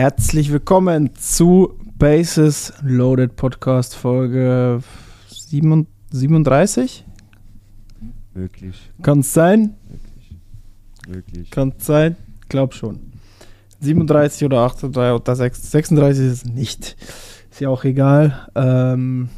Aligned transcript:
Herzlich 0.00 0.52
willkommen 0.52 1.12
zu 1.16 1.74
Bases 1.98 2.72
Loaded 2.82 3.34
Podcast 3.34 3.96
Folge 3.96 4.80
7 5.26 5.88
37. 6.12 7.04
Möglich, 8.32 8.92
Kann 9.02 9.18
es 9.18 9.32
sein? 9.32 9.74
möglich. 11.08 11.50
Kann 11.50 11.74
es 11.76 11.84
sein? 11.84 12.14
Glaub 12.48 12.74
schon. 12.74 13.10
37 13.80 14.44
oder 14.44 14.60
38 14.60 15.20
oder 15.20 15.34
6 15.34 15.68
36 15.68 16.24
ist 16.24 16.32
es 16.32 16.44
nicht. 16.44 16.96
Ist 17.50 17.60
ja 17.60 17.68
auch 17.68 17.82
egal. 17.82 18.48
Ähm, 18.54 19.30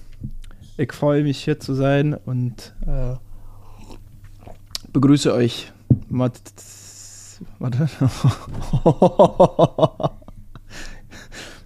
ich 0.76 0.92
freue 0.92 1.22
mich 1.22 1.42
hier 1.42 1.58
zu 1.58 1.72
sein 1.72 2.12
und 2.12 2.74
äh, 2.86 3.14
begrüße 4.92 5.32
euch. 5.32 5.72
Warte. 7.58 7.88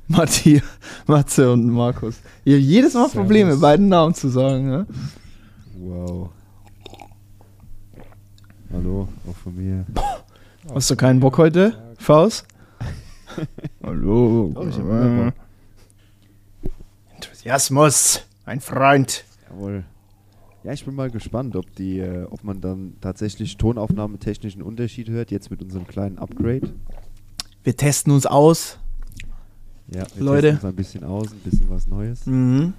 Matti, 0.08 0.62
Matze 1.06 1.52
und 1.52 1.69
Markus. 1.70 2.20
Ihr 2.44 2.56
habt 2.56 2.64
jedes 2.64 2.94
Mal 2.94 3.08
Probleme, 3.08 3.50
Servus. 3.50 3.62
beiden 3.62 3.88
Namen 3.88 4.14
zu 4.14 4.28
sagen. 4.28 4.69
Ne? 4.69 4.86
Wow. 5.78 6.30
Hallo, 8.72 9.08
auch 9.28 9.36
von 9.36 9.56
mir. 9.56 9.86
Hast 10.75 10.91
du 10.91 10.97
keinen 10.97 11.20
Bock 11.20 11.38
heute, 11.38 11.94
Faust? 11.98 12.47
Hallo. 13.82 14.52
Oh, 14.55 14.66
ich 14.69 14.77
Bock. 14.77 15.32
Enthusiasmus, 17.14 18.27
mein 18.44 18.60
Freund. 18.60 19.25
Jawohl. 19.48 19.84
Ja, 20.64 20.72
ich 20.72 20.84
bin 20.84 20.94
mal 20.94 21.10
gespannt, 21.10 21.56
ob 21.56 21.75
die, 21.77 21.98
äh, 21.98 22.25
ob 22.25 22.42
man 22.42 22.60
dann 22.60 22.94
tatsächlich 23.00 23.58
tonaufnahmetechnischen 23.58 24.62
Unterschied 24.62 25.08
hört, 25.10 25.30
jetzt 25.30 25.50
mit 25.50 25.62
unserem 25.62 25.86
kleinen 25.86 26.19
Upgrade. 26.19 26.72
Wir 27.62 27.77
testen 27.77 28.12
uns 28.12 28.27
aus. 28.27 28.78
Ja, 29.88 30.04
wir 30.14 30.24
Leute. 30.24 30.50
uns 30.52 30.64
ein 30.64 30.74
bisschen 30.74 31.04
aus, 31.04 31.32
ein 31.32 31.40
bisschen 31.40 31.68
was 31.68 31.86
Neues. 31.86 32.27
Mhm. 32.27 32.72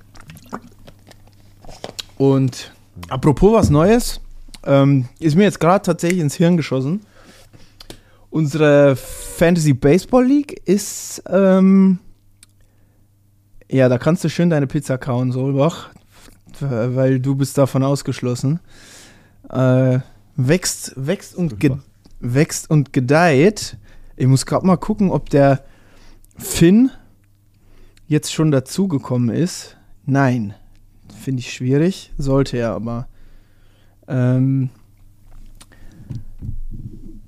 Und 2.18 2.72
apropos 3.10 3.54
was 3.54 3.70
Neues, 3.70 4.22
ähm, 4.64 5.08
ist 5.20 5.36
mir 5.36 5.44
jetzt 5.44 5.60
gerade 5.60 5.84
tatsächlich 5.84 6.20
ins 6.20 6.36
Hirn 6.36 6.58
geschossen. 6.58 7.02
Unsere 8.30 8.96
Fantasy 8.96 9.74
Baseball 9.74 10.26
League 10.26 10.62
ist, 10.66 11.24
ähm, 11.30 12.00
ja, 13.70 13.88
da 13.88 13.98
kannst 13.98 14.24
du 14.24 14.30
schön 14.30 14.50
deine 14.50 14.68
Pizza 14.68 14.98
kauen, 14.98 15.32
Solbach, 15.32 15.90
weil 16.60 17.20
du 17.20 17.36
bist 17.36 17.58
davon 17.58 17.84
ausgeschlossen. 17.84 18.60
Äh, 19.50 20.00
wächst, 20.36 20.94
wächst 20.96 21.36
und 21.36 21.56
wächst 22.20 22.70
und 22.70 22.94
gedeiht. 22.94 23.78
Ich 24.18 24.28
muss 24.28 24.46
gerade 24.46 24.66
mal 24.66 24.78
gucken, 24.78 25.12
ob 25.12 25.30
der 25.30 25.64
Finn 26.38 26.92
jetzt 28.08 28.34
schon 28.34 28.52
dazugekommen 28.52 29.30
ist. 29.30 29.78
Nein, 30.06 30.54
finde 31.20 31.40
ich 31.40 31.54
schwierig. 31.54 32.12
Sollte 32.18 32.58
er 32.58 32.72
aber. 32.72 33.08
Ähm 34.08 34.70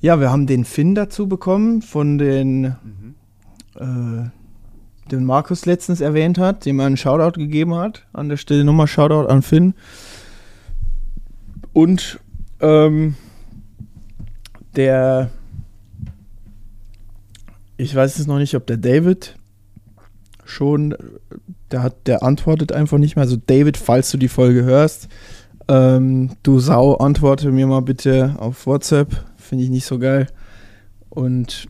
ja, 0.01 0.19
wir 0.19 0.31
haben 0.31 0.46
den 0.46 0.63
Finn 0.66 0.94
dazu 0.94 1.28
bekommen, 1.28 1.81
von 1.81 2.17
den, 2.17 2.62
Mhm. 2.62 3.16
äh, 3.75 4.29
den 5.09 5.25
Markus 5.25 5.66
letztens 5.66 6.01
erwähnt 6.01 6.38
hat, 6.38 6.66
dem 6.66 6.79
er 6.79 6.85
einen 6.85 6.97
Shoutout 6.97 7.40
gegeben 7.40 7.73
hat. 7.75 8.06
An 8.13 8.29
der 8.29 8.38
Stelle 8.38 8.63
nochmal 8.63 8.88
Shoutout 8.88 9.28
an 9.28 9.41
Finn. 9.41 9.73
Und 11.73 12.19
ähm, 12.59 13.16
der, 14.75 15.31
ich 17.78 17.94
weiß 17.96 18.18
jetzt 18.18 18.28
noch 18.28 18.40
nicht, 18.40 18.56
ob 18.56 18.66
der 18.68 18.78
David 18.78 19.36
schon, 20.46 20.96
der 21.72 21.84
hat, 21.84 22.08
der 22.08 22.24
antwortet 22.24 22.72
einfach 22.72 22.98
nicht 22.98 23.16
mehr. 23.16 23.24
Also 23.24 23.38
David, 23.46 23.78
falls 23.78 24.12
du 24.12 24.18
die 24.18 24.28
Folge 24.30 24.64
hörst, 24.64 25.08
ähm, 25.68 26.32
du 26.44 26.60
Sau, 26.60 26.96
antworte 26.96 27.52
mir 27.52 27.68
mal 27.68 27.82
bitte 27.82 28.36
auf 28.40 28.66
WhatsApp. 28.66 29.26
Finde 29.38 29.64
ich 29.66 29.70
nicht 29.70 29.86
so 29.86 30.00
geil. 30.00 30.28
Und 31.10 31.68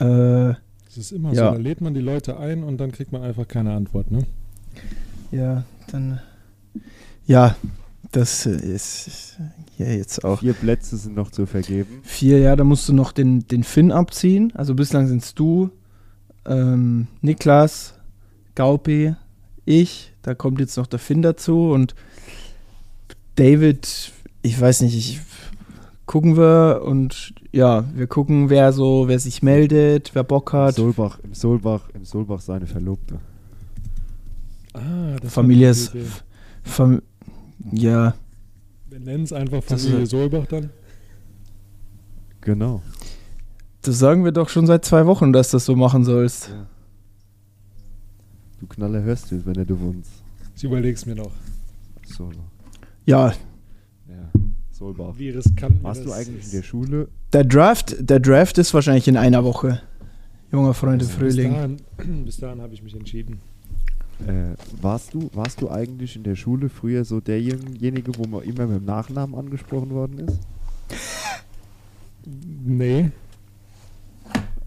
äh, 0.00 0.04
Das 0.04 0.96
ist 0.96 1.12
immer 1.12 1.32
Ja. 1.32 1.50
so, 1.50 1.56
da 1.56 1.62
lädt 1.62 1.80
man 1.80 1.94
die 1.94 2.00
Leute 2.00 2.38
ein 2.38 2.64
und 2.64 2.78
dann 2.78 2.90
kriegt 2.92 3.12
man 3.12 3.22
einfach 3.22 3.46
keine 3.46 3.72
Antwort, 3.74 4.10
ne? 4.10 4.26
ja, 5.30 5.64
dann 5.90 6.20
ja, 7.26 7.54
das 8.14 8.46
ist 8.46 9.38
ja 9.76 9.86
jetzt 9.86 10.24
auch. 10.24 10.38
Vier 10.38 10.52
Plätze 10.52 10.96
sind 10.96 11.16
noch 11.16 11.30
zu 11.30 11.46
vergeben. 11.46 12.00
Vier, 12.04 12.38
ja, 12.38 12.54
da 12.54 12.62
musst 12.62 12.88
du 12.88 12.92
noch 12.92 13.10
den, 13.10 13.46
den 13.48 13.64
Finn 13.64 13.90
abziehen. 13.90 14.52
Also 14.54 14.74
bislang 14.74 15.08
sind 15.08 15.22
es 15.22 15.34
du, 15.34 15.70
ähm, 16.46 17.08
Niklas, 17.22 17.94
Gaupi, 18.54 19.16
ich. 19.64 20.12
Da 20.22 20.34
kommt 20.34 20.60
jetzt 20.60 20.76
noch 20.76 20.86
der 20.86 21.00
Finn 21.00 21.22
dazu 21.22 21.70
und 21.70 21.94
David, 23.34 24.12
ich 24.42 24.60
weiß 24.60 24.82
nicht, 24.82 24.96
ich 24.96 25.20
gucken 26.06 26.36
wir 26.36 26.82
und 26.84 27.34
ja, 27.50 27.84
wir 27.94 28.06
gucken, 28.06 28.48
wer 28.48 28.72
so, 28.72 29.08
wer 29.08 29.18
sich 29.18 29.42
meldet, 29.42 30.14
wer 30.14 30.22
Bock 30.22 30.52
hat. 30.52 30.76
Solbach, 30.76 31.18
im 31.24 31.34
Solbach, 31.34 31.88
im 31.94 32.04
Solbach 32.04 32.40
seine 32.40 32.66
Verlobte. 32.66 33.18
Ah, 34.72 35.16
das 35.20 35.32
Familie 35.32 35.70
ist. 35.70 35.94
Fam 36.62 37.02
ja, 37.72 38.14
Wir 38.90 39.00
nennen 39.00 39.24
es 39.24 39.32
einfach 39.32 39.62
Familie 39.62 40.00
ist- 40.02 40.10
Solbach 40.10 40.46
dann. 40.46 40.70
Genau. 42.40 42.82
das 43.82 43.98
sagen 43.98 44.24
wir 44.24 44.32
doch 44.32 44.48
schon 44.48 44.66
seit 44.66 44.84
zwei 44.84 45.06
Wochen, 45.06 45.32
dass 45.32 45.50
du 45.50 45.56
das 45.56 45.64
so 45.64 45.74
machen 45.76 46.04
sollst. 46.04 46.48
Ja. 46.48 46.66
Du 48.60 48.66
Knaller 48.66 49.02
hörst 49.02 49.30
du, 49.30 49.44
wenn 49.46 49.54
du 49.66 49.74
uns. 49.74 50.08
Ich 50.56 50.64
überleg's 50.64 51.04
mir 51.06 51.14
noch. 51.16 51.32
Solbach. 52.06 52.44
Ja, 53.06 53.28
Ja. 54.08 54.30
Solbach. 54.70 55.14
Wie 55.18 55.30
riskant 55.30 55.82
Warst 55.82 56.04
du 56.04 56.12
eigentlich 56.12 56.28
in 56.36 56.40
ist. 56.40 56.52
der 56.54 56.62
Schule? 56.62 57.08
der 57.32 57.44
Draft, 57.44 57.96
der 57.98 58.20
Draft 58.20 58.58
ist 58.58 58.72
wahrscheinlich 58.74 59.08
in 59.08 59.16
einer 59.16 59.42
Woche. 59.44 59.80
Junger 60.52 60.74
Freund 60.74 61.02
im 61.02 61.08
Bis 61.08 61.16
Frühling. 61.16 61.52
dahin, 61.52 61.76
bis 62.24 62.36
dahin 62.38 62.60
habe 62.60 62.74
ich 62.74 62.82
mich 62.82 62.94
entschieden. 62.94 63.40
Äh, 64.26 64.54
warst 64.80 65.14
du, 65.14 65.30
warst 65.34 65.60
du 65.60 65.70
eigentlich 65.70 66.16
in 66.16 66.22
der 66.22 66.36
Schule 66.36 66.68
früher 66.68 67.04
so 67.04 67.20
derjenige, 67.20 68.16
wo 68.16 68.26
man 68.26 68.42
immer 68.42 68.66
mit 68.66 68.80
dem 68.80 68.84
Nachnamen 68.84 69.34
angesprochen 69.34 69.90
worden 69.90 70.20
ist? 70.20 70.38
Nee. 72.64 73.10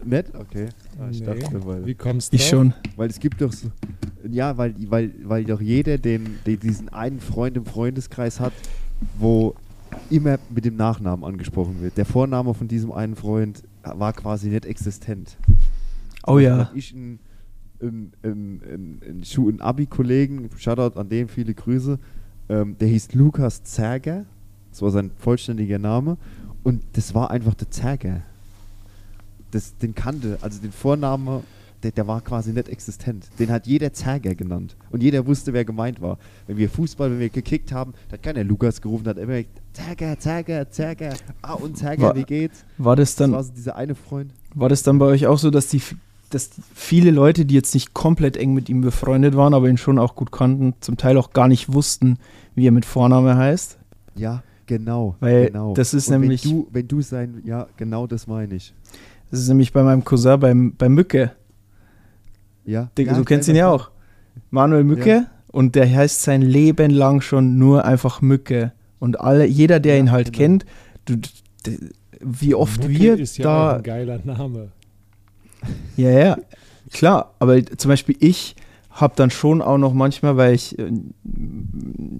Nett? 0.04 0.32
Okay. 0.34 0.68
Ah, 1.00 1.08
ich 1.10 1.20
nee. 1.20 1.26
dachte, 1.26 1.66
weil, 1.66 1.86
Wie 1.86 1.94
kommst 1.94 2.32
du? 2.32 2.36
Ich 2.36 2.46
schon. 2.46 2.72
weil 2.96 3.10
es 3.10 3.18
gibt 3.18 3.40
doch 3.40 3.52
so. 3.52 3.70
Ja, 4.30 4.56
weil, 4.56 4.74
weil, 4.90 5.12
weil 5.24 5.44
doch 5.44 5.60
jeder 5.60 5.98
den, 5.98 6.38
den, 6.46 6.60
diesen 6.60 6.88
einen 6.90 7.20
Freund 7.20 7.56
im 7.56 7.64
Freundeskreis 7.64 8.38
hat, 8.40 8.52
wo 9.18 9.54
immer 10.10 10.38
mit 10.50 10.64
dem 10.64 10.76
Nachnamen 10.76 11.24
angesprochen 11.24 11.80
wird. 11.80 11.96
Der 11.96 12.04
Vorname 12.04 12.54
von 12.54 12.68
diesem 12.68 12.92
einen 12.92 13.16
Freund 13.16 13.62
war 13.82 14.12
quasi 14.12 14.48
nicht 14.48 14.66
existent. 14.66 15.36
Oh 16.26 16.38
ja. 16.38 16.70
Ich 16.74 16.92
einen, 16.94 17.18
einen, 17.80 18.12
einen, 18.22 18.62
einen, 18.62 19.00
einen, 19.08 19.24
Schu- 19.24 19.48
einen 19.48 19.60
Abi-Kollegen, 19.60 20.48
Shoutout 20.56 20.98
an 20.98 21.08
den, 21.08 21.28
viele 21.28 21.54
Grüße, 21.54 21.98
ähm, 22.48 22.76
der 22.78 22.88
hieß 22.88 23.14
Lukas 23.14 23.62
Zerger, 23.64 24.24
das 24.70 24.82
war 24.82 24.90
sein 24.90 25.10
vollständiger 25.18 25.78
Name, 25.78 26.16
und 26.64 26.82
das 26.94 27.14
war 27.14 27.30
einfach 27.30 27.54
der 27.54 27.70
Zerger. 27.70 28.22
Das, 29.50 29.76
den 29.78 29.94
kannte, 29.94 30.38
also 30.42 30.60
den 30.60 30.72
Vorname, 30.72 31.42
der, 31.82 31.92
der 31.92 32.06
war 32.06 32.20
quasi 32.20 32.52
nicht 32.52 32.68
existent. 32.68 33.28
Den 33.38 33.50
hat 33.50 33.66
jeder 33.66 33.92
Zerger 33.92 34.34
genannt. 34.34 34.76
Und 34.90 35.02
jeder 35.02 35.24
wusste, 35.26 35.52
wer 35.52 35.64
gemeint 35.64 36.00
war. 36.02 36.18
Wenn 36.46 36.56
wir 36.58 36.68
Fußball, 36.68 37.10
wenn 37.12 37.20
wir 37.20 37.28
gekickt 37.30 37.72
haben, 37.72 37.94
da 38.08 38.14
hat 38.14 38.22
keiner 38.22 38.42
Lukas 38.44 38.82
gerufen, 38.82 39.06
hat 39.06 39.16
immer 39.16 39.34
gesagt, 39.42 39.60
Zerger, 39.72 40.18
Zerger, 40.18 40.70
Zerger, 40.70 41.14
ah 41.40 41.52
und 41.54 41.78
Zerger, 41.78 42.02
War- 42.08 42.16
wie 42.16 42.24
geht's? 42.24 42.64
War 42.76 42.96
das 42.96 43.14
Das 43.14 43.30
war 43.30 43.38
dann, 43.38 43.44
so 43.46 43.52
dieser 43.54 43.76
eine 43.76 43.94
Freund. 43.94 44.32
war 44.54 44.68
das 44.68 44.82
dann 44.82 44.98
bei 44.98 45.06
euch 45.06 45.26
auch 45.28 45.38
so, 45.38 45.50
dass 45.50 45.68
die, 45.68 45.80
dass 46.30 46.50
viele 46.74 47.10
Leute, 47.10 47.44
die 47.44 47.54
jetzt 47.54 47.74
nicht 47.74 47.94
komplett 47.94 48.36
eng 48.36 48.54
mit 48.54 48.68
ihm 48.68 48.80
befreundet 48.80 49.36
waren, 49.36 49.54
aber 49.54 49.68
ihn 49.68 49.76
schon 49.78 49.98
auch 49.98 50.14
gut 50.14 50.32
kannten, 50.32 50.74
zum 50.80 50.96
Teil 50.96 51.16
auch 51.16 51.32
gar 51.32 51.48
nicht 51.48 51.72
wussten, 51.72 52.18
wie 52.54 52.66
er 52.66 52.72
mit 52.72 52.84
Vorname 52.84 53.36
heißt. 53.36 53.78
Ja, 54.14 54.42
genau. 54.66 55.16
Weil 55.20 55.46
genau. 55.46 55.74
das 55.74 55.94
ist 55.94 56.08
Und 56.08 56.20
nämlich- 56.20 56.44
Wenn 56.44 56.50
du, 56.50 56.68
wenn 56.72 56.88
du 56.88 57.00
sein, 57.02 57.42
ja, 57.44 57.66
genau 57.76 58.06
das 58.06 58.26
meine 58.26 58.54
ich. 58.54 58.74
Das 59.30 59.40
ist 59.40 59.48
nämlich 59.48 59.72
bei 59.72 59.82
meinem 59.82 60.04
Cousin 60.04 60.40
beim, 60.40 60.74
bei 60.76 60.88
Mücke. 60.88 61.32
Ja. 62.64 62.90
Der, 62.96 63.04
ja, 63.06 63.14
du 63.14 63.24
kennst 63.24 63.48
ihn 63.48 63.56
ja 63.56 63.68
auch. 63.70 63.90
Manuel 64.50 64.84
Mücke. 64.84 65.08
Ja. 65.08 65.26
Und 65.50 65.74
der 65.74 65.90
heißt 65.90 66.22
sein 66.22 66.42
Leben 66.42 66.90
lang 66.90 67.20
schon 67.22 67.58
nur 67.58 67.84
einfach 67.84 68.20
Mücke. 68.20 68.72
Und 68.98 69.20
alle, 69.20 69.46
jeder, 69.46 69.80
der 69.80 69.94
Ja, 69.94 70.00
ihn 70.00 70.10
halt 70.10 70.26
genau. 70.32 70.38
kennt, 70.38 70.66
du, 71.06 71.16
wie 72.20 72.54
oft 72.54 72.80
Mucke 72.82 72.92
wir 72.92 73.18
ist 73.18 73.38
ja 73.38 73.44
da. 73.44 73.76
ein 73.76 73.82
geiler 73.82 74.20
Name. 74.24 74.68
Ja, 75.96 76.10
ja, 76.10 76.38
klar. 76.92 77.34
Aber 77.38 77.64
zum 77.64 77.88
Beispiel 77.88 78.16
ich 78.20 78.54
habe 78.90 79.14
dann 79.16 79.30
schon 79.30 79.62
auch 79.62 79.78
noch 79.78 79.92
manchmal, 79.94 80.36
weil 80.36 80.54
ich, 80.54 80.78
äh, 80.78 80.82
n- 80.82 81.14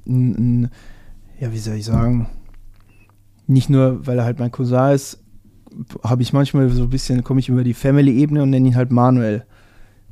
n- 0.07 0.71
ja, 1.41 1.53
wie 1.53 1.59
soll 1.59 1.77
ich 1.77 1.85
sagen, 1.85 2.29
nicht 3.47 3.71
nur, 3.71 4.07
weil 4.07 4.19
er 4.19 4.25
halt 4.25 4.39
mein 4.39 4.53
Cousin 4.53 4.93
ist, 4.93 5.23
habe 6.03 6.23
ich 6.23 6.33
manchmal 6.33 6.69
so 6.71 6.85
ein 6.85 6.91
bisschen, 6.91 7.25
komme 7.25 7.41
ich 7.41 7.49
über 7.49 7.65
die 7.65 7.75
Family-Ebene 7.75 8.43
und 8.43 8.51
nenne 8.51 8.69
ihn 8.69 8.77
halt 8.77 8.91
Manuel. 8.91 9.45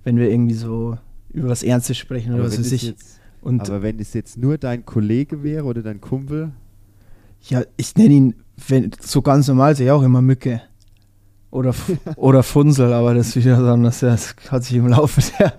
Wenn 0.04 0.16
wir 0.16 0.30
irgendwie 0.30 0.54
so 0.54 0.96
über 1.32 1.48
was 1.48 1.62
Ernstes 1.62 1.98
sprechen 1.98 2.32
oder 2.32 2.44
Aber 2.44 2.52
was 2.52 2.58
weiß 2.58 2.72
ich. 2.72 2.82
Jetzt, 2.82 3.20
Und 3.42 3.60
aber 3.60 3.82
wenn 3.82 3.98
es 3.98 4.14
jetzt 4.14 4.38
nur 4.38 4.58
dein 4.58 4.86
Kollege 4.86 5.42
wäre 5.42 5.64
oder 5.64 5.82
dein 5.82 6.00
Kumpel, 6.00 6.52
ja, 7.48 7.62
ich 7.76 7.94
nenne 7.96 8.14
ihn 8.14 8.34
wenn, 8.68 8.90
so 9.00 9.20
ganz 9.20 9.48
normal, 9.48 9.76
sehe 9.76 9.86
ich 9.86 9.92
auch 9.92 10.02
immer 10.02 10.22
Mücke. 10.22 10.62
Oder, 11.56 11.74
oder 12.16 12.42
Funsel, 12.42 12.92
aber 12.92 13.14
das, 13.14 13.28
ist 13.28 13.36
wieder 13.36 13.56
so, 13.56 13.82
das, 13.82 14.00
das 14.00 14.36
hat 14.50 14.64
sich 14.64 14.76
im 14.76 14.88
Laufe 14.88 15.22
der, 15.38 15.54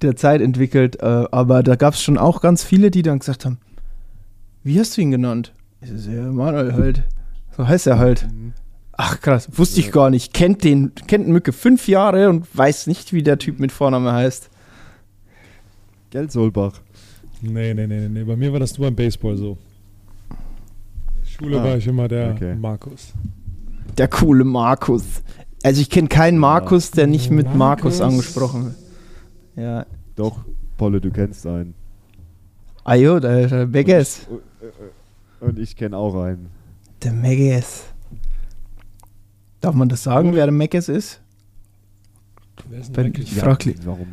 der 0.00 0.16
Zeit 0.16 0.40
entwickelt. 0.40 1.02
Äh, 1.02 1.24
aber 1.30 1.64
da 1.64 1.74
gab 1.74 1.94
es 1.94 2.02
schon 2.02 2.18
auch 2.18 2.40
ganz 2.40 2.62
viele, 2.62 2.92
die 2.92 3.02
dann 3.02 3.18
gesagt 3.18 3.44
haben, 3.44 3.58
wie 4.62 4.78
hast 4.78 4.96
du 4.96 5.00
ihn 5.00 5.10
genannt? 5.10 5.52
Ich 5.80 5.90
so, 5.96 6.10
ja, 6.10 6.22
Manuel 6.30 6.72
halt. 6.74 7.02
So 7.56 7.66
heißt 7.66 7.88
er 7.88 7.98
halt. 7.98 8.28
Ach 8.92 9.20
krass, 9.20 9.48
wusste 9.52 9.80
ich 9.80 9.90
gar 9.90 10.10
nicht. 10.10 10.34
Kennt 10.34 10.62
den, 10.62 10.92
kennt 11.08 11.26
Mücke 11.26 11.52
fünf 11.52 11.88
Jahre 11.88 12.28
und 12.28 12.46
weiß 12.56 12.86
nicht, 12.86 13.12
wie 13.12 13.22
der 13.22 13.38
Typ 13.38 13.58
mit 13.58 13.72
Vorname 13.72 14.12
heißt. 14.12 14.50
gell, 16.10 16.30
Solbach? 16.30 16.74
Nee, 17.42 17.74
nee, 17.74 17.86
nee, 17.86 18.08
nee. 18.08 18.22
Bei 18.24 18.36
mir 18.36 18.52
war 18.52 18.60
das 18.60 18.78
nur 18.78 18.86
beim 18.86 18.94
Baseball 18.94 19.36
so. 19.36 19.58
In 20.30 20.36
der 21.22 21.26
Schule 21.26 21.60
Ah, 21.60 21.64
war 21.64 21.76
ich 21.76 21.86
immer 21.86 22.06
der 22.06 22.34
okay. 22.34 22.54
Markus. 22.54 23.14
Der 23.96 24.08
coole 24.08 24.44
Markus. 24.44 25.22
Also 25.62 25.80
ich 25.80 25.90
kenne 25.90 26.08
keinen 26.08 26.38
Markus, 26.38 26.90
der 26.90 27.06
nicht 27.06 27.30
mit 27.30 27.46
Markus 27.54 27.98
Markus. 27.98 28.00
angesprochen 28.00 28.64
wird. 28.64 28.76
Ja. 29.56 29.86
Doch, 30.16 30.38
Polle, 30.76 31.00
du 31.00 31.10
kennst 31.10 31.46
einen. 31.46 31.74
Ah 32.84 32.94
jo, 32.94 33.20
der, 33.20 33.46
der 33.46 33.66
Megas. 33.66 34.26
Und, 34.28 34.38
äh, 34.66 35.44
und 35.44 35.58
ich 35.58 35.76
kenne 35.76 35.96
auch 35.96 36.14
einen. 36.22 36.46
Der 37.02 37.12
Megas. 37.12 37.84
Darf 39.60 39.74
man 39.74 39.88
das 39.88 40.02
sagen, 40.02 40.34
wer 40.34 40.46
der 40.46 40.52
Megas 40.52 40.88
ist? 40.88 41.20
Wer 42.68 42.80
ist 42.80 42.96
denn? 42.96 43.12
Ich 43.14 43.34
frag 43.34 43.64
li- 43.64 43.74
warum? 43.84 44.06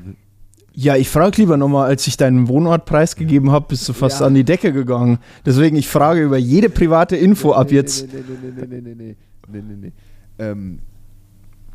Ja, 0.73 0.95
ich 0.95 1.09
frage 1.09 1.38
lieber 1.38 1.57
nochmal, 1.57 1.88
als 1.89 2.05
ich 2.07 2.17
deinen 2.17 2.47
Wohnort 2.50 2.85
preisgegeben 2.85 3.51
habe, 3.51 3.65
bist 3.69 3.88
du 3.89 3.93
fast 3.93 4.19
Ja. 4.19 4.27
an 4.27 4.35
die 4.35 4.43
Decke 4.43 4.71
gegangen. 4.73 5.17
Deswegen, 5.45 5.75
ich 5.77 5.88
frage 5.88 6.21
über 6.21 6.38
jede 6.38 6.69
private 6.69 7.15
Info 7.15 7.53
ab 7.53 7.67
Nee, 7.69 7.75
jetzt. 7.77 8.07
Nee, 8.13 8.19
nee, 8.29 8.51
nee, 8.51 8.67
nee, 8.67 8.79
nee, 8.81 8.93
nee, 8.95 9.15
nee, 9.51 9.61
nee, 9.61 9.75
nee. 9.88 9.91
Ähm, 10.39 10.79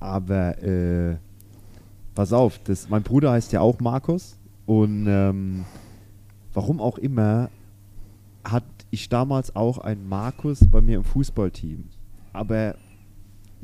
aber, 0.03 0.63
äh, 0.63 1.17
pass 2.15 2.33
auf, 2.33 2.59
das, 2.65 2.89
mein 2.89 3.03
Bruder 3.03 3.33
heißt 3.33 3.53
ja 3.53 3.61
auch 3.61 3.81
Markus 3.81 4.37
und 4.67 5.07
ähm, 5.09 5.65
warum 6.53 6.81
auch 6.81 6.99
immer 6.99 7.51
hatte 8.45 8.67
ich 8.91 9.09
damals 9.09 9.55
auch 9.57 9.79
einen 9.79 10.09
Markus 10.09 10.67
bei 10.71 10.81
mir 10.81 10.97
im 10.97 11.05
Fußballteam. 11.05 11.85
Aber 12.33 12.75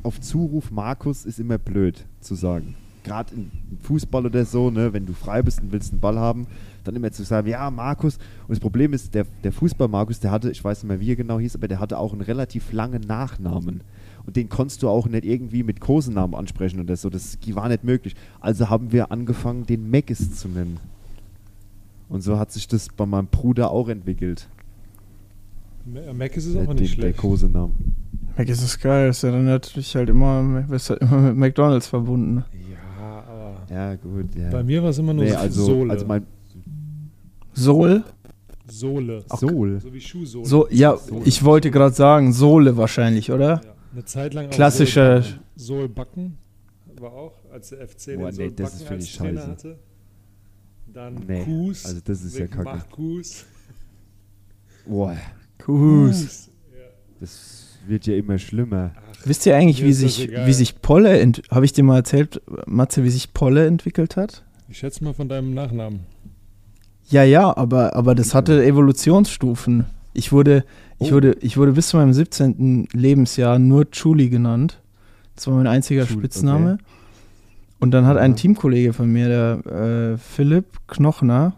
auf 0.02 0.20
Zuruf 0.20 0.70
Markus 0.70 1.24
ist 1.24 1.40
immer 1.40 1.58
blöd 1.58 2.06
zu 2.20 2.34
sagen. 2.34 2.76
Gerade 3.02 3.34
im 3.34 3.50
Fußball 3.82 4.26
oder 4.26 4.44
so, 4.44 4.70
ne, 4.70 4.92
wenn 4.92 5.06
du 5.06 5.12
frei 5.12 5.42
bist 5.42 5.60
und 5.60 5.72
willst 5.72 5.92
einen 5.92 6.00
Ball 6.00 6.18
haben, 6.18 6.46
dann 6.84 6.94
immer 6.96 7.10
zu 7.10 7.24
sagen, 7.24 7.48
ja, 7.48 7.70
Markus. 7.70 8.16
Und 8.16 8.50
das 8.50 8.60
Problem 8.60 8.92
ist, 8.92 9.14
der, 9.14 9.26
der 9.42 9.52
Fußball-Markus, 9.52 10.20
der 10.20 10.30
hatte, 10.30 10.50
ich 10.50 10.62
weiß 10.62 10.82
nicht 10.82 10.88
mehr, 10.88 11.00
wie 11.00 11.12
er 11.12 11.16
genau 11.16 11.38
hieß, 11.38 11.56
aber 11.56 11.68
der 11.68 11.80
hatte 11.80 11.98
auch 11.98 12.12
einen 12.12 12.22
relativ 12.22 12.72
langen 12.72 13.02
Nachnamen. 13.02 13.82
Und 14.28 14.36
den 14.36 14.50
konntest 14.50 14.82
du 14.82 14.90
auch 14.90 15.08
nicht 15.08 15.24
irgendwie 15.24 15.62
mit 15.62 15.80
Kosenamen 15.80 16.34
ansprechen 16.34 16.80
oder 16.80 16.96
so. 16.96 17.08
Das 17.08 17.38
war 17.54 17.66
nicht 17.70 17.82
möglich. 17.82 18.14
Also 18.40 18.68
haben 18.68 18.92
wir 18.92 19.10
angefangen, 19.10 19.64
den 19.64 19.88
Meggis 19.88 20.36
zu 20.38 20.48
nennen. 20.48 20.76
Und 22.10 22.20
so 22.20 22.38
hat 22.38 22.52
sich 22.52 22.68
das 22.68 22.88
bei 22.94 23.06
meinem 23.06 23.28
Bruder 23.28 23.70
auch 23.70 23.88
entwickelt. 23.88 24.46
Ma- 25.86 26.12
Mac 26.12 26.36
ist 26.36 26.44
es 26.44 26.52
Der, 26.52 26.64
auch 26.64 26.74
nicht 26.74 26.78
den, 26.80 26.84
der 26.84 26.86
schlecht. 27.06 27.18
Kosename. 27.20 27.72
Megas 28.36 28.62
ist 28.62 28.78
geil, 28.82 29.08
ist 29.08 29.22
ja 29.22 29.30
dann 29.30 29.46
natürlich 29.46 29.96
halt 29.96 30.10
immer, 30.10 30.62
ist 30.72 30.90
halt 30.90 31.00
immer 31.00 31.20
mit 31.22 31.36
McDonalds 31.38 31.86
verbunden. 31.86 32.44
Ja, 32.70 33.24
aber 33.26 33.56
Ja, 33.74 33.94
gut, 33.94 34.34
ja. 34.36 34.50
bei 34.50 34.62
mir 34.62 34.82
war 34.82 34.90
es 34.90 34.98
immer 34.98 35.14
nur 35.14 35.24
nee, 35.24 35.30
so 35.30 35.36
also, 35.38 35.64
Sohle. 35.64 35.90
also 35.94 36.06
mein 36.06 36.26
Sohl? 37.54 38.04
Sohle. 38.66 39.24
Soul. 39.34 39.80
So 39.80 39.90
wie 39.94 40.00
Schuhsohle. 40.02 40.44
So, 40.44 40.68
ja, 40.70 40.98
Sohle. 40.98 41.22
ich 41.24 41.42
wollte 41.42 41.70
gerade 41.70 41.94
sagen, 41.94 42.34
Sohle 42.34 42.76
wahrscheinlich, 42.76 43.32
oder? 43.32 43.62
Ja, 43.64 43.72
eine 43.92 44.04
Zeit 44.04 44.34
lang 44.34 44.50
Klassischer- 44.50 45.24
Sohl 45.56 45.88
Backen 45.88 46.38
war 47.00 47.12
auch, 47.12 47.34
als 47.52 47.68
der 47.70 47.86
FC 47.88 48.16
Boah, 48.16 48.30
den 48.32 48.46
nee, 48.48 48.52
das 48.54 48.72
Backen 48.72 48.78
finde 48.86 48.94
als 49.04 49.12
Trainer 49.16 49.40
scheiße. 49.40 49.50
hatte. 49.52 49.78
Dann 50.92 51.14
Nee, 51.26 51.44
Kus. 51.44 51.84
also 51.86 52.00
das 52.04 52.22
ist 52.24 52.36
ja 52.38 52.46
kacke. 52.46 52.64
Markus. 52.64 53.44
Boah, 54.86 55.16
Kus. 55.64 56.48
das 57.20 57.78
wird 57.86 58.06
ja 58.06 58.14
immer 58.16 58.38
schlimmer. 58.38 58.92
Wisst 59.24 59.46
ihr 59.46 59.56
eigentlich, 59.56 59.82
wie 59.84 59.90
ist 59.90 59.98
sich, 59.98 60.30
wie 60.30 60.52
sich 60.52 60.80
Polle, 60.80 61.32
habe 61.50 61.64
ich 61.64 61.72
dir 61.72 61.82
mal 61.84 61.96
erzählt, 61.96 62.40
Matze, 62.66 63.04
wie 63.04 63.10
sich 63.10 63.32
Polle 63.34 63.66
entwickelt 63.66 64.16
hat? 64.16 64.44
Ich 64.68 64.78
schätze 64.78 65.02
mal 65.04 65.14
von 65.14 65.28
deinem 65.28 65.54
Nachnamen. 65.54 66.00
Ja, 67.10 67.22
ja, 67.24 67.56
aber, 67.56 67.94
aber 67.96 68.14
das 68.14 68.34
hatte 68.34 68.64
Evolutionsstufen. 68.64 69.86
Ich 70.12 70.30
wurde, 70.32 70.64
ich, 71.00 71.10
Oh. 71.10 71.14
wurde, 71.14 71.36
ich 71.40 71.56
wurde 71.56 71.72
bis 71.72 71.88
zu 71.88 71.96
meinem 71.96 72.12
17. 72.12 72.88
Lebensjahr 72.92 73.58
nur 73.58 73.90
Chuli 73.90 74.28
genannt. 74.28 74.80
Das 75.36 75.46
war 75.46 75.54
mein 75.54 75.66
einziger 75.66 76.04
Chuli, 76.06 76.18
Spitzname. 76.18 76.74
okay. 76.74 76.82
Und 77.80 77.92
dann 77.92 78.06
hat 78.06 78.16
ein. 78.16 78.34
Teamkollege 78.34 78.92
von 78.92 79.08
mir, 79.12 79.28
der 79.28 80.12
äh, 80.12 80.18
Philipp 80.18 80.66
Knochner, 80.88 81.54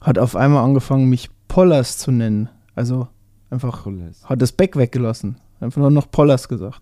hat 0.00 0.18
auf 0.18 0.34
einmal 0.34 0.64
angefangen, 0.64 1.08
mich 1.08 1.30
Pollers 1.46 1.98
zu 1.98 2.10
nennen. 2.10 2.48
Also 2.74 3.06
einfach 3.50 3.84
Pollers. 3.84 4.24
hat 4.24 4.42
das 4.42 4.50
Back 4.52 4.76
weggelassen. 4.76 5.36
Einfach 5.60 5.80
nur 5.80 5.90
noch 5.92 6.10
Pollers 6.10 6.48
gesagt. 6.48 6.80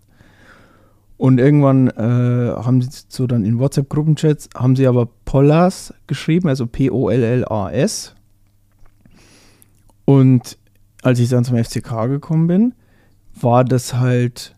Und 1.18 1.38
irgendwann 1.38 1.88
äh, 1.88 2.54
haben 2.56 2.80
sie 2.82 2.88
so 3.08 3.26
dann 3.26 3.44
in 3.44 3.58
WhatsApp-Gruppenchats, 3.58 4.48
haben 4.56 4.74
sie 4.74 4.86
aber 4.86 5.06
Pollars 5.26 5.94
geschrieben, 6.06 6.48
also 6.48 6.66
P-O-L-L-A-S. 6.66 8.14
Und 10.04 10.58
als 11.04 11.18
ich 11.18 11.28
dann 11.28 11.44
zum 11.44 11.56
FCK 11.62 12.08
gekommen 12.08 12.46
bin, 12.46 12.74
war 13.40 13.64
das 13.64 13.94
halt 13.94 14.54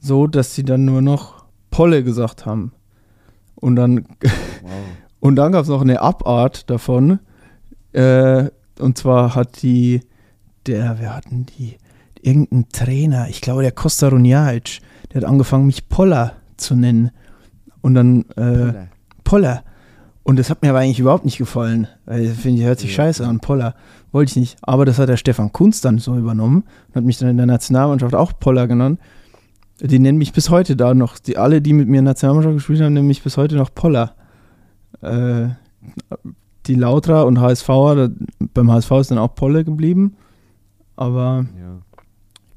so, 0.00 0.26
dass 0.26 0.54
sie 0.54 0.64
dann 0.64 0.84
nur 0.84 1.02
noch 1.02 1.44
Polle 1.70 2.02
gesagt 2.04 2.46
haben. 2.46 2.72
Und 3.54 3.76
dann 3.76 4.06
Wow. 4.22 4.70
und 5.20 5.36
dann 5.36 5.52
gab 5.52 5.62
es 5.62 5.68
noch 5.68 5.80
eine 5.82 6.00
Abart 6.00 6.68
davon. 6.70 7.20
Äh, 7.92 8.50
und 8.78 8.98
zwar 8.98 9.34
hat 9.34 9.62
die, 9.62 10.00
der, 10.66 10.98
wir 11.00 11.14
hatten 11.14 11.46
die, 11.46 11.76
irgendein 12.20 12.68
Trainer, 12.70 13.28
ich 13.28 13.40
glaube 13.40 13.62
der 13.62 13.72
Costa 13.72 14.08
Runjaic, 14.08 14.80
der 15.12 15.22
hat 15.22 15.28
angefangen, 15.28 15.66
mich 15.66 15.88
Poller 15.88 16.32
zu 16.56 16.74
nennen. 16.74 17.10
Und 17.80 17.94
dann 17.94 18.22
äh, 18.36 18.44
Poller. 18.44 18.88
Poller. 19.24 19.64
Und 20.24 20.38
das 20.38 20.50
hat 20.50 20.62
mir 20.62 20.70
aber 20.70 20.78
eigentlich 20.80 21.00
überhaupt 21.00 21.24
nicht 21.24 21.38
gefallen. 21.38 21.88
Weil 22.04 22.26
das 22.28 22.36
finde 22.36 22.60
ich, 22.60 22.66
hört 22.66 22.78
sich 22.78 22.90
Ja. 22.90 22.96
scheiße 22.96 23.26
an, 23.26 23.40
Poller. 23.40 23.74
Wollte 24.12 24.30
ich 24.30 24.36
nicht. 24.36 24.56
Aber 24.62 24.84
das 24.84 24.98
hat 24.98 25.08
der 25.08 25.16
Stefan 25.16 25.52
Kunz 25.52 25.80
dann 25.80 25.98
so 25.98 26.16
übernommen 26.16 26.64
und 26.88 26.94
hat 26.94 27.04
mich 27.04 27.18
dann 27.18 27.30
in 27.30 27.38
der 27.38 27.46
Nationalmannschaft 27.46 28.14
auch 28.14 28.32
Poller 28.38 28.68
genannt. 28.68 29.00
Die 29.80 29.98
nennen 29.98 30.18
mich 30.18 30.32
bis 30.32 30.50
heute 30.50 30.76
da 30.76 30.94
noch. 30.94 31.18
Die, 31.18 31.38
alle, 31.38 31.60
die 31.62 31.72
mit 31.72 31.88
mir 31.88 31.98
in 31.98 32.04
der 32.04 32.12
Nationalmannschaft 32.12 32.56
gespielt 32.56 32.82
haben, 32.82 32.92
nennen 32.92 33.06
mich 33.08 33.22
bis 33.22 33.36
heute 33.36 33.56
noch 33.56 33.74
Poller. 33.74 34.14
Äh, 35.00 35.48
die 36.66 36.74
Lautra 36.74 37.22
und 37.22 37.40
HSVer, 37.40 37.96
da, 37.96 38.14
beim 38.54 38.70
HSV 38.70 38.90
ist 38.92 39.10
dann 39.10 39.18
auch 39.18 39.34
Polle 39.34 39.64
geblieben. 39.64 40.14
Aber 40.94 41.46
Ja. 41.58 41.80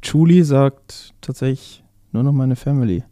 Julie 0.04 0.44
sagt 0.44 1.14
tatsächlich 1.22 1.84
nur 2.12 2.22
noch 2.22 2.34
meine 2.34 2.56
Family. 2.56 3.04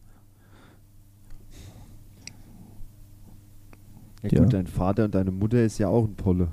ja 4.21 4.29
Ja. 4.31 4.39
gut, 4.43 4.53
dein 4.53 4.67
Vater 4.67 5.05
und 5.05 5.15
deine 5.15 5.31
Mutter 5.31 5.63
ist 5.63 5.77
ja 5.79 5.87
auch 5.87 6.05
ein 6.05 6.15
Polle. 6.15 6.49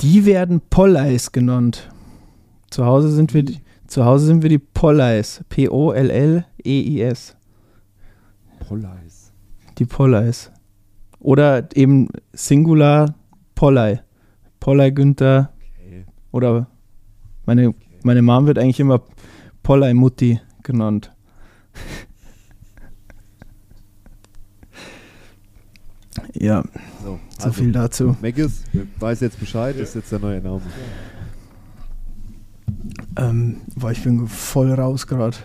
Die 0.00 0.24
werden 0.26 0.60
Polleis 0.70 1.32
genannt. 1.32 1.90
Zu 2.70 2.84
Hause 2.86 3.10
sind 3.10 3.34
wir, 3.34 3.42
die- 3.42 3.60
zu 3.86 4.04
Hause 4.04 4.26
sind 4.26 4.42
wir 4.42 4.48
die 4.50 4.58
Polleis. 4.58 5.44
P-O-L-L-E-I-S. 5.48 7.36
Polleis. 8.68 9.32
Die 9.78 9.84
Polleis. 9.86 10.52
Oder 11.20 11.68
eben 11.74 12.08
Singular 12.32 13.14
Pollei. 13.54 14.02
Pollei 14.60 14.90
Günther. 14.90 15.52
Okay. 15.78 16.04
Oder 16.32 16.68
meine, 17.46 17.74
meine 18.04 18.22
Mom 18.22 18.46
wird 18.46 18.58
eigentlich 18.58 18.80
immer 18.80 19.00
Pollei 19.62 19.94
Mutti 19.94 20.40
genannt. 20.62 21.12
ja, 26.40 26.62
So, 27.02 27.18
so 27.38 27.44
also, 27.46 27.52
viel 27.52 27.72
dazu. 27.72 28.16
Meggis, 28.20 28.62
weiß 28.98 29.20
jetzt 29.20 29.38
Bescheid, 29.40 29.76
ist 29.76 29.94
jetzt 29.94 30.10
der 30.12 30.18
neue 30.18 30.40
Name. 30.40 30.60
Ähm, 33.16 33.60
weil 33.74 33.92
ich 33.92 34.02
bin 34.02 34.26
voll 34.28 34.72
raus 34.72 35.06
gerade. 35.06 35.36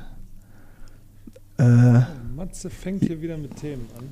Äh, 1.58 2.02
Matze 2.36 2.70
fängt 2.70 3.04
hier 3.04 3.22
wieder 3.22 3.38
mit 3.38 3.56
Themen 3.56 3.86
an. 3.98 4.06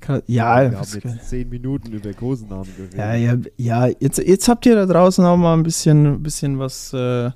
kann- 0.00 0.22
ja, 0.26 0.62
Wir 0.62 0.70
das- 0.78 0.94
haben 0.96 1.10
jetzt 1.14 1.28
zehn 1.28 1.48
Minuten 1.48 1.92
über 1.92 2.12
Kosenamen 2.12 2.66
geredet. 2.76 2.94
ja, 2.98 3.14
ja, 3.14 3.36
ja 3.56 3.86
jetzt, 4.00 4.18
jetzt 4.18 4.48
habt 4.48 4.66
ihr 4.66 4.74
da 4.74 4.86
draußen 4.86 5.24
auch 5.24 5.36
mal 5.36 5.54
ein 5.54 5.62
bisschen, 5.62 6.22
bisschen 6.22 6.58
was, 6.58 6.92
äh, 6.92 7.30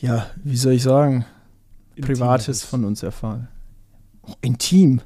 ja, 0.00 0.26
wie 0.42 0.56
soll 0.56 0.72
ich 0.72 0.82
sagen, 0.82 1.24
Privates 2.00 2.46
Intimeres. 2.48 2.64
von 2.64 2.84
uns 2.84 3.02
erfahren. 3.02 3.48
Oh, 4.22 4.32
intim. 4.40 5.00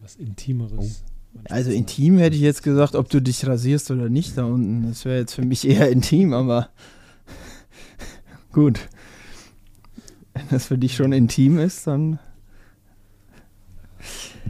Was 0.00 0.16
Intimeres. 0.16 1.02
Also 1.48 1.70
intim 1.70 2.18
hätte 2.18 2.36
ich 2.36 2.42
jetzt 2.42 2.62
gesagt, 2.62 2.94
ob 2.94 3.08
du 3.08 3.20
dich 3.20 3.46
rasierst 3.46 3.90
oder 3.90 4.08
nicht 4.08 4.36
da 4.36 4.44
unten. 4.44 4.88
Das 4.88 5.04
wäre 5.04 5.18
jetzt 5.18 5.34
für 5.34 5.44
mich 5.44 5.66
eher 5.66 5.90
intim, 5.90 6.32
aber 6.32 6.68
gut. 8.52 8.88
Wenn 10.34 10.44
das 10.50 10.66
für 10.66 10.78
dich 10.78 10.94
schon 10.94 11.12
intim 11.12 11.58
ist, 11.58 11.86
dann. 11.86 12.18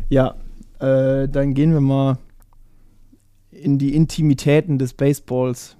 Ja, 0.09 0.35
äh, 0.81 1.29
dann 1.29 1.55
gehen 1.55 1.73
wir 1.73 1.81
mal 1.81 2.19
in 3.51 3.79
die 3.79 3.95
Intimitäten 3.95 4.79
des 4.79 4.93
Baseballs, 4.95 5.77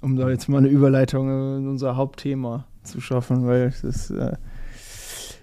um 0.00 0.16
da 0.16 0.30
jetzt 0.30 0.48
mal 0.48 0.58
eine 0.58 0.68
Überleitung 0.68 1.28
in 1.58 1.68
unser 1.68 1.96
Hauptthema 1.96 2.66
zu 2.82 3.00
schaffen, 3.00 3.46
weil 3.46 3.68
es 3.68 3.84
ist. 3.84 4.10
Äh, 4.10 4.36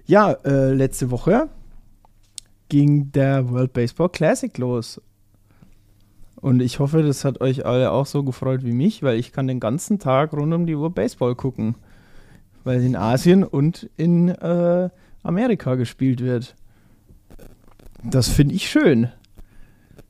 ja, 0.06 0.34
äh, 0.44 0.74
letzte 0.74 1.10
Woche 1.10 1.48
ging 2.72 3.12
der 3.12 3.50
World 3.50 3.74
Baseball 3.74 4.08
Classic 4.08 4.58
los. 4.58 5.02
Und 6.38 6.62
ich 6.62 6.80
hoffe, 6.80 7.04
das 7.04 7.26
hat 7.26 7.42
euch 7.42 7.66
alle 7.66 7.92
auch 7.92 8.06
so 8.06 8.24
gefreut 8.24 8.64
wie 8.64 8.72
mich, 8.72 9.04
weil 9.04 9.20
ich 9.20 9.34
kann 9.34 9.46
den 9.46 9.60
ganzen 9.60 10.00
Tag 10.00 10.32
rund 10.32 10.54
um 10.54 10.66
die 10.66 10.76
Uhr 10.76 10.90
Baseball 10.90 11.36
gucken. 11.36 11.76
Weil 12.64 12.82
in 12.82 12.96
Asien 12.96 13.44
und 13.44 13.90
in 13.98 14.30
äh, 14.30 14.90
Amerika 15.22 15.76
gespielt 15.76 16.22
wird. 16.22 16.56
Das 18.06 18.30
finde 18.30 18.56
ich 18.56 18.70
schön. 18.70 19.10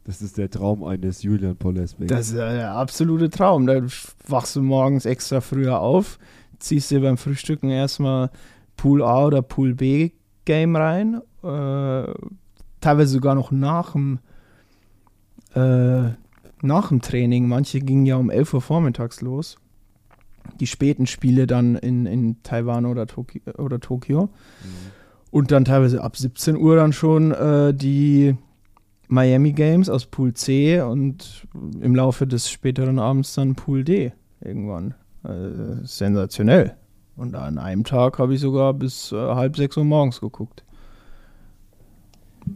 Das 0.03 0.21
ist 0.21 0.37
der 0.37 0.51
Traum 0.51 0.83
eines 0.83 1.23
Julian 1.23 1.55
Polesbeck. 1.55 2.09
Das 2.09 2.27
ist 2.27 2.37
der 2.37 2.73
absolute 2.75 3.31
Traum. 3.31 3.65
Da 3.65 3.81
wachst 4.27 4.55
du 4.55 4.61
morgens 4.61 5.07
extra 5.07 5.41
früher 5.41 5.79
auf, 5.79 6.19
ziehst 6.59 6.91
dir 6.91 7.01
beim 7.01 7.17
Frühstücken 7.17 7.71
erstmal 7.71 8.29
Pool 8.77 9.01
A 9.01 9.25
oder 9.25 9.41
Pool 9.41 9.73
B 9.73 10.11
Game 10.45 10.75
rein. 10.75 11.21
Äh, 11.43 12.03
teilweise 12.81 13.13
sogar 13.13 13.35
noch 13.35 13.51
nach 13.51 13.93
dem, 13.93 14.19
äh, 15.55 16.09
nach 16.61 16.89
dem 16.89 17.01
Training. 17.01 17.47
Manche 17.47 17.79
gingen 17.79 18.05
ja 18.05 18.17
um 18.17 18.29
11 18.29 18.53
Uhr 18.55 18.61
vormittags 18.61 19.21
los. 19.21 19.57
Die 20.59 20.67
späten 20.67 21.07
Spiele 21.07 21.47
dann 21.47 21.75
in, 21.75 22.05
in 22.05 22.43
Taiwan 22.43 22.85
oder, 22.85 23.07
Toki 23.07 23.41
oder 23.57 23.79
Tokio. 23.79 24.29
Und 25.29 25.51
dann 25.51 25.65
teilweise 25.65 26.03
ab 26.03 26.17
17 26.17 26.57
Uhr 26.57 26.75
dann 26.75 26.91
schon 26.91 27.31
äh, 27.31 27.73
die 27.73 28.35
Miami 29.07 29.53
Games 29.53 29.89
aus 29.89 30.05
Pool 30.05 30.33
C 30.33 30.81
und 30.81 31.47
im 31.81 31.95
Laufe 31.95 32.27
des 32.27 32.49
späteren 32.49 32.99
Abends 32.99 33.33
dann 33.35 33.55
Pool 33.55 33.83
D 33.83 34.13
irgendwann. 34.41 34.93
Äh, 35.23 35.83
sensationell. 35.83 36.75
Und 37.15 37.35
an 37.35 37.57
einem 37.57 37.83
Tag 37.83 38.19
habe 38.19 38.33
ich 38.33 38.39
sogar 38.39 38.73
bis 38.73 39.11
äh, 39.11 39.15
halb 39.15 39.55
sechs 39.57 39.77
Uhr 39.77 39.83
morgens 39.83 40.21
geguckt. 40.21 40.63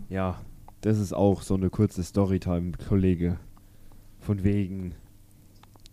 Ja, 0.09 0.39
das 0.81 0.99
ist 0.99 1.13
auch 1.13 1.41
so 1.41 1.55
eine 1.55 1.69
kurze 1.69 2.03
Storytime, 2.03 2.73
Kollege. 2.87 3.37
Von 4.19 4.43
wegen 4.43 4.93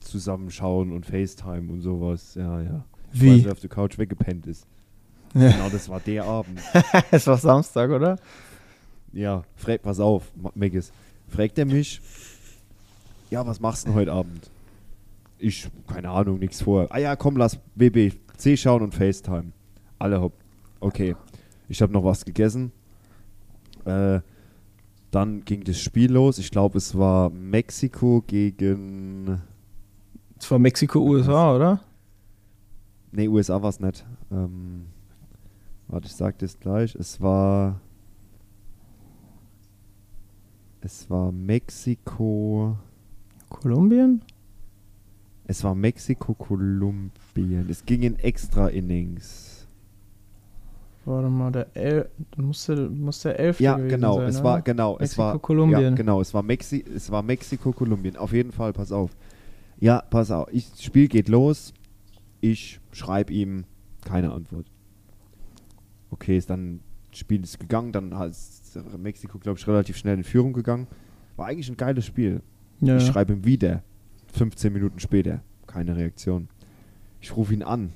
zusammenschauen 0.00 0.92
und 0.92 1.06
FaceTime 1.06 1.72
und 1.72 1.80
sowas. 1.80 2.34
Ja, 2.34 2.60
ja. 2.60 2.84
Ich 3.12 3.20
Wie? 3.20 3.38
weiß, 3.38 3.44
wer 3.44 3.52
auf 3.52 3.60
der 3.60 3.70
Couch 3.70 3.98
weggepennt 3.98 4.46
ist. 4.46 4.66
Ja. 5.34 5.50
Genau, 5.50 5.70
das 5.70 5.88
war 5.88 5.98
der 5.98 6.26
Abend. 6.26 6.60
es 7.10 7.26
war 7.26 7.38
Samstag, 7.38 7.88
oder? 7.88 8.18
Ja, 9.14 9.44
frag, 9.56 9.80
pass 9.80 9.98
auf, 9.98 10.30
Meggis. 10.54 10.92
Fragt 11.26 11.56
er 11.56 11.64
mich, 11.64 12.02
ja, 13.30 13.46
was 13.46 13.58
machst 13.58 13.84
du 13.84 13.88
denn 13.88 13.94
heute 13.94 14.12
Abend? 14.12 14.50
Ich, 15.38 15.70
keine 15.86 16.10
Ahnung, 16.10 16.38
nichts 16.38 16.60
vor. 16.60 16.86
Ah 16.90 16.98
ja, 16.98 17.16
komm, 17.16 17.38
lass 17.38 17.58
BBC 17.74 18.58
schauen 18.58 18.82
und 18.82 18.94
FaceTime. 18.94 19.52
Alle 19.98 20.20
hopp. 20.20 20.34
Okay. 20.80 21.16
Ich 21.70 21.80
habe 21.80 21.94
noch 21.94 22.04
was 22.04 22.26
gegessen. 22.26 22.72
Äh, 23.84 24.20
dann 25.10 25.44
ging 25.44 25.64
das 25.64 25.78
Spiel 25.78 26.12
los. 26.12 26.38
Ich 26.38 26.50
glaube, 26.50 26.78
es 26.78 26.96
war 26.96 27.30
Mexiko 27.30 28.22
gegen. 28.26 29.40
Es 30.38 30.50
war 30.50 30.58
Mexiko, 30.58 31.00
USA, 31.00 31.54
oder? 31.54 31.80
Nee, 33.12 33.28
USA 33.28 33.62
war 33.62 33.68
es 33.68 33.78
nicht. 33.78 34.04
Ähm, 34.30 34.86
warte, 35.88 36.06
ich 36.06 36.14
sag 36.14 36.38
das 36.38 36.58
gleich. 36.58 36.94
Es 36.94 37.20
war. 37.20 37.80
Es 40.80 41.08
war 41.10 41.30
Mexiko. 41.30 42.78
Kolumbien? 43.50 44.22
Es 45.44 45.62
war 45.64 45.74
Mexiko-Kolumbien. 45.74 47.68
Es 47.68 47.84
ging 47.84 48.02
in 48.02 48.18
Extra-Innings. 48.18 49.51
Warte 51.04 51.28
mal, 51.28 51.50
der 51.50 51.66
El 51.76 52.08
musste, 52.36 52.88
musste 52.88 53.30
der 53.30 53.40
Elfte 53.40 53.64
Ja, 53.64 53.76
genau. 53.76 54.16
sein, 54.18 54.28
es 54.28 54.36
oder? 54.36 54.44
war 54.44 54.62
genau. 54.62 54.98
es 55.00 55.18
war 55.18 55.32
Mexiko-Kolumbien. 55.34 55.80
Ja, 55.82 55.90
genau. 55.90 56.20
Es 56.20 56.32
war 56.32 56.42
Mexi 56.42 56.84
es 56.94 57.10
war 57.10 57.22
Mexiko-Kolumbien. 57.22 58.16
Auf 58.16 58.32
jeden 58.32 58.52
Fall. 58.52 58.72
Pass 58.72 58.92
auf. 58.92 59.10
Ja, 59.80 60.00
pass 60.10 60.30
auf. 60.30 60.48
Ich, 60.52 60.70
das 60.70 60.82
Spiel 60.82 61.08
geht 61.08 61.28
los. 61.28 61.74
Ich 62.40 62.80
schreibe 62.92 63.32
ihm 63.32 63.64
keine 64.04 64.32
Antwort. 64.32 64.66
Okay, 66.10 66.36
ist 66.36 66.50
dann 66.50 66.80
Spiel 67.12 67.42
ist 67.42 67.58
gegangen. 67.58 67.90
Dann 67.92 68.16
hat 68.16 68.32
Mexiko, 68.98 69.38
glaube 69.38 69.58
ich, 69.58 69.66
relativ 69.66 69.96
schnell 69.96 70.18
in 70.18 70.24
Führung 70.24 70.52
gegangen. 70.52 70.86
War 71.36 71.46
eigentlich 71.46 71.68
ein 71.68 71.76
geiles 71.76 72.06
Spiel. 72.06 72.42
Ja, 72.80 72.96
Ich 72.98 73.06
schreibe 73.06 73.32
ihm 73.32 73.44
wieder. 73.44 73.82
15 74.34 74.72
Minuten 74.72 74.98
später. 75.00 75.42
Keine 75.66 75.96
Reaktion. 75.96 76.48
Ich 77.20 77.36
rufe 77.36 77.54
ihn 77.54 77.62
an. 77.62 77.92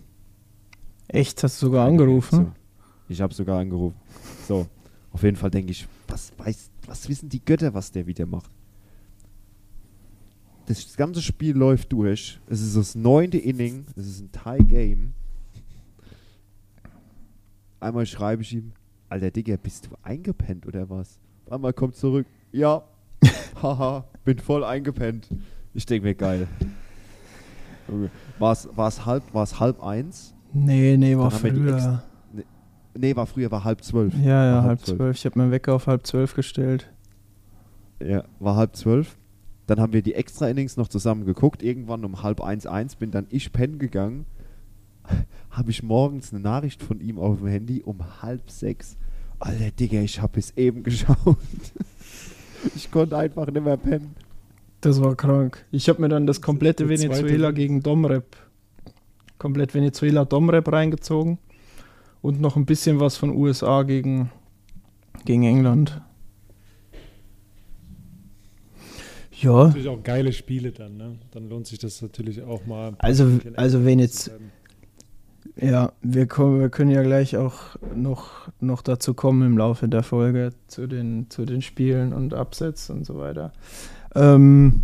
Echt, 1.08 1.42
hast 1.44 1.62
du 1.62 1.66
sogar 1.66 1.86
Keine 1.86 1.92
angerufen? 2.02 2.34
Reaktion. 2.36 2.65
Ich 3.08 3.20
habe 3.20 3.34
sogar 3.34 3.60
angerufen. 3.60 3.96
So, 4.46 4.66
auf 5.12 5.22
jeden 5.22 5.36
Fall 5.36 5.50
denke 5.50 5.72
ich, 5.72 5.86
was 6.08 6.32
weiß, 6.38 6.70
was 6.86 7.08
wissen 7.08 7.28
die 7.28 7.44
Götter, 7.44 7.72
was 7.74 7.90
der 7.92 8.06
wieder 8.06 8.26
macht? 8.26 8.50
Das 10.66 10.96
ganze 10.96 11.22
Spiel 11.22 11.56
läuft 11.56 11.92
durch. 11.92 12.40
Es 12.48 12.60
ist 12.60 12.76
das 12.76 12.94
neunte 12.96 13.38
Inning. 13.38 13.86
Es 13.94 14.06
ist 14.06 14.20
ein 14.20 14.30
Tie-Game. 14.32 15.14
Einmal 17.78 18.06
schreibe 18.06 18.42
ich 18.42 18.52
ihm, 18.52 18.72
Alter 19.08 19.30
Digga, 19.30 19.56
bist 19.56 19.86
du 19.86 19.96
eingepennt 20.02 20.66
oder 20.66 20.90
was? 20.90 21.20
Einmal 21.48 21.72
kommt 21.72 21.94
zurück, 21.94 22.26
ja, 22.50 22.82
haha, 23.62 24.04
bin 24.24 24.38
voll 24.38 24.64
eingepennt. 24.64 25.28
Ich 25.72 25.86
denke 25.86 26.08
mir, 26.08 26.14
geil. 26.14 26.48
War 28.38 28.52
es 28.52 29.06
halb, 29.06 29.22
war's 29.32 29.60
halb 29.60 29.82
eins? 29.82 30.34
Nee, 30.52 30.96
nee, 30.96 31.16
war 31.16 31.30
früher. 31.30 32.02
Nee, 32.98 33.16
war 33.16 33.26
früher, 33.26 33.50
war 33.50 33.64
halb 33.64 33.82
zwölf. 33.82 34.14
Ja, 34.14 34.44
ja, 34.44 34.54
War 34.56 34.64
halb 34.64 34.84
zwölf. 34.84 35.16
Ich 35.16 35.24
habe 35.24 35.38
meinen 35.38 35.50
Wecker 35.50 35.74
auf 35.74 35.86
halb 35.86 36.06
zwölf 36.06 36.34
gestellt. 36.34 36.90
Ja, 38.00 38.24
war 38.40 38.56
halb 38.56 38.76
zwölf. 38.76 39.16
Dann 39.66 39.80
haben 39.80 39.92
wir 39.92 40.02
die 40.02 40.14
Extra-Innings 40.14 40.76
noch 40.76 40.88
zusammen 40.88 41.24
geguckt. 41.24 41.62
Irgendwann 41.62 42.04
um 42.04 42.22
halb 42.22 42.40
eins, 42.40 42.66
eins 42.66 42.96
bin 42.96 43.10
dann 43.10 43.26
ich 43.30 43.52
pennen 43.52 43.78
gegangen. 43.78 44.26
Habe 45.50 45.70
ich 45.70 45.82
morgens 45.82 46.32
eine 46.32 46.40
Nachricht 46.40 46.82
von 46.82 47.00
ihm 47.00 47.18
auf 47.18 47.38
dem 47.38 47.48
Handy 47.48 47.82
um 47.82 48.22
halb 48.22 48.50
sechs. 48.50 48.96
Alter, 49.38 49.70
Digga, 49.70 50.00
ich 50.00 50.20
habe 50.20 50.38
es 50.38 50.56
eben 50.56 50.82
geschaut. 50.82 51.36
ich 52.74 52.90
konnte 52.90 53.16
einfach 53.18 53.46
nicht 53.46 53.64
mehr 53.64 53.76
pennen. 53.76 54.14
Das 54.80 55.00
war 55.02 55.14
krank. 55.14 55.64
Ich 55.70 55.88
habe 55.88 56.00
mir 56.00 56.08
dann 56.08 56.26
das 56.26 56.40
komplette 56.40 56.86
zweite 56.86 57.02
Venezuela 57.02 57.50
gegen 57.50 57.82
Domrep, 57.82 58.36
komplett 59.38 59.74
Venezuela 59.74 60.24
Domrep 60.24 60.70
reingezogen 60.70 61.38
und 62.22 62.40
noch 62.40 62.56
ein 62.56 62.66
bisschen 62.66 63.00
was 63.00 63.16
von 63.16 63.30
USA 63.30 63.82
gegen, 63.82 64.30
gegen 65.24 65.44
England. 65.44 66.00
Ja, 69.38 69.64
Natürlich 69.66 69.88
auch 69.88 70.02
geile 70.02 70.32
Spiele 70.32 70.72
dann, 70.72 70.96
ne? 70.96 71.18
Dann 71.32 71.48
lohnt 71.50 71.66
sich 71.66 71.78
das 71.78 72.00
natürlich 72.00 72.42
auch 72.42 72.64
mal. 72.66 72.94
Also- 72.98 73.38
also 73.56 73.84
wenn 73.84 73.98
jetzt-. 73.98 74.30
Ja, 75.60 75.92
wir, 76.02 76.26
kommen, 76.26 76.60
wir 76.60 76.68
können 76.68 76.90
ja 76.90 77.02
gleich 77.02 77.36
auch 77.36 77.76
noch, 77.94 78.48
noch 78.60 78.82
dazu 78.82 79.14
kommen 79.14 79.42
im 79.46 79.56
Laufe 79.58 79.88
der 79.88 80.02
Folge 80.02 80.52
zu 80.66 80.86
den, 80.86 81.30
zu 81.30 81.46
den 81.46 81.62
Spielen 81.62 82.12
und 82.12 82.34
Absatz 82.34 82.90
und 82.90 83.06
so 83.06 83.16
weiter. 83.18 83.52
Ähm, 84.14 84.82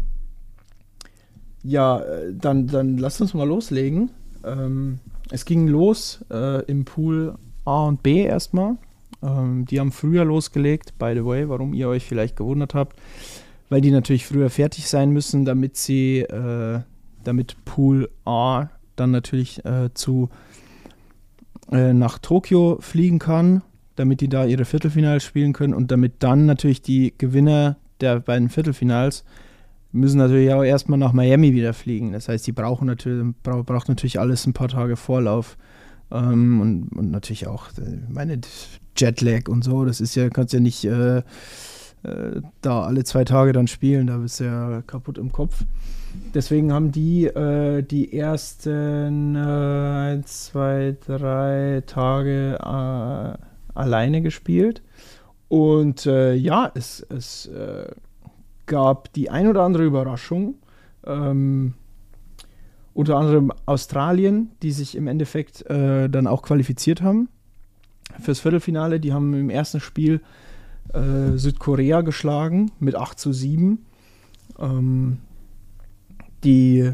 ja, 1.62 2.00
äh, 2.00 2.32
dann, 2.34 2.68
dann 2.68 2.96
lasst 2.96 3.20
uns 3.20 3.34
mal 3.34 3.46
loslegen. 3.46 4.10
Ähm, 4.44 4.98
es 5.30 5.44
ging 5.44 5.68
los 5.68 6.24
äh, 6.30 6.64
im 6.64 6.84
Pool 6.84 7.34
A 7.64 7.86
und 7.86 8.02
B 8.02 8.22
erstmal. 8.24 8.76
Ähm, 9.22 9.64
die 9.66 9.78
haben 9.80 9.92
früher 9.92 10.24
losgelegt, 10.24 10.98
by 10.98 11.12
the 11.14 11.24
way, 11.24 11.48
warum 11.48 11.74
ihr 11.74 11.88
euch 11.88 12.04
vielleicht 12.04 12.36
gewundert 12.36 12.74
habt, 12.74 12.96
weil 13.68 13.80
die 13.80 13.90
natürlich 13.90 14.26
früher 14.26 14.50
fertig 14.50 14.88
sein 14.88 15.10
müssen, 15.10 15.44
damit 15.44 15.76
sie, 15.76 16.20
äh, 16.20 16.80
damit 17.24 17.56
Pool 17.64 18.10
A 18.24 18.68
dann 18.96 19.10
natürlich 19.10 19.64
äh, 19.64 19.90
zu 19.94 20.28
äh, 21.70 21.92
nach 21.92 22.18
Tokio 22.18 22.78
fliegen 22.80 23.18
kann, 23.18 23.62
damit 23.96 24.20
die 24.20 24.28
da 24.28 24.44
ihre 24.44 24.64
Viertelfinals 24.64 25.24
spielen 25.24 25.52
können 25.52 25.74
und 25.74 25.90
damit 25.90 26.14
dann 26.22 26.46
natürlich 26.46 26.82
die 26.82 27.14
Gewinner 27.16 27.76
der 28.00 28.20
beiden 28.20 28.48
Viertelfinals 28.48 29.24
müssen 29.92 30.18
natürlich 30.18 30.52
auch 30.52 30.64
erstmal 30.64 30.98
nach 30.98 31.12
Miami 31.12 31.52
wieder 31.52 31.74
fliegen. 31.74 32.12
Das 32.12 32.28
heißt, 32.28 32.46
die 32.46 32.52
brauchen 32.52 32.86
natürlich, 32.86 33.34
bra 33.42 33.62
braucht 33.62 33.88
natürlich 33.88 34.18
alles 34.18 34.46
ein 34.46 34.54
paar 34.54 34.68
Tage 34.68 34.96
Vorlauf. 34.96 35.56
Ähm, 36.10 36.60
und, 36.60 36.88
und 36.96 37.10
natürlich 37.10 37.46
auch, 37.46 37.68
äh, 37.78 37.98
meine 38.08 38.40
Jetlag 38.96 39.48
und 39.48 39.64
so, 39.64 39.84
das 39.84 40.00
ist 40.00 40.14
ja, 40.14 40.28
kannst 40.28 40.52
ja 40.52 40.60
nicht 40.60 40.84
äh, 40.84 41.18
äh, 41.18 41.22
da 42.60 42.82
alle 42.82 43.04
zwei 43.04 43.24
Tage 43.24 43.52
dann 43.52 43.66
spielen, 43.68 44.08
da 44.08 44.18
bist 44.18 44.40
du 44.40 44.44
ja 44.44 44.82
kaputt 44.82 45.18
im 45.18 45.32
Kopf. 45.32 45.64
Deswegen 46.34 46.72
haben 46.72 46.92
die 46.92 47.24
äh, 47.24 47.82
die 47.82 48.12
ersten 48.12 49.34
äh, 49.34 49.38
ein, 49.38 50.24
zwei, 50.24 50.96
drei 51.06 51.82
Tage 51.86 52.58
äh, 52.60 53.38
alleine 53.74 54.20
gespielt. 54.20 54.82
Und 55.48 56.06
äh, 56.06 56.34
ja, 56.34 56.70
es, 56.74 57.06
es 57.08 57.50
gab 58.72 59.12
die 59.12 59.28
ein 59.28 59.46
oder 59.46 59.62
andere 59.62 59.84
Überraschung. 59.84 60.54
Ähm, 61.04 61.74
unter 62.94 63.18
anderem 63.18 63.52
Australien, 63.66 64.50
die 64.62 64.72
sich 64.72 64.96
im 64.96 65.06
Endeffekt 65.06 65.68
äh, 65.68 66.08
dann 66.08 66.26
auch 66.26 66.40
qualifiziert 66.40 67.02
haben 67.02 67.28
fürs 68.18 68.40
Viertelfinale. 68.40 68.98
Die 68.98 69.12
haben 69.12 69.34
im 69.34 69.50
ersten 69.50 69.80
Spiel 69.80 70.22
äh, 70.94 71.36
Südkorea 71.36 72.00
geschlagen 72.00 72.72
mit 72.80 72.96
8 72.96 73.18
zu 73.18 73.34
7. 73.34 73.84
Ähm, 74.58 75.18
die 76.42 76.92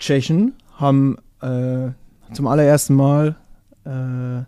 Tschechen 0.00 0.54
haben 0.74 1.18
äh, 1.40 1.90
zum 2.32 2.48
allerersten 2.48 2.94
Mal 2.94 3.36
äh, 3.84 4.42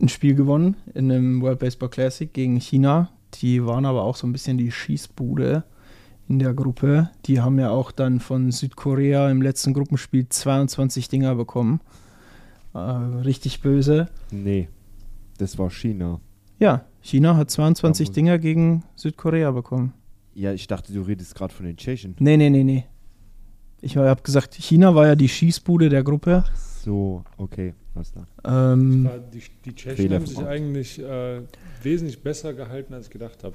ein 0.00 0.08
Spiel 0.08 0.34
gewonnen 0.34 0.76
in 0.94 1.12
einem 1.12 1.42
World 1.42 1.58
Baseball 1.58 1.90
Classic 1.90 2.32
gegen 2.32 2.58
China. 2.58 3.10
Die 3.34 3.64
waren 3.64 3.84
aber 3.84 4.02
auch 4.02 4.16
so 4.16 4.26
ein 4.26 4.32
bisschen 4.32 4.58
die 4.58 4.72
Schießbude 4.72 5.64
in 6.28 6.38
der 6.38 6.54
Gruppe. 6.54 7.10
Die 7.26 7.40
haben 7.40 7.58
ja 7.58 7.70
auch 7.70 7.90
dann 7.92 8.20
von 8.20 8.50
Südkorea 8.50 9.30
im 9.30 9.42
letzten 9.42 9.72
Gruppenspiel 9.72 10.28
22 10.28 11.08
Dinger 11.08 11.34
bekommen. 11.34 11.80
Äh, 12.74 12.78
richtig 12.78 13.60
böse. 13.60 14.08
Nee, 14.30 14.68
das 15.38 15.58
war 15.58 15.70
China. 15.70 16.20
Ja, 16.58 16.84
China 17.00 17.36
hat 17.36 17.50
22 17.50 18.06
Ja, 18.06 18.10
wohl. 18.10 18.14
Dinger 18.14 18.38
gegen 18.38 18.84
Südkorea 18.96 19.50
bekommen. 19.52 19.94
Ja, 20.34 20.52
ich 20.52 20.66
dachte, 20.66 20.92
du 20.92 21.02
redest 21.02 21.34
gerade 21.34 21.52
von 21.54 21.66
den 21.66 21.76
Tschechen. 21.76 22.14
Nee, 22.18 22.36
nee, 22.36 22.50
nee, 22.50 22.64
nee. 22.64 22.84
Ich 23.80 23.96
habe 23.96 24.22
gesagt, 24.22 24.54
China 24.54 24.94
war 24.94 25.06
ja 25.06 25.14
die 25.14 25.28
Schießbude 25.28 25.88
der 25.88 26.02
Gruppe. 26.02 26.44
So, 26.54 26.77
okay, 27.36 27.74
was 27.94 28.12
da? 28.12 28.26
Ähm, 28.44 29.04
War 29.04 29.18
Die, 29.18 29.42
die 29.64 29.74
Tschechen 29.74 29.96
Fehler 29.96 30.16
haben 30.16 30.26
sich 30.26 30.38
eigentlich 30.38 30.98
äh, 31.02 31.42
wesentlich 31.82 32.22
besser 32.22 32.54
gehalten, 32.54 32.94
als 32.94 33.06
ich 33.06 33.12
gedacht 33.12 33.44
habe. 33.44 33.54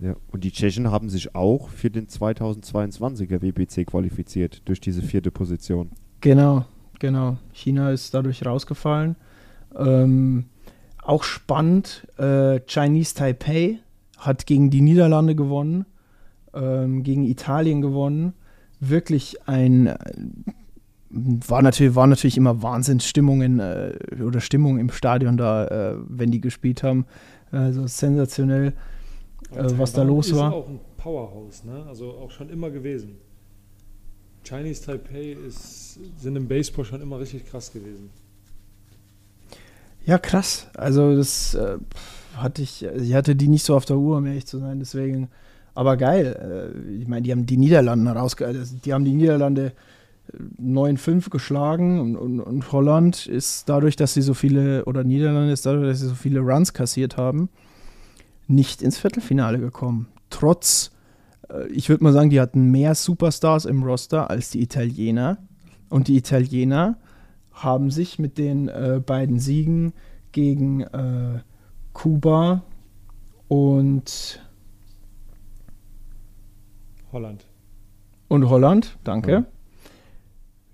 Ja, 0.00 0.16
und 0.32 0.42
die 0.42 0.50
Tschechen 0.50 0.90
haben 0.90 1.08
sich 1.08 1.34
auch 1.34 1.68
für 1.68 1.90
den 1.90 2.08
2022er 2.08 3.40
WBC 3.40 3.86
qualifiziert 3.86 4.62
durch 4.64 4.80
diese 4.80 5.00
vierte 5.00 5.30
Position. 5.30 5.90
Genau, 6.20 6.64
genau. 6.98 7.36
China 7.52 7.92
ist 7.92 8.12
dadurch 8.12 8.44
rausgefallen. 8.44 9.16
Ähm, 9.76 10.46
auch 11.02 11.24
spannend, 11.24 12.06
äh, 12.16 12.60
Chinese 12.66 13.14
Taipei 13.14 13.78
hat 14.18 14.46
gegen 14.46 14.70
die 14.70 14.80
Niederlande 14.80 15.34
gewonnen, 15.34 15.84
ähm, 16.54 17.02
gegen 17.02 17.24
Italien 17.24 17.80
gewonnen. 17.80 18.34
Wirklich 18.80 19.48
ein, 19.48 19.86
äh, 19.86 19.96
war 21.12 21.62
natürlich, 21.62 21.94
war 21.94 22.06
natürlich 22.06 22.36
immer 22.36 22.62
Wahnsinnsstimmungen 22.62 23.60
äh, 23.60 23.92
oder 24.22 24.40
Stimmung 24.40 24.78
im 24.78 24.90
Stadion 24.90 25.36
da, 25.36 25.66
äh, 25.66 25.96
wenn 26.08 26.30
die 26.30 26.40
gespielt 26.40 26.82
haben. 26.82 27.04
Also 27.50 27.86
sensationell, 27.86 28.72
äh, 29.54 29.64
was 29.76 29.92
da 29.92 30.02
los 30.02 30.28
ist 30.28 30.36
war. 30.36 30.54
auch 30.54 30.68
ein 30.68 30.80
Powerhouse, 30.96 31.64
ne? 31.64 31.84
also 31.86 32.12
auch 32.12 32.30
schon 32.30 32.48
immer 32.48 32.70
gewesen. 32.70 33.16
Chinese 34.44 34.84
Taipei 34.84 35.36
ist, 35.46 35.98
sind 36.18 36.34
im 36.34 36.48
Baseball 36.48 36.84
schon 36.84 37.00
immer 37.00 37.20
richtig 37.20 37.44
krass 37.46 37.72
gewesen. 37.72 38.10
Ja, 40.04 40.18
krass. 40.18 40.66
Also 40.74 41.14
das 41.14 41.54
äh, 41.54 41.76
hatte 42.36 42.62
ich, 42.62 42.84
ich 42.84 43.14
hatte 43.14 43.36
die 43.36 43.48
nicht 43.48 43.64
so 43.64 43.76
auf 43.76 43.84
der 43.84 43.98
Uhr, 43.98 44.16
um 44.16 44.26
ehrlich 44.26 44.46
zu 44.46 44.58
sein, 44.58 44.80
deswegen. 44.80 45.28
Aber 45.74 45.96
geil. 45.96 46.72
Äh, 46.74 46.92
ich 46.94 47.06
meine, 47.06 47.22
die 47.22 47.32
haben 47.32 47.46
die 47.46 47.56
Niederlande 47.56 48.10
rausge... 48.10 48.46
Also 48.46 48.76
die 48.84 48.92
haben 48.92 49.04
die 49.04 49.14
Niederlande 49.14 49.72
9-5 50.60 51.30
geschlagen 51.30 52.00
und, 52.00 52.16
und, 52.16 52.40
und 52.40 52.72
Holland 52.72 53.26
ist 53.26 53.68
dadurch, 53.68 53.96
dass 53.96 54.14
sie 54.14 54.22
so 54.22 54.34
viele, 54.34 54.84
oder 54.86 55.04
Niederlande 55.04 55.52
ist 55.52 55.66
dadurch, 55.66 55.88
dass 55.88 56.00
sie 56.00 56.08
so 56.08 56.14
viele 56.14 56.40
Runs 56.40 56.72
kassiert 56.72 57.16
haben, 57.16 57.48
nicht 58.46 58.82
ins 58.82 58.98
Viertelfinale 58.98 59.58
gekommen. 59.58 60.08
Trotz, 60.30 60.92
äh, 61.48 61.66
ich 61.68 61.88
würde 61.88 62.04
mal 62.04 62.12
sagen, 62.12 62.30
die 62.30 62.40
hatten 62.40 62.70
mehr 62.70 62.94
Superstars 62.94 63.64
im 63.64 63.82
Roster 63.82 64.30
als 64.30 64.50
die 64.50 64.62
Italiener. 64.62 65.38
Und 65.88 66.08
die 66.08 66.16
Italiener 66.16 66.96
haben 67.52 67.90
sich 67.90 68.18
mit 68.18 68.38
den 68.38 68.68
äh, 68.68 69.00
beiden 69.04 69.38
Siegen 69.38 69.92
gegen 70.32 70.80
äh, 70.80 71.40
Kuba 71.92 72.62
und, 73.48 74.42
Holland. 77.12 77.46
und 78.28 78.48
Holland, 78.48 78.96
danke, 79.04 79.32
Ja. 79.32 79.44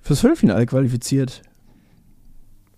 Fürs 0.09 0.21
Viertelfinale 0.21 0.65
qualifiziert. 0.65 1.43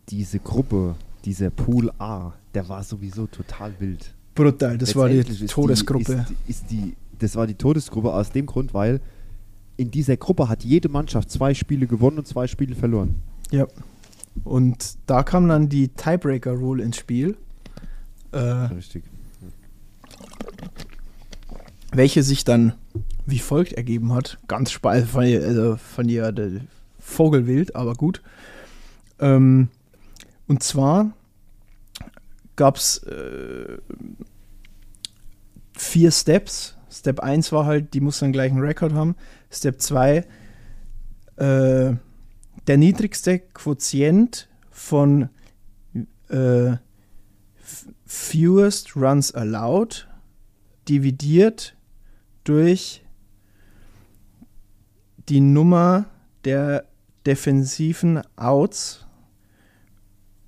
Diese 0.08 0.40
Gruppe, 0.40 0.96
dieser 1.24 1.50
Pool 1.50 1.92
A, 2.00 2.32
der 2.54 2.68
war 2.68 2.82
sowieso 2.82 3.28
total 3.28 3.72
wild. 3.78 4.12
Brutal, 4.34 4.76
das 4.78 4.96
war 4.96 5.08
die 5.08 5.22
Todesgruppe. 5.46 6.26
Die, 6.28 6.50
ist, 6.50 6.62
ist 6.62 6.70
die, 6.72 6.96
das 7.20 7.36
war 7.36 7.46
die 7.46 7.54
Todesgruppe 7.54 8.12
aus 8.12 8.32
dem 8.32 8.46
Grund, 8.46 8.74
weil 8.74 9.00
in 9.76 9.92
dieser 9.92 10.16
Gruppe 10.16 10.48
hat 10.48 10.64
jede 10.64 10.88
Mannschaft 10.88 11.30
zwei 11.30 11.54
Spiele 11.54 11.86
gewonnen 11.86 12.18
und 12.18 12.26
zwei 12.26 12.48
Spiele 12.48 12.74
verloren. 12.74 13.22
Ja. 13.52 13.68
Und 14.42 14.96
da 15.06 15.22
kam 15.22 15.46
dann 15.46 15.68
die 15.68 15.86
Tiebreaker-Rule 15.86 16.82
ins 16.82 16.96
Spiel, 16.96 17.36
äh, 18.32 18.38
Richtig. 18.38 19.04
welche 21.92 22.24
sich 22.24 22.42
dann 22.42 22.72
wie 23.24 23.38
folgt 23.38 23.74
ergeben 23.74 24.12
hat. 24.12 24.38
Ganz 24.48 24.72
spannend, 24.72 25.06
fand 25.06 25.28
ich, 25.28 25.40
also 25.40 25.76
fand 25.76 26.10
ich 26.10 26.16
ja 26.16 26.32
Vogelwild, 27.10 27.76
aber 27.76 27.94
gut. 27.94 28.22
Ähm, 29.18 29.68
und 30.46 30.62
zwar 30.62 31.12
gab 32.56 32.76
es 32.76 32.98
äh, 33.04 33.78
vier 35.76 36.10
Steps. 36.10 36.76
Step 36.90 37.20
1 37.20 37.52
war 37.52 37.66
halt, 37.66 37.94
die 37.94 38.00
mussten 38.00 38.26
den 38.26 38.32
gleichen 38.32 38.58
Rekord 38.58 38.92
haben. 38.92 39.14
Step 39.50 39.80
2, 39.80 40.16
äh, 40.16 40.24
der 42.66 42.76
niedrigste 42.76 43.38
Quotient 43.38 44.48
von 44.70 45.28
äh, 46.28 46.76
fewest 48.04 48.96
runs 48.96 49.32
allowed 49.32 50.08
dividiert 50.88 51.76
durch 52.44 53.02
die 55.28 55.40
Nummer 55.40 56.06
der 56.44 56.89
defensiven 57.26 58.22
Outs 58.37 59.04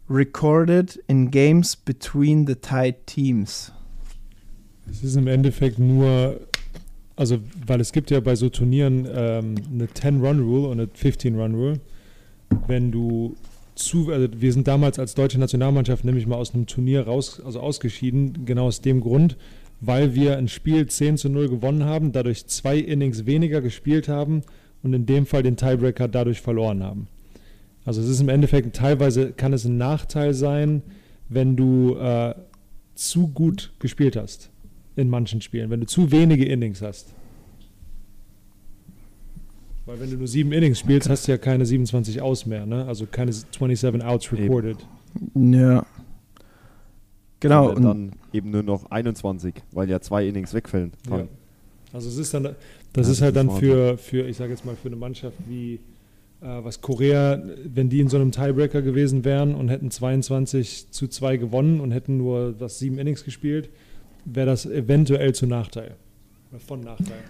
recorded 0.09 1.03
in 1.09 1.31
games 1.31 1.77
between 1.77 2.47
the 2.47 2.55
tied 2.55 3.07
teams. 3.07 3.73
Es 4.91 5.03
ist 5.03 5.17
im 5.17 5.27
Endeffekt 5.27 5.79
nur, 5.79 6.41
also 7.17 7.39
weil 7.67 7.81
es 7.81 7.93
gibt 7.93 8.11
ja 8.11 8.21
bei 8.21 8.35
so 8.35 8.49
Turnieren 8.49 9.07
ähm, 9.13 9.55
eine 9.73 9.87
10-Run-Rule 9.87 10.69
und 10.69 10.81
eine 10.81 10.89
15-Run-Rule. 10.89 11.81
Wenn 12.67 12.93
du 12.93 13.37
zu, 13.75 14.11
also 14.11 14.29
wir 14.37 14.53
sind 14.53 14.69
damals 14.69 14.99
als 14.99 15.15
deutsche 15.15 15.39
Nationalmannschaft 15.39 16.05
nämlich 16.05 16.27
mal 16.27 16.37
aus 16.37 16.53
einem 16.53 16.67
Turnier 16.67 17.07
raus, 17.07 17.41
also 17.45 17.61
ausgeschieden, 17.61 18.45
genau 18.45 18.67
aus 18.67 18.81
dem 18.81 19.01
Grund, 19.01 19.37
weil 19.81 20.15
wir 20.15 20.37
ein 20.37 20.49
Spiel 20.49 20.87
10 20.87 21.17
zu 21.17 21.29
0 21.29 21.49
gewonnen 21.49 21.85
haben, 21.85 22.13
dadurch 22.13 22.47
zwei 22.47 22.77
Innings 22.77 23.25
weniger 23.25 23.61
gespielt 23.61 24.09
haben 24.09 24.43
und 24.83 24.93
in 24.93 25.07
dem 25.07 25.27
Fall 25.27 25.43
den 25.43 25.57
Tiebreaker 25.57 26.09
dadurch 26.09 26.41
verloren 26.41 26.83
haben. 26.83 27.09
Also 27.85 28.01
es 28.01 28.09
ist 28.09 28.21
im 28.21 28.29
Endeffekt 28.29 28.75
teilweise 28.77 29.33
kann 29.33 29.53
es 29.53 29.65
ein 29.65 29.77
Nachteil 29.77 30.35
sein, 30.35 30.83
wenn 31.29 31.57
du 31.57 31.97
äh, 31.97 32.35
zu 32.95 33.29
gut 33.29 33.73
gespielt 33.79 34.17
hast 34.17 34.51
in 34.97 35.09
manchen 35.09 35.41
Spielen, 35.41 35.71
wenn 35.71 35.81
du 35.81 35.87
zu 35.87 36.13
wenige 36.13 36.45
Innings 36.45 36.83
hast. 36.83 37.15
Weil 39.85 39.99
wenn 39.99 40.11
du 40.11 40.17
nur 40.17 40.29
sieben 40.29 40.53
Innings 40.53 40.79
spielst, 40.79 41.09
hast 41.09 41.27
du 41.27 41.33
ja 41.33 41.39
keine 41.39 41.67
27 41.67 42.23
Aus 42.23 42.47
mehr, 42.47 42.67
ne? 42.67 42.85
Also 42.87 43.07
keine 43.07 43.33
27 43.33 44.05
Outs 44.05 44.27
Eben. 44.27 44.43
recorded. 44.43 44.77
Ja. 45.35 45.85
Genau. 47.41 47.71
Und, 47.71 47.83
dann 47.83 48.13
eben 48.33 48.51
nur 48.51 48.63
noch 48.63 48.89
21, 48.91 49.55
weil 49.73 49.91
ja 49.91 50.01
zwei 50.01 50.27
Innings 50.29 50.55
wegfällen. 50.55 50.93
Ja. 51.11 51.27
Also 51.93 52.09
es 52.09 52.17
ist 52.17 52.33
dann, 52.33 52.55
das 52.93 53.07
Ja, 53.07 53.13
ist 53.13 53.23
halt 53.23 53.37
dann 53.37 53.51
für, 53.51 53.97
für, 53.99 54.27
ich 54.29 54.37
sage 54.37 54.51
jetzt 54.51 54.65
mal, 54.65 54.77
für 54.77 54.89
eine 54.89 54.97
Mannschaft 54.97 55.37
wie 55.49 55.81
äh, 56.43 56.65
was 56.65 56.81
Korea, 56.81 57.41
wenn 57.65 57.89
die 57.89 58.01
in 58.01 58.09
so 58.09 58.17
einem 58.17 58.33
Tiebreaker 58.33 58.83
gewesen 58.83 59.25
wären 59.25 59.55
und 59.55 59.69
hätten 59.69 59.91
22 59.91 60.91
zu 60.91 61.09
2 61.09 61.37
gewonnen 61.37 61.81
und 61.81 61.93
hätten 61.93 62.17
nur 62.17 62.61
was 62.61 62.79
sieben 62.79 62.99
Innings 62.99 63.25
gespielt, 63.25 63.71
wäre 64.25 64.47
das 64.47 64.67
eventuell 64.67 65.35
zu 65.35 65.47
Nachteil. 65.47 65.97
Oder 66.51 66.61
von 66.61 66.81
Nachteil. 66.81 67.23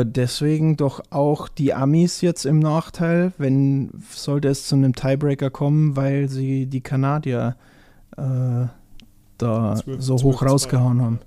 äh, 0.00 0.06
deswegen 0.06 0.76
doch 0.76 1.02
auch 1.10 1.48
die 1.48 1.74
Amis 1.74 2.22
jetzt 2.22 2.46
im 2.46 2.58
Nachteil, 2.58 3.32
wenn 3.38 3.90
sollte 4.10 4.48
es 4.48 4.66
zu 4.66 4.76
einem 4.76 4.94
Tiebreaker 4.94 5.50
kommen, 5.50 5.94
weil 5.94 6.28
sie 6.28 6.66
die 6.66 6.80
Kanadier 6.80 7.56
äh, 8.16 8.66
da 9.38 9.76
12 9.76 10.02
so 10.02 10.16
12 10.16 10.22
hoch 10.24 10.38
zu 10.38 10.44
rausgehauen 10.46 10.96
zwei. 10.98 11.04
haben. 11.04 11.18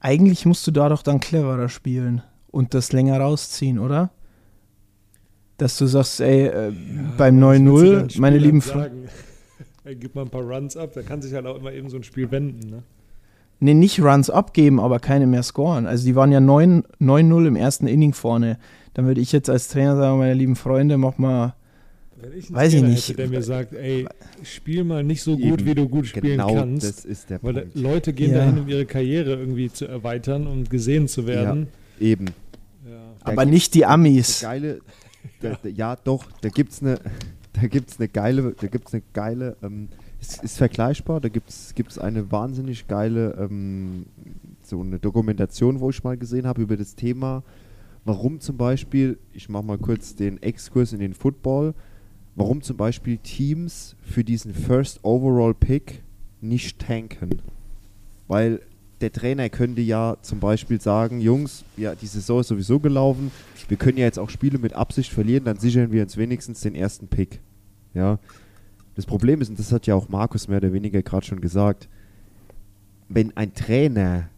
Eigentlich 0.00 0.46
musst 0.46 0.66
du 0.66 0.70
da 0.70 0.88
doch 0.88 1.02
dann 1.02 1.20
cleverer 1.20 1.68
spielen 1.68 2.22
und 2.50 2.74
das 2.74 2.92
länger 2.92 3.20
rausziehen, 3.20 3.78
oder? 3.78 4.10
Dass 5.58 5.76
du 5.76 5.86
sagst, 5.86 6.20
ey, 6.20 6.46
äh, 6.46 6.72
beim 7.16 7.40
willst 7.40 7.66
du 7.66 7.70
9-0, 7.70 7.92
deinen 7.92 8.20
meine 8.20 8.38
lieben 8.38 8.62
Freunde. 8.62 9.08
gibt 9.94 10.14
mal 10.14 10.22
ein 10.22 10.30
paar 10.30 10.42
Runs 10.42 10.76
ab, 10.76 10.92
da 10.94 11.02
kann 11.02 11.20
sich 11.20 11.34
halt 11.34 11.46
auch 11.46 11.56
immer 11.56 11.72
eben 11.72 11.90
so 11.90 11.96
ein 11.96 12.02
Spiel 12.02 12.30
wenden. 12.30 12.70
Ne? 12.70 12.82
Nee, 13.58 13.74
nicht 13.74 14.00
Runs 14.00 14.30
abgeben, 14.30 14.80
aber 14.80 15.00
keine 15.00 15.26
mehr 15.26 15.42
scoren. 15.42 15.86
Also 15.86 16.04
die 16.06 16.16
waren 16.16 16.32
ja 16.32 16.40
9 16.40 16.84
9-0 17.00 17.46
im 17.46 17.56
ersten 17.56 17.86
Inning 17.86 18.14
vorne. 18.14 18.58
Dann 18.94 19.06
würde 19.06 19.20
ich 19.20 19.32
jetzt 19.32 19.50
als 19.50 19.68
Trainer 19.68 19.96
sagen, 19.96 20.18
meine 20.18 20.34
lieben 20.34 20.56
Freunde, 20.56 20.96
mach 20.96 21.18
mal. 21.18 21.54
Wenn 22.22 22.38
ich 22.38 22.46
einen 22.48 22.54
Weiß 22.56 22.72
ich 22.72 22.80
Trainer 22.80 22.92
nicht. 22.92 23.08
Hätte, 23.08 23.16
der 23.16 23.28
mir 23.28 23.42
sagt, 23.42 23.72
ey, 23.74 24.06
spiel 24.42 24.84
mal 24.84 25.02
nicht 25.04 25.22
so 25.22 25.36
gut, 25.36 25.60
Eben. 25.60 25.66
wie 25.66 25.74
du 25.74 25.88
gut 25.88 26.06
spielen 26.06 26.38
genau 26.38 26.54
kannst. 26.54 26.86
das 26.88 27.04
ist 27.04 27.30
der 27.30 27.42
Weil 27.42 27.54
Punkt. 27.54 27.74
Leute 27.76 28.12
gehen 28.12 28.32
Ja. 28.32 28.38
dahin, 28.38 28.58
um 28.58 28.68
ihre 28.68 28.84
Karriere 28.86 29.30
irgendwie 29.34 29.70
zu 29.72 29.86
erweitern 29.86 30.46
und 30.46 30.70
gesehen 30.70 31.08
zu 31.08 31.26
werden. 31.26 31.68
Eben. 31.98 32.26
Ja. 32.88 33.00
Aber 33.22 33.42
gibt's- 33.42 33.50
nicht 33.50 33.74
die 33.74 33.78
gibt's 33.80 33.92
Amis. 33.92 34.40
Geile, 34.42 34.80
da, 35.40 35.58
da, 35.62 35.68
ja, 35.68 35.96
doch, 35.96 36.24
da 36.40 36.48
gibt 36.48 36.72
es 36.72 36.82
eine, 36.82 36.98
da 37.52 37.66
gibt's 37.66 37.98
eine 37.98 38.08
geile, 38.08 38.54
da 38.60 38.66
gibt's 38.66 38.92
eine 38.92 39.02
geile, 39.12 39.56
ähm, 39.62 39.88
es 40.20 40.36
ist 40.42 40.58
vergleichbar, 40.58 41.20
da 41.20 41.28
gibt 41.30 41.48
es 41.48 41.98
eine 41.98 42.30
wahnsinnig 42.30 42.86
geile, 42.86 43.36
ähm, 43.40 44.06
so 44.62 44.80
eine 44.82 44.98
Dokumentation, 44.98 45.80
wo 45.80 45.90
ich 45.90 46.04
mal 46.04 46.16
gesehen 46.16 46.46
habe 46.46 46.60
über 46.62 46.76
das 46.76 46.94
Thema, 46.94 47.42
warum 48.04 48.40
zum 48.40 48.56
Beispiel, 48.56 49.18
ich 49.32 49.48
mache 49.48 49.64
mal 49.64 49.78
kurz 49.78 50.14
den 50.14 50.42
Exkurs 50.42 50.92
in 50.92 51.00
den 51.00 51.14
Football, 51.14 51.74
warum 52.34 52.62
zum 52.62 52.76
Beispiel 52.76 53.18
Teams 53.18 53.96
für 54.02 54.24
diesen 54.24 54.54
First 54.54 55.04
Overall 55.04 55.54
Pick 55.54 56.02
nicht 56.40 56.78
tanken. 56.78 57.42
Weil 58.28 58.60
der 59.00 59.12
Trainer 59.12 59.48
könnte 59.48 59.80
ja 59.80 60.16
zum 60.22 60.40
Beispiel 60.40 60.80
sagen, 60.80 61.20
Jungs, 61.20 61.64
ja, 61.76 61.94
die 61.94 62.06
Saison 62.06 62.40
ist 62.40 62.48
sowieso 62.48 62.80
gelaufen, 62.80 63.30
wir 63.68 63.76
können 63.76 63.98
ja 63.98 64.04
jetzt 64.04 64.18
auch 64.18 64.30
Spiele 64.30 64.58
mit 64.58 64.74
Absicht 64.74 65.12
verlieren, 65.12 65.44
dann 65.44 65.58
sichern 65.58 65.92
wir 65.92 66.02
uns 66.02 66.16
wenigstens 66.16 66.60
den 66.60 66.74
ersten 66.74 67.08
Pick. 67.08 67.40
Ja. 67.94 68.18
Das 68.94 69.06
Problem 69.06 69.40
ist, 69.40 69.48
und 69.48 69.58
das 69.58 69.72
hat 69.72 69.86
ja 69.86 69.94
auch 69.94 70.08
Markus 70.08 70.48
mehr 70.48 70.58
oder 70.58 70.72
weniger 70.72 71.02
gerade 71.02 71.24
schon 71.24 71.40
gesagt, 71.40 71.88
wenn 73.08 73.36
ein 73.36 73.54
Trainer 73.54 74.28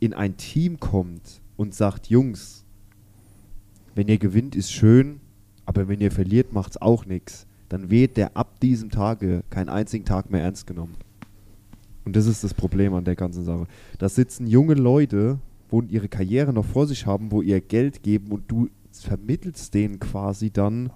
in 0.00 0.14
ein 0.14 0.36
Team 0.36 0.80
kommt 0.80 1.40
und 1.56 1.74
sagt, 1.74 2.08
Jungs, 2.08 2.64
wenn 3.94 4.08
ihr 4.08 4.18
gewinnt, 4.18 4.56
ist 4.56 4.72
schön, 4.72 5.20
aber 5.66 5.88
wenn 5.88 6.00
ihr 6.00 6.10
verliert, 6.10 6.52
macht's 6.52 6.80
auch 6.80 7.06
nichts, 7.06 7.46
dann 7.68 7.90
wird 7.90 8.16
der 8.16 8.36
ab 8.36 8.60
diesem 8.60 8.90
Tage 8.90 9.42
keinen 9.50 9.68
einzigen 9.68 10.04
Tag 10.04 10.30
mehr 10.30 10.42
ernst 10.42 10.66
genommen. 10.66 10.94
Und 12.04 12.16
das 12.16 12.26
ist 12.26 12.42
das 12.44 12.54
Problem 12.54 12.94
an 12.94 13.04
der 13.04 13.16
ganzen 13.16 13.44
Sache. 13.44 13.66
Da 13.98 14.08
sitzen 14.08 14.46
junge 14.46 14.74
Leute, 14.74 15.38
wo 15.70 15.80
ihre 15.82 16.08
Karriere 16.08 16.52
noch 16.52 16.66
vor 16.66 16.86
sich 16.86 17.06
haben, 17.06 17.30
wo 17.30 17.42
ihr 17.42 17.60
Geld 17.60 18.02
geben 18.02 18.32
und 18.32 18.50
du 18.50 18.68
vermittelst 18.90 19.72
denen 19.72 20.00
quasi 20.00 20.50
dann, 20.50 20.90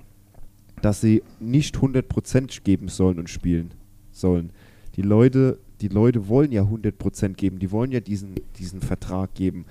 dass 0.83 1.01
sie 1.01 1.23
nicht 1.41 1.77
100% 1.77 2.63
geben 2.63 2.89
sollen 2.89 3.19
und 3.19 3.31
spielen 3.31 3.71
sollen. 4.13 4.51
Die 4.97 5.03
Leute, 5.03 5.59
die 5.81 5.89
Leute 5.89 6.29
wollen 6.29 6.53
ja 6.53 6.63
100% 6.63 7.35
geben, 7.35 7.59
die 7.59 7.71
wollen 7.71 7.93
ja 7.93 8.01
diesen, 8.01 8.35
diesen 8.59 8.81
Vertrag 8.81 9.35
geben. 9.35 9.65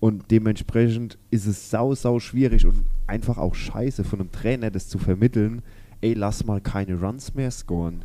Und 0.00 0.30
dementsprechend 0.30 1.18
ist 1.30 1.46
es 1.46 1.70
sau, 1.70 1.94
sau 1.94 2.20
schwierig 2.20 2.64
und 2.66 2.84
einfach 3.06 3.36
auch 3.38 3.54
scheiße 3.54 4.04
von 4.04 4.20
einem 4.20 4.32
Trainer 4.32 4.70
das 4.70 4.88
zu 4.88 4.98
vermitteln, 4.98 5.62
ey, 6.00 6.14
lass 6.14 6.44
mal 6.44 6.60
keine 6.60 7.00
Runs 7.00 7.34
mehr 7.34 7.50
scoren. 7.50 8.02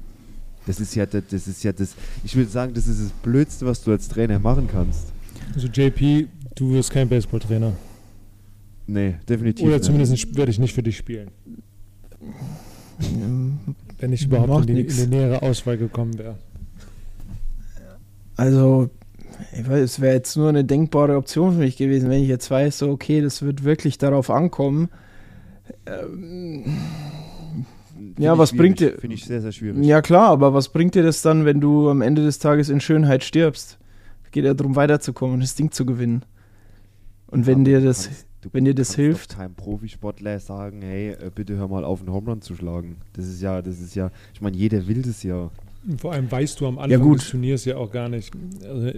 Das 0.65 0.79
ist 0.79 0.95
ja 0.95 1.06
das, 1.06 1.23
das 1.29 1.47
ist 1.47 1.63
ja 1.63 1.71
das, 1.71 1.95
ich 2.23 2.36
würde 2.36 2.49
sagen, 2.49 2.73
das 2.73 2.88
ist 2.88 3.01
das 3.01 3.12
Blödste, 3.21 3.65
was 3.65 3.84
du 3.84 3.91
als 3.91 4.08
Trainer 4.08 4.39
machen 4.39 4.67
kannst. 4.71 5.12
Also 5.53 5.67
JP, 5.67 6.27
du 6.56 6.71
wirst 6.71 6.89
kein 6.89 7.08
Baseballtrainer. 7.08 7.73
Nee, 8.88 9.15
definitiv. 9.27 9.65
Oder 9.65 9.75
nicht. 9.75 9.86
zumindest 9.86 10.36
werde 10.36 10.51
ich 10.51 10.60
nicht 10.60 10.73
für 10.73 10.84
dich 10.84 10.97
spielen. 10.97 11.29
Wenn 13.99 14.13
ich 14.13 14.25
überhaupt 14.25 14.69
in 14.69 14.75
die, 14.75 14.82
in 14.82 14.88
die 14.88 15.08
nähere 15.08 15.41
Auswahl 15.41 15.77
gekommen 15.77 16.17
wäre. 16.17 16.38
Also, 18.36 18.89
ich 19.51 19.67
weiß, 19.69 19.82
es 19.82 19.99
wäre 20.01 20.15
jetzt 20.15 20.36
nur 20.38 20.49
eine 20.49 20.63
denkbare 20.63 21.17
Option 21.17 21.53
für 21.53 21.60
mich 21.60 21.77
gewesen, 21.77 22.10
wenn 22.10 22.21
ich 22.21 22.29
jetzt 22.29 22.49
weiß, 22.49 22.77
so, 22.79 22.89
okay, 22.89 23.21
das 23.21 23.41
wird 23.41 23.63
wirklich 23.63 23.97
darauf 23.97 24.29
ankommen. 24.29 24.89
Ähm, 25.86 26.65
ja, 28.17 28.38
was 28.38 28.53
bringt 28.53 28.79
dir- 28.79 28.97
Finde 28.99 29.15
ich 29.15 29.25
sehr, 29.25 29.41
sehr 29.41 29.51
schwierig. 29.51 29.84
ja, 29.86 30.01
klar, 30.01 30.29
aber 30.29 30.53
was 30.53 30.69
bringt 30.69 30.95
dir 30.95 31.03
das 31.03 31.21
dann, 31.21 31.45
wenn 31.45 31.60
du 31.62 31.89
am 31.89 32.01
Ende 32.01 32.23
des 32.23 32.39
Tages 32.39 32.69
in 32.69 32.79
Schönheit 32.79 33.23
stirbst? 33.23 33.77
Es 34.23 34.32
geht 34.32 34.45
ja 34.45 34.53
darum, 34.53 34.75
weiterzukommen 34.75 35.36
und 35.36 35.39
das 35.41 35.56
Ding 35.56 35.71
zu 35.71 35.86
gewinnen. 35.86 36.23
Und 37.27 37.45
wenn 37.47 37.56
Aber 37.62 37.63
dir 37.65 37.82
das, 37.82 38.06
kannst- 38.08 38.27
wenn 38.51 38.65
dir 38.65 38.75
das 38.75 38.95
hilft- 38.95 39.36
keinem 39.38 39.56
Profisportler 39.56 40.39
sagen, 40.39 40.82
hey, 40.82 41.12
äh, 41.12 41.32
bitte 41.34 41.56
hör 41.56 41.67
mal 41.67 41.84
auf, 41.86 42.01
einen 42.01 42.12
Home 42.12 42.29
Run 42.32 42.41
zu 42.41 42.56
schlagen. 42.56 42.97
Das 43.13 43.25
ist 43.27 43.41
ja, 43.41 43.62
das 43.62 43.79
ist 43.79 43.95
ja, 43.95 44.12
ich 44.34 44.41
meine, 44.41 44.58
jeder 44.58 44.86
will 44.88 45.01
das 45.01 45.23
ja. 45.23 45.49
Vor 45.97 46.13
allem 46.13 46.31
weißt 46.31 46.59
du 46.59 46.67
am 46.67 46.77
Anfang 46.79 47.05
Ja, 47.05 47.13
des 47.13 47.29
Turniers 47.29 47.65
ja 47.65 47.77
auch 47.77 47.91
gar 47.91 48.09
nicht, 48.09 48.31
also 48.63 48.91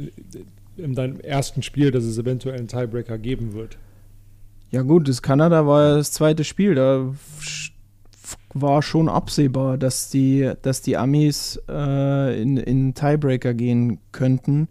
in 0.77 0.93
deinem 0.93 1.19
ersten 1.19 1.63
Spiel, 1.63 1.91
dass 1.91 2.03
es 2.03 2.17
eventuell 2.17 2.57
einen 2.57 2.67
Tiebreaker 2.67 3.17
geben 3.17 3.53
wird. 3.53 3.77
Ja 4.71 4.81
gut, 4.81 5.07
das 5.07 5.21
Kanada 5.21 5.65
war 5.65 5.83
ja 5.83 5.95
das 5.97 6.11
zweite 6.11 6.43
Spiel. 6.43 6.75
Da 6.75 7.13
war 8.53 8.81
schon 8.81 9.09
absehbar, 9.09 9.77
dass 9.77 10.09
die, 10.09 10.51
dass 10.61 10.81
die 10.81 10.97
Amis 10.97 11.59
äh, 11.69 12.41
in, 12.41 12.57
in 12.57 12.93
Tiebreaker 12.93 13.53
gehen 13.53 13.99
könnten. 14.11 14.67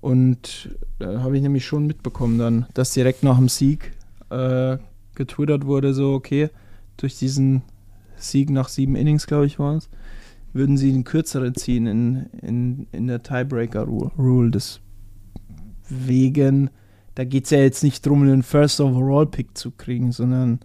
Und 0.00 0.76
da 0.98 1.22
habe 1.22 1.36
ich 1.36 1.42
nämlich 1.42 1.64
schon 1.64 1.86
mitbekommen 1.86 2.38
dann, 2.38 2.66
dass 2.74 2.92
direkt 2.92 3.22
nach 3.22 3.36
dem 3.36 3.48
Sieg 3.48 3.92
äh, 4.30 4.78
getwittert 5.14 5.66
wurde, 5.66 5.94
so 5.94 6.12
okay, 6.12 6.50
durch 6.96 7.18
diesen 7.18 7.62
Sieg 8.16 8.50
nach 8.50 8.68
sieben 8.68 8.96
Innings, 8.96 9.26
glaube 9.26 9.46
ich, 9.46 9.58
war 9.58 9.76
es, 9.76 9.88
würden 10.52 10.76
sie 10.76 10.92
den 10.92 11.04
kürzeren 11.04 11.54
ziehen 11.54 11.86
in, 11.86 12.26
in, 12.42 12.86
in 12.92 13.06
der 13.06 13.22
Tiebreaker-Rule. 13.22 14.50
Deswegen 15.90 16.70
da 17.18 17.24
geht 17.24 17.46
es 17.46 17.50
ja 17.50 17.58
jetzt 17.58 17.82
nicht 17.82 18.06
darum, 18.06 18.22
einen 18.22 18.44
First 18.44 18.80
Overall 18.80 19.26
Pick 19.26 19.58
zu 19.58 19.72
kriegen, 19.72 20.12
sondern 20.12 20.60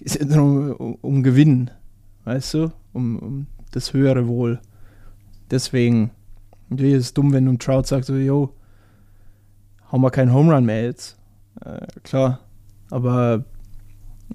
es 0.00 0.12
geht 0.12 0.22
ja 0.22 0.36
darum, 0.36 0.70
um, 0.74 0.94
um 1.00 1.22
Gewinnen. 1.24 1.72
Weißt 2.24 2.54
du? 2.54 2.70
Um, 2.92 3.18
um 3.18 3.46
das 3.72 3.92
höhere 3.92 4.28
Wohl. 4.28 4.60
Deswegen, 5.50 6.12
natürlich 6.68 6.94
ist 6.94 7.02
es 7.02 7.14
dumm, 7.14 7.32
wenn 7.32 7.46
du 7.46 7.56
Trout 7.56 7.82
sagst, 7.82 8.06
so, 8.06 8.14
yo, 8.14 8.54
hau 9.90 9.98
mal 9.98 10.10
keinen 10.10 10.32
Home 10.32 10.54
Run 10.54 10.66
mehr 10.66 10.84
jetzt. 10.84 11.18
Äh, 11.64 11.84
klar. 12.04 12.46
Aber 12.90 13.44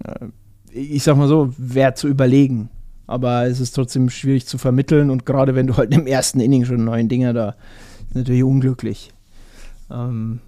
äh, 0.04 0.28
ich 0.70 1.02
sag 1.02 1.16
mal 1.16 1.30
so, 1.30 1.54
wäre 1.58 1.94
zu 1.94 2.10
überlegen. 2.10 2.68
Aber 3.08 3.46
es 3.48 3.60
ist 3.60 3.74
trotzdem 3.74 4.10
schwierig 4.10 4.46
zu 4.46 4.58
vermitteln 4.58 5.10
und 5.10 5.26
gerade 5.26 5.56
wenn 5.56 5.68
du 5.68 5.76
halt 5.78 5.94
im 5.94 6.08
ersten 6.08 6.40
Inning 6.40 6.64
schon 6.66 6.84
neun 6.86 7.10
Dinger 7.10 7.34
da, 7.34 7.56
ist 8.10 8.16
natürlich 8.16 8.44
unglücklich. 8.44 9.12
Ähm, 9.92 10.40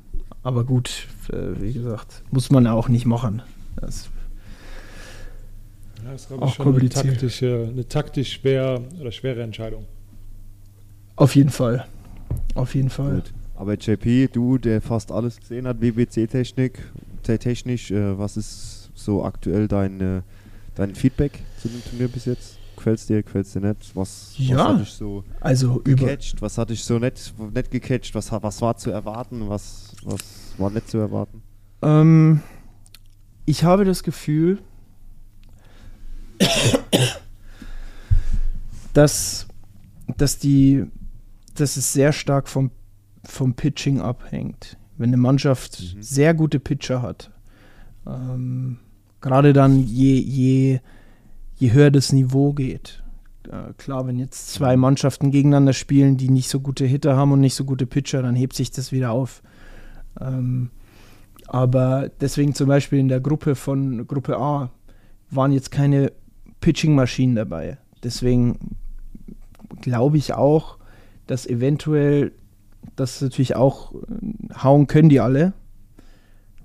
aber 0.43 0.63
gut, 0.63 1.07
äh, 1.33 1.61
wie 1.61 1.73
gesagt, 1.73 2.23
muss 2.31 2.49
man 2.51 2.65
auch 2.67 2.87
nicht 2.87 3.05
machen. 3.05 3.41
Das, 3.81 4.09
Ja, 6.03 6.11
das 6.11 6.21
ist, 6.21 6.27
glaube 6.29 6.43
Auch 6.43 6.49
ich, 6.49 6.53
schon 6.55 6.65
eine, 6.67 6.71
kompliziert. 6.73 7.05
taktische, 7.07 7.67
eine 7.71 7.87
taktisch 7.87 8.33
schwer 8.33 8.81
oder 9.01 9.11
schwere 9.11 9.41
Entscheidung. 9.43 9.85
auf 11.17 11.35
jeden 11.35 11.49
Fall. 11.49 11.85
Auf 12.53 12.73
jeden 12.75 12.89
Fall. 12.89 13.15
Gut. 13.15 13.33
Aber 13.55 13.73
JP, 13.75 14.29
du, 14.33 14.57
der 14.57 14.81
fast 14.81 15.11
alles 15.11 15.37
gesehen 15.39 15.67
hat, 15.67 15.81
WBC-Technik, 15.81 16.79
te- 17.23 17.39
technisch, 17.39 17.91
äh, 17.91 18.17
was 18.17 18.37
ist 18.37 18.91
so 18.95 19.23
aktuell 19.23 19.67
dein, 19.67 19.99
äh, 20.01 20.21
dein 20.75 20.93
Feedback 20.95 21.39
zu 21.61 21.67
dem 21.69 21.83
Turnier 21.83 22.07
bis 22.07 22.25
jetzt? 22.25 22.57
Gefällt's 22.75 23.05
dir, 23.07 23.23
gefällt's 23.23 23.53
dir 23.53 23.61
nicht? 23.61 23.95
Was, 23.95 24.33
Ja. 24.37 24.57
was 24.57 24.67
hat 24.67 24.79
dich 24.81 24.89
so 24.91 25.23
Also 25.39 25.79
gecatcht? 25.83 26.41
Was 26.41 26.57
hat 26.57 26.69
dich 26.69 26.83
so 26.83 26.99
nicht, 26.99 27.33
nicht 27.53 27.71
gecatcht? 27.71 28.13
Was, 28.15 28.31
was 28.31 28.61
war 28.61 28.75
zu 28.77 28.91
erwarten? 28.91 29.47
Was, 29.49 29.93
was 30.03 30.19
war 30.57 30.69
nicht 30.69 30.89
zu 30.89 30.97
erwarten? 30.97 31.41
Ähm, 31.81 32.41
ich 33.45 33.63
habe 33.63 33.85
das 33.85 34.03
Gefühl, 34.03 34.59
dass, 38.93 39.47
dass, 40.17 40.37
die, 40.39 40.85
dass 41.55 41.77
es 41.77 41.93
sehr 41.93 42.11
stark 42.13 42.47
vom, 42.47 42.71
vom 43.23 43.53
Pitching 43.53 43.99
abhängt. 44.01 44.77
Wenn 44.97 45.09
eine 45.09 45.17
Mannschaft 45.17 45.81
Mhm. 45.95 46.01
sehr 46.01 46.33
gute 46.33 46.59
Pitcher 46.59 47.01
hat, 47.01 47.31
ähm, 48.07 48.79
gerade 49.25 49.53
dann 49.53 49.79
je, 49.79 50.19
je, 50.19 50.79
je 51.55 51.73
höher 51.73 51.89
das 51.89 52.13
Niveau 52.13 52.53
geht. 52.53 53.03
Äh, 53.47 53.73
klar, 53.75 54.05
wenn 54.05 54.19
jetzt 54.19 54.53
zwei 54.53 54.77
Mannschaften 54.77 55.31
gegeneinander 55.31 55.73
spielen, 55.73 56.15
die 56.15 56.29
nicht 56.29 56.47
so 56.47 56.59
gute 56.59 56.85
Hitter 56.85 57.17
haben 57.17 57.31
und 57.31 57.39
nicht 57.39 57.55
so 57.55 57.65
gute 57.65 57.87
Pitcher, 57.87 58.21
dann 58.21 58.35
hebt 58.35 58.53
sich 58.53 58.69
das 58.69 58.91
wieder 58.91 59.11
auf. 59.11 59.41
Ähm, 60.21 60.69
aber 61.47 62.11
deswegen 62.21 62.53
zum 62.53 62.67
Beispiel 62.67 62.99
in 62.99 63.07
der 63.07 63.19
Gruppe 63.19 63.55
von 63.55 64.05
Gruppe 64.05 64.37
A 64.37 64.69
waren 65.31 65.51
jetzt 65.51 65.71
keine 65.71 66.11
Pitching-Maschinen 66.61 67.35
dabei. 67.35 67.79
Deswegen 68.03 68.77
glaube 69.81 70.17
ich 70.17 70.35
auch, 70.35 70.77
dass 71.25 71.47
eventuell 71.47 72.31
das 72.95 73.21
natürlich 73.21 73.55
auch 73.55 73.95
äh, 73.95 74.53
hauen 74.61 74.85
können 74.85 75.09
die 75.09 75.19
alle. 75.19 75.53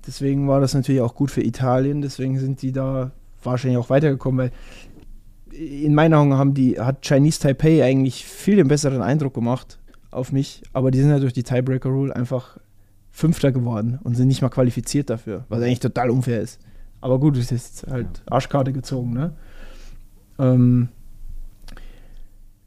Deswegen 0.05 0.47
war 0.47 0.59
das 0.59 0.73
natürlich 0.73 1.01
auch 1.01 1.15
gut 1.15 1.31
für 1.31 1.43
Italien. 1.43 2.01
Deswegen 2.01 2.39
sind 2.39 2.61
die 2.61 2.71
da 2.71 3.11
wahrscheinlich 3.43 3.77
auch 3.77 3.89
weitergekommen, 3.89 4.39
weil 4.39 4.51
in 5.51 5.93
meiner 5.93 6.19
Augen 6.19 6.33
haben 6.33 6.53
die, 6.53 6.79
hat 6.79 7.05
Chinese 7.05 7.39
Taipei 7.39 7.83
eigentlich 7.83 8.25
viel 8.25 8.55
den 8.55 8.67
besseren 8.67 9.01
Eindruck 9.01 9.33
gemacht 9.33 9.79
auf 10.09 10.31
mich. 10.31 10.63
Aber 10.73 10.91
die 10.91 10.99
sind 10.99 11.09
ja 11.09 11.19
durch 11.19 11.33
die 11.33 11.43
Tiebreaker 11.43 11.89
Rule 11.89 12.15
einfach 12.15 12.57
Fünfter 13.11 13.51
geworden 13.51 13.99
und 14.03 14.15
sind 14.15 14.27
nicht 14.27 14.41
mal 14.41 14.49
qualifiziert 14.49 15.09
dafür, 15.09 15.45
was 15.49 15.61
eigentlich 15.61 15.79
total 15.79 16.09
unfair 16.09 16.41
ist. 16.41 16.59
Aber 17.01 17.19
gut, 17.19 17.37
es 17.37 17.51
ist 17.51 17.85
halt 17.89 18.23
Arschkarte 18.29 18.71
gezogen, 18.71 19.13
ne? 19.13 19.33
Ähm, 20.39 20.89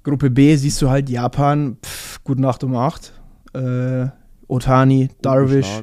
Gruppe 0.02 0.30
B 0.30 0.54
siehst 0.56 0.82
du 0.82 0.90
halt 0.90 1.08
Japan, 1.08 1.78
pff, 1.82 2.22
gute 2.24 2.42
Nacht 2.42 2.62
um 2.62 2.76
8. 2.76 3.12
Äh, 3.54 4.08
Otani, 4.48 5.08
Darvish. 5.22 5.82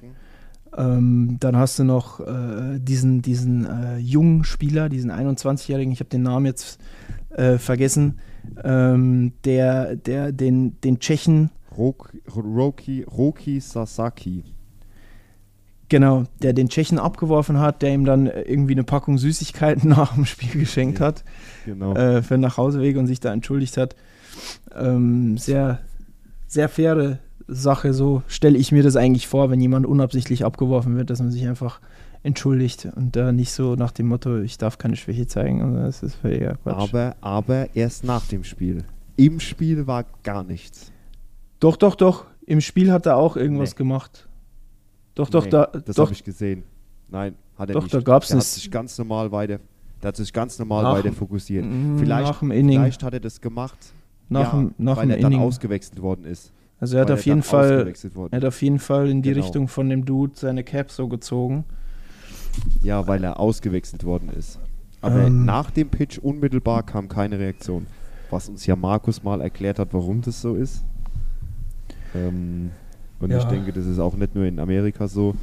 Ähm, 0.78 1.38
dann 1.40 1.58
hast 1.58 1.80
du 1.80 1.84
noch 1.84 2.20
äh, 2.22 2.80
diesen, 2.80 3.22
diesen 3.22 3.66
äh, 3.66 3.98
jungen 3.98 4.44
Spieler, 4.46 4.88
diesen 4.90 5.12
21-Jährigen, 5.12 5.92
ich 5.92 6.00
habe 6.00 6.10
den 6.10 6.24
Namen 6.24 6.46
jetzt 6.46 6.80
äh, 7.32 7.58
vergessen, 7.58 8.20
ähm, 8.64 9.34
der, 9.44 9.96
der 9.98 10.32
den, 10.32 10.80
den 10.82 11.00
Tschechen, 11.00 11.50
Roki, 11.78 12.22
Roki, 12.36 13.04
Roki 13.04 13.60
Sasaki. 13.60 14.44
genau, 15.90 16.24
der 16.42 16.54
den 16.54 16.70
Tschechen 16.70 17.00
abgeworfen 17.00 17.60
hat, 17.60 17.82
der 17.82 17.94
ihm 17.94 18.06
dann 18.06 18.28
äh, 18.28 18.42
irgendwie 18.44 18.74
eine 18.74 18.84
Packung 18.86 19.18
Süßigkeiten 19.18 19.90
nach 19.90 20.14
dem 20.16 20.26
Spiel 20.26 20.60
geschenkt 20.60 21.00
Ja. 21.00 21.08
hat, 21.08 21.24
Genau. 21.66 21.94
äh, 21.96 22.22
für 22.22 22.36
den 22.36 22.42
Nachhauseweg 22.42 22.96
und 22.98 23.08
sich 23.08 23.20
da 23.20 23.34
entschuldigt 23.34 23.76
hat. 23.78 23.96
Ähm, 24.74 25.38
sehr, 25.38 25.80
sehr 26.48 26.70
faire 26.70 27.20
Sache, 27.54 27.94
so 27.94 28.24
stelle 28.28 28.58
ich 28.58 28.72
mir 28.72 28.84
das 28.84 28.96
eigentlich 28.96 29.28
vor, 29.28 29.50
wenn 29.50 29.60
jemand 29.62 29.86
unabsichtlich 29.86 30.46
abgeworfen 30.46 30.96
wird, 30.96 31.10
dass 31.10 31.20
man 31.20 31.32
sich 31.32 31.48
einfach 31.48 31.80
entschuldigt 32.24 32.88
und 32.96 33.16
da 33.16 33.32
nicht 33.32 33.52
so 33.52 33.76
nach 33.76 33.92
dem 33.92 34.08
Motto, 34.08 34.40
ich 34.40 34.58
darf 34.58 34.78
keine 34.78 34.96
Schwäche 34.96 35.28
zeigen. 35.28 35.62
Also 35.62 35.78
das 35.78 36.04
ist 36.04 36.16
völliger 36.16 36.56
Quatsch. 36.64 36.76
aber, 36.78 37.16
aber 37.22 37.76
erst 37.76 38.04
nach 38.04 38.26
dem 38.28 38.44
Spiel. 38.44 38.84
Im 39.18 39.40
Spiel 39.40 39.88
war 39.88 40.06
gar 40.24 40.44
nichts. 40.44 40.92
doch, 41.60 41.76
doch, 41.78 41.96
doch. 41.96 42.26
Im 42.46 42.62
Spiel 42.62 42.92
hat 42.92 43.06
er 43.06 43.18
auch 43.18 43.38
irgendwas 43.38 43.72
Nee. 43.72 43.78
gemacht. 43.78 44.28
Doch, 45.16 45.30
doch, 45.30 45.44
Nee, 45.46 45.50
da, 45.52 45.66
Das 45.66 45.96
doch, 45.96 46.06
habe 46.06 46.14
ich 46.14 46.24
gesehen. 46.24 46.64
Nein, 47.10 47.36
hat 47.58 47.70
er 47.70 47.74
Doch, 47.74 47.84
nicht. 47.84 47.94
da 47.94 48.00
gab's 48.02 48.28
der 48.30 48.38
hat 48.38 48.42
das- 48.44 48.56
sich 48.56 48.72
ganz 48.72 48.98
normal 48.98 49.32
weiter, 49.32 49.60
der 50.02 50.08
hat 50.08 50.16
sich 50.16 50.32
ganz 50.34 50.58
normal 50.58 50.84
Nach- 50.84 50.94
weiter 50.94 51.12
fokussiert. 51.12 51.66
Vielleicht, 51.98 52.36
vielleicht 52.36 53.04
hat 53.04 53.14
er 53.14 53.20
das 53.20 53.42
gemacht, 53.42 53.78
nach, 54.30 54.54
ja, 54.54 54.60
dem, 54.60 54.74
nach 54.78 54.98
weil 54.98 55.12
er 55.12 55.18
dann 55.18 55.34
Inning. 55.34 55.46
ausgewechselt 55.46 56.02
worden 56.02 56.26
ist. 56.26 56.52
Also 56.82 56.98
er 56.98 57.02
hat 57.04 57.12
auf 57.12 57.26
jeden 57.26 57.44
Fall, 57.44 57.94
er 58.32 58.38
hat 58.38 58.44
auf 58.46 58.62
jeden 58.62 58.80
Fall 58.80 59.08
in 59.10 59.22
die 59.22 59.30
Genau. 59.30 59.44
Richtung 59.46 59.68
von 59.70 59.88
dem 59.90 60.04
Dude 60.04 60.34
seine 60.36 60.64
Cap 60.64 60.92
so 60.92 61.08
gezogen. 61.08 61.64
Ja, 62.82 63.08
weil 63.08 63.24
er 63.24 63.40
ausgewechselt 63.40 64.04
worden 64.04 64.30
ist. 64.38 64.60
Aber 65.00 65.28
Ähm. 65.28 65.46
nach 65.46 65.72
dem 65.72 65.88
Pitch 65.90 66.18
unmittelbar 66.18 66.84
kam 66.84 67.08
keine 67.08 67.40
Reaktion. 67.40 67.86
Was 68.32 68.50
uns 68.50 68.66
ja 68.66 68.76
Markus 68.76 69.24
mal 69.24 69.42
erklärt 69.42 69.78
hat, 69.80 69.94
warum 69.94 70.22
das 70.22 70.42
so 70.42 70.56
ist. 70.56 70.84
Ähm, 72.16 72.72
und 73.20 73.30
Ja. 73.32 73.38
ich 73.38 73.44
denke, 73.46 73.72
das 73.72 73.86
ist 73.86 74.00
auch 74.00 74.16
nicht 74.16 74.34
nur 74.36 74.46
in 74.46 74.60
Amerika 74.60 75.08
so. 75.08 75.36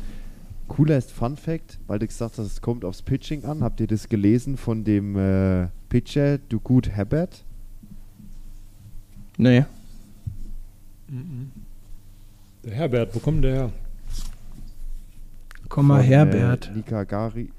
Cooler 0.67 0.99
ist 0.99 1.13
Fun 1.13 1.37
Fact, 1.37 1.79
weil 1.87 1.99
du 1.99 2.07
gesagt 2.07 2.37
hast, 2.37 2.47
es 2.47 2.61
kommt 2.61 2.85
aufs 2.85 3.01
Pitching 3.01 3.45
an. 3.45 3.63
Habt 3.63 3.81
ihr 3.81 3.87
das 3.87 4.09
gelesen 4.09 4.57
von 4.57 4.85
dem 4.85 5.17
äh, 5.17 5.69
Pitcher 5.89 6.39
Dugut 6.39 6.91
Herbert? 6.91 7.45
Nee. 9.39 9.65
Der 12.65 12.75
Herbert, 12.75 13.15
wo 13.15 13.19
kommt 13.19 13.43
der 13.45 13.53
her? 13.53 13.73
Komm 15.69 15.87
mal 15.87 16.01
Von, 16.01 16.07
Herbert. 16.07 16.69
Äh, 16.69 16.77
Nikagari. 16.77 17.51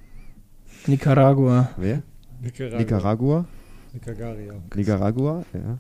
Nicaragua. 0.88 1.70
Wer? 1.78 2.04
Nicaragua. 2.42 3.46
Nicaragua? 3.94 4.54
Nicaragua, 4.76 5.46
ja. 5.54 5.78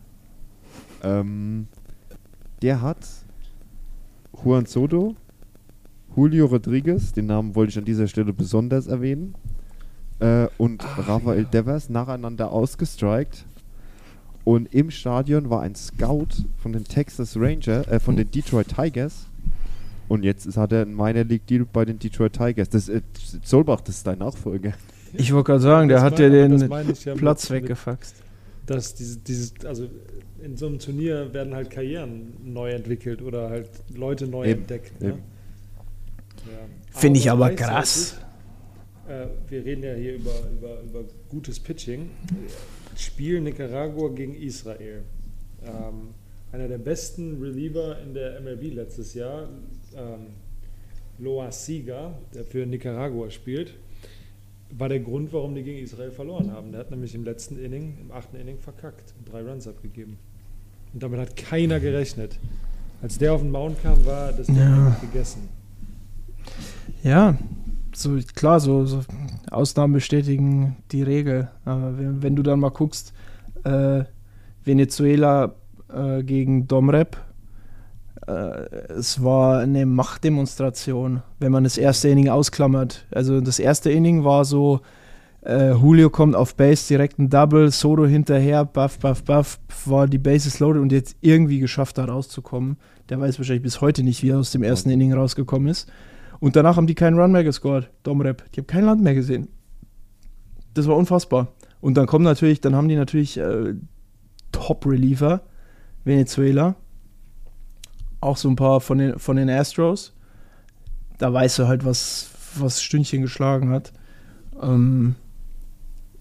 Ähm, 1.04 1.68
der 2.62 2.82
hat 2.82 3.08
Juan 4.44 4.66
Soto, 4.66 5.16
Julio 6.16 6.48
Rodriguez, 6.48 7.14
den 7.14 7.28
Namen 7.28 7.56
wollte 7.56 7.72
ich 7.72 7.78
an 7.78 7.86
dieser 7.86 8.08
Stelle 8.08 8.34
besonders 8.34 8.88
erwähnen, 8.88 9.36
äh, 10.20 10.48
und 10.58 10.84
Rafael 10.98 11.46
Devers 11.46 11.90
nacheinander 11.90 12.52
ausgestrikt. 12.52 13.46
Und 14.50 14.74
im 14.74 14.90
Stadion 14.90 15.52
war 15.52 15.62
ein 15.62 15.76
Scout 15.76 16.30
von 16.58 16.74
den 16.74 16.84
Texas 16.84 17.38
Rangers, 17.38 17.88
äh, 17.88 18.00
von 18.00 18.16
den 18.16 18.32
Detroit 18.32 18.68
Tigers. 18.76 19.28
Und 20.08 20.24
jetzt 20.24 20.48
ist, 20.48 20.58
hat 20.58 20.72
er 20.72 20.82
einen 20.82 20.96
Minor 20.96 21.24
League 21.24 21.46
Deal 21.46 21.68
bei 21.72 21.86
den 21.86 22.00
Detroit 22.00 22.34
Tigers. 22.34 22.68
Das, 22.68 22.90
äh, 22.90 23.02
Solbach, 23.44 23.82
das 23.82 23.98
ist 23.98 24.08
dein 24.08 24.18
Nachfolger. 24.18 24.74
Ich 25.14 25.32
wollte 25.34 25.46
gerade 25.52 25.60
sagen, 25.62 25.88
der 25.88 25.98
Das 25.98 26.04
hat 26.06 26.20
mein- 26.20 26.32
dir 26.32 26.48
das 26.94 27.00
den 27.04 27.14
ja 27.14 27.16
Platz 27.16 27.50
mit- 27.52 27.62
weggefaxt. 27.62 28.16
dass 28.66 28.96
dieses, 28.96 29.22
dieses, 29.24 29.54
also 29.66 29.88
in 30.44 30.58
so 30.58 30.66
einem 30.66 30.80
Turnier 30.80 31.32
werden 31.32 31.54
halt 31.54 31.70
Karrieren 31.70 32.34
neu 32.44 32.72
entwickelt 32.72 33.22
oder 33.22 33.50
halt 33.52 33.70
Leute 33.96 34.26
neu 34.28 34.46
Eben, 34.48 34.62
entdeckt. 34.62 35.00
Ne? 35.00 35.10
Ja. 35.10 35.16
Finde 37.00 37.20
ich 37.20 37.30
aber 37.30 37.52
krass. 37.52 38.18
Äh, 39.08 39.28
wir 39.48 39.64
reden 39.64 39.84
ja 39.84 39.94
hier 39.94 40.16
über, 40.16 40.32
über, 40.58 40.82
über 40.82 41.04
gutes 41.30 41.60
Pitching. 41.60 42.10
Spiel 43.00 43.40
Nicaragua 43.42 44.10
gegen 44.10 44.36
Israel. 44.36 45.04
Ähm, 45.64 46.10
einer 46.52 46.68
der 46.68 46.78
besten 46.80 47.42
Reliever 47.42 47.98
in 48.02 48.14
der 48.14 48.40
MLB 48.42 48.74
letztes 48.74 49.14
Jahr, 49.14 49.48
ähm, 49.96 50.28
Loa 51.20 51.52
Siga, 51.52 52.14
der 52.34 52.44
für 52.44 52.66
Nicaragua 52.66 53.30
spielt, 53.30 53.74
war 54.72 54.90
der 54.90 55.00
Grund, 55.00 55.32
warum 55.34 55.56
die 55.56 55.64
gegen 55.64 55.80
Israel 55.84 56.12
verloren 56.12 56.52
haben. 56.52 56.72
Der 56.72 56.82
hat 56.82 56.92
nämlich 56.92 57.16
im 57.16 57.24
letzten 57.24 57.58
Inning, 57.58 57.98
im 58.02 58.12
achten 58.12 58.36
Inning 58.38 58.58
verkackt 58.60 59.14
und 59.18 59.32
drei 59.32 59.42
Runs 59.42 59.68
abgegeben. 59.68 60.18
Und 60.94 61.02
damit 61.04 61.20
hat 61.20 61.36
keiner 61.36 61.80
gerechnet. 61.80 62.38
Als 63.02 63.18
der 63.18 63.34
auf 63.34 63.42
den 63.42 63.52
Mount 63.52 63.82
kam, 63.82 64.06
war 64.06 64.32
das 64.34 64.48
Ja. 64.48 64.98
gegessen. 65.02 65.48
Ja, 67.04 67.38
so 68.00 68.18
klar, 68.36 68.60
so, 68.60 68.86
so 68.86 69.02
Ausnahmen 69.52 69.94
bestätigen 69.94 70.78
die 70.92 71.04
Regel. 71.04 71.50
Aber 71.66 71.98
wenn, 71.98 72.24
wenn 72.24 72.36
du 72.36 72.44
dann 72.44 72.60
mal 72.60 72.70
guckst, 72.70 73.14
äh, 73.64 74.04
Venezuela 74.64 75.56
äh, 75.94 76.24
gegen 76.24 76.68
Domrep, 76.68 77.18
äh, 78.28 78.32
es 78.94 79.24
war 79.24 79.60
eine 79.60 79.86
Machtdemonstration, 79.86 81.22
wenn 81.40 81.52
man 81.52 81.64
das 81.64 81.78
erste 81.78 82.10
Inning 82.10 82.30
ausklammert. 82.30 83.06
Also 83.12 83.42
das 83.42 83.60
erste 83.60 83.92
Inning 83.92 84.24
war 84.24 84.46
so, 84.46 84.82
äh, 85.46 85.72
Julio 85.72 86.10
kommt 86.10 86.36
auf 86.36 86.56
Base, 86.56 86.88
direkt 86.88 87.18
ein 87.20 87.30
Double, 87.30 87.72
Soto 87.72 88.06
hinterher, 88.06 88.66
buff, 88.66 89.00
buff, 89.00 89.24
buff, 89.24 89.60
war 89.86 90.08
die 90.08 90.18
Bases 90.18 90.60
loaded 90.60 90.82
und 90.82 90.92
jetzt 90.92 91.16
irgendwie 91.22 91.60
geschafft, 91.60 91.98
da 91.98 92.06
rauszukommen. 92.06 92.78
Der 93.10 93.20
weiß 93.20 93.40
wahrscheinlich 93.40 93.64
bis 93.64 93.82
heute 93.82 94.04
nicht, 94.04 94.22
wie 94.22 94.30
er 94.30 94.40
aus 94.40 94.52
dem 94.52 94.64
ersten 94.64 94.90
Inning 94.90 95.14
rausgekommen 95.14 95.68
ist. 95.70 95.90
Und 96.40 96.56
danach 96.56 96.78
haben 96.78 96.88
die 96.88 96.96
keinen 96.96 97.20
Run 97.20 97.32
mehr 97.32 97.44
gescored, 97.44 97.90
Domrep. 98.04 98.52
Die 98.52 98.62
haben 98.62 98.68
kein 98.68 98.86
Land 98.86 99.02
mehr 99.02 99.16
gesehen. 99.16 99.50
Das 100.74 100.88
war 100.88 100.96
unfassbar. 100.96 101.54
Und 101.82 101.96
dann 101.96 102.08
kommen 102.08 102.24
natürlich, 102.24 102.62
dann 102.62 102.76
haben 102.76 102.88
die 102.88 102.96
natürlich 102.96 103.38
äh, 103.38 103.74
Top-Reliever, 104.52 105.42
Venezuela. 106.04 106.76
Auch 108.22 108.38
so 108.38 108.50
ein 108.50 108.56
paar 108.56 108.82
von 108.82 108.98
den, 108.98 109.20
von 109.20 109.38
den 109.38 109.50
Astros. 109.50 110.14
Da 111.18 111.32
weißt 111.32 111.60
du 111.60 111.68
halt, 111.68 111.86
was, 111.86 112.30
was 112.58 112.82
Stündchen 112.82 113.22
geschlagen 113.22 113.70
hat. 113.70 113.94
Ähm, 114.62 115.16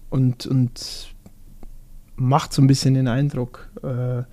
und, 0.09 0.45
und 0.47 1.13
macht 2.15 2.53
so 2.53 2.61
ein 2.61 2.67
bisschen 2.67 2.93
den 2.93 3.07
Eindruck, 3.07 3.69
äh, 3.83 4.23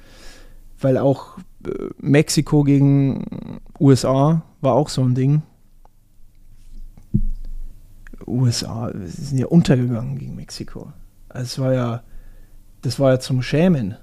weil 0.80 0.98
auch 0.98 1.38
äh, 1.64 1.70
Mexiko 1.98 2.64
gegen 2.64 3.60
USA 3.78 4.42
war 4.60 4.74
auch 4.74 4.88
so 4.88 5.02
ein 5.02 5.14
Ding. 5.14 5.42
USA 8.26 8.92
sind 9.04 9.38
ja 9.38 9.46
untergegangen 9.46 10.18
gegen 10.18 10.36
Mexiko. 10.36 10.92
Also 11.28 11.44
es 11.44 11.58
war 11.58 11.72
ja, 11.74 12.02
das 12.82 12.98
war 13.00 13.12
ja 13.12 13.18
zum 13.18 13.42
Schämen. 13.42 13.96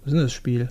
Was 0.00 0.06
ist 0.06 0.12
denn 0.12 0.22
das 0.22 0.32
Spiel? 0.32 0.68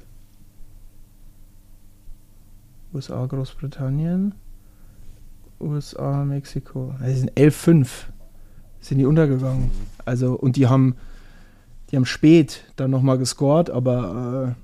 USA, 2.94 3.26
Großbritannien, 3.26 4.34
USA, 5.60 6.26
Mexiko. 6.26 6.96
Also 7.00 7.06
die 7.06 7.20
sind 7.20 7.32
11-5 7.34 7.88
sind 8.80 8.98
die 9.00 9.06
untergegangen. 9.06 9.72
Also, 10.06 10.34
und 10.34 10.56
die 10.56 10.68
haben, 10.68 10.96
die 11.90 11.96
haben 11.96 12.06
spät 12.06 12.64
dann 12.76 12.92
nochmal 12.92 13.18
gescored, 13.18 13.70
aber 13.70 14.56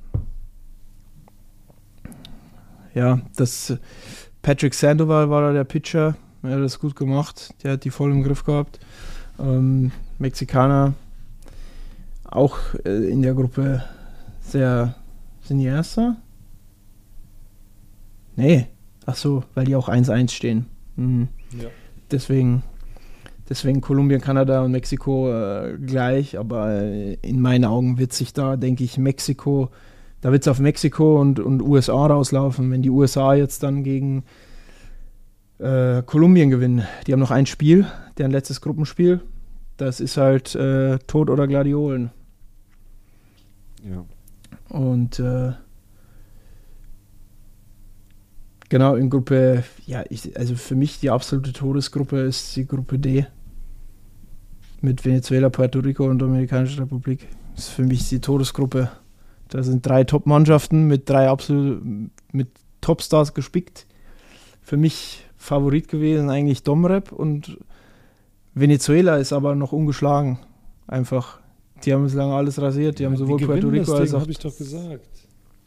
äh, 2.95 2.99
ja, 2.99 3.21
das 3.35 3.77
Patrick 4.43 4.75
Sandoval 4.75 5.31
war 5.31 5.41
da 5.41 5.53
der 5.53 5.63
Pitcher, 5.63 6.15
er 6.43 6.51
hat 6.51 6.59
das 6.59 6.79
gut 6.79 6.95
gemacht, 6.95 7.55
der 7.63 7.73
hat 7.73 7.83
die 7.83 7.89
voll 7.89 8.11
im 8.11 8.23
Griff 8.23 8.43
gehabt. 8.43 8.79
Ähm, 9.39 9.91
Mexikaner 10.19 10.93
auch 12.25 12.57
äh, 12.85 13.09
in 13.09 13.23
der 13.23 13.33
Gruppe 13.33 13.83
sehr, 14.41 14.93
sind 15.41 15.57
die 15.57 15.65
Erster? 15.65 16.17
Nee, 18.35 18.67
ach 19.07 19.15
so, 19.15 19.43
weil 19.55 19.65
die 19.65 19.75
auch 19.75 19.89
1-1 19.89 20.29
stehen. 20.31 20.67
Mhm. 20.95 21.29
Ja. 21.59 21.69
Deswegen 22.11 22.61
Deswegen 23.49 23.81
Kolumbien, 23.81 24.21
Kanada 24.21 24.61
und 24.61 24.71
Mexiko 24.71 25.29
äh, 25.29 25.77
gleich, 25.77 26.39
aber 26.39 26.71
äh, 26.71 27.17
in 27.21 27.41
meinen 27.41 27.65
Augen 27.65 27.97
wird 27.97 28.13
sich 28.13 28.31
da, 28.31 28.55
denke 28.55 28.85
ich, 28.85 28.97
Mexiko, 28.97 29.69
da 30.23 30.31
wird 30.31 30.43
es 30.43 30.47
auf 30.47 30.59
Mexiko 30.59 31.19
und, 31.19 31.41
und 31.41 31.61
USA 31.61 32.05
rauslaufen. 32.05 32.71
Wenn 32.71 32.81
die 32.81 32.89
USA 32.89 33.33
jetzt 33.33 33.61
dann 33.61 33.83
gegen 33.83 34.23
äh, 35.59 36.01
Kolumbien 36.01 36.49
gewinnen, 36.49 36.87
die 37.05 37.11
haben 37.11 37.19
noch 37.19 37.29
ein 37.29 37.45
Spiel, 37.45 37.87
deren 38.17 38.31
letztes 38.31 38.61
Gruppenspiel, 38.61 39.19
das 39.75 39.99
ist 39.99 40.15
halt 40.15 40.55
äh, 40.55 40.97
Tod 41.07 41.29
oder 41.29 41.45
Gladiolen. 41.45 42.11
Ja. 43.83 44.05
Und 44.69 45.19
äh, 45.19 45.51
genau 48.69 48.95
in 48.95 49.09
Gruppe, 49.09 49.65
ja, 49.85 50.05
ich, 50.07 50.37
also 50.39 50.55
für 50.55 50.75
mich 50.75 51.01
die 51.01 51.09
absolute 51.09 51.51
Todesgruppe 51.51 52.21
ist 52.21 52.55
die 52.55 52.65
Gruppe 52.65 52.97
D. 52.97 53.25
Mit 54.79 55.03
Venezuela, 55.03 55.49
Puerto 55.49 55.79
Rico 55.79 56.05
und 56.05 56.19
Dominikanische 56.19 56.81
Republik. 56.81 57.27
Das 57.55 57.65
ist 57.65 57.73
für 57.73 57.83
mich 57.83 58.07
die 58.07 58.21
Todesgruppe. 58.21 58.89
Da 59.53 59.61
sind 59.61 59.85
drei 59.85 60.03
Top-Mannschaften 60.03 60.87
mit 60.87 61.07
drei 61.07 61.29
absolut 61.29 61.83
mit 62.31 62.47
Topstars 62.81 63.35
gespickt. 63.35 63.85
Für 64.63 64.77
mich 64.77 65.25
Favorit 65.37 65.89
gewesen 65.89 66.31
eigentlich 66.31 66.63
Domrep 66.63 67.11
und 67.11 67.59
Venezuela 68.55 69.17
ist 69.17 69.31
aber 69.31 69.53
noch 69.53 69.71
ungeschlagen. 69.71 70.39
Einfach. 70.87 71.39
Die 71.85 71.93
haben 71.93 72.03
bislang 72.03 72.31
alles 72.31 72.59
rasiert. 72.59 72.97
Die 72.97 73.05
haben 73.05 73.15
sowohl 73.15 73.37
die 73.37 73.45
Puerto 73.45 73.67
Rico 73.67 73.91
das 73.91 73.99
als 73.99 74.13
auch 74.15 74.21
habe 74.21 74.31
ich 74.31 74.39
doch 74.39 74.57
gesagt. 74.57 75.05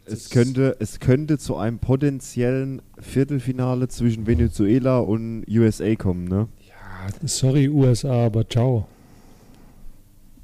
Es 0.04 0.30
könnte, 0.30 0.76
es 0.80 0.98
könnte 0.98 1.38
zu 1.38 1.56
einem 1.56 1.78
potenziellen 1.78 2.82
Viertelfinale 2.98 3.86
zwischen 3.86 4.26
Venezuela 4.26 4.98
und 4.98 5.44
USA 5.48 5.94
kommen, 5.94 6.24
ne? 6.24 6.48
Ja, 6.66 7.28
sorry 7.28 7.68
USA, 7.68 8.26
aber 8.26 8.48
ciao. 8.48 8.88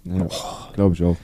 Ja, 0.05 0.29
glaube 0.75 0.95
ich 0.95 1.03
auch. 1.03 1.17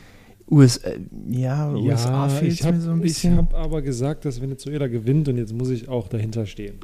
USA, 0.51 0.91
ja, 1.29 1.71
USA 1.75 2.29
fehlt 2.29 2.53
ich 2.55 2.63
habe 2.65 2.77
mir 2.77 2.83
so 2.83 2.91
ein 2.91 3.01
bisschen. 3.01 3.37
hab 3.37 3.53
aber 3.55 3.83
gesagt, 3.83 4.25
dass 4.25 4.41
Venezuela 4.41 4.87
gewinnt 4.87 5.29
und 5.29 5.37
jetzt 5.37 5.53
muss 5.53 5.69
ich 5.71 5.89
auch 5.89 6.09
dahinter 6.09 6.47
stehen. 6.47 6.77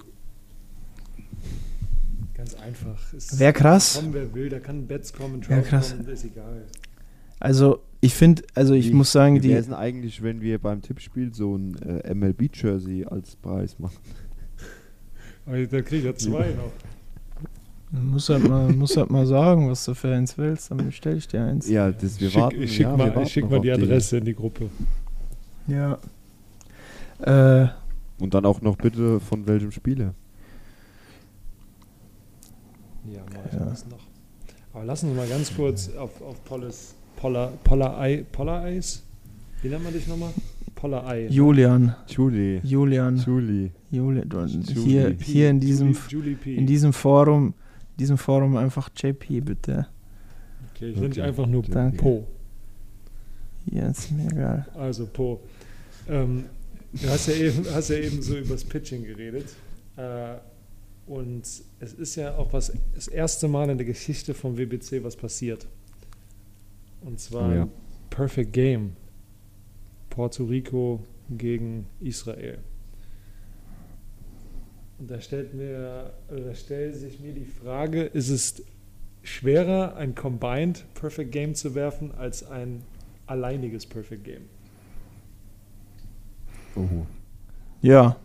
Ganz 2.35 2.55
einfach. 2.57 3.01
Wäre 3.39 3.53
krass. 3.53 3.95
Kommen, 3.99 4.13
wer 4.13 4.35
will, 4.35 4.49
da 4.49 4.59
kann 4.61 4.87
Betts 4.87 5.13
kommen, 5.13 5.41
Trout 5.41 5.63
krass. 5.63 5.93
kommen, 5.97 6.09
ist 6.09 6.25
egal. 6.25 6.65
Also, 7.41 7.81
ich 8.01 8.15
finde, 8.15 8.43
also 8.55 8.75
ich 8.75 8.89
Wie- 8.91 8.95
muss 8.95 9.13
sagen, 9.13 9.41
die. 9.41 9.49
wäre 9.49 9.61
es 9.61 9.67
denn 9.67 9.75
eigentlich, 9.75 10.23
wenn 10.23 10.41
wir 10.41 10.59
beim 10.59 10.83
Tippspiel 10.83 11.33
so 11.35 11.57
ein 11.57 11.75
äh, 11.83 12.15
MLB-Jersey 12.15 13.05
als 13.07 13.37
Preis 13.37 13.79
machen? 13.79 13.97
Aber 15.47 15.59
da 15.67 15.81
kriege 15.83 15.97
ich 15.99 16.05
ja 16.05 16.15
zwei 16.17 16.49
noch. 16.51 16.73
Muss 18.03 18.29
halt, 18.29 18.49
mal, 18.49 18.73
muss 18.73 18.97
halt 18.97 19.11
mal 19.11 19.27
sagen, 19.27 19.71
was 19.71 19.85
du 19.85 19.95
für 19.95 20.13
eins 20.15 20.37
willst, 20.37 20.71
dann 20.71 20.79
bestelle 20.79 21.17
ich 21.17 21.29
dir 21.29 21.43
eins. 21.45 21.69
Ja, 21.69 21.91
das, 21.93 22.21
wir 22.21 22.29
Schick, 22.31 22.41
warten. 22.41 22.63
ich 22.63 22.73
schicke 22.73 22.83
ja, 22.91 22.91
wir 22.93 22.97
mal, 22.97 23.09
warten 23.15 23.23
ich 23.27 23.33
schick 23.33 23.45
noch 23.45 23.51
mal 23.51 23.61
die 23.61 23.71
Adresse 23.71 24.17
in 24.19 24.25
die 24.25 24.35
Gruppe. 24.35 24.69
Ja. 25.67 25.99
Äh, 27.21 27.69
Und 28.19 28.35
dann 28.35 28.45
auch 28.47 28.61
noch 28.63 28.77
bitte 28.77 29.21
von 29.21 29.47
welchem 29.47 29.71
Spieler. 29.71 30.13
Ja, 33.11 33.21
mach 33.33 33.47
ich 33.47 33.53
Ja. 33.59 33.65
das 33.67 33.87
noch. 33.87 33.99
Aber 34.73 34.85
lassen 34.85 35.09
wir 35.11 35.15
mal 35.17 35.29
ganz 35.29 35.55
kurz 35.55 35.91
auf, 35.97 36.21
auf 36.21 36.43
Polles, 36.45 36.95
Poller, 37.17 37.53
Poller, 37.63 37.99
Ei, 37.99 38.25
Poller 38.33 38.63
Eis. 38.63 39.03
Wie 39.63 39.69
nennt 39.69 39.85
man 39.85 39.93
dich 39.93 40.07
nochmal? 40.09 40.31
Poller 40.75 41.07
Ei. 41.07 41.23
ne? 41.25 41.29
Julian. 41.31 41.95
Julie. 42.09 42.61
Julian. 42.65 43.17
Julie. 43.17 43.71
Julie. 43.91 44.25
hier, 44.85 45.17
hier 45.21 45.51
in 45.51 45.61
diesem, 45.61 45.97
Julie, 46.09 46.37
Julie 46.45 46.57
in 46.59 46.67
diesem 46.67 46.93
Forum, 46.93 47.55
diesem 47.99 48.19
Forum 48.19 48.57
einfach 48.57 48.91
JP, 48.97 49.41
bitte. 49.41 49.87
okay, 50.75 50.91
ich 50.91 50.97
nenne 50.97 51.09
dich 51.11 51.19
Okay. 51.21 51.29
einfach 51.29 51.47
nur 51.47 51.63
Danke. 51.63 51.97
Po. 51.97 52.27
Ja, 53.67 53.89
ist 53.89 54.11
mir 54.13 54.27
egal. 54.31 54.67
Also 54.75 55.07
Po. 55.07 55.41
Ähm, 56.09 56.45
du 56.93 57.09
hast 57.09 57.29
ja, 57.29 57.35
eben, 57.35 57.65
hast 57.73 57.89
ja 57.91 57.97
eben 57.97 58.21
so 58.23 58.37
übers 58.37 58.65
Pitching 58.65 59.05
geredet. 59.05 59.47
Äh, 59.97 60.35
und 61.07 61.43
es 61.81 61.93
ist 61.95 62.17
ja 62.17 62.35
auch 62.37 62.53
was, 62.53 62.73
das 62.95 63.09
erste 63.09 63.47
Mal 63.49 63.71
in 63.71 63.79
der 63.79 63.87
Geschichte 63.87 64.35
vom 64.35 64.57
WBC 64.59 65.03
was 65.05 65.17
passiert. 65.17 65.67
Und 67.03 67.21
zwar 67.21 67.51
Oh 67.51 67.55
ja. 67.55 67.69
Perfect 68.11 68.53
Game. 68.53 68.93
Puerto 70.11 70.45
Rico 70.45 71.01
gegen 71.31 71.87
Israel. 72.01 72.59
Und 75.05 75.11
da 75.11 75.21
stellt, 75.21 75.53
mir, 75.53 76.15
da 76.31 76.55
stellt 76.55 76.97
sich 76.97 77.21
mir 77.21 77.35
die 77.35 77.45
Frage, 77.45 78.05
ist 78.05 78.31
es 78.31 78.63
schwerer, 79.23 79.97
ein 79.97 80.15
Combined 80.15 80.87
Perfect 80.95 81.31
Game 81.31 81.55
zu 81.55 81.75
werfen, 81.75 82.11
als 82.15 82.43
ein 82.51 82.83
alleiniges 83.27 83.85
Perfect 83.85 84.25
Game? 84.25 84.47
Oh. 86.75 87.05
Ja. 87.83 88.17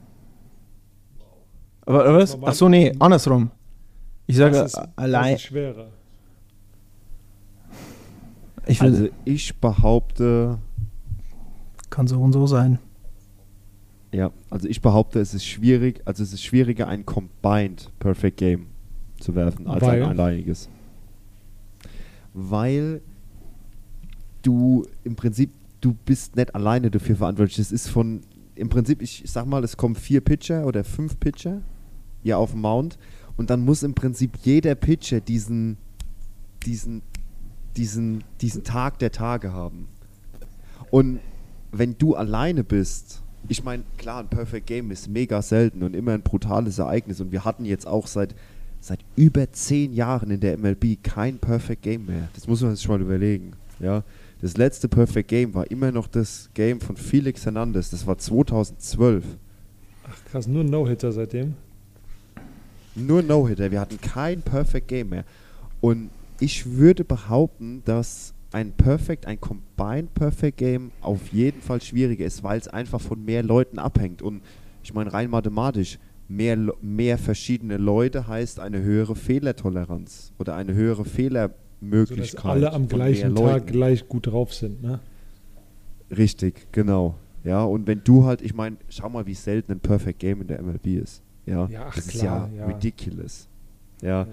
Aber, 1.85 2.05
aber 2.05 2.19
was? 2.19 2.37
Ach 2.41 2.53
so, 2.53 2.69
nee, 2.69 2.93
andersrum. 2.97 3.51
Ich 4.25 4.37
sage 4.37 4.59
ist- 4.59 4.79
allein. 4.95 5.35
ist 5.35 5.41
schwerer? 5.41 5.89
Ich 8.67 8.79
will, 8.79 8.87
Also 8.93 9.09
ich 9.25 9.59
behaupte, 9.59 10.59
kann 11.89 12.07
so 12.07 12.21
und 12.21 12.31
so 12.31 12.47
sein. 12.47 12.79
Ja, 14.11 14.31
also 14.49 14.67
ich 14.67 14.81
behaupte, 14.81 15.19
es 15.19 15.33
ist 15.33 15.45
schwierig, 15.45 16.01
also 16.05 16.23
es 16.23 16.33
ist 16.33 16.43
schwieriger, 16.43 16.87
ein 16.87 17.05
Combined 17.05 17.91
Perfect 17.99 18.37
Game 18.37 18.67
zu 19.19 19.35
werfen, 19.35 19.67
als 19.67 19.83
Weil? 19.83 20.03
ein 20.03 20.09
alleiniges. 20.09 20.69
Weil 22.33 23.01
du 24.41 24.85
im 25.03 25.15
Prinzip, 25.15 25.51
du 25.81 25.95
bist 26.05 26.35
nicht 26.35 26.55
alleine 26.55 26.89
dafür 26.89 27.15
verantwortlich. 27.17 27.59
Es 27.59 27.71
ist 27.71 27.89
von, 27.89 28.21
im 28.55 28.69
Prinzip, 28.69 29.01
ich 29.01 29.23
sag 29.25 29.45
mal, 29.45 29.63
es 29.63 29.77
kommen 29.77 29.95
vier 29.95 30.21
Pitcher 30.21 30.65
oder 30.65 30.83
fünf 30.83 31.19
Pitcher 31.19 31.61
ja 32.23 32.37
auf 32.37 32.51
den 32.51 32.61
Mount 32.61 32.97
und 33.37 33.49
dann 33.49 33.63
muss 33.63 33.83
im 33.83 33.93
Prinzip 33.93 34.37
jeder 34.43 34.75
Pitcher 34.75 35.21
diesen, 35.21 35.77
diesen, 36.65 37.03
diesen, 37.77 38.23
diesen 38.41 38.63
Tag 38.63 38.99
der 38.99 39.11
Tage 39.11 39.53
haben. 39.53 39.87
Und 40.91 41.19
wenn 41.71 41.97
du 41.97 42.15
alleine 42.15 42.63
bist, 42.63 43.21
ich 43.49 43.63
meine, 43.63 43.83
klar, 43.97 44.21
ein 44.21 44.29
Perfect 44.29 44.67
Game 44.67 44.91
ist 44.91 45.09
mega 45.09 45.41
selten 45.41 45.83
und 45.83 45.95
immer 45.95 46.13
ein 46.13 46.21
brutales 46.21 46.77
Ereignis. 46.77 47.19
Und 47.19 47.31
wir 47.31 47.43
hatten 47.43 47.65
jetzt 47.65 47.87
auch 47.87 48.05
seit, 48.07 48.35
seit 48.79 48.99
über 49.15 49.51
zehn 49.51 49.91
Jahren 49.93 50.29
in 50.29 50.39
der 50.39 50.57
MLB 50.57 51.03
kein 51.03 51.39
Perfect 51.39 51.81
Game 51.81 52.05
mehr. 52.05 52.29
Das 52.35 52.47
muss 52.47 52.61
man 52.61 52.75
sich 52.75 52.87
mal 52.87 53.01
überlegen. 53.01 53.53
Ja? 53.79 54.03
Das 54.41 54.55
letzte 54.55 54.87
Perfect 54.87 55.27
Game 55.29 55.55
war 55.55 55.69
immer 55.69 55.91
noch 55.91 56.07
das 56.07 56.51
Game 56.53 56.79
von 56.79 56.95
Felix 56.95 57.43
Hernandez. 57.43 57.89
Das 57.89 58.05
war 58.05 58.19
2012. 58.19 59.25
Ach 60.07 60.25
krass, 60.31 60.47
nur 60.47 60.63
ein 60.63 60.69
No-Hitter 60.69 61.11
seitdem. 61.11 61.55
Nur 62.95 63.23
No-Hitter. 63.23 63.71
Wir 63.71 63.79
hatten 63.79 63.99
kein 63.99 64.43
Perfect 64.43 64.87
Game 64.87 65.09
mehr. 65.09 65.25
Und 65.81 66.11
ich 66.39 66.65
würde 66.77 67.03
behaupten, 67.03 67.81
dass 67.85 68.33
ein 68.51 68.71
Perfect, 68.71 69.25
ein 69.25 69.39
Combined 69.39 70.13
Perfect 70.13 70.57
Game 70.57 70.91
auf 71.01 71.27
jeden 71.31 71.61
Fall 71.61 71.81
schwieriger 71.81 72.25
ist, 72.25 72.43
weil 72.43 72.59
es 72.59 72.67
einfach 72.67 72.99
von 72.99 73.23
mehr 73.23 73.43
Leuten 73.43 73.79
abhängt. 73.79 74.21
Und 74.21 74.41
ich 74.83 74.93
meine, 74.93 75.13
rein 75.13 75.29
mathematisch, 75.29 75.99
mehr, 76.27 76.57
mehr 76.81 77.17
verschiedene 77.17 77.77
Leute 77.77 78.27
heißt 78.27 78.59
eine 78.59 78.81
höhere 78.81 79.15
Fehlertoleranz 79.15 80.33
oder 80.39 80.55
eine 80.55 80.73
höhere 80.73 81.05
Fehlermöglichkeit. 81.05 82.45
alle 82.45 82.73
am 82.73 82.87
gleichen 82.87 83.35
Tag 83.35 83.43
Leuten. 83.45 83.65
gleich 83.67 84.07
gut 84.07 84.27
drauf 84.27 84.53
sind. 84.53 84.81
Ne? 84.81 84.99
Richtig, 86.15 86.67
genau. 86.71 87.15
Ja, 87.43 87.63
und 87.63 87.87
wenn 87.87 88.01
du 88.03 88.25
halt, 88.25 88.41
ich 88.41 88.53
meine, 88.53 88.77
schau 88.89 89.09
mal, 89.09 89.25
wie 89.25 89.33
selten 89.33 89.71
ein 89.71 89.79
Perfect 89.79 90.19
Game 90.19 90.41
in 90.41 90.47
der 90.47 90.61
MLB 90.61 90.87
ist. 90.87 91.21
Ja, 91.45 91.67
Ja, 91.67 91.85
ach 91.87 91.95
das 91.95 92.07
ist 92.07 92.19
klar, 92.19 92.49
ja, 92.53 92.59
ja. 92.61 92.65
ridiculous. 92.67 93.47
Ja, 94.01 94.27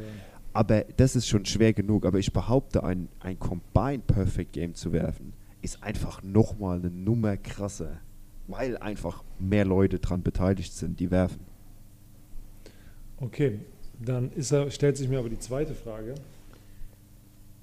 aber 0.57 0.85
das 0.97 1.17
ist 1.17 1.29
schon 1.29 1.45
schwer 1.45 1.73
genug. 1.75 2.07
Aber 2.07 2.19
ich 2.19 2.33
behaupte, 2.33 2.83
ein, 2.83 3.09
ein 3.21 3.39
Combined 3.39 4.07
Perfect 4.07 4.53
Game 4.53 4.75
zu 4.75 4.93
werfen, 4.93 5.35
ist 5.61 5.83
einfach 5.83 6.23
nochmal 6.23 6.79
eine 6.79 6.91
Nummer 6.91 7.37
krasser. 7.37 8.01
Weil 8.49 8.79
einfach 8.79 9.23
mehr 9.39 9.65
Leute 9.65 9.99
dran 9.99 10.23
beteiligt 10.23 10.73
sind, 10.73 10.99
die 10.99 11.11
werfen. 11.11 11.41
Okay, 13.19 13.61
dann 14.01 14.31
er, 14.35 14.71
stellt 14.71 14.97
sich 14.97 15.09
mir 15.09 15.19
aber 15.19 15.29
die 15.29 15.39
zweite 15.39 15.75
Frage. 15.75 16.15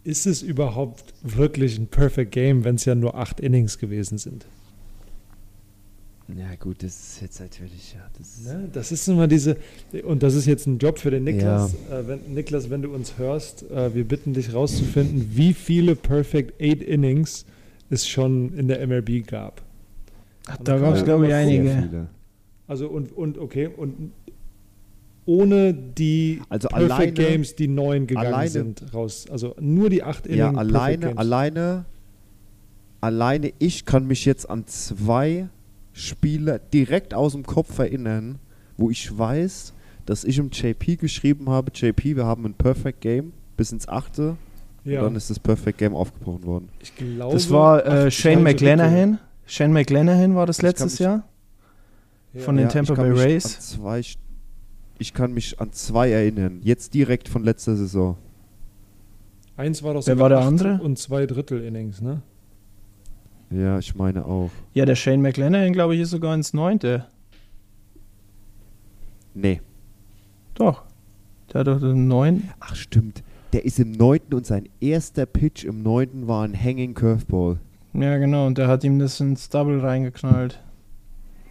Ist 0.04 0.28
es 0.28 0.42
überhaupt 0.42 1.14
wirklich 1.22 1.80
ein 1.80 1.88
Perfect 1.88 2.32
Game, 2.32 2.64
wenn 2.64 2.76
es 2.76 2.86
ja 2.86 2.94
nur 2.94 3.16
acht 3.16 3.40
Innings 3.40 3.80
gewesen 3.80 4.18
sind? 4.18 4.46
Ja, 6.30 6.56
gut, 6.58 6.82
das 6.84 6.96
ist 7.16 7.22
jetzt 7.22 7.40
natürlich, 7.42 7.94
ja, 7.94 8.00
das 8.18 8.38
ist. 8.38 8.46
Ne? 8.48 8.70
Das 8.72 8.92
ist 8.94 9.08
immer 9.10 9.28
diese, 9.28 9.58
und 10.04 10.24
das 10.24 10.36
ist 10.36 10.46
jetzt 10.46 10.66
ein 10.68 10.78
Job 10.78 10.98
für 10.98 11.12
den 11.12 11.26
Niklas. 11.26 11.74
Äh, 11.92 12.08
wenn, 12.08 12.34
Niklas, 12.34 12.70
wenn 12.70 12.82
du 12.82 12.94
uns 12.94 13.18
hörst, 13.18 13.70
äh, 13.70 13.94
wir 13.94 14.06
bitten 14.08 14.34
dich 14.34 14.54
rauszufinden, 14.54 15.32
wie 15.34 15.54
viele 15.54 15.96
Perfect 15.96 16.62
Eight 16.62 16.82
Innings 16.82 17.46
es 17.90 18.08
schon 18.08 18.54
in 18.58 18.70
der 18.70 18.86
MLB 18.88 19.28
gab. 19.28 19.62
Ach, 20.48 20.58
da 20.64 20.78
gab 20.80 20.96
es, 20.96 21.04
glaube 21.04 21.28
ich, 21.28 21.34
einige. 21.34 21.64
viele. 21.70 22.08
Also 22.68 22.88
und, 22.88 23.12
und 23.16 23.38
okay, 23.38 23.68
und 23.68 24.14
ohne 25.26 25.74
die 25.74 26.42
Also 26.50 26.70
Perfect 26.70 26.92
alleine- 26.92 27.12
Games, 27.14 27.56
die 27.56 27.68
neun 27.68 28.08
gegangen 28.08 28.28
alleine- 28.28 28.50
sind, 28.50 28.94
raus. 28.94 29.26
Also 29.30 29.56
nur 29.60 29.90
die 29.90 30.04
acht 30.04 30.26
Inning 30.26 30.40
Ja, 30.40 30.54
alleine, 30.54 30.98
Games. 31.08 31.18
alleine, 31.18 31.86
alleine 33.02 33.52
ich 33.60 33.86
kann 33.86 34.08
mich 34.08 34.26
jetzt 34.26 34.50
an 34.50 34.66
zwei 34.68 35.48
Spiele 35.94 36.60
direkt 36.74 37.14
aus 37.14 37.34
dem 37.34 37.44
Kopf 37.44 37.78
erinnern, 37.80 38.40
wo 38.78 38.90
ich 38.90 39.18
weiß, 39.18 39.74
dass 40.06 40.24
ich 40.24 40.38
im 40.38 40.50
JP 40.50 40.98
geschrieben 40.98 41.50
habe, 41.50 41.72
JP, 41.74 42.16
wir 42.18 42.26
haben 42.26 42.46
ein 42.46 42.54
Perfect 42.54 43.02
Game 43.02 43.32
bis 43.56 43.72
ins 43.72 43.88
achte 43.88 44.36
Ja, 44.84 45.00
und 45.00 45.06
dann 45.06 45.16
ist 45.16 45.30
das 45.30 45.40
Perfect 45.40 45.78
Game 45.78 45.96
aufgebrochen 45.96 46.44
worden. 46.46 46.70
ich 46.82 46.96
glaube, 46.96 47.34
Das 47.34 47.50
war 47.50 47.86
äh, 47.86 48.12
Shane 48.12 48.38
halbe 48.38 48.44
McClanahan. 48.50 49.20
Shane 49.46 49.72
McClanahan 49.72 50.36
war 50.36 50.46
das 50.46 50.62
letztes 50.62 51.00
Jahr 51.00 51.24
Drittel. 52.32 52.46
von 52.46 52.56
den 52.58 52.66
ja. 52.66 52.72
Tampa 52.72 52.96
Bay 52.96 53.12
Rays. 53.12 53.44
Zwei, 53.60 54.02
ich 55.00 55.14
kann 55.14 55.34
mich 55.34 55.60
an 55.60 55.72
zwei 55.72 56.12
erinnern, 56.12 56.60
jetzt 56.64 56.94
direkt 56.94 57.30
von 57.30 57.44
letzter 57.44 57.76
Saison. 57.76 58.18
Eins 59.56 59.84
war 59.84 59.94
doch 59.94 60.08
Wer 60.08 60.18
war 60.18 60.30
der 60.30 60.40
andere? 60.40 60.80
Und 60.82 60.98
zwei 60.98 61.28
Drittel 61.28 61.64
Innings, 61.64 62.02
ne? 62.02 62.22
Ja, 63.54 63.78
ich 63.80 63.94
meine 63.96 64.26
auch. 64.26 64.50
Ja, 64.74 64.86
der 64.86 64.96
Shane 64.96 65.22
McClanahan, 65.22 65.74
glaube 65.74 65.96
ich, 65.96 66.02
ist 66.02 66.10
sogar 66.12 66.34
ins 66.34 66.54
Neunte. 66.54 67.06
Nee. 69.34 69.62
Doch. 70.56 70.84
Der 71.52 71.60
hat 71.62 71.68
doch 71.68 71.80
den 71.80 72.08
Neun. 72.08 72.50
Ach 72.60 72.76
stimmt, 72.76 73.24
der 73.52 73.66
ist 73.66 73.80
im 73.80 73.92
neunten 73.92 74.34
und 74.34 74.46
sein 74.46 74.68
erster 74.80 75.26
Pitch 75.26 75.64
im 75.66 75.84
neunten 75.84 76.28
war 76.28 76.44
ein 76.46 76.60
Hanging 76.60 76.94
Curveball. 76.94 77.60
Ja, 77.94 78.18
genau. 78.18 78.48
Und 78.48 78.58
der 78.58 78.68
hat 78.68 78.84
ihm 78.84 78.98
das 78.98 79.20
ins 79.20 79.50
Double 79.50 79.80
reingeknallt. 79.80 80.60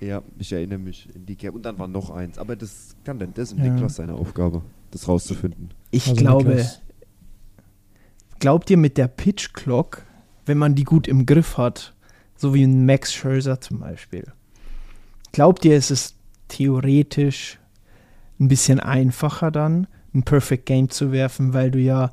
Ja, 0.01 0.23
ich 0.39 0.53
erinnere 0.53 0.81
mich 0.81 1.09
in 1.15 1.27
die 1.27 1.37
Cap. 1.37 1.55
Und 1.55 1.65
dann 1.65 1.79
war 1.79 1.87
noch 1.87 2.11
eins. 2.11 2.39
Aber 2.39 2.57
das 2.57 2.97
kann 3.05 3.21
dann, 3.21 3.33
das 3.35 3.53
ist 3.53 3.59
Ja. 3.59 3.71
Niklas 3.73 3.97
seine 3.97 4.15
Aufgabe, 4.15 4.63
das 4.91 5.07
rauszufinden. 5.07 5.71
Ich 5.93 6.09
Also 6.09 6.21
glaube, 6.21 6.49
Niklas. 6.49 6.81
glaubt 8.41 8.69
ihr 8.71 8.77
mit 8.79 8.99
der 8.99 9.07
Pitch 9.07 9.53
Clock, 9.53 10.03
wenn 10.47 10.59
man 10.59 10.75
die 10.75 10.83
gut 10.83 11.07
im 11.07 11.25
Griff 11.27 11.57
hat, 11.57 11.92
so 12.43 12.55
wie 12.55 12.65
ein 12.65 12.85
Max 12.85 13.15
Scherzer 13.15 13.61
zum 13.61 13.79
Beispiel, 13.79 14.25
glaubt 15.31 15.65
ihr, 15.65 15.77
es 15.77 15.93
ist 15.93 16.17
theoretisch 16.49 17.61
ein 18.41 18.49
bisschen 18.49 18.81
einfacher 18.81 19.53
dann, 19.53 19.87
ein 20.13 20.25
Perfect 20.25 20.67
Game 20.67 20.91
zu 20.91 21.13
werfen, 21.13 21.55
weil 21.55 21.71
du 21.71 21.79
ja 21.79 22.13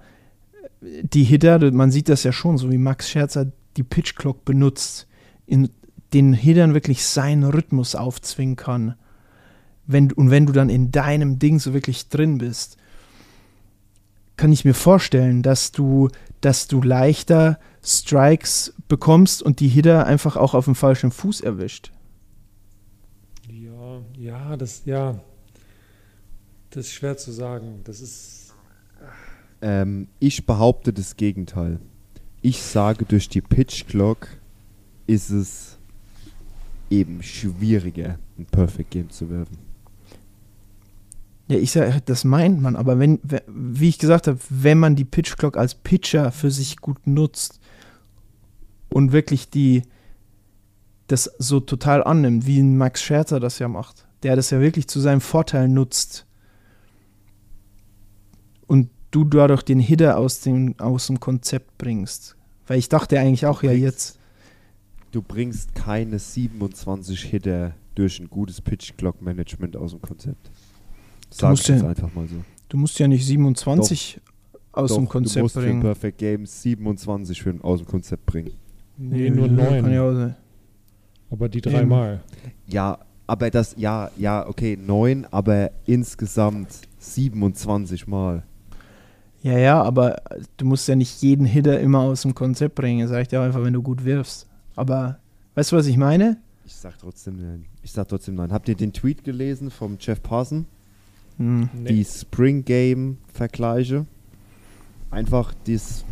äh, 0.82 1.04
die 1.04 1.24
Hitter, 1.24 1.72
man 1.72 1.90
sieht 1.90 2.10
das 2.10 2.24
ja 2.24 2.32
schon, 2.32 2.60
so 2.60 2.72
wie 2.72 2.78
Max 2.78 3.10
Scherzer 3.10 3.52
die 3.76 3.84
Pitch 3.84 4.16
Clock 4.16 4.46
benutzt, 4.46 5.08
in 5.48 5.72
den 6.14 6.34
Hittern 6.34 6.76
wirklich 6.76 7.04
seinen 7.04 7.44
Rhythmus 7.44 7.96
aufzwingen 7.96 8.56
kann. 8.56 8.94
Wenn, 9.88 10.12
und 10.12 10.30
wenn 10.30 10.46
du 10.46 10.54
dann 10.54 10.70
in 10.70 10.92
deinem 10.92 11.40
Ding 11.40 11.58
so 11.58 11.74
wirklich 11.74 12.08
drin 12.10 12.38
bist, 12.38 12.78
kann 14.38 14.52
ich 14.52 14.64
mir 14.64 14.76
vorstellen, 14.76 15.42
dass 15.42 15.72
du, 15.72 16.10
dass 16.40 16.68
du 16.68 16.84
leichter 16.84 17.60
Strikes 17.84 18.74
bekommst 18.88 19.42
und 19.42 19.60
die 19.60 19.68
Hitter 19.68 20.06
einfach 20.06 20.36
auch 20.36 20.54
auf 20.54 20.66
dem 20.66 20.76
falschen 20.76 21.12
Fuß 21.12 21.42
erwischt. 21.42 21.92
Ja, 23.50 24.02
ja, 24.18 24.58
das, 24.58 24.84
ja. 24.86 25.20
Das 26.72 26.86
ist 26.86 26.94
schwer 26.94 27.18
zu 27.18 27.32
sagen. 27.32 27.82
Das 27.84 28.02
ist. 28.02 28.54
Ähm, 29.62 30.08
ich 30.20 30.46
behaupte 30.46 30.94
das 30.94 31.16
Gegenteil. 31.18 31.80
Ich 32.42 32.62
sage, 32.62 33.06
durch 33.06 33.28
die 33.28 33.42
Pitch 33.42 33.88
Clock 33.88 34.28
ist 35.08 35.30
es 35.30 35.78
eben 36.90 37.22
schwieriger, 37.22 38.18
ein 38.38 38.46
Perfect 38.46 38.92
Game 38.92 39.10
zu 39.10 39.30
werfen. 39.30 39.58
Ja, 41.50 41.58
ich 41.58 41.72
sage, 41.72 42.00
das 42.06 42.24
meint 42.24 42.62
man, 42.62 42.76
aber 42.76 43.00
wenn, 43.00 43.20
we- 43.24 43.42
wie 43.48 43.90
ich 43.90 43.98
gesagt 43.98 44.28
habe, 44.28 44.40
wenn 44.50 44.78
man 44.78 44.96
die 44.96 45.04
Pitch 45.04 45.36
Clock 45.36 45.58
als 45.58 45.74
Pitcher 45.76 46.32
für 46.32 46.52
sich 46.52 46.78
gut 46.78 47.06
nutzt 47.08 47.59
und 48.90 49.12
wirklich 49.12 49.50
die 49.50 49.84
das 51.08 51.32
so 51.40 51.60
total 51.60 52.04
annimmt, 52.04 52.46
wie 52.46 52.60
ein 52.60 52.78
Max 52.78 53.02
Scherzer 53.02 53.40
das 53.40 53.58
ja 53.60 53.68
macht, 53.68 54.08
der 54.24 54.36
das 54.36 54.50
ja 54.52 54.60
wirklich 54.60 54.88
zu 54.88 55.00
seinem 55.00 55.22
Vorteil 55.22 55.68
nutzt 55.68 56.26
und 58.68 58.90
du 59.12 59.24
dadurch 59.24 59.64
den 59.64 59.80
Hitter 59.80 60.18
aus 60.18 60.42
dem, 60.42 60.76
aus 60.80 61.08
dem 61.08 61.20
Konzept 61.20 61.78
bringst. 61.78 62.36
Weil 62.68 62.78
ich 62.78 62.90
dachte 62.90 63.20
eigentlich 63.20 63.46
auch, 63.46 63.64
ja 63.64 63.70
bringst- 63.72 63.84
jetzt, 63.84 64.16
Du 65.12 65.24
bringst 65.24 65.74
keine 65.74 66.20
27 66.20 67.20
Hitter 67.24 67.74
durch 67.96 68.20
ein 68.20 68.30
gutes 68.30 68.62
Pitch 68.62 68.94
Clock 68.96 69.24
Management 69.24 69.76
aus 69.76 69.90
dem 69.90 70.02
Konzept. 70.04 70.52
Sag 71.32 71.50
musst 71.50 71.64
ich 71.64 71.70
jetzt 71.70 71.82
ja- 71.82 71.90
einfach 71.90 72.14
mal 72.14 72.28
so. 72.28 72.36
du 72.70 72.78
musst 72.78 73.00
ja 73.00 73.08
nicht 73.08 73.26
27 73.26 74.22
aus 74.72 74.90
Doch, 74.92 74.98
dem 74.98 75.06
du 75.06 75.10
Konzept 75.10 75.42
musst 75.42 75.54
für 75.56 75.62
ein 75.62 75.66
bringen. 75.66 75.82
Perfect 75.82 76.18
Game 76.20 76.46
27 76.46 77.42
für 77.42 77.56
aus 77.64 77.80
dem 77.80 77.88
Konzept 77.88 78.28
bringen. 78.28 78.52
Nee, 79.00 79.30
nur 79.30 79.47
Kann 79.47 79.56
neun. 79.56 79.93
ja 79.93 80.04
auch 80.04 80.14
sein. 80.14 80.36
aber 81.32 81.50
die 81.50 81.62
dreimal. 81.62 82.22
Ja, 82.68 83.00
aber 83.28 83.50
das, 83.50 83.76
ja, 83.78 84.12
ja, 84.18 84.45
okay, 84.47 84.78
9, 84.78 85.26
aber 85.32 85.72
insgesamt 85.86 86.68
27 87.00 88.08
Mal. 88.08 88.43
Ja, 89.41 89.58
ja, 89.58 89.82
aber 89.82 90.22
du 90.58 90.66
musst 90.66 90.88
ja 90.88 90.95
nicht 90.95 91.22
jeden 91.22 91.45
Hitter 91.45 91.80
immer 91.80 92.00
aus 92.00 92.24
dem 92.24 92.36
Konzept 92.36 92.76
bringen. 92.76 93.02
Das 93.08 93.12
reicht 93.16 93.32
ja 93.32 93.41
einfach, 93.43 93.64
wenn 93.64 93.74
du 93.74 93.82
gut 93.82 94.04
wirfst. 94.04 94.47
Aber 94.76 95.20
weißt 95.56 95.72
du, 95.72 95.78
was 95.78 95.88
ich 95.88 95.95
meine? 95.95 96.38
Ich 96.66 96.76
sag 96.76 96.97
trotzdem 97.00 97.38
nein. 97.38 97.66
Ich 97.82 97.91
sag 97.93 98.10
trotzdem 98.10 98.36
nein. 98.36 98.52
Habt 98.52 98.68
ihr 98.68 98.76
den 98.76 98.91
Tweet 98.91 99.24
gelesen 99.24 99.72
vom 99.72 99.97
Jeff 100.00 100.22
Parson? 100.22 100.66
Hm. 101.38 101.70
Die 101.88 102.04
Spring 102.04 102.66
Game 102.66 103.18
Vergleiche. 103.34 104.06
Einfach 105.10 105.54
dies, 105.66 106.04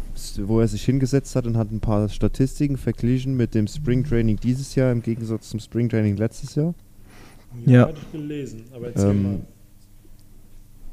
wo 0.43 0.59
er 0.59 0.67
sich 0.67 0.83
hingesetzt 0.83 1.35
hat 1.35 1.45
und 1.45 1.57
hat 1.57 1.71
ein 1.71 1.79
paar 1.79 2.09
Statistiken 2.09 2.77
verglichen 2.77 3.35
mit 3.35 3.53
dem 3.55 3.67
Spring 3.67 4.03
Training 4.03 4.37
dieses 4.37 4.75
Jahr 4.75 4.91
im 4.91 5.01
Gegensatz 5.01 5.49
zum 5.49 5.59
Spring 5.59 5.89
Training 5.89 6.17
letztes 6.17 6.55
Jahr. 6.55 6.73
Ja. 7.65 7.87
Hatte 7.87 7.99
ich 8.01 8.11
gelesen, 8.11 8.65
aber 8.73 8.87
erzähl 8.87 9.09
Ähm, 9.09 9.23
mal. 9.23 9.39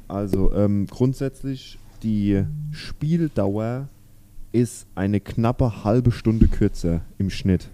Also 0.07 0.53
ähm, 0.53 0.87
grundsätzlich 0.87 1.79
die 2.03 2.43
Spieldauer 2.71 3.89
ist 4.51 4.87
eine 4.95 5.19
knappe 5.19 5.83
halbe 5.83 6.11
Stunde 6.11 6.47
kürzer 6.47 7.01
im 7.17 7.29
Schnitt. 7.29 7.69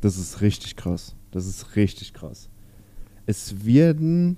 Das 0.00 0.18
ist 0.18 0.40
richtig 0.40 0.76
krass. 0.76 1.14
Das 1.30 1.46
ist 1.46 1.76
richtig 1.76 2.12
krass. 2.12 2.48
Es 3.26 3.64
werden 3.64 4.36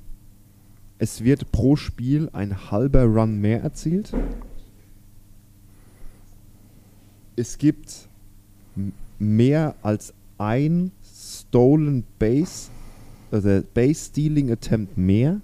es 0.98 1.24
wird 1.24 1.50
pro 1.52 1.76
Spiel 1.76 2.30
ein 2.32 2.70
halber 2.70 3.04
Run 3.04 3.38
mehr 3.40 3.62
erzielt. 3.62 4.12
Es 7.36 7.58
gibt 7.58 8.08
mehr 9.18 9.74
als 9.82 10.14
ein 10.38 10.92
Stolen 11.02 12.04
Base, 12.18 12.70
also 13.30 13.62
Base 13.74 14.06
Stealing 14.06 14.50
Attempt 14.50 14.96
mehr, 14.96 15.40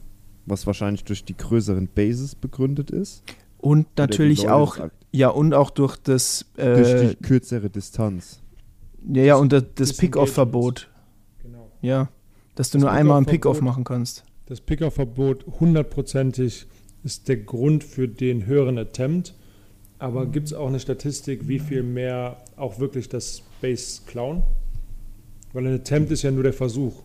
was 0.46 0.66
wahrscheinlich 0.66 1.04
durch 1.04 1.24
die 1.24 1.36
größeren 1.36 1.88
Bases 1.94 2.34
begründet 2.34 2.90
ist. 2.90 3.22
Und 3.58 3.86
natürlich 3.98 4.48
auch, 4.48 4.78
ja, 5.12 5.28
und 5.28 5.54
auch 5.54 5.70
durch 5.70 5.96
das, 5.96 6.46
Durch 6.56 6.88
äh, 6.88 7.08
die 7.08 7.16
kürzere 7.16 7.68
Distanz. 7.70 8.40
ja, 9.12 9.22
ja, 9.22 9.36
und 9.36 9.52
das, 9.52 9.64
das. 9.74 9.96
Pick-Off-Verbot. 9.96 10.88
Genau. 11.42 11.70
Ja, 11.82 12.08
dass 12.54 12.70
du 12.70 12.78
Das 12.78 12.82
nur 12.82 12.90
einmal 12.90 13.18
einen 13.18 13.26
Pick-Off-Verbot. 13.26 13.60
Pick-Off 13.60 13.60
machen 13.60 13.84
kannst. 13.84 14.24
das 14.46 14.60
Pickerverbot 14.60 15.46
hundertprozentig 15.60 16.66
ist 17.04 17.28
der 17.28 17.36
Grund 17.38 17.84
für 17.84 18.08
den 18.08 18.46
höheren 18.46 18.78
Attempt. 18.78 19.34
Aber 20.00 20.24
gibt 20.24 20.46
es 20.46 20.54
auch 20.54 20.68
eine 20.68 20.80
Statistik, 20.80 21.46
wie 21.46 21.58
viel 21.58 21.82
mehr 21.82 22.38
auch 22.56 22.80
wirklich 22.80 23.10
das 23.10 23.42
Base 23.60 24.00
klauen? 24.06 24.42
Weil 25.52 25.66
ein 25.66 25.74
Attempt 25.74 26.10
ist 26.10 26.22
ja 26.22 26.30
nur 26.30 26.42
der 26.42 26.54
Versuch. 26.54 27.02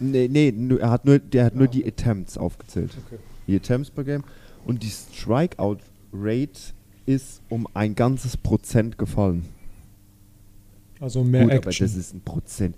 Nee, 0.00 0.26
nee, 0.28 0.52
er 0.80 0.90
hat 0.90 1.04
nur, 1.04 1.20
der 1.20 1.44
hat 1.44 1.54
nur 1.54 1.68
die 1.68 1.86
Attempts 1.86 2.36
aufgezählt. 2.36 2.90
Okay. 3.06 3.20
Die 3.46 3.54
Attempts 3.54 3.90
per 3.90 4.02
Game. 4.02 4.24
Und 4.64 4.82
die 4.82 4.90
Strikeout-Rate 4.90 6.60
ist 7.06 7.40
um 7.48 7.68
ein 7.72 7.94
ganzes 7.94 8.36
Prozent 8.36 8.98
gefallen. 8.98 9.44
Also 10.98 11.22
mehr 11.22 11.44
Gut, 11.44 11.52
aber 11.52 11.66
Action. 11.68 11.86
das 11.86 11.94
ist 11.94 12.12
ein 12.12 12.22
Prozent. 12.22 12.76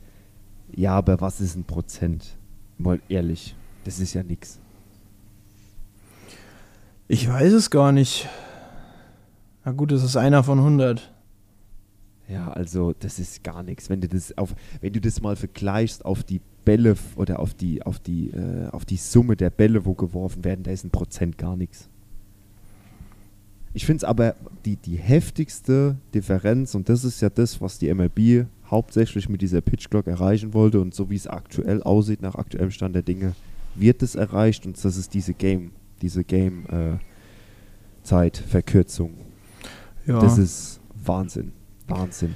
Ja, 0.76 0.92
aber 0.92 1.22
was 1.22 1.40
ist 1.40 1.56
ein 1.56 1.64
Prozent? 1.64 2.36
Mal 2.76 3.00
ehrlich, 3.08 3.54
das 3.84 3.98
ist 3.98 4.12
ja 4.12 4.22
nix. 4.22 4.58
Ich 7.06 7.28
weiß 7.28 7.52
es 7.52 7.70
gar 7.70 7.92
nicht. 7.92 8.28
Na 9.64 9.72
gut, 9.72 9.92
das 9.92 10.02
ist 10.02 10.16
einer 10.16 10.42
von 10.42 10.58
100. 10.58 11.12
Ja, 12.28 12.50
also 12.50 12.94
das 12.98 13.18
ist 13.18 13.44
gar 13.44 13.62
nichts. 13.62 13.90
Wenn 13.90 14.00
du 14.00 14.08
das 14.08 14.36
auf, 14.38 14.54
wenn 14.80 14.92
du 14.94 15.00
das 15.00 15.20
mal 15.20 15.36
vergleichst 15.36 16.04
auf 16.04 16.22
die 16.22 16.40
Bälle 16.64 16.96
oder 17.16 17.40
auf 17.40 17.52
die, 17.52 17.82
auf 17.82 17.98
die, 17.98 18.30
äh, 18.30 18.68
auf 18.70 18.86
die 18.86 18.96
Summe 18.96 19.36
der 19.36 19.50
Bälle, 19.50 19.84
wo 19.84 19.94
geworfen 19.94 20.44
werden, 20.44 20.62
da 20.62 20.70
ist 20.70 20.84
ein 20.84 20.90
Prozent 20.90 21.36
gar 21.36 21.56
nichts. 21.56 21.90
Ich 23.74 23.84
finde 23.84 23.98
es 23.98 24.04
aber 24.04 24.36
die, 24.64 24.76
die 24.76 24.96
heftigste 24.96 25.96
Differenz, 26.14 26.74
und 26.74 26.88
das 26.88 27.04
ist 27.04 27.20
ja 27.20 27.28
das, 27.28 27.60
was 27.60 27.78
die 27.78 27.92
MLB 27.92 28.46
hauptsächlich 28.70 29.28
mit 29.28 29.42
dieser 29.42 29.60
Pitch 29.60 29.90
Clock 29.90 30.06
erreichen 30.06 30.54
wollte, 30.54 30.80
und 30.80 30.94
so 30.94 31.10
wie 31.10 31.16
es 31.16 31.26
aktuell 31.26 31.82
aussieht, 31.82 32.22
nach 32.22 32.36
aktuellem 32.36 32.70
Stand 32.70 32.94
der 32.94 33.02
Dinge, 33.02 33.34
wird 33.74 34.02
es 34.02 34.14
erreicht, 34.14 34.64
und 34.64 34.82
das 34.82 34.96
ist 34.96 35.12
diese 35.12 35.34
Game, 35.34 35.72
diese 36.04 36.22
Game 36.22 36.66
äh. 36.66 36.98
Ja. 40.06 40.20
Das 40.20 40.36
ist 40.36 40.80
Wahnsinn. 40.94 41.52
Wahnsinn. 41.88 42.34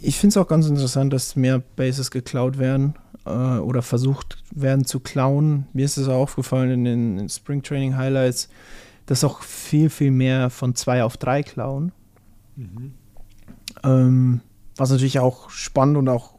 Ich 0.00 0.18
finde 0.18 0.30
es 0.30 0.36
auch 0.36 0.48
ganz 0.48 0.66
interessant, 0.66 1.12
dass 1.12 1.36
mehr 1.36 1.60
Bases 1.76 2.10
geklaut 2.10 2.58
werden 2.58 2.94
äh, 3.24 3.30
oder 3.30 3.82
versucht 3.82 4.42
werden 4.50 4.84
zu 4.84 4.98
klauen. 4.98 5.68
Mir 5.72 5.84
ist 5.84 5.98
es 5.98 6.08
auch 6.08 6.20
aufgefallen 6.20 6.70
in 6.70 6.84
den 6.84 7.18
in 7.18 7.28
Spring 7.28 7.62
Training 7.62 7.96
Highlights, 7.96 8.48
dass 9.06 9.22
auch 9.22 9.42
viel, 9.42 9.88
viel 9.88 10.10
mehr 10.10 10.50
von 10.50 10.74
zwei 10.74 11.04
auf 11.04 11.16
drei 11.16 11.44
klauen. 11.44 11.92
Mhm. 12.56 12.94
Ähm, 13.84 14.40
was 14.76 14.90
natürlich 14.90 15.20
auch 15.20 15.50
spannend 15.50 15.96
und 15.96 16.08
auch 16.08 16.34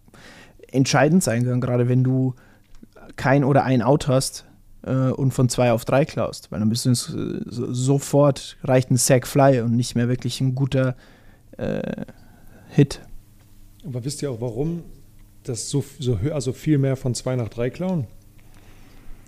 entscheidend 0.70 1.24
sein 1.24 1.46
kann, 1.46 1.62
gerade 1.62 1.88
wenn 1.88 2.04
du 2.04 2.36
kein 3.16 3.46
oder 3.46 3.64
ein 3.64 3.82
Out 3.82 4.10
hast 4.10 4.46
und 4.90 5.32
von 5.32 5.50
zwei 5.50 5.72
auf 5.72 5.86
drei 5.86 6.06
klaust. 6.06 6.52
Weil 6.52 6.60
dann 6.60 6.70
bist 6.70 6.86
du 6.86 6.90
äh, 6.92 7.42
sofort 7.48 8.58
reicht 8.64 8.92
ein 8.92 8.98
Sack 8.98 9.28
Fly 9.28 9.62
und 9.62 9.76
nicht 9.76 9.96
mehr 9.96 10.10
wirklich 10.10 10.42
ein 10.42 10.56
guter 10.56 10.96
äh, 11.58 12.06
Hit. 12.70 13.02
Aber 13.86 14.04
wisst 14.04 14.22
ihr 14.22 14.32
auch, 14.32 14.42
warum 14.42 14.84
das 15.44 15.70
so, 15.70 15.84
so 16.00 16.18
also 16.32 16.54
viel 16.54 16.78
mehr 16.78 16.96
von 16.96 17.16
2 17.16 17.36
nach 17.36 17.50
3 17.50 17.70
klauen? 17.70 18.08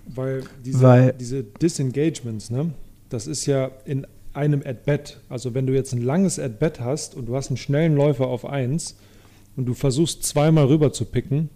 Weil 0.06 0.42
diese, 0.64 0.82
Weil- 0.82 1.12
diese 1.12 1.42
Disengagements, 1.42 2.50
ne, 2.50 2.70
das 3.08 3.26
ist 3.26 3.46
ja 3.46 3.70
in 3.84 4.06
einem 4.32 4.62
At-Bat. 4.64 5.20
Also 5.28 5.54
wenn 5.54 5.66
du 5.66 5.72
jetzt 5.72 5.92
ein 5.92 6.02
langes 6.02 6.38
At-Bat 6.38 6.80
hast 6.80 7.14
und 7.14 7.26
du 7.26 7.36
hast 7.36 7.48
einen 7.48 7.56
schnellen 7.56 7.94
Läufer 7.94 8.26
auf 8.26 8.44
1 8.44 8.96
und 9.56 9.66
du 9.66 9.74
versuchst 9.74 10.24
zweimal 10.24 10.66
rüber 10.66 10.92
zu 10.92 11.04
picken, 11.04 11.48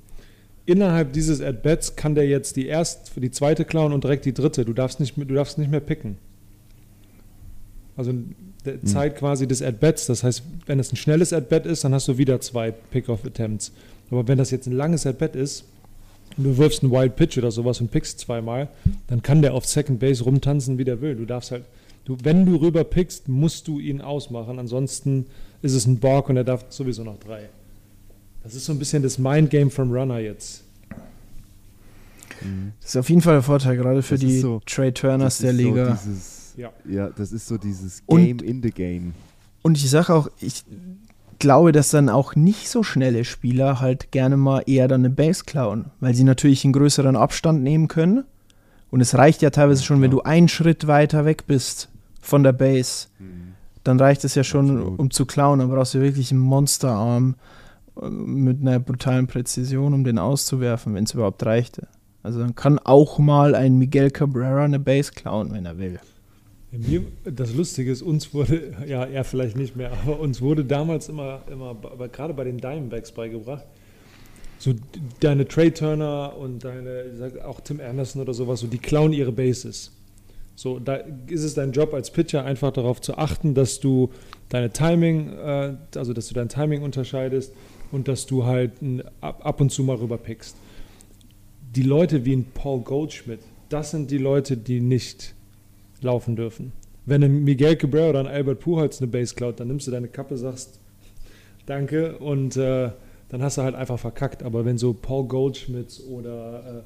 innerhalb 0.69 1.12
dieses 1.12 1.41
At-Bats 1.41 1.97
kann 1.97 2.14
der 2.14 2.27
jetzt 2.29 2.57
die 2.57 2.66
erste, 2.66 3.21
die 3.21 3.31
zweite 3.31 3.64
klauen 3.64 3.93
und 3.93 4.05
direkt 4.05 4.25
die 4.25 4.35
dritte. 4.35 4.64
Du 4.64 4.73
darfst 4.73 5.01
nicht, 5.01 5.16
mehr- 5.16 5.27
du 5.27 5.35
darfst 5.35 5.59
nicht 5.59 5.71
mehr 5.71 5.81
picken. 5.81 6.16
Also 7.97 8.12
der 8.64 8.85
Zeit 8.85 9.16
quasi 9.16 9.47
des 9.49 9.62
At-Bats. 9.62 10.07
Das 10.07 10.23
heißt, 10.23 10.43
wenn 10.66 10.79
es 10.79 10.93
ein 10.93 10.97
schnelles 10.97 11.33
At-Bat 11.33 11.66
ist, 11.66 11.85
dann 11.85 11.95
hast 11.95 12.07
du 12.09 12.19
wieder 12.19 12.41
zwei 12.41 12.71
Pick-Off-Attempts. 12.71 13.73
Aber 14.11 14.29
wenn 14.29 14.39
das 14.39 14.51
jetzt 14.51 14.66
ein 14.66 14.73
langes 14.73 15.07
At-Bat 15.07 15.37
ist 15.37 15.64
und 16.37 16.45
du 16.45 16.57
wirfst 16.59 16.83
einen 16.83 16.93
Wild 16.93 17.16
Pitch 17.16 17.39
oder 17.39 17.51
sowas 17.51 17.81
und 17.81 17.91
pickst 17.91 18.21
zweimal, 18.21 18.69
dann 19.09 19.23
kann 19.23 19.43
der 19.43 19.55
auf 19.55 19.64
Second 19.66 19.99
Base 20.01 20.23
rumtanzen, 20.23 20.79
wie 20.79 20.85
der 20.85 21.01
will. 21.01 21.16
Du 21.16 21.25
darfst 21.25 21.51
halt, 21.51 21.64
du, 22.05 22.16
wenn 22.23 22.45
du 22.47 22.57
rüber 22.57 22.85
pickst, 22.85 23.29
musst 23.29 23.66
du 23.69 23.79
ihn 23.81 24.01
ausmachen. 24.01 24.59
Ansonsten 24.59 25.27
ist 25.62 25.73
es 25.73 25.87
ein 25.87 25.99
Balk 25.99 26.29
und 26.29 26.37
er 26.37 26.45
darf 26.45 26.66
sowieso 26.69 27.03
noch 27.05 27.19
drei. 27.19 27.49
Das 28.43 28.55
ist 28.55 28.64
so 28.64 28.72
ein 28.72 28.78
bisschen 28.78 29.03
das 29.03 29.18
Mindgame 29.18 29.70
vom 29.70 29.93
Runner 29.93 30.18
jetzt. 30.18 30.64
Das 32.80 32.91
ist 32.91 32.97
auf 32.97 33.09
jeden 33.09 33.20
Fall 33.20 33.34
der 33.34 33.43
Vorteil, 33.43 33.76
gerade 33.76 34.03
für 34.03 34.14
Das 34.14 34.20
die 34.20 34.39
so- 34.39 34.61
Trey 34.64 34.93
Turners 34.93 35.39
der 35.39 35.53
Liga. 35.53 35.97
So 35.97 36.09
dieses, 36.11 36.55
Ja. 36.57 36.70
ja. 36.89 37.11
das 37.11 37.32
ist 37.32 37.47
so 37.49 37.59
dieses 37.59 38.03
Und- 38.07 38.24
Game 38.24 38.39
in 38.39 38.62
the 38.62 38.70
Game. 38.70 39.14
Und 39.62 39.76
ich 39.76 39.91
sage 39.91 40.14
auch, 40.14 40.28
ich 40.41 40.64
glaube, 41.41 41.72
dass 41.72 41.91
dann 41.91 42.09
auch 42.09 42.36
nicht 42.36 42.68
so 42.68 42.82
schnelle 42.82 43.24
Spieler 43.24 43.80
halt 43.80 44.12
gerne 44.12 44.36
mal 44.36 44.62
eher 44.66 44.86
dann 44.89 45.01
eine 45.03 45.11
Base 45.11 45.45
klauen, 45.45 45.86
weil 46.01 46.14
sie 46.14 46.24
natürlich 46.24 46.64
einen 46.64 46.72
größeren 46.72 47.16
Abstand 47.16 47.62
nehmen 47.62 47.89
können. 47.89 48.24
Und 48.91 49.01
es 49.01 49.14
reicht 49.16 49.43
ja 49.43 49.51
teilweise 49.51 49.82
schon, 49.82 50.01
wenn 50.01 50.11
du 50.11 50.22
einen 50.22 50.49
Schritt 50.49 50.86
weiter 50.86 51.24
weg 51.24 51.47
bist 51.47 51.89
von 52.22 52.43
der 52.45 52.53
Base, 52.53 53.09
dann 53.84 53.99
reicht 54.01 54.24
es 54.24 54.34
ja 54.34 54.45
schon, 54.45 54.70
Absolut. 54.78 54.99
um 54.99 55.11
zu 55.11 55.26
klauen. 55.26 55.59
Dann 55.59 55.68
brauchst 55.70 55.95
du 55.95 56.01
wirklich 56.01 56.30
einen 56.30 56.41
Monsterarm 56.41 57.34
mit 58.09 58.61
einer 58.61 58.79
brutalen 58.79 59.27
Präzision, 59.27 59.95
um 59.95 60.05
den 60.05 60.19
auszuwerfen, 60.19 60.95
wenn 60.95 61.05
es 61.05 61.15
überhaupt 61.15 61.45
reichte. 61.45 61.89
Also 62.23 62.41
dann 62.41 62.55
kann 62.55 62.79
auch 62.79 63.19
mal 63.19 63.55
ein 63.55 63.79
Miguel 63.79 64.11
Cabrera 64.11 64.65
eine 64.65 64.79
Base 64.79 65.13
klauen, 65.13 65.53
wenn 65.53 65.67
er 65.67 65.79
will. 65.79 66.01
Das 67.25 67.55
Lustige 67.55 67.91
ist, 67.91 68.03
uns 68.03 68.35
wurde, 68.35 68.75
ja, 68.87 69.05
er 69.05 69.25
vielleicht 69.25 69.57
nicht 69.57 69.77
mehr, 69.77 69.93
aber 69.93 70.21
uns 70.21 70.43
wurde 70.43 70.65
damals 70.65 71.09
immer, 71.09 71.43
immer 71.51 71.71
aber 71.71 72.09
gerade 72.09 72.35
bei 72.35 72.45
den 72.45 72.59
Diamondbacks 72.59 73.13
beigebracht, 73.13 73.65
so 74.59 74.75
deine 75.21 75.47
Trey 75.47 75.71
Turner 75.71 76.37
und 76.37 76.65
deine, 76.65 77.05
auch 77.47 77.61
Tim 77.61 77.81
Anderson 77.81 78.21
oder 78.21 78.35
sowas, 78.35 78.61
so 78.61 78.67
die 78.67 78.79
klauen 78.79 79.13
ihre 79.13 79.33
Bases. 79.33 79.93
So, 80.57 80.81
da 80.81 80.97
ist 81.29 81.45
es 81.45 81.55
dein 81.55 81.71
Job 81.71 81.95
als 81.95 82.11
Pitcher 82.11 82.45
einfach 82.45 82.73
darauf 82.73 83.01
zu 83.01 83.17
achten, 83.17 83.55
dass 83.55 83.79
du 83.79 84.11
deine 84.49 84.71
Timing, 84.71 85.33
äh, 85.33 85.77
also 85.95 86.13
dass 86.13 86.27
du 86.27 86.35
dein 86.35 86.49
Timing 86.49 86.83
unterscheidest 86.83 87.53
und 87.93 88.09
dass 88.09 88.26
du 88.26 88.45
halt 88.45 88.72
ab, 89.20 89.61
und 89.61 89.70
zu 89.70 89.82
mal 89.82 89.97
rüberpickst. 89.97 90.57
Die 91.74 91.82
Leute 91.82 92.24
wie 92.24 92.34
ein 92.34 92.47
Paul 92.55 92.80
Goldschmidt, 92.80 93.41
das 93.68 93.91
sind 93.91 94.11
die 94.11 94.18
Leute, 94.18 94.57
die 94.57 94.80
nicht 94.80 95.34
laufen 96.01 96.36
dürfen. 96.36 96.72
Wenn 97.07 97.22
ein 97.24 97.45
Miguel 97.45 97.76
Cabrera 97.76 98.11
oder 98.11 98.20
ein 98.20 98.26
Albert 98.26 98.61
Pujols 98.61 99.01
eine 99.01 99.09
Base 99.09 99.34
klaut, 99.34 99.61
dann 99.61 99.68
nimmst 99.68 99.86
du 99.86 99.91
deine 99.91 100.09
Kappe, 100.09 100.36
sagst 100.36 100.78
Danke 101.66 102.18
und 102.18 102.57
äh, 102.57 102.91
dann 103.28 103.43
hast 103.43 103.59
du 103.59 103.62
halt 103.62 103.74
einfach 103.74 103.99
verkackt. 103.99 104.43
Aber 104.43 104.64
wenn 104.64 104.78
so 104.78 104.93
Paul 104.93 105.26
Goldschmidt 105.26 106.03
oder 106.11 106.84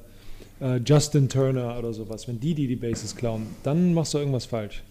äh, 0.61 0.75
äh, 0.75 0.81
Justin 0.85 1.29
Turner 1.29 1.77
oder 1.77 1.93
sowas, 1.93 2.27
wenn 2.27 2.39
die, 2.39 2.53
die 2.53 2.67
die 2.67 2.75
Bases 2.75 3.15
klauen, 3.15 3.47
dann 3.63 3.93
machst 3.93 4.13
du 4.13 4.17
irgendwas 4.17 4.45
falsch. 4.45 4.83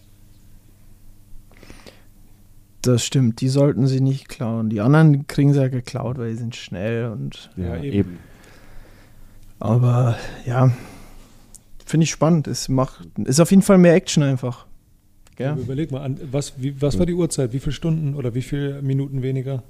Das 2.83 3.05
stimmt, 3.05 3.41
die 3.41 3.47
sollten 3.49 3.87
sie 3.87 4.01
nicht 4.01 4.27
klauen. 4.29 4.69
Die 4.69 4.81
anderen 4.81 5.25
kriegen 5.27 5.53
sie 5.53 5.59
ja 5.61 5.69
geklaut, 5.69 6.17
weil 6.17 6.31
sie 6.31 6.37
sind 6.39 6.55
schnell 6.55 7.07
und 7.07 7.49
Ja, 7.55 7.75
Ja, 7.77 7.83
eben. 7.83 8.19
Aber 9.59 10.17
ja, 10.45 10.71
finde 11.85 12.03
ich 12.03 12.11
spannend. 12.11 12.47
Es 12.47 12.67
macht, 12.69 13.07
ist 13.23 13.39
auf 13.39 13.49
jeden 13.51 13.61
Fall 13.63 13.77
mehr 13.77 13.93
Action 13.95 14.21
einfach. 14.23 14.65
Ja, 15.39 15.55
Überleg 15.55 15.91
mal, 15.91 16.01
an, 16.01 16.19
was, 16.31 16.53
wie, 16.61 16.79
was 16.81 16.99
war 16.99 17.05
die 17.05 17.13
Uhrzeit? 17.13 17.53
Wie 17.53 17.59
viele 17.59 17.71
Stunden 17.73 18.15
oder 18.15 18.35
wie 18.35 18.41
viele 18.41 18.81
Minuten 18.81 19.21
weniger? 19.23 19.63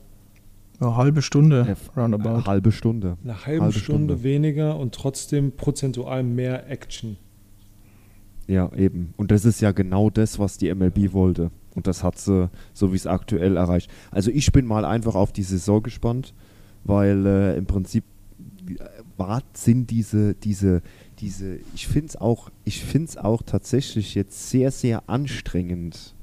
eine 0.80 0.97
halbe 0.97 1.22
Stunde, 1.22 1.66
Ja, 1.68 2.01
roundabout. 2.01 2.45
Halbe 2.45 2.72
Stunde. 2.72 3.18
Eine 3.24 3.45
halbe, 3.45 3.61
Halbe 3.61 3.80
Stunde, 3.80 4.14
Stunde. 4.16 4.24
weniger 4.24 4.78
und 4.78 4.93
trotzdem 4.93 5.51
prozentual 5.53 6.24
mehr 6.24 6.70
Action. 6.70 7.16
Ja, 8.47 8.70
eben. 8.76 9.14
Und 9.16 9.32
das 9.32 9.45
ist 9.45 9.61
ja 9.61 9.72
genau 9.72 10.09
das, 10.09 10.39
was 10.39 10.57
die 10.57 10.74
MLB 10.74 11.14
wollte. 11.14 11.51
Und 11.76 11.88
das 11.88 12.03
hat 12.03 12.17
sie, 12.19 12.49
so 12.74 12.91
wie 12.91 12.95
es 12.97 13.07
aktuell 13.07 13.57
erreicht. 13.57 13.89
Also 14.11 14.30
ich 14.32 14.51
bin 14.51 14.65
mal 14.65 14.86
einfach 14.86 15.15
auf 15.15 15.32
die 15.32 15.43
Saison 15.43 15.82
gespannt, 15.82 16.34
weil 16.84 17.26
äh, 17.26 17.57
im 17.57 17.65
Prinzip 17.65 18.03
äh, 18.69 18.76
war, 19.17 19.41
sind 19.53 19.89
diese, 19.89 20.36
diese, 20.36 20.82
diese, 21.19 21.57
ich 21.74 21.88
finde 21.88 22.07
es 22.09 22.15
auch, 22.15 22.49
ich 22.63 22.84
finde 22.84 23.09
es 23.09 23.17
auch 23.17 23.41
tatsächlich 23.41 24.13
jetzt 24.15 24.49
sehr, 24.49 24.71
sehr 24.71 25.03
anstrengend. 25.09 26.13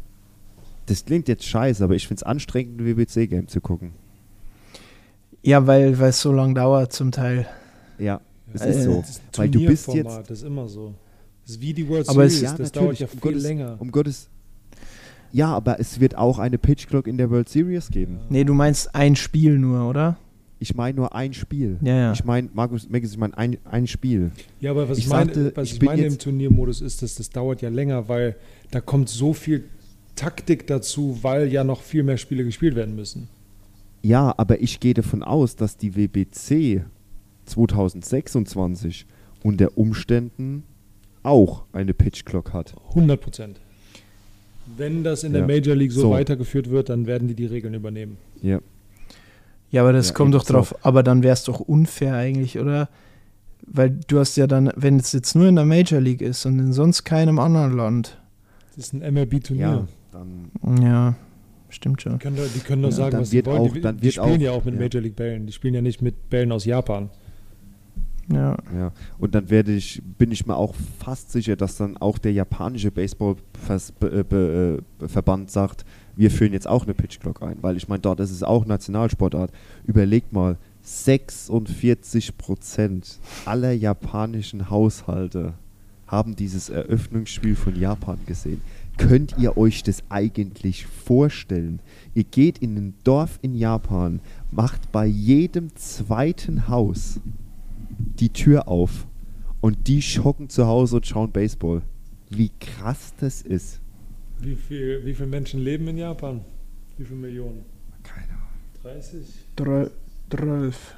Das 0.86 1.04
klingt 1.04 1.28
jetzt 1.28 1.44
scheiße, 1.44 1.82
aber 1.82 1.94
ich 1.94 2.06
finde 2.06 2.20
es 2.20 2.22
anstrengend, 2.24 2.80
ein 2.80 2.86
WBC-Game 2.86 3.48
zu 3.48 3.60
gucken. 3.60 3.92
Ja, 5.42 5.66
weil 5.66 5.94
es 6.02 6.20
so 6.20 6.32
lang 6.32 6.54
dauert 6.54 6.92
zum 6.92 7.12
Teil. 7.12 7.46
Ja, 7.98 8.20
es 8.52 8.60
Äh, 8.62 8.70
ist 8.70 8.84
so. 8.84 9.04
Weil 9.36 9.48
du 9.48 9.64
bist 9.66 9.88
jetzt, 9.88 10.18
das 10.28 10.38
ist 10.38 10.42
immer 10.44 10.68
so. 10.68 10.94
Das 11.44 11.56
ist 11.56 11.60
wie 11.60 11.72
die 11.72 11.88
World 11.88 12.08
Aber 12.08 12.24
es- 12.24 12.34
Series, 12.38 12.50
Ja, 12.52 12.58
das 12.58 12.72
dauert 12.72 12.98
ja 12.98 13.06
viel 13.06 13.20
Gottes- 13.20 13.42
länger. 13.42 13.76
um 13.78 13.90
Gottes. 13.90 14.28
Ja, 15.32 15.54
aber 15.54 15.78
es 15.78 16.00
wird 16.00 16.16
auch 16.16 16.38
eine 16.38 16.58
Pitch 16.58 16.88
Clock 16.88 17.06
in 17.06 17.16
der 17.16 17.30
World 17.30 17.48
Series 17.48 17.90
geben. 17.90 18.18
Nee, 18.28 18.44
du 18.44 18.54
meinst 18.54 18.94
ein 18.94 19.16
Spiel 19.16 19.58
nur, 19.58 19.88
oder? 19.88 20.16
Ich 20.58 20.74
meine 20.74 20.94
nur 20.96 21.14
ein 21.14 21.32
Spiel. 21.32 21.78
Ja, 21.80 21.94
ja. 21.94 22.12
Ich 22.12 22.24
meine, 22.24 22.50
Markus 22.52 22.88
Meckes, 22.88 23.12
ich 23.12 23.18
meine 23.18 23.36
ein, 23.38 23.56
ein 23.64 23.86
Spiel. 23.86 24.30
Ja, 24.60 24.72
aber 24.72 24.88
was 24.88 24.98
Ich 24.98 25.04
ich, 25.04 25.10
meine, 25.10 25.32
sagte, 25.32 25.52
was 25.54 25.72
ich 25.72 25.80
meine 25.80 26.02
im 26.02 26.18
Turniermodus 26.18 26.82
ist, 26.82 27.02
dass 27.02 27.14
das 27.14 27.30
dauert 27.30 27.62
ja 27.62 27.70
länger, 27.70 28.08
weil 28.08 28.36
da 28.70 28.80
kommt 28.80 29.08
so 29.08 29.32
viel 29.32 29.64
Taktik 30.16 30.66
dazu, 30.66 31.18
weil 31.22 31.50
ja 31.50 31.64
noch 31.64 31.80
viel 31.80 32.02
mehr 32.02 32.18
Spiele 32.18 32.44
gespielt 32.44 32.74
werden 32.76 32.94
müssen. 32.94 33.28
Ja, 34.02 34.34
aber 34.36 34.60
ich 34.60 34.80
gehe 34.80 34.92
davon 34.94 35.22
aus, 35.22 35.56
dass 35.56 35.78
die 35.78 35.96
WBC 35.96 36.84
2026 37.46 39.06
unter 39.42 39.78
Umständen 39.78 40.64
auch 41.22 41.64
eine 41.72 41.94
Pitch 41.94 42.24
Clock 42.24 42.52
hat. 42.52 42.74
100 42.90 43.20
Prozent. 43.20 43.60
Wenn 44.80 45.04
das 45.04 45.22
in 45.24 45.32
der 45.32 45.42
Ja. 45.42 45.46
Major 45.46 45.74
League 45.76 45.92
so, 45.92 46.00
So. 46.00 46.10
weitergeführt 46.10 46.70
wird, 46.70 46.88
dann 46.88 47.06
werden 47.06 47.28
die 47.28 47.34
die 47.34 47.46
Regeln 47.46 47.74
übernehmen. 47.74 48.16
Ja. 48.42 48.58
Ja, 49.70 49.82
aber 49.82 49.92
das 49.92 50.08
Ja, 50.08 50.14
kommt 50.14 50.34
doch 50.34 50.44
drauf, 50.44 50.74
aber 50.84 51.02
dann 51.04 51.22
wäre 51.22 51.34
es 51.34 51.44
doch 51.44 51.60
unfair 51.60 52.14
eigentlich, 52.14 52.58
oder? 52.58 52.88
Weil 53.66 53.90
du 54.08 54.18
hast 54.18 54.36
ja 54.36 54.46
dann, 54.48 54.72
wenn 54.74 54.96
es 54.96 55.12
jetzt 55.12 55.36
nur 55.36 55.46
in 55.46 55.54
der 55.54 55.64
Major 55.64 56.00
League 56.00 56.22
ist 56.22 56.44
und 56.46 56.58
in 56.58 56.72
sonst 56.72 57.04
keinem 57.04 57.38
anderen 57.38 57.76
Land. 57.76 58.18
Das 58.74 58.86
ist 58.86 58.94
ein 58.94 59.02
MLB-Turnier. 59.02 59.60
Ja, 59.62 59.86
dann 60.10 60.82
Ja, 60.82 61.14
stimmt 61.68 62.02
schon. 62.02 62.12
Die 62.14 62.18
können, 62.18 62.36
doch- 62.36 62.42
die 62.52 62.60
können 62.60 62.82
doch 62.82 62.88
Ja, 62.90 62.96
sagen, 62.96 63.18
was 63.18 63.30
sie 63.30 63.46
wollen. 63.46 63.58
auch- 63.60 63.72
die, 63.72 63.80
dann 63.80 63.96
die 63.98 64.10
spielen 64.10 64.26
auch- 64.36 64.40
ja 64.40 64.50
auch 64.52 64.64
mit 64.64 64.74
ja. 64.74 64.80
Major 64.80 65.02
League 65.02 65.14
Bällen. 65.16 65.46
Die 65.46 65.52
spielen 65.52 65.74
ja 65.74 65.82
nicht 65.82 66.02
mit 66.02 66.30
Bällen 66.30 66.50
aus 66.50 66.64
Japan. 66.64 67.10
Ja. 68.32 68.56
Ja, 68.74 68.92
und 69.18 69.34
dann 69.34 69.50
werde 69.50 69.72
ich, 69.72 70.00
bin 70.18 70.30
ich 70.30 70.46
mir 70.46 70.56
auch 70.56 70.74
fast 70.98 71.32
sicher, 71.32 71.56
dass 71.56 71.76
dann 71.76 71.96
auch 71.96 72.18
der 72.18 72.32
japanische 72.32 72.92
Baseballverband 72.92 75.50
sagt, 75.50 75.84
wir 76.16 76.30
führen 76.30 76.52
jetzt 76.52 76.68
auch 76.68 76.84
eine 76.84 76.94
Pitch 76.94 77.18
Clock 77.18 77.42
ein, 77.42 77.56
weil 77.60 77.76
ich 77.76 77.88
meine, 77.88 78.00
dort 78.00 78.20
ist 78.20 78.30
es 78.30 78.42
auch 78.42 78.66
Nationalsportart. 78.66 79.50
Überlegt 79.86 80.32
mal, 80.32 80.56
46 80.82 82.38
Prozent 82.38 83.18
aller 83.44 83.72
japanischen 83.72 84.70
Haushalte 84.70 85.52
haben 86.06 86.36
dieses 86.36 86.70
Eröffnungsspiel 86.70 87.54
von 87.54 87.78
Japan 87.78 88.18
gesehen. 88.26 88.62
Könnt 88.96 89.36
ihr 89.38 89.56
euch 89.56 89.82
das 89.82 90.02
eigentlich 90.10 90.86
vorstellen? 90.86 91.80
Ihr 92.14 92.24
geht 92.24 92.58
in 92.58 92.76
ein 92.76 92.94
Dorf 93.04 93.38
in 93.40 93.54
Japan, 93.54 94.20
macht 94.50 94.92
bei 94.92 95.06
jedem 95.06 95.74
zweiten 95.76 96.68
Haus 96.68 97.20
die 98.20 98.30
Tür 98.30 98.68
auf 98.68 99.06
und 99.60 99.88
die 99.88 100.02
schocken 100.02 100.48
zu 100.48 100.66
Hause 100.66 100.96
und 100.96 101.06
schauen 101.06 101.32
Baseball. 101.32 101.82
Wie 102.28 102.50
krass 102.60 103.14
das 103.18 103.42
ist. 103.42 103.80
Wie 104.38 104.54
viel, 104.54 105.04
wie 105.04 105.14
viele 105.14 105.28
Menschen 105.28 105.60
leben 105.60 105.88
in 105.88 105.98
Japan? 105.98 106.40
Wie 106.96 107.04
viele 107.04 107.18
Millionen? 107.18 107.64
Keine 108.02 108.32
Ahnung. 108.32 108.48
30? 108.82 109.26
Drei, 109.56 109.90
zwölf. 110.30 110.94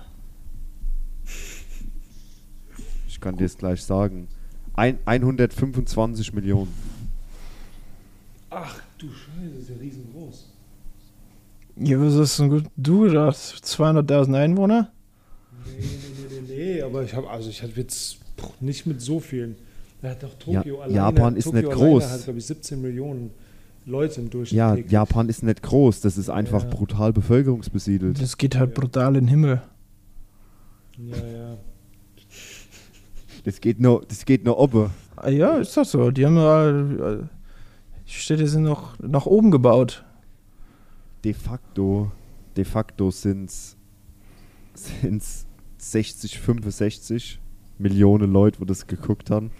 Ich 3.08 3.20
kann 3.20 3.36
dir 3.36 3.44
es 3.44 3.56
gleich 3.56 3.82
sagen. 3.82 4.28
Ein, 4.74 4.98
125 5.04 6.32
Millionen. 6.32 6.72
Ach 8.50 8.80
du 8.98 9.08
Scheiße, 9.08 9.50
das 9.54 9.62
ist 9.62 9.70
ja 9.70 9.76
riesengroß. 9.76 10.48
Ja, 11.76 12.00
was 12.00 12.14
ist 12.14 12.38
denn 12.38 12.50
gut? 12.50 12.64
Du 12.76 13.02
gedacht, 13.02 13.36
200.000 13.36 14.34
Einwohner? 14.36 14.92
Nee, 15.64 15.72
nee, 15.78 15.86
nee, 15.86 16.21
nee, 16.62 16.82
aber 16.82 17.02
ich 17.04 17.14
habe 17.14 17.28
also 17.28 17.48
ich 17.50 17.62
hatte 17.62 17.72
jetzt 17.80 18.18
nicht 18.60 18.86
mit 18.86 19.00
so 19.00 19.20
vielen. 19.20 19.56
Hat 20.02 20.22
doch 20.22 20.34
Tokio 20.34 20.76
Ja, 20.76 20.80
alleine. 20.82 20.94
Japan 20.94 21.36
ist 21.36 21.44
Tokio 21.44 21.60
nicht 21.60 21.70
groß. 21.72 22.10
hat, 22.10 22.24
glaube 22.24 22.38
ich, 22.40 22.46
17 22.46 22.80
Millionen 22.82 23.30
Leute 23.86 24.20
im 24.20 24.30
Durchschnitt. 24.30 24.58
Ja, 24.58 24.74
täglich. 24.74 24.90
Japan 24.92 25.28
ist 25.28 25.42
nicht 25.44 25.62
groß. 25.62 26.00
Das 26.00 26.18
ist 26.18 26.28
einfach 26.28 26.64
Ja. 26.64 26.70
brutal 26.70 27.12
bevölkerungsbesiedelt. 27.12 28.20
Das 28.20 28.36
geht 28.36 28.56
halt 28.56 28.74
brutal 28.74 29.14
in 29.16 29.24
den 29.24 29.28
Himmel. 29.28 29.62
Ja, 30.98 31.16
ja. 31.26 31.56
Das 33.44 33.60
geht 33.60 33.80
nur, 33.80 34.04
das 34.06 34.24
geht 34.24 34.44
nur 34.44 34.58
oben. 34.58 34.90
Ah, 35.16 35.28
Ja, 35.28 35.58
ist 35.58 35.76
doch 35.76 35.84
so. 35.84 36.10
Die 36.10 36.26
haben 36.26 36.36
ja, 36.36 36.68
äh, 36.70 37.18
die 38.06 38.12
Städte 38.12 38.46
sind 38.48 38.62
noch 38.64 38.98
nach 38.98 39.26
oben 39.26 39.50
gebaut. 39.52 40.04
De 41.24 41.32
facto, 41.32 42.10
de 42.56 42.64
facto 42.64 43.10
sind 43.12 43.50
es 43.50 43.76
60, 45.90 46.38
65 46.38 47.40
Millionen 47.78 48.32
Leute, 48.32 48.60
wo 48.60 48.64
das 48.64 48.86
geguckt 48.86 49.30
haben. 49.30 49.50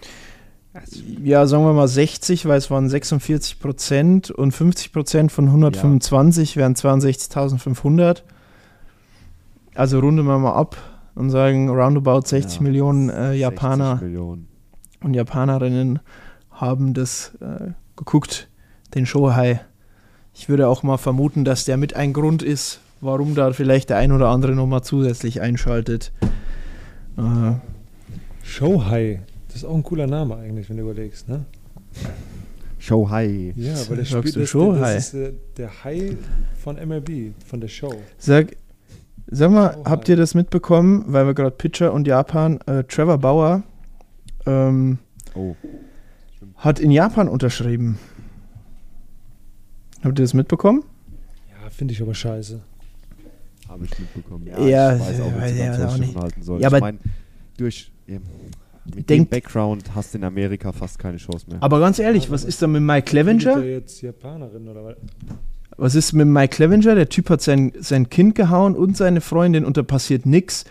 Ja, 1.23 1.45
sagen 1.45 1.65
wir 1.65 1.73
mal 1.73 1.87
60, 1.87 2.45
weil 2.47 2.57
es 2.57 2.71
waren 2.71 2.89
46 2.89 3.59
Prozent 3.59 4.31
und 4.31 4.51
50 4.53 4.91
Prozent 4.91 5.31
von 5.31 5.45
125 5.45 6.57
wären 6.57 6.73
62.500. 6.73 8.23
Also 9.75 9.99
runden 9.99 10.25
wir 10.25 10.39
mal 10.39 10.53
ab 10.53 10.77
und 11.15 11.29
sagen 11.29 11.69
roundabout 11.69 12.21
60 12.25 12.55
Ja, 12.55 12.61
Millionen 12.63 13.09
äh, 13.09 13.13
60 13.27 13.41
Japaner 13.41 13.95
Millionen. 14.01 14.47
und 15.03 15.13
Japanerinnen 15.13 15.99
haben 16.49 16.93
das 16.95 17.35
äh, 17.39 17.71
geguckt, 17.95 18.49
den 18.95 19.05
Shohei. 19.05 19.61
Ich 20.33 20.49
würde 20.49 20.67
auch 20.67 20.81
mal 20.81 20.97
vermuten, 20.97 21.45
dass 21.45 21.65
der 21.65 21.77
mit 21.77 21.95
ein 21.95 22.13
Grund 22.13 22.41
ist, 22.41 22.79
warum 23.03 23.35
da 23.35 23.51
vielleicht 23.53 23.89
der 23.89 23.97
ein 23.97 24.11
oder 24.11 24.29
andere 24.29 24.53
nochmal 24.53 24.83
zusätzlich 24.83 25.41
einschaltet. 25.41 26.11
Äh, 27.17 27.53
Shohei. 28.43 29.21
Das 29.47 29.57
ist 29.57 29.65
auch 29.65 29.75
ein 29.75 29.83
cooler 29.83 30.07
Name 30.07 30.35
eigentlich, 30.35 30.69
wenn 30.69 30.77
du 30.77 30.83
überlegst, 30.83 31.29
ne? 31.29 31.45
Show 32.79 33.09
High. 33.09 33.53
Ja, 33.55 33.75
weil 33.87 33.97
der 33.97 34.05
Sagst 34.05 34.29
spielt 34.33 34.53
du 34.53 34.71
das, 34.73 34.79
das 34.81 34.95
ist 34.95 35.13
äh, 35.13 35.33
der 35.57 35.83
Hai 35.83 36.17
von 36.61 36.75
MLB, 36.75 37.31
von 37.45 37.61
der 37.61 37.69
Show. 37.69 37.93
Sag, 38.17 38.57
sag 39.27 39.51
mal, 39.51 39.77
Oh, 39.79 39.85
habt 39.85 40.09
ihr 40.09 40.17
das 40.17 40.33
mitbekommen, 40.35 41.05
weil 41.07 41.25
wir 41.25 41.33
gerade 41.33 41.51
Pitcher 41.55 41.93
und 41.93 42.07
Japan, 42.07 42.59
äh, 42.65 42.83
Trevor 42.83 43.19
Bauer 43.19 43.63
ähm, 44.45 44.97
Oh. 45.35 45.55
hat 46.57 46.79
in 46.79 46.91
Japan 46.91 47.29
unterschrieben. 47.29 47.99
Habt 50.03 50.19
ihr 50.19 50.23
das 50.23 50.33
mitbekommen? 50.33 50.83
Ja, 51.51 51.69
finde 51.69 51.93
ich 51.93 52.01
aber 52.01 52.13
scheiße. 52.13 52.59
Habe 53.73 53.85
ich 53.85 53.99
mitbekommen. 53.99 54.45
Ja, 54.45 54.93
ich 54.95 55.01
weiß 55.01 55.21
auch, 55.21 55.35
weiß 55.35 55.53
wie 55.55 55.59
ja 55.59 55.71
man 55.71 55.87
auch 55.87 55.97
nicht. 55.97 56.15
halten 56.15 56.43
soll. 56.43 56.61
Ja, 56.61 56.67
aber- 56.67 56.77
ich 56.77 56.81
meine, 56.83 56.99
durch 57.57 57.91
ja, 58.05 58.19
mit 58.93 59.09
dem 59.09 59.25
Background 59.25 59.95
hast 59.95 60.13
du 60.13 60.19
in 60.19 60.23
Amerika 60.25 60.71
fast 60.71 60.99
keine 60.99 61.17
Chance 61.17 61.47
mehr. 61.49 61.57
Aber 61.63 61.79
ganz 61.79 61.97
ehrlich, 61.97 62.29
was 62.29 62.43
ist 62.43 62.61
da 62.61 62.67
mit 62.67 62.83
Mike 62.83 63.05
Clevenger? 63.07 63.63
jetzt 63.63 64.01
Japanerin 64.01 64.67
oder 64.67 64.83
was? 64.85 64.95
Was 65.75 65.95
ist 65.95 66.13
mit 66.13 66.27
Mike 66.27 66.55
Clevenger? 66.55 66.93
Der 66.93 67.09
Typ 67.09 67.31
hat 67.31 67.41
sein, 67.41 67.71
sein 67.79 68.09
Kind 68.09 68.35
gehauen 68.35 68.75
und 68.75 68.95
seine 68.95 69.21
Freundin 69.21 69.65
und 69.65 69.75
da 69.75 69.81
passiert 69.81 70.27
nichts. 70.27 70.65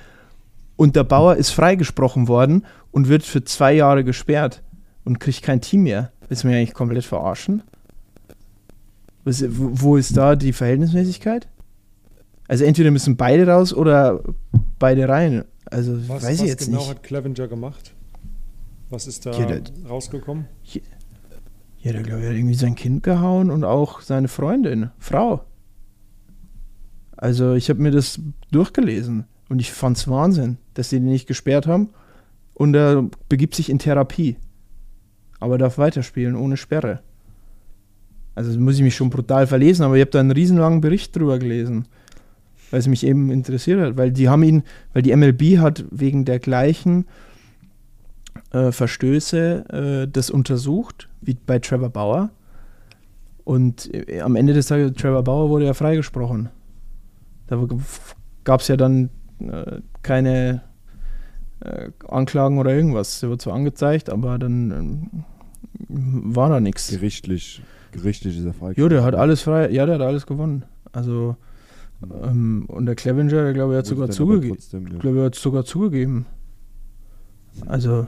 Und 0.77 0.95
der 0.95 1.03
Bauer 1.05 1.35
ist 1.37 1.51
freigesprochen 1.51 2.29
worden 2.29 2.65
und 2.93 3.09
wird 3.09 3.25
für 3.25 3.43
zwei 3.43 3.73
Jahre 3.73 4.05
gesperrt 4.05 4.63
und 5.05 5.19
kriegt 5.19 5.43
kein 5.43 5.61
Team 5.61 5.83
mehr. 5.83 6.13
Willst 6.29 6.45
du 6.45 6.49
mich 6.49 6.57
eigentlich 6.57 6.75
komplett 6.75 7.05
verarschen? 7.05 7.63
Was, 9.25 9.45
wo 9.49 9.97
ist 9.97 10.17
da 10.17 10.37
die 10.37 10.53
Verhältnismäßigkeit? 10.53 11.49
Also 12.49 12.65
entweder 12.65 12.91
müssen 12.91 13.17
beide 13.17 13.47
raus 13.47 13.73
oder 13.73 14.23
beide 14.79 15.09
rein. 15.09 15.45
Also 15.67 15.97
Was, 16.09 16.23
weiß 16.23 16.39
was 16.39 16.41
ich 16.43 16.49
jetzt 16.49 16.67
genau 16.67 16.79
nicht. 16.81 16.91
hat 16.91 17.03
Clevenger 17.03 17.49
gemacht? 17.49 17.95
Was 18.91 19.07
ist 19.07 19.25
da 19.25 19.33
Ja, 19.33 19.47
der- 19.47 19.63
rausgekommen? 19.89 20.47
Ja, 21.81 21.93
der 21.93 22.03
glaube 22.03 22.21
ich 22.23 22.29
hat 22.29 22.35
irgendwie 22.37 22.55
sein 22.55 22.75
Kind 22.75 23.03
gehauen 23.03 23.51
und 23.51 23.65
auch 23.65 24.01
seine 24.03 24.29
Freundin, 24.29 24.91
Frau. 24.99 25.45
Also 27.17 27.55
ich 27.55 27.71
habe 27.71 27.81
mir 27.81 27.91
das 27.91 28.21
durchgelesen 28.51 29.25
und 29.49 29.61
ich 29.61 29.73
fand's 29.73 30.09
Wahnsinn, 30.09 30.59
dass 30.75 30.91
sie 30.91 30.97
den 31.01 31.09
nicht 31.09 31.27
gesperrt 31.27 31.67
haben 31.67 31.91
und 32.55 32.75
er 32.75 33.09
begibt 33.29 33.55
sich 33.55 33.71
in 33.71 33.79
Therapie. 33.79 34.37
Aber 35.41 35.59
darf 35.59 35.79
weiterspielen 35.79 36.37
ohne 36.37 36.57
Sperre. 36.57 37.01
Also 38.35 38.51
das 38.51 38.59
muss 38.59 38.77
ich 38.77 38.83
mich 38.83 38.95
schon 38.97 39.11
brutal 39.11 39.47
verlesen, 39.47 39.85
aber 39.85 39.97
ich 39.97 40.01
habe 40.03 40.11
da 40.11 40.21
einen 40.21 40.31
riesenlangen 40.31 40.81
Bericht 40.81 41.15
drüber 41.17 41.39
gelesen, 41.39 41.87
weil 42.73 42.81
es 42.81 42.89
mich 42.89 43.07
eben 43.07 43.31
interessiert 43.31 43.81
hat, 43.81 43.97
weil 43.99 44.11
die 44.11 44.29
haben 44.29 44.43
ihn, 44.43 44.63
weil 44.95 45.03
die 45.03 45.15
MLB 45.15 45.59
hat 45.59 45.85
wegen 45.91 46.25
der 46.25 46.39
gleichen 46.39 47.05
äh, 48.51 48.73
Verstöße 48.73 50.05
äh, 50.07 50.09
das 50.11 50.31
untersucht, 50.31 51.09
wie 51.21 51.35
bei 51.35 51.59
Trevor 51.59 51.91
Bauer. 51.91 52.31
Und 53.45 53.93
äh, 53.95 54.21
am 54.21 54.37
Ende 54.37 54.55
des 54.55 54.67
Tages, 54.67 54.95
Trevor 54.95 55.23
Bauer 55.23 55.51
wurde 55.51 55.67
ja 55.67 55.75
freigesprochen. 55.75 56.49
Da 57.47 57.63
gab 58.45 58.61
es 58.61 58.69
ja 58.69 58.79
dann 58.79 59.11
äh, 59.41 59.81
keine 60.03 60.63
äh, 61.61 61.91
Anklagen 62.09 62.59
oder 62.59 62.75
irgendwas. 62.75 63.23
Er 63.23 63.29
wurde 63.29 63.39
zwar 63.39 63.55
angezeigt, 63.55 64.09
aber 64.09 64.39
dann 64.39 64.71
ähm, 64.71 65.25
war 66.35 66.49
da 66.49 66.59
nichts. 66.59 66.89
Gerichtlich, 66.89 67.63
gerichtlich 67.93 68.39
ist 68.39 68.47
er 68.47 68.55
frei. 68.55 68.73
Jo, 68.77 68.89
der 68.89 69.05
hat 69.05 69.15
alles 69.15 69.43
frei, 69.43 69.69
ja, 69.69 69.85
der 69.85 69.97
hat 69.97 70.03
alles 70.03 70.27
gewonnen. 70.27 70.65
Also, 70.93 71.37
ähm, 72.23 72.65
und 72.69 72.87
der 72.87 72.95
Clevenger, 72.95 73.31
der 73.45 73.53
glaube 73.53 73.73
ich, 73.75 73.79
hat 73.79 73.87
sogar 73.87 74.11
zugegeben. 74.11 74.57
Ich 74.59 74.99
glaube, 75.01 75.19
er 75.21 75.25
hat 75.27 75.35
sogar 75.35 75.65
zugegeben. 75.65 76.27
Also, 77.67 78.07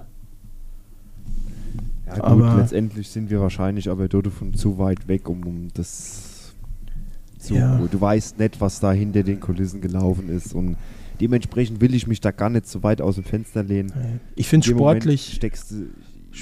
Ja, 2.06 2.14
gut, 2.14 2.22
Aber- 2.24 2.56
letztendlich 2.58 3.08
sind 3.08 3.30
wir 3.30 3.40
wahrscheinlich 3.40 3.88
aber 3.88 4.08
dort 4.08 4.26
von 4.28 4.52
zu 4.54 4.78
weit 4.78 5.08
weg, 5.08 5.28
um, 5.28 5.42
um 5.46 5.68
das 5.74 6.54
zu. 7.38 7.54
Ja. 7.54 7.78
Du 7.90 8.00
weißt 8.00 8.38
nicht, 8.38 8.60
was 8.60 8.78
da 8.80 8.92
hinter 8.92 9.22
den 9.22 9.40
Kulissen 9.40 9.80
gelaufen 9.80 10.28
ist. 10.28 10.54
Und 10.54 10.76
Dementsprechend 11.20 11.80
will 11.80 11.94
ich 11.94 12.08
mich 12.08 12.20
da 12.20 12.32
gar 12.32 12.50
nicht 12.50 12.66
so 12.66 12.82
weit 12.82 13.00
aus 13.00 13.14
dem 13.14 13.22
Fenster 13.22 13.62
lehnen. 13.62 13.92
Ich 14.34 14.48
finde 14.48 14.66
In 14.68 14.74
dem 14.74 14.78
Moment 14.78 15.02
sportlich. 15.04 15.32
steckst 15.34 15.70
du, 15.70 15.86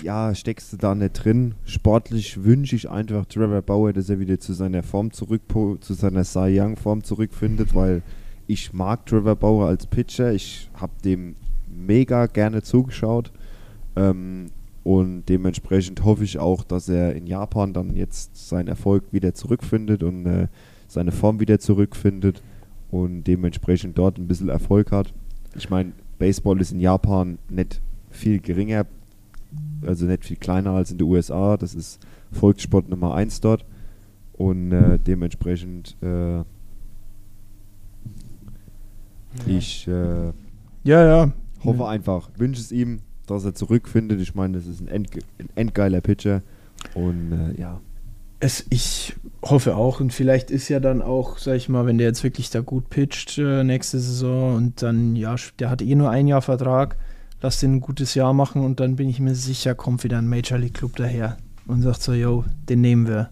ja, 0.02 0.34
steckst 0.34 0.72
du 0.72 0.76
da 0.76 0.94
nicht 0.94 1.24
drin. 1.24 1.54
Sportlich 1.64 2.42
wünsche 2.44 2.76
ich 2.76 2.88
einfach 2.88 3.26
Trevor 3.26 3.62
Bauer, 3.62 3.92
dass 3.92 4.08
er 4.08 4.18
wieder 4.18 4.40
zu 4.40 4.52
seiner 4.54 4.82
Form 4.82 5.12
zurück, 5.12 5.42
zu 5.80 5.94
seiner 5.94 6.24
Cy 6.24 6.58
Young 6.60 6.76
Form 6.76 7.04
zurückfindet, 7.04 7.74
weil 7.74 8.02
ich 8.46 8.72
mag 8.72 9.06
Trevor 9.06 9.36
Bauer 9.36 9.66
als 9.66 9.86
Pitcher. 9.86 10.32
Ich 10.32 10.70
habe 10.74 10.92
dem 11.04 11.36
mega 11.68 12.26
gerne 12.26 12.62
zugeschaut. 12.62 13.32
Ähm, 13.96 14.46
und 14.84 15.26
dementsprechend 15.26 16.04
hoffe 16.04 16.24
ich 16.24 16.38
auch, 16.38 16.64
dass 16.64 16.88
er 16.88 17.14
in 17.14 17.26
Japan 17.26 17.72
dann 17.72 17.94
jetzt 17.94 18.48
seinen 18.48 18.68
Erfolg 18.68 19.04
wieder 19.12 19.34
zurückfindet 19.34 20.02
und 20.02 20.26
äh, 20.26 20.48
seine 20.88 21.12
Form 21.12 21.38
wieder 21.38 21.60
zurückfindet 21.60 22.42
und 22.90 23.24
dementsprechend 23.24 23.96
dort 23.96 24.18
ein 24.18 24.26
bisschen 24.26 24.48
Erfolg 24.48 24.90
hat. 24.90 25.12
Ich 25.54 25.70
meine, 25.70 25.92
Baseball 26.18 26.60
ist 26.60 26.72
in 26.72 26.80
Japan 26.80 27.38
nicht 27.48 27.80
viel 28.10 28.40
geringer, 28.40 28.86
also 29.86 30.06
nicht 30.06 30.24
viel 30.24 30.36
kleiner 30.36 30.70
als 30.72 30.90
in 30.90 30.98
den 30.98 31.06
USA. 31.08 31.56
Das 31.56 31.74
ist 31.74 32.00
Volkssport 32.32 32.88
Nummer 32.88 33.14
1 33.14 33.40
dort. 33.40 33.64
Und 34.32 34.72
äh, 34.72 34.98
dementsprechend 34.98 35.96
äh, 36.02 36.40
ich 39.46 39.86
äh, 39.88 40.32
Ja, 40.84 41.04
ja. 41.04 41.32
hoffe 41.64 41.86
einfach, 41.86 42.30
wünsche 42.36 42.60
es 42.60 42.72
ihm, 42.72 43.00
dass 43.26 43.44
er 43.44 43.54
zurückfindet. 43.54 44.20
Ich 44.20 44.34
meine, 44.34 44.54
das 44.58 44.66
ist 44.66 44.80
ein, 44.80 44.88
end, 44.88 45.10
ein 45.38 45.48
endgeiler 45.54 46.00
Pitcher. 46.00 46.42
Und 46.94 47.32
äh, 47.32 47.60
ja, 47.60 47.80
Es, 48.40 48.66
ich 48.70 49.14
hoffe 49.42 49.76
auch. 49.76 50.00
Und 50.00 50.12
vielleicht 50.12 50.50
ist 50.50 50.68
ja 50.68 50.80
dann 50.80 51.00
auch, 51.02 51.38
sag 51.38 51.56
ich 51.56 51.68
mal, 51.68 51.86
wenn 51.86 51.98
der 51.98 52.08
jetzt 52.08 52.24
wirklich 52.24 52.50
da 52.50 52.60
gut 52.60 52.90
pitcht 52.90 53.38
äh, 53.38 53.62
nächste 53.64 54.00
Saison 54.00 54.56
und 54.56 54.82
dann, 54.82 55.14
ja, 55.16 55.36
der 55.58 55.70
hat 55.70 55.82
eh 55.82 55.94
nur 55.94 56.10
ein 56.10 56.26
Jahr 56.26 56.42
Vertrag, 56.42 56.96
lass 57.42 57.60
den 57.60 57.74
ein 57.76 57.80
gutes 57.80 58.14
Jahr 58.14 58.32
machen 58.32 58.62
und 58.64 58.80
dann 58.80 58.96
bin 58.96 59.08
ich 59.08 59.20
mir 59.20 59.34
sicher, 59.34 59.74
kommt 59.74 60.04
wieder 60.04 60.18
ein 60.18 60.28
Major 60.28 60.58
League 60.58 60.74
Club 60.74 60.96
daher 60.96 61.36
und 61.66 61.82
sagt 61.82 62.02
so, 62.02 62.12
yo, 62.14 62.44
den 62.68 62.80
nehmen 62.80 63.06
wir. 63.06 63.30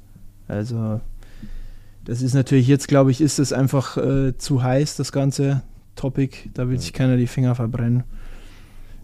Also, 0.49 1.01
das 2.05 2.23
ist 2.23 2.35
natürlich 2.35 2.67
jetzt, 2.67 2.89
glaube 2.89 3.11
ich, 3.13 3.21
ist 3.21 3.39
es 3.39 3.53
einfach 3.53 3.97
äh, 3.97 4.37
zu 4.37 4.63
heiß, 4.63 4.97
das 4.97 5.13
ganze 5.13 5.63
Topic. 5.97 6.51
Da 6.55 6.69
will 6.69 6.79
sich 6.79 6.93
keiner 6.93 7.17
die 7.17 7.27
Finger 7.29 7.55
verbrennen. 7.55 8.03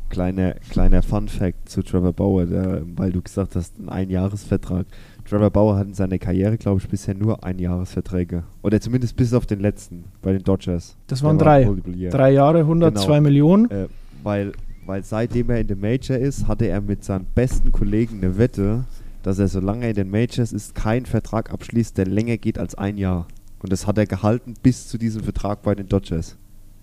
kleiner, 0.08 0.54
kleiner 0.70 1.02
Fun-Fact 1.02 1.68
zu 1.68 1.82
Trevor 1.82 2.12
Bauer, 2.12 2.46
der, 2.46 2.82
weil 2.96 3.12
du 3.12 3.22
gesagt 3.22 3.54
hast, 3.56 3.78
ein 3.78 3.88
Einjahresvertrag. 3.88 4.86
Trevor 5.28 5.50
Bauer 5.50 5.76
hat 5.76 5.88
in 5.88 5.94
seiner 5.94 6.18
Karriere, 6.18 6.56
glaube 6.56 6.80
ich, 6.80 6.88
bisher 6.88 7.14
nur 7.14 7.44
Einjahresverträge. 7.44 8.44
Oder 8.62 8.80
zumindest 8.80 9.16
bis 9.16 9.32
auf 9.34 9.46
den 9.46 9.60
letzten 9.60 10.04
bei 10.22 10.32
den 10.32 10.42
Dodgers. 10.42 10.96
Das 11.08 11.20
Der 11.20 11.28
waren 11.28 11.38
war 11.40 11.44
drei. 11.44 11.62
Year. 11.94 12.10
Drei 12.10 12.30
Jahre, 12.32 12.60
102 12.60 13.04
Genau. 13.06 13.20
Millionen. 13.20 13.70
Äh, 13.70 13.86
weil, 14.22 14.52
weil 14.86 15.04
seitdem 15.04 15.50
er 15.50 15.60
in 15.60 15.66
den 15.66 15.80
Major 15.80 16.16
ist, 16.16 16.46
hatte 16.46 16.66
er 16.66 16.80
mit 16.80 17.04
seinem 17.04 17.26
besten 17.34 17.72
Kollegen 17.72 18.18
eine 18.18 18.38
Wette, 18.38 18.84
dass 19.22 19.38
er, 19.38 19.48
solange 19.48 19.84
er 19.84 19.90
in 19.90 19.96
den 19.96 20.10
Majors 20.10 20.52
ist, 20.52 20.74
keinen 20.74 21.06
Vertrag 21.06 21.52
abschließt, 21.52 21.98
der 21.98 22.06
länger 22.06 22.36
geht 22.36 22.58
als 22.58 22.74
ein 22.76 22.96
Jahr. 22.96 23.26
Und 23.60 23.72
das 23.72 23.86
hat 23.86 23.98
er 23.98 24.06
gehalten 24.06 24.54
bis 24.62 24.88
zu 24.88 24.98
diesem 24.98 25.24
Vertrag 25.24 25.62
bei 25.62 25.74
den 25.74 25.88
Dodgers. 25.88 26.36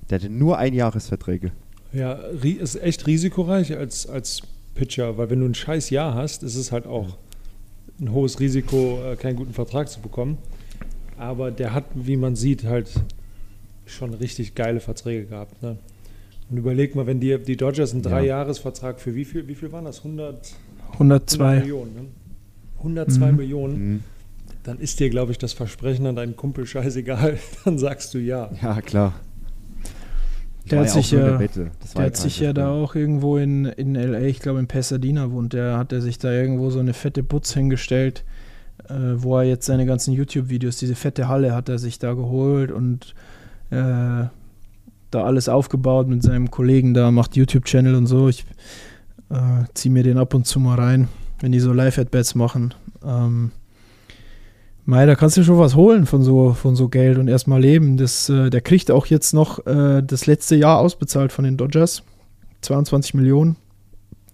Der 0.10 0.20
hatte 0.20 0.30
nur 0.30 0.58
Einjahresverträge. 0.58 1.52
Ja, 1.94 2.14
ist 2.14 2.82
echt 2.82 3.08
risikoreich 3.08 3.78
als, 3.78 4.08
als 4.08 4.42
Pitcher, 4.76 5.18
weil 5.18 5.30
wenn 5.30 5.40
du 5.40 5.46
ein 5.46 5.56
scheiß 5.56 5.90
Jahr 5.92 6.16
hast, 6.16 6.44
ist 6.44 6.56
es 6.56 6.72
halt 6.72 6.88
auch 6.88 7.18
ein 8.02 8.12
hohes 8.12 8.40
Risiko, 8.40 9.00
äh, 9.06 9.16
keinen 9.16 9.36
guten 9.36 9.54
Vertrag 9.54 9.88
zu 9.88 10.02
bekommen. 10.02 10.38
Aber 11.18 11.52
der 11.52 11.74
hat, 11.74 11.86
wie 11.94 12.18
man 12.18 12.36
sieht, 12.36 12.64
halt 12.66 12.90
schon 13.86 14.14
richtig 14.14 14.56
geile 14.56 14.80
Verträge 14.80 15.28
gehabt. 15.28 15.62
Ne? 15.62 15.78
Und 16.50 16.58
überleg 16.58 16.96
mal, 16.96 17.08
wenn 17.08 17.20
die, 17.20 17.38
die 17.40 17.58
Dodgers 17.58 17.94
einen 17.94 18.04
Ja. 18.04 18.10
Dreijahresvertrag 18.12 19.00
für 19.00 19.16
wie 19.16 19.26
viel, 19.26 19.48
wie 19.48 19.56
viel 19.56 19.72
waren 19.72 19.86
das? 19.86 20.00
100, 20.00 20.54
100 20.94 21.34
102. 21.34 21.60
Millionen. 21.62 21.94
Ne? 21.96 22.02
102 22.80 23.32
Mhm. 23.32 23.38
Millionen. 23.38 23.76
Mhm. 23.94 24.04
Dann 24.64 24.80
ist 24.80 25.00
dir, 25.00 25.10
glaube 25.10 25.32
ich, 25.32 25.38
das 25.38 25.54
Versprechen 25.54 26.06
an 26.06 26.16
deinen 26.16 26.36
Kumpel 26.36 26.66
scheißegal. 26.66 27.38
Dann 27.66 27.78
sagst 27.78 28.14
du 28.14 28.20
ja. 28.20 28.50
Ja, 28.62 28.82
klar. 28.82 29.14
Der 30.72 30.80
hat 30.80 30.88
ja 30.88 30.94
sich 30.94 31.12
ja- 31.12 31.40
war 31.40 31.48
Der 31.98 32.06
hat 32.06 32.16
sich 32.16 32.40
ja 32.40 32.54
da 32.54 32.70
auch 32.72 32.96
irgendwo 32.96 33.36
in, 33.38 33.66
in 33.66 33.96
L.A., 33.98 34.22
ich 34.22 34.40
glaube 34.40 34.60
in 34.60 34.68
Pasadena 34.68 35.30
wohnt, 35.32 35.52
der 35.52 35.78
hat 35.78 35.92
er 35.92 36.00
sich 36.02 36.20
da 36.20 36.32
irgendwo 36.32 36.70
so 36.70 36.80
eine 36.80 36.94
fette 36.94 37.22
Butz 37.22 37.54
hingestellt, 37.54 38.24
äh, 38.88 38.94
wo 39.18 39.38
er 39.38 39.44
jetzt 39.44 39.66
seine 39.66 39.86
ganzen 39.86 40.14
YouTube-Videos, 40.14 40.78
diese 40.78 40.96
fette 40.96 41.28
Halle 41.28 41.54
hat 41.54 41.68
er 41.68 41.80
sich 41.80 42.00
da 42.00 42.14
geholt 42.14 42.72
und 42.72 43.14
äh, 43.72 44.24
da 45.14 45.24
alles 45.24 45.50
aufgebaut 45.50 46.08
mit 46.08 46.24
seinem 46.24 46.52
Kollegen 46.52 46.94
da, 46.94 47.12
macht 47.12 47.36
YouTube-Channel 47.36 47.96
und 47.96 48.08
so. 48.08 48.30
Ich 48.30 48.46
äh, 49.30 49.66
ziehe 49.74 49.92
mir 49.92 50.04
den 50.04 50.18
ab 50.18 50.34
und 50.34 50.46
zu 50.46 50.60
mal 50.60 50.80
rein, 50.80 51.08
wenn 51.40 51.52
die 51.52 51.60
so 51.60 51.74
Live-At-Bats 51.74 52.36
machen. 52.36 52.74
Ähm, 53.06 53.52
Mei, 54.86 55.06
da 55.06 55.16
kannst 55.16 55.38
du 55.38 55.44
schon 55.44 55.58
was 55.60 55.76
holen 55.76 56.06
von 56.06 56.24
so, 56.24 56.54
von 56.54 56.76
so 56.76 56.90
Geld 56.90 57.18
und 57.18 57.30
erstmal 57.30 57.62
leben. 57.62 57.96
Das, 57.96 58.28
äh, 58.28 58.50
der 58.50 58.60
kriegt 58.60 58.92
auch 58.92 59.06
jetzt 59.06 59.34
noch 59.34 59.66
äh, 59.66 60.02
das 60.02 60.26
letzte 60.26 60.58
Jahr 60.58 60.80
ausbezahlt 60.80 61.32
von 61.32 61.46
den 61.46 61.56
Dodgers. 61.56 62.04
22 62.62 63.14
Millionen. 63.14 63.56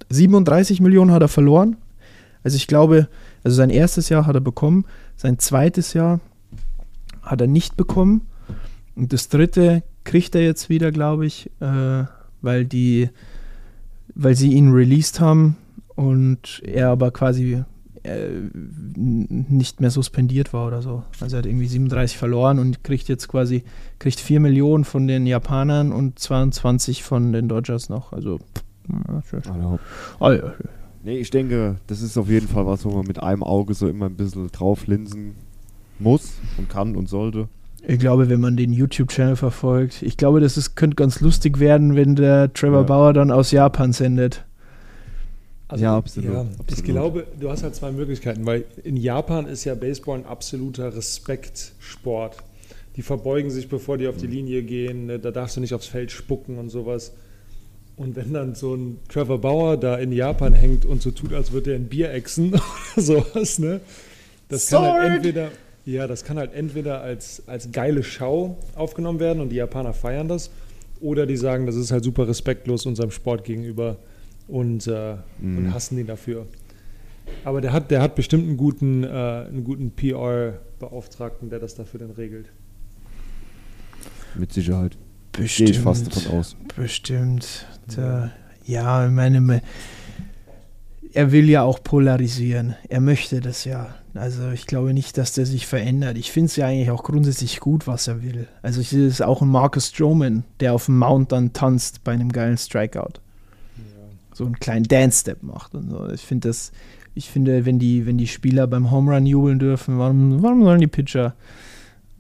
37 0.09 0.81
Millionen 0.81 1.11
hat 1.11 1.21
er 1.21 1.27
verloren. 1.27 1.77
Also 2.43 2.55
ich 2.55 2.67
glaube, 2.67 3.07
also 3.43 3.55
sein 3.55 3.69
erstes 3.69 4.09
Jahr 4.09 4.25
hat 4.25 4.35
er 4.35 4.41
bekommen, 4.41 4.85
sein 5.15 5.37
zweites 5.37 5.93
Jahr 5.93 6.19
hat 7.21 7.41
er 7.41 7.47
nicht 7.47 7.77
bekommen. 7.77 8.27
Und 8.95 9.13
das 9.13 9.29
dritte 9.29 9.83
kriegt 10.09 10.33
er 10.33 10.41
jetzt 10.41 10.69
wieder, 10.69 10.91
glaube 10.91 11.27
ich, 11.27 11.51
äh, 11.59 12.03
weil 12.41 12.65
die, 12.65 13.09
weil 14.15 14.33
sie 14.33 14.53
ihn 14.53 14.71
released 14.71 15.19
haben 15.19 15.55
und 15.95 16.63
er 16.65 16.89
aber 16.89 17.11
quasi 17.11 17.63
äh, 18.01 18.29
nicht 18.95 19.81
mehr 19.81 19.91
suspendiert 19.91 20.51
war 20.51 20.65
oder 20.65 20.81
so. 20.81 21.03
Also 21.21 21.35
er 21.35 21.39
hat 21.39 21.45
irgendwie 21.45 21.67
37 21.67 22.17
verloren 22.17 22.57
und 22.57 22.83
kriegt 22.83 23.07
jetzt 23.07 23.27
quasi 23.27 23.63
kriegt 23.99 24.19
4 24.19 24.39
Millionen 24.39 24.83
von 24.83 25.05
den 25.07 25.27
Japanern 25.27 25.91
und 25.91 26.17
22 26.17 27.03
von 27.03 27.31
den 27.31 27.47
Dodgers 27.47 27.89
noch. 27.89 28.11
Also 28.11 28.39
ja, 29.45 29.79
Ah, 30.19 30.33
ja. 30.33 30.53
nee, 31.03 31.19
ich 31.19 31.29
denke, 31.29 31.75
das 31.85 32.01
ist 32.01 32.17
auf 32.17 32.29
jeden 32.29 32.47
Fall 32.47 32.65
was, 32.65 32.83
wo 32.83 32.89
man 32.89 33.05
mit 33.05 33.21
einem 33.21 33.43
Auge 33.43 33.75
so 33.75 33.87
immer 33.87 34.07
ein 34.07 34.15
bisschen 34.15 34.47
drauf 34.47 34.87
linsen 34.87 35.35
muss 35.99 36.33
und 36.57 36.67
kann 36.67 36.95
und 36.95 37.09
sollte. 37.09 37.47
Ich 37.87 37.99
glaube, 37.99 38.29
wenn 38.29 38.41
man 38.41 38.57
den 38.57 38.73
YouTube-Channel 38.73 39.35
verfolgt, 39.35 40.01
ich 40.01 40.17
glaube, 40.17 40.41
das 40.41 40.57
ist, 40.57 40.75
könnte 40.75 40.95
ganz 40.95 41.21
lustig 41.21 41.59
werden, 41.59 41.95
wenn 41.95 42.15
der 42.15 42.51
Trevor 42.53 42.81
Ja. 42.81 42.83
Bauer 42.83 43.13
dann 43.13 43.31
aus 43.31 43.51
Japan 43.51 43.93
sendet. 43.93 44.45
Ja, 45.75 45.97
absolut, 45.97 46.33
Ja, 46.33 46.41
absolut. 46.41 46.71
Ich 46.71 46.83
glaube, 46.83 47.27
du 47.39 47.49
hast 47.49 47.63
halt 47.63 47.75
zwei 47.75 47.91
Möglichkeiten, 47.91 48.45
weil 48.45 48.65
in 48.83 48.97
Japan 48.97 49.45
ist 49.45 49.65
ja 49.65 49.75
Baseball 49.75 50.17
ein 50.19 50.25
absoluter 50.25 50.95
Respektsport. 50.95 52.37
Die 52.95 53.03
verbeugen 53.03 53.51
sich, 53.51 53.69
bevor 53.69 53.97
die 53.97 54.07
auf 54.07 54.17
die 54.17 54.27
Linie 54.27 54.63
gehen. 54.63 55.05
ne, 55.05 55.19
Da 55.19 55.31
darfst 55.31 55.55
du 55.57 55.61
nicht 55.61 55.73
aufs 55.73 55.85
Feld 55.87 56.11
spucken 56.11 56.57
und 56.57 56.69
sowas. 56.69 57.13
Und 57.95 58.15
wenn 58.15 58.33
dann 58.33 58.55
so 58.55 58.73
ein 58.75 58.97
Trevor 59.09 59.39
Bauer 59.39 59.77
da 59.77 59.97
in 59.97 60.11
Japan 60.11 60.53
hängt 60.53 60.85
und 60.85 61.01
so 61.01 61.11
tut, 61.11 61.33
als 61.33 61.51
würde 61.51 61.71
er 61.71 61.75
ein 61.77 61.87
Bier 61.87 62.11
exen 62.11 62.53
oder 62.95 63.03
sowas, 63.03 63.59
ne? 63.59 63.81
Das 64.47 64.67
kann 64.67 64.83
halt 64.83 65.15
entweder, 65.17 65.49
ja, 65.93 66.07
das 66.07 66.23
kann 66.23 66.37
halt 66.37 66.53
entweder 66.53 67.01
als, 67.01 67.43
als 67.47 67.71
geile 67.71 68.03
Schau 68.03 68.57
aufgenommen 68.75 69.19
werden 69.19 69.41
und 69.41 69.49
die 69.49 69.55
Japaner 69.57 69.93
feiern 69.93 70.27
das, 70.27 70.49
oder 71.01 71.25
die 71.25 71.37
sagen, 71.37 71.65
das 71.65 71.75
ist 71.75 71.91
halt 71.91 72.03
super 72.03 72.27
respektlos 72.27 72.85
unserem 72.85 73.11
Sport 73.11 73.43
gegenüber 73.43 73.97
und, 74.47 74.87
äh, 74.87 75.15
und 75.41 75.63
Mhm. 75.65 75.73
hassen 75.73 75.97
ihn 75.97 76.07
dafür. 76.07 76.45
Aber 77.43 77.61
der 77.61 77.71
hat, 77.73 77.91
der 77.91 78.01
hat 78.01 78.15
bestimmt 78.15 78.45
einen 78.47 78.57
guten, 78.57 79.03
äh, 79.03 79.07
einen 79.07 79.63
guten 79.63 79.91
PR-Beauftragten, 79.91 81.49
der 81.49 81.59
das 81.59 81.75
dafür 81.75 81.99
dann 81.99 82.11
regelt. 82.11 82.47
Mit 84.35 84.53
Sicherheit. 84.53 84.97
Gehe 85.33 85.43
Bestimmt. 85.43 85.69
ich 85.69 85.79
fast 85.79 86.07
davon 86.07 86.39
aus. 86.39 86.55
Bestimmt. 86.75 87.65
Der, 87.95 88.31
ja, 88.65 89.05
ich 89.05 89.11
meine, 89.11 89.41
me- 89.41 89.61
er 91.13 91.31
will 91.31 91.49
ja 91.49 91.63
auch 91.63 91.83
polarisieren. 91.83 92.75
Er 92.87 93.01
möchte 93.01 93.41
das 93.41 93.65
ja. 93.65 93.95
Also 94.13 94.49
ich 94.51 94.65
glaube 94.65 94.93
nicht, 94.93 95.17
dass 95.17 95.33
der 95.33 95.45
sich 95.45 95.65
verändert. 95.67 96.17
Ich 96.17 96.31
finde 96.31 96.47
es 96.47 96.55
ja 96.55 96.67
eigentlich 96.67 96.91
auch 96.91 97.03
grundsätzlich 97.03 97.59
gut, 97.59 97.87
was 97.87 98.07
er 98.07 98.23
will. 98.23 98.47
Also 98.61 98.81
ich 98.81 98.89
sehe 98.89 99.07
es 99.07 99.21
auch 99.21 99.41
ein 99.41 99.47
Marcus 99.47 99.87
Stroman, 99.87 100.43
der 100.59 100.73
auf 100.73 100.85
dem 100.85 100.97
Mount 100.97 101.31
dann 101.31 101.53
tanzt 101.53 102.03
bei 102.03 102.11
einem 102.11 102.31
geilen 102.31 102.57
Strikeout. 102.57 103.21
So 104.33 104.45
einen 104.45 104.59
kleinen 104.59 104.85
Dance-Step 104.85 105.43
macht 105.43 105.75
und 105.75 105.89
so. 105.89 106.09
Ich 106.09 106.21
finde 106.21 106.47
das, 106.47 106.71
ich 107.13 107.29
finde, 107.29 107.65
wenn 107.65 107.79
die, 107.79 108.05
wenn 108.05 108.17
die 108.17 108.27
Spieler 108.27 108.67
beim 108.67 108.91
Home 108.91 109.13
Run 109.13 109.25
jubeln 109.25 109.59
dürfen, 109.59 109.99
warum, 109.99 110.41
warum 110.41 110.63
sollen 110.63 110.79
die 110.79 110.87
Pitcher 110.87 111.35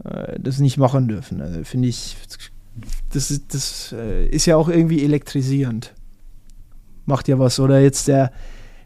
äh, 0.03 0.37
das 0.39 0.59
nicht 0.59 0.77
machen 0.77 1.07
dürfen? 1.07 1.41
Also 1.41 1.63
finde 1.63 1.87
ich, 1.87 2.17
das 3.11 3.31
ist, 3.31 3.53
das 3.53 3.95
äh, 3.97 4.27
ist 4.27 4.45
ja 4.45 4.57
auch 4.57 4.67
irgendwie 4.67 5.03
elektrisierend. 5.03 5.93
Macht 7.05 7.27
ja 7.27 7.39
was. 7.39 7.59
Oder 7.59 7.79
jetzt 7.79 8.07
der, 8.07 8.31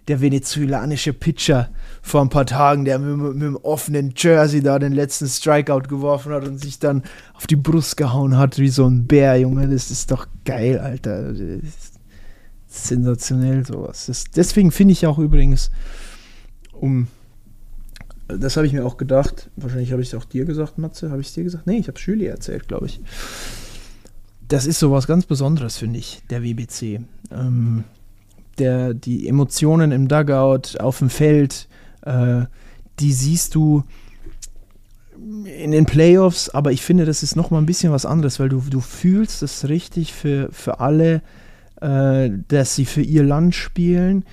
der 0.08 0.22
venezuelanische 0.22 1.14
Pitcher 1.14 1.70
vor 2.01 2.22
ein 2.22 2.30
paar 2.30 2.45
Tagen, 2.45 2.86
der 2.86 2.99
mit, 2.99 3.36
mit 3.36 3.41
dem 3.41 3.56
offenen 3.58 4.14
Jersey 4.16 4.62
da 4.62 4.80
den 4.80 4.93
letzten 4.93 5.28
Strikeout 5.28 5.88
geworfen 5.88 6.34
hat 6.34 6.45
und 6.45 6.60
sich 6.60 6.80
dann 6.80 7.04
auf 7.34 7.47
die 7.47 7.56
Brust 7.56 7.95
gehauen 7.97 8.38
hat 8.38 8.58
wie 8.60 8.70
so 8.70 8.86
ein 8.86 9.08
Bär, 9.08 9.38
Junge. 9.38 9.68
Das 9.68 9.91
ist 9.91 10.12
doch 10.12 10.28
geil, 10.45 10.80
Alter. 10.80 11.34
Sensationell 12.68 13.66
sowas. 13.66 14.08
Das, 14.08 14.26
deswegen 14.36 14.72
finde 14.72 14.93
ich 14.93 15.08
auch 15.08 15.20
übrigens, 15.20 15.72
um 16.74 17.08
das 18.28 18.58
habe 18.58 18.66
ich 18.66 18.74
mir 18.74 18.86
auch 18.86 18.97
gedacht. 18.97 19.49
Wahrscheinlich 19.56 19.91
habe 19.91 20.01
ich 20.01 20.10
es 20.10 20.16
auch 20.16 20.26
dir 20.26 20.45
gesagt, 20.45 20.78
Matze. 20.78 21.12
Habe 21.12 21.22
ich 21.22 21.28
es 21.28 21.34
dir 21.34 21.43
gesagt? 21.43 21.68
Nee, 21.68 21.78
ich 21.78 21.88
habe 21.88 21.99
es 21.99 22.06
Julie 22.06 22.30
erzählt, 22.30 22.68
glaube 22.68 22.88
ich. 22.88 22.99
Das 24.47 24.66
ist 24.66 24.80
sowas 24.80 25.08
ganz 25.08 25.26
Besonderes, 25.26 25.78
finde 25.78 25.99
ich, 25.99 26.22
der 26.30 26.43
WBC. 26.43 27.01
Ähm, 27.32 27.84
der, 28.60 28.93
die 28.93 29.28
Emotionen 29.28 29.91
im 29.91 30.08
Dugout, 30.08 30.80
auf 30.80 30.99
dem 30.99 31.10
Feld, 31.10 31.68
äh, 32.01 32.43
die 32.99 33.14
siehst 33.14 33.56
du 33.56 33.84
in 35.45 35.72
den 35.72 35.86
Playoffs, 35.86 36.49
aber 36.49 36.72
ich 36.72 36.82
finde, 36.82 37.06
das 37.06 37.24
ist 37.24 37.36
nochmal 37.36 37.62
ein 37.62 37.66
bisschen 37.66 37.91
was 37.91 38.06
anderes, 38.06 38.39
weil 38.39 38.49
du, 38.49 38.62
du 38.70 38.82
fühlst 38.82 39.41
es 39.41 39.70
richtig 39.70 40.14
für, 40.14 40.49
für 40.51 40.80
alle, 40.80 41.22
äh, 41.82 42.30
dass 42.47 42.76
sie 42.76 42.86
für 42.86 43.01
ihr 43.01 43.24
Land 43.24 43.56
spielen 43.56 44.26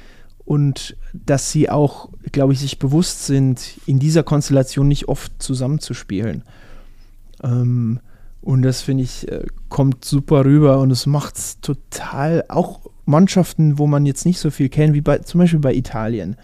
und 0.45 0.97
dass 1.12 1.53
sie 1.53 1.71
auch, 1.71 2.09
glaube 2.33 2.53
ich, 2.53 2.61
sich 2.61 2.79
bewusst 2.79 3.27
sind, 3.27 3.79
in 3.87 3.99
dieser 3.99 4.23
Konstellation 4.25 4.89
nicht 4.89 5.09
oft 5.09 5.41
zusammenzuspielen. 5.41 6.43
Ähm, 7.43 8.01
und 8.41 8.62
das 8.62 8.81
finde 8.83 9.05
ich, 9.05 9.31
äh, 9.31 9.45
kommt 9.68 10.05
super 10.05 10.45
rüber 10.45 10.81
und 10.81 10.91
es 10.91 11.07
macht 11.07 11.37
es 11.37 11.61
total, 11.61 12.45
auch 12.49 12.89
Mannschaften, 13.11 13.79
wo 13.79 13.87
man 13.87 14.07
jetzt 14.07 14.25
nicht 14.25 14.39
so 14.39 14.51
viel 14.51 14.69
kennt, 14.69 14.95
wie 14.95 15.01
bei, 15.01 15.19
zum 15.19 15.41
Beispiel 15.41 15.61
bei 15.61 15.75
Italien 15.75 16.37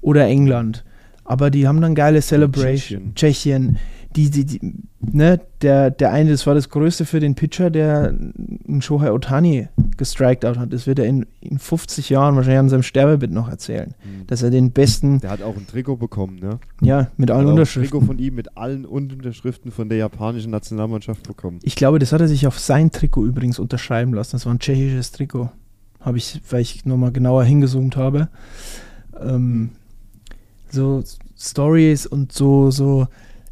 oder 0.00 0.26
England. 0.26 0.84
Aber 1.24 1.50
die 1.50 1.66
haben 1.66 1.80
dann 1.80 1.94
geile 1.94 2.20
Celebration. 2.20 3.14
Tschechien. 3.14 3.76
Tschechien 3.76 3.78
die, 4.16 4.30
die, 4.30 4.44
die, 4.44 4.60
ne, 5.00 5.40
der, 5.60 5.90
der 5.90 6.12
eine, 6.12 6.30
das 6.30 6.46
war 6.46 6.54
das 6.54 6.68
Größte 6.68 7.04
für 7.04 7.18
den 7.18 7.34
Pitcher, 7.34 7.70
der 7.70 8.08
einen 8.08 8.80
Shohei 8.80 9.10
Otani 9.10 9.68
gestrikt 9.96 10.44
out 10.44 10.56
hat. 10.56 10.72
Das 10.72 10.86
wird 10.86 11.00
er 11.00 11.06
in, 11.06 11.26
in 11.40 11.58
50 11.58 12.10
Jahren 12.10 12.36
wahrscheinlich 12.36 12.60
an 12.60 12.68
seinem 12.68 12.82
Sterbebett 12.82 13.32
noch 13.32 13.48
erzählen. 13.48 13.94
Mhm. 14.04 14.26
Dass 14.26 14.42
er 14.42 14.50
den 14.50 14.70
besten. 14.70 15.20
Der 15.20 15.30
hat 15.30 15.42
auch 15.42 15.56
ein 15.56 15.66
Trikot 15.66 15.96
bekommen, 15.96 16.38
ne? 16.38 16.58
Ja, 16.80 17.08
mit 17.16 17.30
allen 17.30 17.46
Unterschriften. 17.46 17.82
Ein 17.82 17.90
Trikot 17.90 18.06
von 18.06 18.18
ihm 18.18 18.34
mit 18.34 18.56
allen 18.56 18.84
Unterschriften 18.84 19.72
von 19.72 19.88
der 19.88 19.98
japanischen 19.98 20.50
Nationalmannschaft 20.50 21.26
bekommen. 21.26 21.58
Ich 21.62 21.74
glaube, 21.74 21.98
das 21.98 22.12
hat 22.12 22.20
er 22.20 22.28
sich 22.28 22.46
auf 22.46 22.58
sein 22.58 22.92
Trikot 22.92 23.24
übrigens 23.24 23.58
unterschreiben 23.58 24.14
lassen. 24.14 24.32
Das 24.32 24.46
war 24.46 24.54
ein 24.54 24.60
tschechisches 24.60 25.10
Trikot. 25.10 25.50
Habe 26.04 26.18
ich, 26.18 26.40
weil 26.50 26.60
ich 26.60 26.84
nochmal 26.84 27.12
genauer 27.12 27.44
hingezoomt 27.44 27.96
habe. 27.96 28.28
Ähm, 29.18 29.70
so 30.70 31.02
Stories 31.38 32.06
und 32.06 32.32
so, 32.32 32.70
so, 32.70 33.06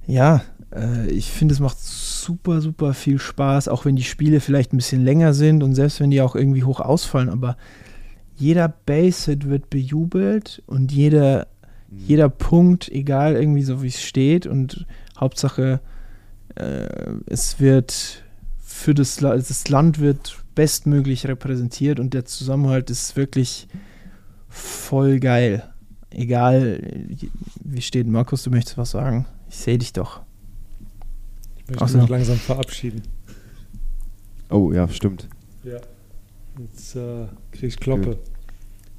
ja, 0.07 0.43
äh, 0.75 1.09
ich 1.09 1.31
finde, 1.31 1.55
es 1.55 1.61
macht 1.61 1.79
super, 1.81 2.61
super 2.61 2.95
viel 2.95 3.19
Spaß, 3.19 3.69
auch 3.69 3.85
wenn 3.85 3.97
die 3.97 4.05
Spiele 4.05 4.41
vielleicht 4.41 4.73
ein 4.73 4.77
bisschen 4.77 5.05
länger 5.05 5.35
sind 5.35 5.63
und 5.63 5.75
selbst 5.75 6.01
wenn 6.01 6.11
die 6.11 6.21
auch 6.21 6.37
irgendwie 6.37 6.65
hoch 6.65 6.81
ausfallen, 6.81 7.29
aber 7.29 7.57
jeder 8.37 8.69
Base-Hit 8.69 9.49
wird 9.49 9.71
bejubelt 9.71 10.63
und 10.67 10.93
jeder, 10.93 11.47
mhm. 11.91 11.99
jeder 12.07 12.29
Punkt, 12.29 12.91
egal 12.91 13.35
irgendwie 13.35 13.63
so 13.63 13.83
wie 13.83 13.89
es 13.89 14.03
steht 14.03 14.47
und 14.47 14.87
Hauptsache 15.19 15.81
äh, 16.57 16.87
es 17.27 17.61
wird 17.61 18.25
für 18.61 18.95
das, 18.95 19.17
das 19.17 19.69
Land 19.69 20.01
wird 20.01 20.42
bestmöglich 20.55 21.27
repräsentiert 21.27 22.01
und 22.01 22.15
der 22.15 22.25
Zusammenhalt 22.25 22.91
ist 22.91 23.17
wirklich 23.17 23.69
voll 24.49 25.19
geil. 25.21 25.69
Egal, 26.11 27.07
wie 27.65 27.81
steht 27.81 28.07
Markus, 28.07 28.43
du 28.43 28.51
möchtest 28.51 28.77
was 28.77 28.91
sagen? 28.91 29.27
Ich 29.49 29.57
sehe 29.57 29.79
dich 29.79 29.93
doch. 29.93 30.23
Ich 31.57 31.69
möchte 31.69 31.89
so. 31.89 31.99
mich 31.99 32.09
langsam 32.09 32.37
verabschieden. 32.37 33.03
Oh, 34.51 34.73
ja, 34.73 34.89
stimmt. 34.89 35.29
Ja. 35.65 35.81
Jetzt 36.59 36.97
äh, 36.97 37.27
kriege 37.53 37.67
ich 37.69 37.79
Kloppe. 37.79 38.19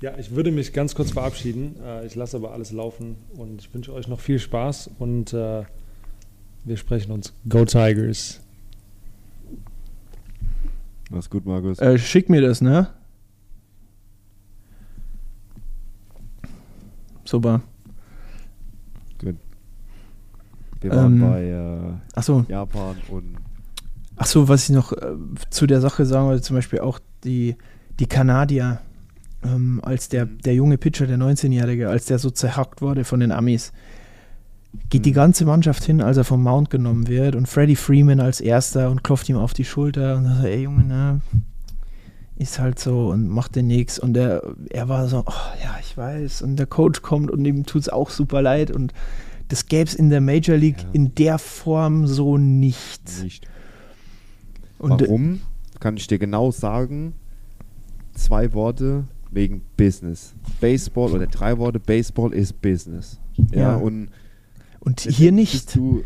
Ja. 0.01 0.11
ja, 0.11 0.17
ich 0.17 0.31
würde 0.31 0.51
mich 0.51 0.73
ganz 0.73 0.95
kurz 0.95 1.11
verabschieden. 1.11 1.75
Äh, 1.85 2.07
ich 2.07 2.15
lasse 2.15 2.37
aber 2.37 2.51
alles 2.51 2.71
laufen 2.71 3.17
und 3.37 3.61
ich 3.61 3.73
wünsche 3.73 3.93
euch 3.93 4.07
noch 4.07 4.19
viel 4.19 4.39
Spaß 4.39 4.89
und 4.97 5.33
äh, 5.33 5.63
wir 6.65 6.77
sprechen 6.77 7.11
uns. 7.11 7.33
Go 7.47 7.65
Tigers. 7.65 8.42
Mach's 11.13 11.29
gut, 11.29 11.45
Markus. 11.45 11.77
Äh, 11.79 11.99
schick 11.99 12.29
mir 12.29 12.41
das, 12.41 12.61
ne? 12.61 12.89
Super. 17.23 17.61
Wir 20.81 20.91
waren 20.91 21.13
ähm, 21.13 21.21
bei 21.21 21.43
äh, 22.17 22.21
so. 22.21 22.45
Japan 22.49 22.97
und. 23.09 23.37
Achso, 24.17 24.47
was 24.47 24.67
ich 24.67 24.75
noch 24.75 24.91
äh, 24.91 25.15
zu 25.49 25.65
der 25.65 25.79
Sache 25.79 26.05
sagen 26.05 26.27
wollte, 26.27 26.41
zum 26.41 26.57
Beispiel 26.57 26.79
auch 26.79 26.99
die, 27.23 27.55
die 27.99 28.05
Kanadier, 28.05 28.79
ähm, 29.43 29.79
als 29.81 30.09
der, 30.09 30.25
mhm. 30.25 30.39
der 30.39 30.55
junge 30.55 30.77
Pitcher, 30.77 31.07
der 31.07 31.17
19-Jährige, 31.17 31.89
als 31.89 32.05
der 32.05 32.19
so 32.19 32.29
zerhackt 32.29 32.81
wurde 32.81 33.05
von 33.05 33.21
den 33.21 33.31
Amis, 33.31 33.71
geht 34.89 35.01
mhm. 35.01 35.03
die 35.03 35.11
ganze 35.11 35.45
Mannschaft 35.45 35.83
hin, 35.83 36.01
als 36.01 36.17
er 36.17 36.23
vom 36.23 36.43
Mount 36.43 36.69
genommen 36.69 37.07
wird 37.07 37.35
und 37.35 37.47
Freddie 37.47 37.75
Freeman 37.75 38.19
als 38.19 38.41
erster 38.41 38.89
und 38.89 39.03
klopft 39.03 39.29
ihm 39.29 39.37
auf 39.37 39.53
die 39.53 39.65
Schulter 39.65 40.17
und 40.17 40.25
sagt, 40.25 40.45
ey 40.45 40.63
Junge, 40.63 40.83
ne, 40.83 41.21
ist 42.37 42.59
halt 42.59 42.79
so 42.79 43.09
und 43.09 43.27
macht 43.27 43.55
den 43.55 43.67
nichts 43.67 43.99
und 43.99 44.17
er, 44.17 44.41
er 44.69 44.89
war 44.89 45.07
so, 45.07 45.23
oh, 45.25 45.63
ja, 45.63 45.75
ich 45.81 45.95
weiß 45.95 46.41
und 46.41 46.57
der 46.57 46.65
Coach 46.65 47.01
kommt 47.01 47.31
und 47.31 47.45
ihm 47.45 47.65
tut 47.65 47.83
es 47.83 47.89
auch 47.89 48.09
super 48.09 48.41
leid 48.41 48.71
und 48.71 48.93
das 49.49 49.67
gäbe 49.67 49.87
es 49.87 49.93
in 49.93 50.09
der 50.09 50.21
Major 50.21 50.57
League 50.57 50.81
ja. 50.81 50.89
in 50.93 51.13
der 51.15 51.37
Form 51.37 52.07
so 52.07 52.37
nicht. 52.37 53.21
nicht. 53.21 53.47
Und 54.79 55.01
Warum? 55.01 55.41
Kann 55.79 55.95
ich 55.97 56.07
dir 56.07 56.17
genau 56.17 56.51
sagen. 56.51 57.13
Zwei 58.15 58.53
Worte 58.53 59.05
wegen 59.31 59.61
Business. 59.77 60.33
Baseball 60.59 61.11
oder 61.11 61.27
drei 61.27 61.57
Worte, 61.57 61.79
Baseball 61.79 62.33
ist 62.33 62.61
Business. 62.61 63.19
Ja, 63.51 63.59
ja. 63.59 63.75
und, 63.75 64.09
und 64.83 64.99
hier 64.99 65.31
nicht. 65.31 65.75
Du, 65.75 66.03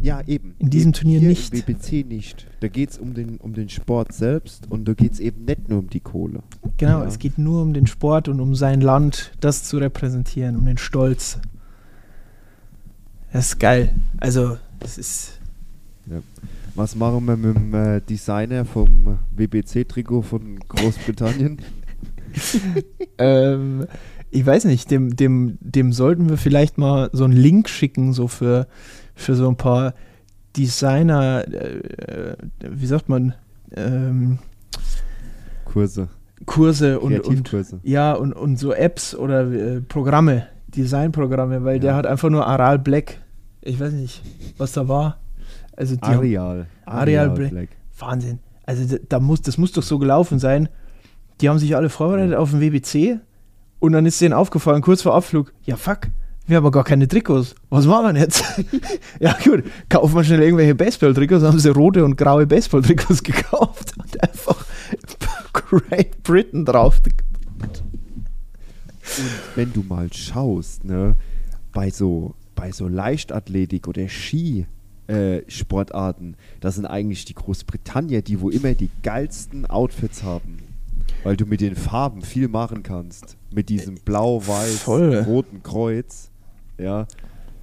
ja, 0.00 0.22
eben. 0.26 0.54
In 0.58 0.70
diesem 0.70 0.92
Turnier 0.92 1.20
nicht. 1.20 1.54
Im 1.54 1.62
BBC 1.62 2.06
nicht. 2.06 2.46
Da 2.60 2.68
geht 2.68 2.90
es 2.90 2.98
um 2.98 3.14
den, 3.14 3.36
um 3.36 3.54
den 3.54 3.68
Sport 3.68 4.12
selbst 4.12 4.70
und 4.70 4.86
da 4.86 4.94
geht 4.94 5.12
es 5.12 5.20
eben 5.20 5.44
nicht 5.44 5.68
nur 5.68 5.78
um 5.78 5.90
die 5.90 6.00
Kohle. 6.00 6.42
Genau, 6.76 7.00
ja. 7.00 7.06
es 7.06 7.18
geht 7.18 7.38
nur 7.38 7.62
um 7.62 7.72
den 7.72 7.86
Sport 7.86 8.28
und 8.28 8.40
um 8.40 8.54
sein 8.54 8.80
Land, 8.80 9.32
das 9.40 9.64
zu 9.64 9.78
repräsentieren, 9.78 10.56
um 10.56 10.64
den 10.64 10.78
Stolz. 10.78 11.38
Das 13.32 13.46
ist 13.46 13.60
geil. 13.60 13.94
Also, 14.18 14.56
das 14.80 14.98
ist. 14.98 15.38
Ja. 16.06 16.20
Was 16.74 16.96
machen 16.96 17.24
wir 17.26 17.36
mit 17.36 17.56
dem 17.56 17.74
äh, 17.74 18.00
Designer 18.00 18.64
vom 18.64 19.18
WBC-Trikot 19.36 20.22
von 20.22 20.58
Großbritannien? 20.68 21.60
ähm, 23.18 23.86
ich 24.30 24.46
weiß 24.46 24.64
nicht, 24.64 24.90
dem, 24.90 25.16
dem, 25.16 25.58
dem 25.60 25.92
sollten 25.92 26.28
wir 26.28 26.36
vielleicht 26.36 26.78
mal 26.78 27.10
so 27.12 27.24
einen 27.24 27.36
Link 27.36 27.68
schicken, 27.68 28.12
so 28.12 28.28
für, 28.28 28.66
für 29.14 29.34
so 29.34 29.48
ein 29.48 29.56
paar 29.56 29.94
Designer, 30.56 31.44
äh, 31.46 32.36
wie 32.60 32.86
sagt 32.86 33.08
man, 33.08 33.34
ähm, 33.74 34.38
Kurse. 35.64 36.08
Kurse 36.46 37.00
und, 37.00 37.20
und 37.20 37.54
ja 37.82 38.12
und, 38.14 38.32
und 38.32 38.58
so 38.58 38.72
Apps 38.72 39.14
oder 39.14 39.50
äh, 39.52 39.80
Programme, 39.80 40.46
Designprogramme, 40.68 41.64
weil 41.64 41.76
ja. 41.76 41.80
der 41.80 41.94
hat 41.94 42.06
einfach 42.06 42.30
nur 42.30 42.46
Aral 42.46 42.78
Black. 42.78 43.20
Ich 43.60 43.78
weiß 43.78 43.92
nicht, 43.92 44.22
was 44.56 44.72
da 44.72 44.88
war. 44.88 45.18
Also 45.76 45.96
die 45.96 46.02
Areal. 46.02 46.66
Areal, 46.86 46.98
Areal 46.98 47.30
Black. 47.30 47.50
Black. 47.50 47.68
Wahnsinn. 47.98 48.38
Also 48.64 48.96
da 49.08 49.20
muss, 49.20 49.42
das 49.42 49.58
muss 49.58 49.72
doch 49.72 49.82
so 49.82 49.98
gelaufen 49.98 50.38
sein. 50.38 50.68
Die 51.40 51.48
haben 51.48 51.58
sich 51.58 51.76
alle 51.76 51.88
vorbereitet 51.88 52.34
auf 52.34 52.50
den 52.50 52.60
WBC 52.60 53.20
und 53.80 53.92
dann 53.92 54.06
ist 54.06 54.20
denen 54.20 54.34
aufgefallen, 54.34 54.82
kurz 54.82 55.02
vor 55.02 55.14
Abflug, 55.14 55.52
ja 55.64 55.76
fuck, 55.76 56.08
wir 56.46 56.56
haben 56.56 56.70
gar 56.70 56.84
keine 56.84 57.08
Trikots. 57.08 57.54
Was 57.70 57.86
machen 57.86 58.14
wir 58.14 58.22
jetzt? 58.22 58.44
ja 59.20 59.36
gut, 59.44 59.64
kaufen 59.88 60.14
wir 60.14 60.24
schnell 60.24 60.42
irgendwelche 60.42 60.74
Baseball-Trikots, 60.74 61.44
haben 61.44 61.58
sie 61.58 61.70
rote 61.70 62.04
und 62.04 62.16
graue 62.16 62.46
Baseball-Trikots 62.46 63.22
gekauft 63.24 63.94
und 63.98 64.22
einfach 64.22 64.64
Great 65.52 66.22
Britain 66.22 66.64
drauf. 66.64 67.00
Und 67.04 67.82
wenn 69.56 69.72
du 69.72 69.82
mal 69.82 70.12
schaust, 70.12 70.84
ne, 70.84 71.16
bei 71.72 71.90
so, 71.90 72.36
bei 72.54 72.70
so 72.72 72.88
Leichtathletik 72.88 73.88
oder 73.88 74.06
Skisportarten, 74.08 76.34
äh, 76.34 76.36
das 76.60 76.76
sind 76.76 76.86
eigentlich 76.86 77.24
die 77.24 77.34
Großbritannier, 77.34 78.22
die 78.22 78.40
wo 78.40 78.50
immer 78.50 78.74
die 78.74 78.90
geilsten 79.02 79.66
Outfits 79.66 80.22
haben. 80.22 80.69
Weil 81.24 81.36
du 81.36 81.46
mit 81.46 81.60
den 81.60 81.76
Farben 81.76 82.22
viel 82.22 82.48
machen 82.48 82.82
kannst. 82.82 83.36
Mit 83.52 83.68
diesem 83.68 83.96
blau-weiß-roten 83.96 85.62
Kreuz. 85.62 86.30
Ja. 86.78 87.06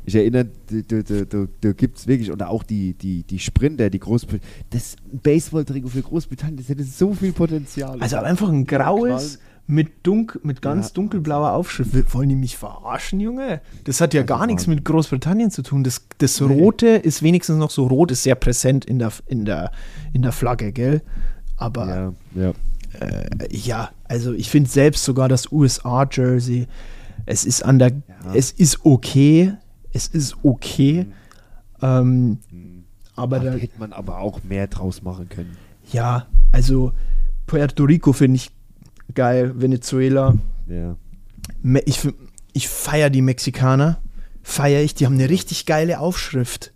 Ich 0.05 0.15
erinnere, 0.15 0.45
da, 0.69 1.01
da, 1.01 1.25
da, 1.25 1.45
da 1.59 1.71
gibt 1.73 1.97
es 1.97 2.07
wirklich, 2.07 2.31
oder 2.31 2.49
auch 2.49 2.63
die, 2.63 2.93
die, 2.93 3.23
die 3.23 3.39
Sprinter, 3.39 3.89
die 3.89 3.99
Großbritannien, 3.99 4.47
das 4.69 4.95
Baseball-Trikot 5.11 5.89
für 5.89 6.01
Großbritannien, 6.01 6.57
das 6.57 6.69
hätte 6.69 6.83
so 6.85 7.13
viel 7.13 7.33
Potenzial. 7.33 7.99
Also 8.01 8.15
einfach 8.17 8.47
ein 8.47 8.65
graues, 8.65 9.39
mit, 9.69 9.89
dunk, 10.07 10.39
mit 10.43 10.61
ganz 10.61 10.87
Ja. 10.87 10.93
dunkelblauer 10.93 11.51
Aufschrift. 11.51 12.13
Wollen 12.13 12.29
die 12.29 12.35
mich 12.37 12.55
verarschen, 12.55 13.19
Junge? 13.19 13.59
Das 13.83 13.99
hat 13.99 14.13
ja 14.13 14.21
Also 14.21 14.33
gar 14.33 14.47
nichts 14.47 14.65
mit 14.65 14.85
Großbritannien 14.85 15.51
zu 15.51 15.61
tun. 15.61 15.83
Das, 15.83 16.05
das 16.19 16.41
Rote 16.41 16.87
ist 16.87 17.21
wenigstens 17.21 17.57
noch 17.57 17.71
so 17.71 17.85
rot, 17.87 18.11
ist 18.11 18.23
sehr 18.23 18.35
präsent 18.35 18.85
in 18.85 18.99
der, 18.99 19.11
in 19.25 19.43
der, 19.43 19.71
in 20.13 20.21
der 20.21 20.31
Flagge, 20.31 20.71
gell? 20.71 21.01
Aber 21.57 22.13
Ja, 22.35 22.43
ja. 22.43 22.53
Äh, 22.99 23.29
ja, 23.55 23.91
also 24.05 24.33
ich 24.33 24.49
finde 24.49 24.69
selbst 24.69 25.03
sogar 25.03 25.27
das 25.29 25.51
USA-Jersey, 25.51 26.67
es 27.25 27.45
ist 27.45 27.63
an 27.63 27.79
der, 27.79 27.91
es 28.33 28.51
ist 28.51 28.85
okay, 28.85 29.53
es 29.93 30.07
ist 30.07 30.35
okay, 30.43 31.05
ähm, 31.81 32.37
aber 33.15 33.39
Da 33.39 33.53
hätte 33.53 33.79
man 33.79 33.93
aber 33.93 34.19
auch 34.19 34.43
mehr 34.43 34.67
draus 34.67 35.01
machen 35.01 35.27
können. 35.29 35.57
ja, 35.91 36.27
also 36.51 36.91
Puerto 37.47 37.83
Rico 37.83 38.13
finde 38.13 38.37
ich 38.37 38.51
geil, 39.13 39.53
Venezuela, 39.59 40.35
Ja. 40.67 40.95
Ich, 41.85 42.07
ich 42.53 42.67
feiere 42.67 43.09
die 43.09 43.21
Mexikaner, 43.21 43.99
feiere 44.43 44.81
ich, 44.83 44.95
die 44.95 45.05
haben 45.05 45.15
eine 45.15 45.29
richtig 45.29 45.65
geile 45.65 45.99
Aufschrift, 45.99 46.73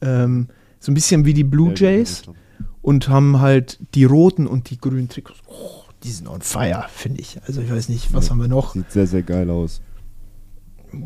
ähm, 0.00 0.48
so 0.78 0.90
ein 0.92 0.94
bisschen 0.94 1.24
wie 1.24 1.34
die 1.34 1.44
Blue 1.44 1.70
Ja, 1.74 1.90
Jays. 1.90 2.22
kenn 2.22 2.34
und 2.82 3.08
haben 3.08 3.40
halt 3.40 3.78
die 3.94 4.04
roten 4.04 4.46
und 4.46 4.70
die 4.70 4.78
grünen 4.78 5.08
Trikots. 5.08 5.38
Oh, 5.46 5.82
die 6.02 6.10
sind 6.10 6.28
on 6.28 6.42
fire, 6.42 6.84
finde 6.92 7.20
ich. 7.20 7.40
Also 7.46 7.60
ich 7.60 7.70
weiß 7.70 7.88
nicht, 7.88 8.12
was 8.12 8.26
Ja. 8.26 8.30
haben 8.32 8.40
wir 8.40 8.48
noch? 8.48 8.74
Sieht 8.74 8.90
sehr, 8.92 9.06
sehr 9.06 9.22
geil 9.22 9.48
aus. 9.50 9.80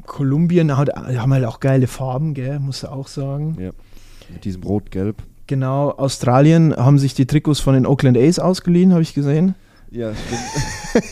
Kolumbien 0.07 0.77
hat, 0.77 0.89
haben 0.97 1.33
halt 1.33 1.45
auch 1.45 1.61
geile 1.61 1.87
Farben, 1.87 2.35
gell, 2.35 2.59
musst 2.59 2.83
du 2.83 2.89
auch 2.91 3.07
sagen. 3.07 3.57
Ja. 3.61 3.71
Mit 4.33 4.45
diesem 4.45 4.63
Rot-Gelb. 4.65 5.23
Genau, 5.47 5.91
Australien 5.93 6.75
haben 6.75 6.99
sich 6.99 7.15
die 7.15 7.27
Trikots 7.27 7.61
von 7.61 7.75
den 7.75 7.87
Oakland 7.87 8.17
A's 8.19 8.41
ausgeliehen, 8.41 8.93
habe 8.93 9.03
ich 9.03 9.15
gesehen. 9.15 9.55
Ja, 9.93 10.13
stimmt. 10.13 11.05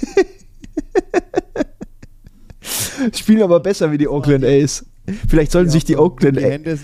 Spielen 3.16 3.42
aber 3.42 3.60
besser 3.60 3.92
wie 3.92 3.98
die 3.98 4.08
Oakland 4.08 4.44
A's. 4.44 4.86
Vielleicht 5.28 5.52
sollten 5.52 5.70
sich 5.70 5.84
die 5.84 5.96
Oakland 5.96 6.38
A's. 6.42 6.80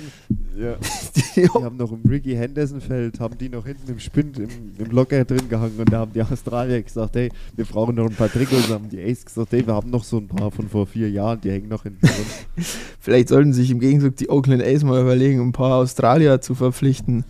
Ja. 0.60 0.76
Die, 1.36 1.48
haben 1.48 1.76
noch 1.76 1.90
im 1.90 2.02
Ricky 2.08 2.34
Henderson 2.34 2.80
Feld, 2.80 3.18
haben 3.20 3.38
die 3.38 3.48
noch 3.48 3.64
hinten 3.64 3.92
im 3.92 3.98
Spind, 3.98 4.38
im, 4.38 4.48
im 4.78 4.90
Locker 4.90 5.24
drin 5.24 5.48
gehangen 5.48 5.78
und 5.78 5.92
da 5.92 6.00
haben 6.00 6.12
die 6.12 6.22
Australier 6.22 6.82
gesagt, 6.82 7.14
hey, 7.14 7.30
wir 7.56 7.64
brauchen 7.64 7.94
noch 7.94 8.06
ein 8.06 8.14
paar 8.14 8.30
Trikots, 8.30 8.68
haben 8.68 8.88
die 8.88 9.00
Ace 9.00 9.24
gesagt, 9.24 9.52
hey, 9.52 9.66
wir 9.66 9.74
haben 9.74 9.90
noch 9.90 10.04
so 10.04 10.18
ein 10.18 10.26
paar 10.26 10.50
von 10.50 10.68
vor 10.68 10.86
vier 10.86 11.08
Jahren, 11.08 11.40
die 11.40 11.50
hängen 11.50 11.68
noch 11.68 11.84
hinten 11.84 12.04
drin. 12.04 12.26
Vielleicht 13.00 13.28
sollten 13.28 13.52
sich 13.52 13.70
im 13.70 13.80
Gegenzug 13.80 14.16
die 14.16 14.28
Oakland 14.28 14.62
A's 14.62 14.82
mal 14.82 15.00
überlegen, 15.00 15.40
ein 15.40 15.52
paar 15.52 15.76
Australier 15.76 16.40
zu 16.40 16.54
verpflichten. 16.54 17.24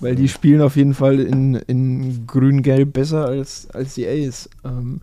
Weil 0.00 0.14
die 0.14 0.28
spielen 0.28 0.60
auf 0.60 0.76
jeden 0.76 0.92
Fall 0.92 1.18
in, 1.20 1.54
in 1.54 2.26
grün-gelb 2.26 2.92
besser 2.92 3.24
als, 3.24 3.70
als 3.70 3.94
die 3.94 4.06
A's. 4.06 4.50
Ähm, 4.64 5.00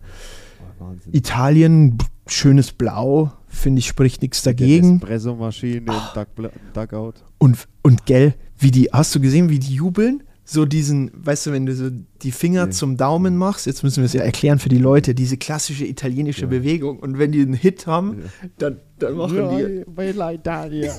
Wahnsinn. 0.78 1.12
Italien, 1.12 1.98
schönes 2.26 2.72
Blau, 2.72 3.32
finde 3.48 3.80
ich, 3.80 3.86
spricht 3.86 4.22
nichts 4.22 4.42
dagegen. 4.42 4.96
Espresso-Maschine 4.96 5.76
im 5.78 5.86
Duck, 5.86 6.28
Duckout. 6.72 7.14
Und, 7.38 7.56
und 7.82 8.06
gell, 8.06 8.34
wie 8.58 8.70
die, 8.70 8.84
hast 8.92 9.14
du 9.14 9.20
gesehen, 9.20 9.48
wie 9.50 9.58
die 9.58 9.74
jubeln? 9.74 10.22
So 10.46 10.66
diesen, 10.66 11.10
weißt 11.14 11.46
du, 11.46 11.52
wenn 11.52 11.64
du 11.64 11.74
so 11.74 11.88
die 12.20 12.30
Finger 12.30 12.66
Nee. 12.66 12.72
zum 12.72 12.98
Daumen 12.98 13.34
machst, 13.38 13.64
jetzt 13.64 13.82
müssen 13.82 13.98
wir 14.02 14.04
es 14.06 14.12
ja 14.12 14.20
erklären 14.20 14.58
für 14.58 14.68
die 14.68 14.76
Leute, 14.78 15.14
diese 15.14 15.38
klassische 15.38 15.86
italienische 15.86 16.42
Ja. 16.42 16.46
Bewegung. 16.48 16.98
Und 16.98 17.18
wenn 17.18 17.32
die 17.32 17.40
einen 17.40 17.54
Hit 17.54 17.86
haben, 17.86 18.24
dann, 18.58 18.78
dann 18.98 19.14
machen 19.16 19.38
die. 19.56 19.84
Bella 19.90 20.32
Italia. 20.34 20.92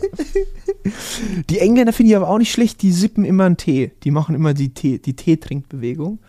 Die 1.50 1.60
Engländer 1.60 1.94
finde 1.94 2.12
ich 2.12 2.16
aber 2.16 2.28
auch 2.28 2.40
nicht 2.40 2.52
schlecht, 2.52 2.82
die 2.82 2.92
sippen 2.92 3.24
immer 3.24 3.46
einen 3.46 3.58
Tee. 3.58 3.92
Die 4.04 4.10
machen 4.12 4.34
immer 4.34 4.56
die 4.56 4.74
Tee, 4.74 4.98
die 4.98 5.16
Tee-Trinkbewegung. 5.16 6.20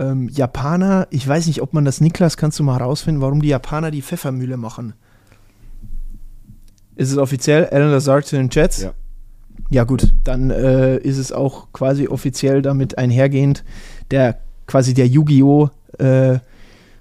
Ähm, 0.00 0.30
Japaner, 0.30 1.06
ich 1.10 1.28
weiß 1.28 1.46
nicht, 1.46 1.60
ob 1.60 1.74
man 1.74 1.84
das, 1.84 2.00
Niklas, 2.00 2.38
kannst 2.38 2.58
du 2.58 2.62
mal 2.62 2.78
herausfinden, 2.78 3.20
warum 3.20 3.42
die 3.42 3.48
Japaner 3.48 3.90
die 3.90 4.00
Pfeffermühle 4.00 4.56
machen? 4.56 4.94
Ist 6.96 7.10
es 7.10 7.18
offiziell? 7.18 7.68
Alan 7.68 7.90
Lazard 7.90 8.24
zu 8.24 8.36
den 8.36 8.48
Jets? 8.50 8.80
Ja. 8.82 8.94
Ja, 9.68 9.84
gut, 9.84 10.12
dann 10.24 10.50
äh, 10.50 10.96
ist 10.96 11.18
es 11.18 11.32
auch 11.32 11.68
quasi 11.72 12.08
offiziell 12.08 12.62
damit 12.62 12.96
einhergehend, 12.98 13.62
der 14.10 14.40
quasi 14.66 14.94
der 14.94 15.06
Yu-Gi-Oh! 15.06 15.68
Äh, 15.98 16.38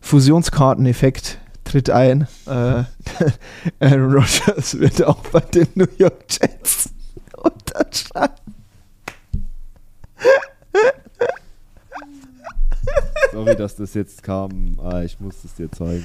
Fusionskarteneffekt 0.01 1.39
tritt 1.63 1.89
ein. 1.89 2.27
Äh, 2.47 2.83
Aaron 3.79 4.13
Rodgers 4.13 4.77
wird 4.77 5.03
auch 5.03 5.21
bei 5.31 5.39
den 5.39 5.67
New 5.75 5.87
York 5.97 6.25
Jets 6.29 6.89
unterschreiben. 7.37 8.35
Sorry, 13.31 13.55
dass 13.55 13.75
das 13.75 13.93
jetzt 13.93 14.23
kam. 14.23 14.79
Ah, 14.81 15.03
ich 15.03 15.19
muss 15.19 15.43
es 15.43 15.55
dir 15.55 15.71
zeigen. 15.71 16.03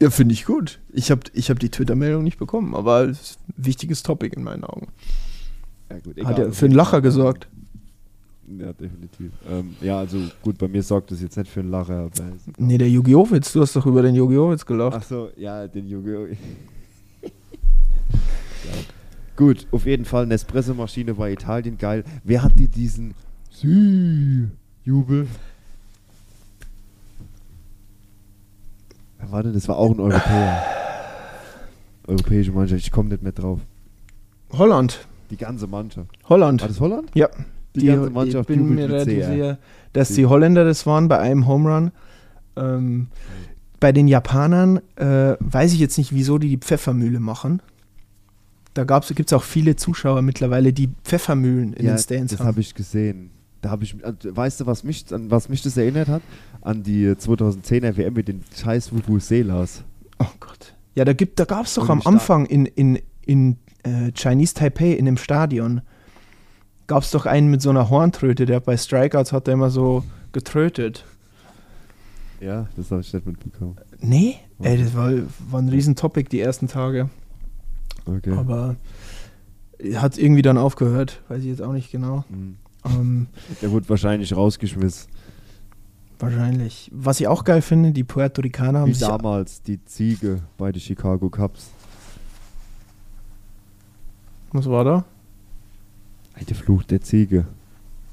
Ja, 0.00 0.10
finde 0.10 0.34
ich 0.34 0.44
gut. 0.44 0.78
Ich 0.92 1.10
habe 1.10 1.22
ich 1.32 1.50
hab 1.50 1.58
die 1.58 1.70
Twitter-Meldung 1.70 2.22
nicht 2.22 2.38
bekommen, 2.38 2.74
aber 2.74 3.04
es 3.08 3.20
ist 3.20 3.38
ein 3.48 3.64
wichtiges 3.64 4.02
Topic 4.02 4.36
in 4.36 4.44
meinen 4.44 4.64
Augen. 4.64 4.88
Ja, 5.90 5.98
gut, 6.00 6.16
Hat 6.24 6.32
egal. 6.34 6.46
er 6.48 6.52
für 6.52 6.66
einen 6.66 6.74
Lacher 6.74 7.00
gesorgt. 7.00 7.48
Ja, 8.58 8.72
definitiv. 8.72 9.30
Ähm, 9.50 9.76
ja, 9.80 9.98
also 9.98 10.18
gut, 10.42 10.56
bei 10.58 10.68
mir 10.68 10.82
sorgt 10.82 11.10
das 11.10 11.20
jetzt 11.20 11.36
nicht 11.36 11.50
für 11.50 11.60
einen 11.60 11.70
Lacher. 11.70 12.10
Nee, 12.56 12.78
der 12.78 12.88
Yu-Gi-Oh! 12.88 13.30
Witz, 13.30 13.52
du 13.52 13.60
hast 13.60 13.76
doch 13.76 13.84
über 13.84 14.00
den 14.02 14.14
Yu-Gi-Oh! 14.14 14.50
Witz 14.50 14.64
gelacht. 14.64 14.96
Ach 14.98 15.02
so, 15.02 15.30
ja, 15.36 15.66
den 15.68 15.86
Yu-Gi-Oh! 15.86 16.28
Gut, 19.36 19.66
auf 19.70 19.86
jeden 19.86 20.04
Fall 20.04 20.24
eine 20.24 20.34
Espresso-Maschine 20.34 21.14
bei 21.14 21.32
Italien, 21.32 21.78
geil. 21.78 22.04
Wer 22.24 22.42
hat 22.42 22.58
dir 22.58 22.68
diesen 22.68 23.14
Jubel? 24.84 25.28
Wer 29.18 29.32
war 29.32 29.42
denn? 29.42 29.52
Das 29.52 29.68
war 29.68 29.76
auch 29.76 29.90
ein 29.90 30.00
Europäer. 30.00 30.62
Europäische 32.06 32.52
Mannschaft, 32.52 32.80
ich 32.80 32.90
komme 32.90 33.10
nicht 33.10 33.22
mehr 33.22 33.32
drauf. 33.32 33.60
Holland. 34.52 35.06
Die 35.30 35.36
ganze 35.36 35.66
Mannschaft. 35.66 36.10
Holland. 36.28 36.62
War 36.62 36.68
das 36.68 36.80
Holland? 36.80 37.10
Ja. 37.14 37.28
Die 37.74 37.86
ganze 37.86 38.10
Mannschaft 38.10 38.48
ich 38.48 38.56
bin 38.56 38.74
mir 38.74 38.88
relativ 38.88 39.26
sicher, 39.26 39.58
dass 39.92 40.08
die 40.08 40.26
Holländer 40.26 40.64
das 40.64 40.86
waren 40.86 41.08
bei 41.08 41.18
einem 41.18 41.46
Home 41.46 41.70
Run. 41.70 41.92
Ähm, 42.56 43.08
bei 43.78 43.92
den 43.92 44.08
Japanern 44.08 44.80
äh, 44.96 45.36
weiß 45.38 45.72
ich 45.74 45.78
jetzt 45.78 45.98
nicht, 45.98 46.14
wieso 46.14 46.38
die 46.38 46.48
die 46.48 46.56
Pfeffermühle 46.56 47.20
machen. 47.20 47.60
Da 48.74 48.84
gibt 48.84 49.26
es 49.26 49.32
auch 49.32 49.42
viele 49.42 49.76
Zuschauer 49.76 50.22
mittlerweile, 50.22 50.72
die 50.72 50.88
Pfeffermühlen 51.04 51.72
in 51.72 51.86
ja, 51.86 51.94
den 51.94 51.98
Stands 51.98 52.30
das 52.32 52.40
haben. 52.40 52.48
habe 52.48 52.60
ich 52.60 52.74
gesehen. 52.74 53.30
Da 53.60 53.70
habe 53.70 53.84
ich, 53.84 53.96
weißt 54.02 54.60
du, 54.60 54.66
was 54.66 54.84
mich, 54.84 55.12
an 55.12 55.30
was 55.30 55.48
mich 55.48 55.62
das 55.62 55.76
erinnert 55.76 56.08
hat? 56.08 56.22
An 56.60 56.82
die 56.84 57.06
2010er 57.08 57.96
WM 57.96 58.14
mit 58.14 58.28
den 58.28 58.44
scheiß 58.56 58.92
Vuvuzelas. 58.92 59.82
Oh 60.20 60.26
Gott. 60.38 60.74
Ja, 60.94 61.04
da, 61.04 61.12
gibt- 61.12 61.38
da 61.40 61.44
gab 61.44 61.66
es 61.66 61.74
doch 61.74 61.88
am 61.88 62.02
Anfang 62.04 62.46
in, 62.46 62.66
in, 62.66 62.98
in 63.24 63.56
äh, 63.82 64.12
Chinese 64.14 64.54
Taipei 64.54 64.92
in 64.92 65.04
dem 65.06 65.16
Stadion, 65.16 65.80
gab 66.86 67.02
es 67.02 67.10
doch 67.10 67.26
einen 67.26 67.50
mit 67.50 67.60
so 67.62 67.70
einer 67.70 67.90
Horntröte, 67.90 68.46
der 68.46 68.60
bei 68.60 68.76
Strikeouts 68.76 69.32
hat 69.32 69.46
der 69.48 69.54
immer 69.54 69.70
so 69.70 70.04
getrötet. 70.32 71.04
Ja, 72.40 72.68
das 72.76 72.90
habe 72.92 73.00
ich 73.00 73.12
nicht 73.12 73.26
mitbekommen. 73.26 73.76
Nee, 74.00 74.36
ey, 74.60 74.78
das 74.82 74.94
war, 74.94 75.12
war 75.50 75.60
ein 75.60 75.68
Riesentopic 75.68 76.30
die 76.30 76.40
ersten 76.40 76.68
Tage. 76.68 77.10
Okay. 78.06 78.32
Aber 78.36 78.76
hat 79.96 80.16
irgendwie 80.18 80.42
dann 80.42 80.56
aufgehört, 80.58 81.20
weiß 81.28 81.40
ich 81.40 81.46
jetzt 81.48 81.62
auch 81.62 81.72
nicht 81.72 81.90
genau. 81.90 82.24
Mhm. 82.28 82.56
Ähm, 82.96 83.26
Der 83.62 83.70
wurde 83.70 83.88
wahrscheinlich 83.88 84.34
rausgeschmissen. 84.34 85.10
wahrscheinlich. 86.18 86.90
Was 86.94 87.20
ich 87.20 87.26
auch 87.28 87.44
geil 87.44 87.62
finde, 87.62 87.92
die 87.92 88.04
Puerto 88.04 88.40
Ricaner 88.42 88.80
haben 88.80 88.88
Wie 88.88 88.94
sich. 88.94 89.06
damals 89.06 89.62
die 89.62 89.84
Ziege 89.84 90.42
bei 90.56 90.72
den 90.72 90.80
Chicago 90.80 91.28
Cubs. 91.30 91.70
Was 94.52 94.66
war 94.66 94.84
da? 94.84 95.04
Der 96.48 96.56
Fluch 96.56 96.82
der 96.84 97.00
Ziege. 97.00 97.44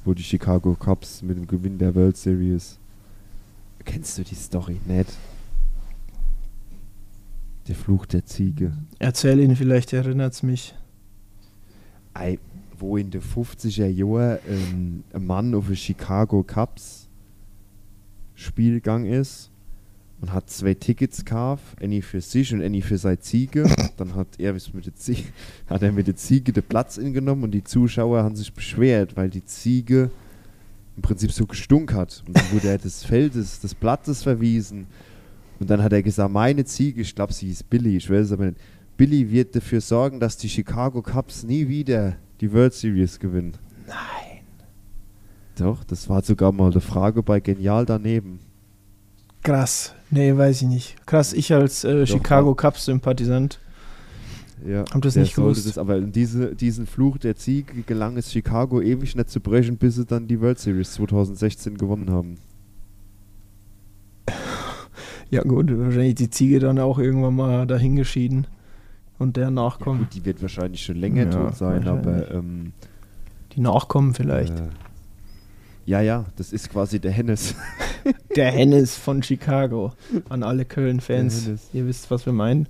Wo 0.03 0.13
die 0.13 0.23
Chicago 0.23 0.75
Cubs 0.75 1.21
mit 1.21 1.37
dem 1.37 1.47
Gewinn 1.47 1.77
der 1.77 1.95
World 1.95 2.17
Series. 2.17 2.77
Kennst 3.85 4.17
du 4.17 4.23
die 4.23 4.35
Story 4.35 4.79
nicht? 4.85 5.13
Der 7.67 7.75
Fluch 7.75 8.05
der 8.05 8.25
Ziege. 8.25 8.73
Erzähl 8.99 9.39
ihn, 9.39 9.55
vielleicht 9.55 9.93
erinnert 9.93 10.33
es 10.33 10.43
mich. 10.43 10.75
Ei, 12.13 12.37
wo 12.85 12.97
in 12.97 13.09
den 13.09 13.21
50er 13.21 13.87
Jahren 13.87 14.39
ähm, 14.47 15.03
ein 15.13 15.25
Mann 15.25 15.55
auf 15.55 15.69
ein 15.69 15.75
Chicago 15.75 16.43
Cubs 16.43 17.09
Spielgang 18.35 19.05
ist 19.05 19.49
und 20.21 20.31
hat 20.31 20.49
zwei 20.49 20.73
Tickets 20.73 21.23
gekauft, 21.23 21.63
eine 21.81 22.01
für 22.01 22.21
sich 22.21 22.53
und 22.53 22.61
eine 22.61 22.81
für 22.81 22.97
seine 22.97 23.19
Ziege. 23.19 23.69
Dann 23.97 24.13
hat 24.15 24.39
er 24.39 24.53
mit 24.53 24.85
der 24.85 24.95
Ziege, 24.95 25.23
hat 25.69 25.81
er 25.81 25.91
mit 25.91 26.07
der 26.07 26.15
Ziege 26.15 26.51
den 26.51 26.63
Platz 26.63 26.97
ingenommen 26.97 27.45
und 27.45 27.51
die 27.51 27.63
Zuschauer 27.63 28.23
haben 28.23 28.35
sich 28.35 28.53
beschwert, 28.53 29.15
weil 29.15 29.29
die 29.29 29.43
Ziege 29.45 30.11
im 30.95 31.01
Prinzip 31.01 31.31
so 31.31 31.45
gestunk 31.45 31.93
hat. 31.93 32.23
Und 32.27 32.37
dann 32.37 32.51
wurde 32.51 32.69
er 32.69 32.77
des 32.77 33.03
Feldes, 33.03 33.59
des 33.61 33.73
Platzes 33.73 34.23
verwiesen. 34.23 34.87
Und 35.59 35.69
dann 35.69 35.81
hat 35.81 35.93
er 35.93 36.03
gesagt, 36.03 36.31
meine 36.31 36.65
Ziege, 36.65 37.01
ich 37.01 37.15
glaube, 37.15 37.33
sie 37.33 37.47
hieß 37.47 37.63
Billy, 37.63 37.97
ich 37.97 38.09
weiß 38.09 38.25
es 38.25 38.31
aber 38.31 38.47
nicht, 38.47 38.57
Billy 38.97 39.29
wird 39.29 39.55
dafür 39.55 39.81
sorgen, 39.81 40.19
dass 40.19 40.37
die 40.37 40.49
Chicago 40.49 41.01
Cubs 41.01 41.43
nie 41.43 41.67
wieder 41.67 42.15
die 42.41 42.51
World 42.51 42.73
Series 42.73 43.19
gewinnen. 43.19 43.53
Nein. 43.87 44.43
Doch, 45.57 45.83
das 45.83 46.09
war 46.09 46.21
sogar 46.21 46.51
mal 46.51 46.71
eine 46.71 46.81
Frage 46.81 47.23
bei 47.23 47.39
Genial 47.39 47.85
daneben. 47.85 48.39
Krass. 49.43 49.93
Nee, 50.09 50.35
weiß 50.35 50.63
ich 50.63 50.67
nicht. 50.67 51.05
Krass, 51.05 51.33
ich 51.33 51.53
als 51.53 51.83
äh, 51.83 52.05
Chicago 52.05 52.51
doch. 52.51 52.57
Cubs-Sympathisant. 52.57 53.59
Ja, 54.65 54.85
Hab 54.91 55.01
das 55.01 55.15
nicht 55.15 55.35
sollte 55.35 55.51
gewusst. 55.51 55.67
Das, 55.67 55.77
aber 55.77 56.01
diese, 56.01 56.55
diesen 56.55 56.87
Fluch 56.87 57.17
der 57.17 57.35
Sieg 57.35 57.85
gelang 57.85 58.17
es 58.17 58.31
Chicago 58.31 58.81
ewig 58.81 59.15
nicht 59.15 59.29
zu 59.29 59.39
brechen, 59.39 59.77
bis 59.77 59.95
sie 59.95 60.05
dann 60.05 60.27
die 60.27 60.41
World 60.41 60.59
Series 60.59 60.93
2016 60.93 61.77
gewonnen 61.77 62.09
haben. 62.09 62.37
Ja, 65.29 65.41
gut, 65.43 65.69
wahrscheinlich 65.77 66.15
die 66.15 66.29
Ziege 66.29 66.59
dann 66.59 66.79
auch 66.79 66.97
irgendwann 66.97 67.35
mal 67.35 67.67
dahingeschieden. 67.67 68.47
Und 69.17 69.37
der 69.37 69.45
Ja, 69.45 69.51
Nachkommen. 69.51 69.99
gut, 69.99 70.13
die 70.15 70.25
wird 70.25 70.41
wahrscheinlich 70.41 70.83
schon 70.83 70.97
länger 70.97 71.23
Ja, 71.25 71.29
tot 71.29 71.55
sein, 71.55 71.87
aber 71.87 72.31
ähm, 72.31 72.73
die 73.53 73.61
Nachkommen 73.61 74.13
vielleicht. 74.13 74.59
Äh, 74.59 74.69
ja, 75.85 76.01
ja, 76.01 76.25
das 76.35 76.51
ist 76.51 76.69
quasi 76.69 76.99
der 76.99 77.11
Hennes. 77.11 77.55
Der 78.35 78.51
Hennes 78.51 78.95
von 78.97 79.23
Chicago. 79.23 79.93
An 80.29 80.43
alle 80.43 80.63
Köln-Fans. 80.65 81.49
Ihr 81.73 81.87
wisst, 81.87 82.11
was 82.11 82.27
wir 82.27 82.33
meinen. 82.33 82.67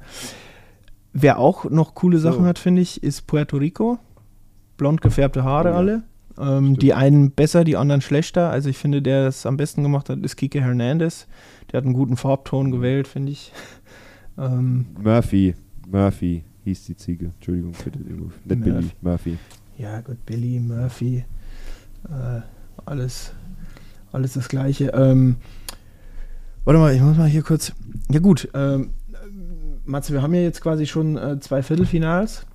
Wer 1.12 1.39
auch 1.39 1.66
noch 1.70 1.93
coole 1.96 2.20
Sachen 2.20 2.43
So. 2.43 2.46
hat, 2.46 2.58
finde 2.58 2.82
ich, 2.82 3.04
ist 3.04 3.28
Puerto 3.28 3.58
Rico. 3.58 4.00
Blond 4.78 5.02
gefärbte 5.02 5.43
Haare 5.43 5.70
ja. 5.72 5.76
alle. 5.76 6.04
Ähm, 6.38 6.78
die 6.78 6.93
einen 6.93 7.32
besser, 7.32 7.66
die 7.66 7.76
anderen 7.76 8.00
schlechter. 8.02 8.50
Also 8.50 8.70
ich 8.70 8.78
finde, 8.78 9.02
der 9.02 9.28
es 9.28 9.46
am 9.46 9.58
besten 9.58 9.84
gemacht 9.84 10.10
hat, 10.10 10.20
ist 10.20 10.38
Kike 10.38 10.62
Hernandez. 10.62 11.28
Der 11.72 11.80
hat 11.80 11.86
einen 11.86 11.93
guten 11.96 12.16
Farbton 12.16 12.72
gewählt, 12.72 13.08
finde 13.08 13.32
ich. 13.34 13.52
Ähm, 14.38 14.88
Murphy. 15.02 15.56
Murphy 15.88 16.44
hieß 16.64 16.86
die 16.86 16.96
Ziege. 16.96 17.26
Entschuldigung 17.36 17.74
für 17.74 17.92
den 17.92 18.20
Ruf. 18.20 18.34
Nicht 18.46 18.62
Billy, 18.64 18.72
Murphy. 18.74 18.92
Murphy. 19.02 19.38
ja, 19.78 20.02
gut, 20.02 20.26
Billy, 20.26 20.60
Murphy, 20.60 21.24
äh, 22.10 22.42
alles, 22.86 23.34
alles 24.12 24.34
das 24.34 24.48
Gleiche. 24.50 24.88
Ähm, 24.96 25.36
warte 26.64 26.80
mal, 26.80 26.94
ich 26.96 27.02
muss 27.02 27.18
mal 27.18 27.28
hier 27.28 27.44
kurz. 27.44 27.74
Ja, 28.10 28.20
gut, 28.20 28.50
ähm, 28.54 28.92
Matze, 29.86 30.14
wir 30.14 30.22
haben 30.22 30.34
ja 30.34 30.42
jetzt 30.42 30.62
quasi 30.62 30.86
schon 30.88 31.18
äh, 31.18 31.40
zwei 31.40 31.62
Viertelfinals, 31.62 32.46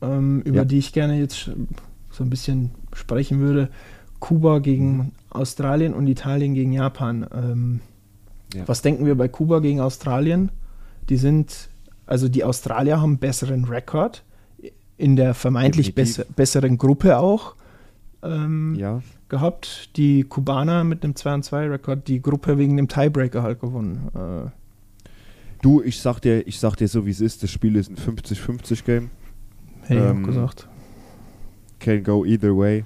ähm, 0.00 0.40
über 0.42 0.58
Ja. 0.58 0.64
die 0.64 0.78
ich 0.78 0.92
gerne 0.92 1.18
jetzt 1.18 1.50
so 2.10 2.24
ein 2.24 2.30
bisschen 2.30 2.70
sprechen 2.94 3.40
würde. 3.40 3.68
Kuba 4.20 4.58
gegen 4.58 5.12
Australien 5.30 5.94
und 5.94 6.06
Italien 6.08 6.54
gegen 6.54 6.72
Japan. 6.72 7.26
Ähm, 7.32 7.80
Ja. 8.54 8.66
Was 8.66 8.80
denken 8.80 9.04
wir 9.04 9.14
bei 9.14 9.28
Kuba 9.28 9.58
gegen 9.60 9.80
Australien? 9.80 10.50
Die 11.10 11.18
sind, 11.18 11.68
also 12.08 12.28
die 12.28 12.44
Australier 12.44 13.00
haben 13.00 13.10
einen 13.10 13.18
besseren 13.18 13.64
Rekord 13.64 14.24
in 14.96 15.14
der 15.16 15.34
vermeintlich 15.34 15.94
besser, 15.94 16.24
besseren 16.34 16.76
Gruppe 16.78 17.18
auch 17.18 17.54
ähm, 18.22 18.74
Ja. 18.76 19.00
gehabt. 19.28 19.96
Die 19.96 20.24
Kubaner 20.24 20.82
mit 20.84 21.04
einem 21.04 21.12
2-2-Rekord, 21.14 22.08
die 22.08 22.20
Gruppe 22.20 22.58
wegen 22.58 22.76
dem 22.76 22.88
Tiebreaker 22.88 23.42
halt 23.42 23.60
gewonnen. 23.60 24.08
Äh, 24.14 24.50
Du, 25.60 25.82
ich 25.82 26.00
sag 26.00 26.20
dir, 26.20 26.46
ich 26.46 26.60
sag 26.60 26.76
dir 26.76 26.86
so 26.86 27.04
wie 27.04 27.10
es 27.10 27.20
ist, 27.20 27.42
das 27.42 27.50
Spiel 27.50 27.74
ist 27.74 27.90
ein 27.90 27.96
50-50 27.96 28.84
Game. 28.84 29.10
hätte 29.82 29.94
ich 30.04 30.10
Ähm, 30.10 30.22
auch 30.22 30.26
gesagt. 30.28 30.68
Can 31.80 32.04
go 32.04 32.24
either 32.24 32.56
way. 32.56 32.84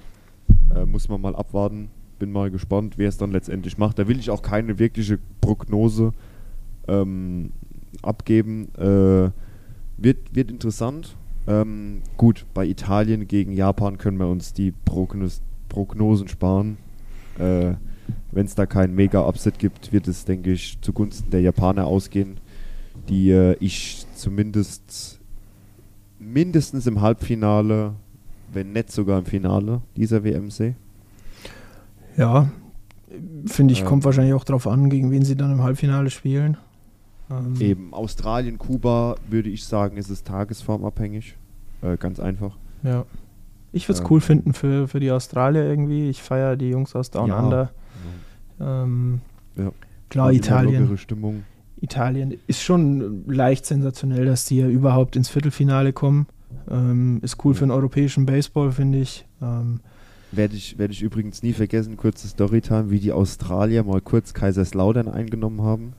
Äh, 0.75 0.85
muss 0.85 1.07
man 1.07 1.21
mal 1.21 1.35
abwarten. 1.35 1.89
Bin 2.17 2.31
mal 2.31 2.49
gespannt, 2.49 2.97
wer 2.97 3.09
es 3.09 3.17
dann 3.17 3.31
letztendlich 3.31 3.77
macht. 3.77 3.99
Da 3.99 4.07
will 4.07 4.17
ich 4.17 4.31
auch 4.31 4.41
keine 4.41 4.79
wirkliche 4.79 5.19
Prognose 5.39 6.13
ähm, 6.87 7.51
abgeben. 8.01 8.73
Äh, 8.75 9.31
wird, 9.97 10.35
wird 10.35 10.51
interessant. 10.51 11.15
Ähm, 11.47 12.01
gut, 12.17 12.45
bei 12.53 12.65
Italien 12.65 13.27
gegen 13.27 13.51
Japan 13.51 13.97
können 13.97 14.17
wir 14.17 14.27
uns 14.27 14.53
die 14.53 14.71
Prognos 14.71 15.41
Prognosen 15.69 16.27
sparen. 16.27 16.77
Äh, 17.39 17.73
Wenn 18.31 18.45
es 18.45 18.55
da 18.55 18.65
keinen 18.65 18.95
Mega-Upset 18.95 19.57
gibt, 19.59 19.91
wird 19.91 20.07
es, 20.07 20.25
denke 20.25 20.51
ich, 20.51 20.77
zugunsten 20.81 21.31
der 21.31 21.41
Japaner 21.41 21.87
ausgehen, 21.87 22.37
die 23.09 23.31
äh, 23.31 23.55
ich 23.59 24.05
zumindest 24.15 25.19
mindestens 26.19 26.85
im 26.87 27.01
Halbfinale, 27.01 27.93
wenn 28.51 28.71
nicht 28.71 28.91
sogar 28.91 29.19
im 29.19 29.25
Finale 29.25 29.81
dieser 29.95 30.23
WM 30.23 30.51
sehe. 30.51 30.75
Ja, 32.17 32.51
finde 33.45 33.73
ich, 33.73 33.81
Ähm. 33.81 33.85
kommt 33.87 34.05
wahrscheinlich 34.05 34.33
auch 34.33 34.43
darauf 34.43 34.67
an, 34.67 34.89
gegen 34.89 35.11
wen 35.11 35.25
sie 35.25 35.35
dann 35.35 35.51
im 35.51 35.63
Halbfinale 35.63 36.09
spielen. 36.09 36.57
Ähm, 37.39 37.55
Eben 37.61 37.93
Australien, 37.93 38.57
Kuba, 38.57 39.15
würde 39.29 39.49
ich 39.49 39.65
sagen, 39.65 39.97
ist 39.97 40.09
es 40.09 40.23
tagesformabhängig. 40.23 41.35
Äh, 41.81 41.97
ganz 41.97 42.19
einfach. 42.19 42.57
Ja. 42.83 43.05
Ich 43.71 43.87
würde 43.87 43.95
es 43.97 44.01
Ähm. 44.01 44.07
cool 44.11 44.21
finden 44.21 44.53
für, 44.53 44.87
für 44.87 44.99
die 44.99 45.11
Australier 45.11 45.63
irgendwie. 45.63 46.09
Ich 46.09 46.21
feiere 46.21 46.55
die 46.55 46.69
Jungs 46.69 46.95
aus 46.95 47.09
Down 47.11 47.29
Ja. 47.29 47.39
Under. 47.39 47.71
Ähm, 48.59 49.21
Ja. 49.55 49.71
Klar, 50.09 50.31
Italien. 50.31 50.95
Stimmung. 50.97 51.43
Italien 51.81 52.35
ist 52.47 52.61
schon 52.61 53.25
leicht 53.27 53.65
sensationell, 53.65 54.25
dass 54.25 54.45
die 54.45 54.57
ja 54.57 54.67
überhaupt 54.67 55.15
ins 55.15 55.29
Viertelfinale 55.29 55.91
kommen. 55.91 56.27
Ähm, 56.69 57.19
ist 57.23 57.43
cool 57.43 57.53
Ja. 57.53 57.59
für 57.59 57.65
den 57.65 57.71
europäischen 57.71 58.25
Baseball, 58.25 58.71
finde 58.71 58.99
ich. 58.99 59.25
Ähm, 59.41 59.79
Werde 60.31 60.55
ich, 60.55 60.77
werde 60.77 60.93
ich 60.93 61.01
übrigens 61.01 61.43
nie 61.43 61.53
vergessen, 61.53 61.97
kurze 61.97 62.27
Storytime, 62.27 62.89
wie 62.89 62.99
die 62.99 63.11
Australier 63.11 63.83
mal 63.83 64.01
kurz 64.01 64.33
Kaiserslautern 64.33 65.07
eingenommen 65.07 65.61
haben. 65.61 65.93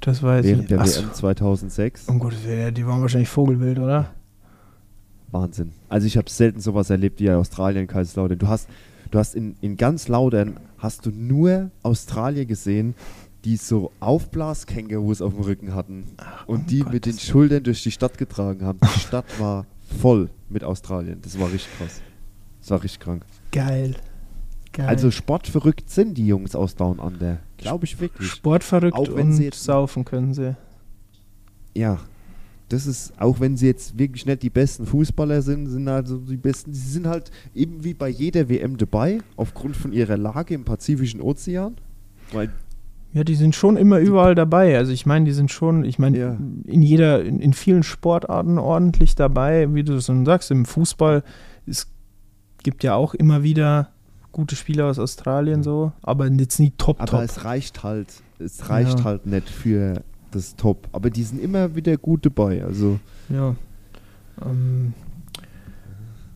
Das 0.00 0.22
weiß 0.22 0.44
während 0.44 0.62
ich. 0.62 0.68
der 0.68 0.80
Ach 0.80 0.86
so, 0.86 1.02
WM 1.02 1.12
2006. 1.14 2.08
um 2.08 2.18
Gottes 2.18 2.44
Willen, 2.44 2.74
die 2.74 2.86
waren 2.86 3.00
wahrscheinlich 3.00 3.28
Vogelwild, 3.28 3.78
oder? 3.78 4.10
Wahnsinn. 5.30 5.72
Also 5.88 6.06
ich 6.06 6.16
habe 6.16 6.28
selten 6.28 6.60
sowas 6.60 6.90
erlebt 6.90 7.20
wie 7.20 7.26
in 7.26 7.34
Australien, 7.34 7.86
Kaiserslautern. 7.86 8.38
Du 8.38 8.48
hast, 8.48 8.68
du 9.10 9.18
hast 9.18 9.34
in, 9.34 9.56
in 9.60 9.76
ganz 9.76 10.08
Lautern 10.08 10.58
hast 10.78 11.06
du 11.06 11.10
nur 11.10 11.70
Australier 11.82 12.46
gesehen, 12.46 12.94
die 13.44 13.56
so 13.56 13.92
Aufblaskängurus 14.00 15.22
auf 15.22 15.34
dem 15.34 15.42
Rücken 15.42 15.74
hatten 15.74 16.04
und 16.46 16.60
um 16.60 16.66
die 16.66 16.82
mit 16.84 17.06
den 17.06 17.18
Schultern 17.18 17.62
durch 17.62 17.82
die 17.82 17.90
Stadt 17.90 18.18
getragen 18.18 18.64
haben. 18.64 18.78
Die 18.82 19.00
Stadt 19.00 19.26
war 19.38 19.66
voll 20.00 20.30
mit 20.48 20.64
Australien. 20.64 21.20
Das 21.22 21.38
war 21.38 21.50
richtig 21.50 21.70
krass. 21.78 22.02
Das 22.60 22.70
war 22.70 22.82
richtig 22.82 23.00
krank. 23.00 23.24
Geil. 23.52 23.96
Geil. 24.72 24.86
Also 24.86 25.10
sportverrückt 25.10 25.90
sind 25.90 26.14
die 26.16 26.26
Jungs 26.26 26.54
aus 26.54 26.76
Down 26.76 26.98
Under. 26.98 27.38
Glaube 27.60 27.84
ich 27.84 28.00
wirklich. 28.00 28.28
Sportverrückt 28.28 28.96
auch 28.96 29.08
wenn 29.14 29.28
und 29.28 29.32
sie 29.34 29.44
jetzt- 29.44 29.62
saufen 29.64 30.04
können 30.04 30.34
sie. 30.34 30.56
Ja. 31.74 31.98
Das 32.68 32.86
ist, 32.86 33.12
auch 33.20 33.40
wenn 33.40 33.56
sie 33.56 33.66
jetzt 33.66 33.98
wirklich 33.98 34.26
nicht 34.26 34.42
die 34.44 34.50
besten 34.50 34.86
Fußballer 34.86 35.42
sind, 35.42 35.66
sind 35.66 35.88
also 35.88 36.18
die 36.18 36.36
besten, 36.36 36.72
sie 36.72 36.88
sind 36.88 37.06
halt 37.08 37.32
eben 37.52 37.82
wie 37.82 37.94
bei 37.94 38.08
jeder 38.08 38.48
WM 38.48 38.76
dabei, 38.76 39.18
aufgrund 39.36 39.76
von 39.76 39.92
ihrer 39.92 40.16
Lage 40.16 40.54
im 40.54 40.64
Pazifischen 40.64 41.20
Ozean. 41.20 41.76
Weil 42.32 42.50
Ja, 43.12 43.24
die 43.24 43.34
sind 43.34 43.56
schon 43.56 43.76
immer 43.76 43.98
überall 43.98 44.36
dabei. 44.36 44.76
Also 44.78 44.92
ich 44.92 45.04
meine, 45.04 45.24
die 45.24 45.32
sind 45.32 45.50
schon, 45.50 45.84
ich 45.84 45.98
meine, 45.98 46.16
Ja. 46.18 46.36
in 46.64 46.80
jeder, 46.82 47.24
in, 47.24 47.40
in 47.40 47.54
vielen 47.54 47.82
Sportarten 47.82 48.56
ordentlich 48.56 49.16
dabei, 49.16 49.74
wie 49.74 49.82
du 49.82 49.94
es 49.94 50.06
schon 50.06 50.24
sagst, 50.24 50.52
im 50.52 50.64
Fußball, 50.64 51.24
es 51.66 51.88
gibt 52.62 52.84
ja 52.84 52.94
auch 52.94 53.14
immer 53.14 53.42
wieder 53.42 53.90
gute 54.32 54.56
Spieler 54.56 54.86
aus 54.86 54.98
Australien 54.98 55.62
so, 55.62 55.92
aber 56.02 56.28
jetzt 56.28 56.60
nie 56.60 56.72
top 56.78 57.00
aber 57.00 57.10
top. 57.10 57.22
es 57.22 57.44
reicht 57.44 57.82
halt, 57.82 58.08
es 58.38 58.68
reicht 58.68 58.98
Ja. 59.00 59.04
halt 59.04 59.26
nicht 59.26 59.48
für 59.48 60.02
das 60.30 60.54
Top. 60.56 60.88
Aber 60.92 61.10
die 61.10 61.24
sind 61.24 61.40
immer 61.42 61.74
wieder 61.74 61.96
gut 61.96 62.24
dabei. 62.24 62.64
Also 62.64 63.00
Ja. 63.28 63.56
Ähm, 64.44 64.94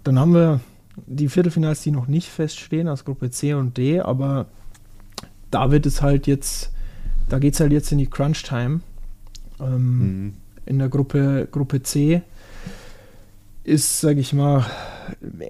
dann 0.02 0.18
haben 0.18 0.34
wir 0.34 0.60
die 1.06 1.28
Viertelfinals, 1.28 1.82
die 1.82 1.90
noch 1.90 2.06
nicht 2.08 2.28
feststehen, 2.28 2.88
aus 2.88 3.04
Gruppe 3.04 3.30
C 3.30 3.54
und 3.54 3.76
D, 3.76 4.00
aber 4.00 4.46
da 5.50 5.70
wird 5.70 5.86
es 5.86 6.02
halt 6.02 6.26
jetzt, 6.26 6.72
da 7.28 7.38
geht 7.38 7.54
es 7.54 7.60
halt 7.60 7.72
jetzt 7.72 7.90
in 7.92 7.98
die 7.98 8.06
Crunch-Time. 8.06 8.80
Ähm, 9.60 9.98
mhm. 9.98 10.34
in 10.66 10.78
der 10.80 10.88
Gruppe, 10.88 11.46
Gruppe 11.50 11.80
C 11.82 12.22
ist, 13.62 14.00
sage 14.00 14.18
ich 14.20 14.32
mal, 14.32 14.66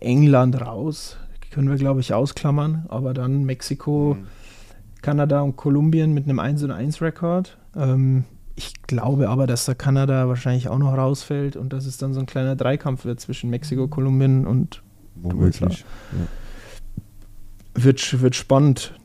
England 0.00 0.60
raus. 0.60 1.16
Können 1.54 1.70
wir, 1.70 1.76
glaube 1.76 2.00
ich, 2.00 2.12
ausklammern. 2.12 2.84
Aber 2.88 3.14
dann 3.14 3.44
Mexiko, 3.44 4.16
Mhm. 4.18 4.26
Kanada 5.02 5.40
und 5.42 5.54
Kolumbien 5.54 6.12
mit 6.12 6.24
einem 6.24 6.40
1 6.40 6.64
und 6.64 6.72
1 6.72 7.00
Rekord. 7.00 7.56
Ähm, 7.76 8.24
ich 8.56 8.72
glaube 8.88 9.28
aber, 9.28 9.46
dass 9.46 9.64
da 9.64 9.74
Kanada 9.74 10.26
wahrscheinlich 10.26 10.68
auch 10.68 10.78
noch 10.78 10.96
rausfällt 10.96 11.56
und 11.56 11.72
dass 11.72 11.86
es 11.86 11.96
dann 11.96 12.12
so 12.12 12.20
ein 12.20 12.26
kleiner 12.26 12.56
Dreikampf 12.56 13.04
wird 13.04 13.20
zwischen 13.20 13.50
Mexiko, 13.50 13.86
Kolumbien 13.86 14.46
und 14.46 14.82
womöglich. 15.14 15.84
wird, 17.74 18.20
wird 18.20 18.34
spannend. 18.34 18.98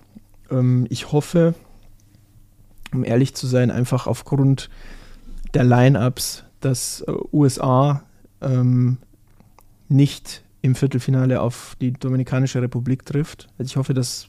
Ähm, 0.50 0.88
ich 0.90 1.12
hoffe, 1.12 1.54
um 2.94 3.04
ehrlich 3.04 3.36
zu 3.36 3.46
sein, 3.46 3.70
einfach 3.70 4.08
aufgrund 4.08 4.70
der 5.54 5.66
Line-Ups, 5.66 6.46
dass 6.62 7.02
äh, 7.02 7.12
USA 7.32 8.04
ähm, 8.42 8.98
nicht 9.88 10.44
im 10.62 10.76
Viertelfinale 10.76 11.42
auf 11.42 11.76
die 11.80 11.94
Dominikanische 11.94 12.62
Republik 12.62 13.06
trifft. 13.06 13.48
Also 13.58 13.70
ich 13.70 13.78
hoffe, 13.78 13.94
dass 13.94 14.28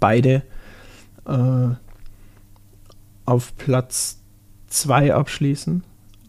beide 0.00 0.42
äh, 1.26 1.68
auf 3.24 3.56
Platz 3.56 4.20
2 4.68 5.14
abschließen. 5.14 5.82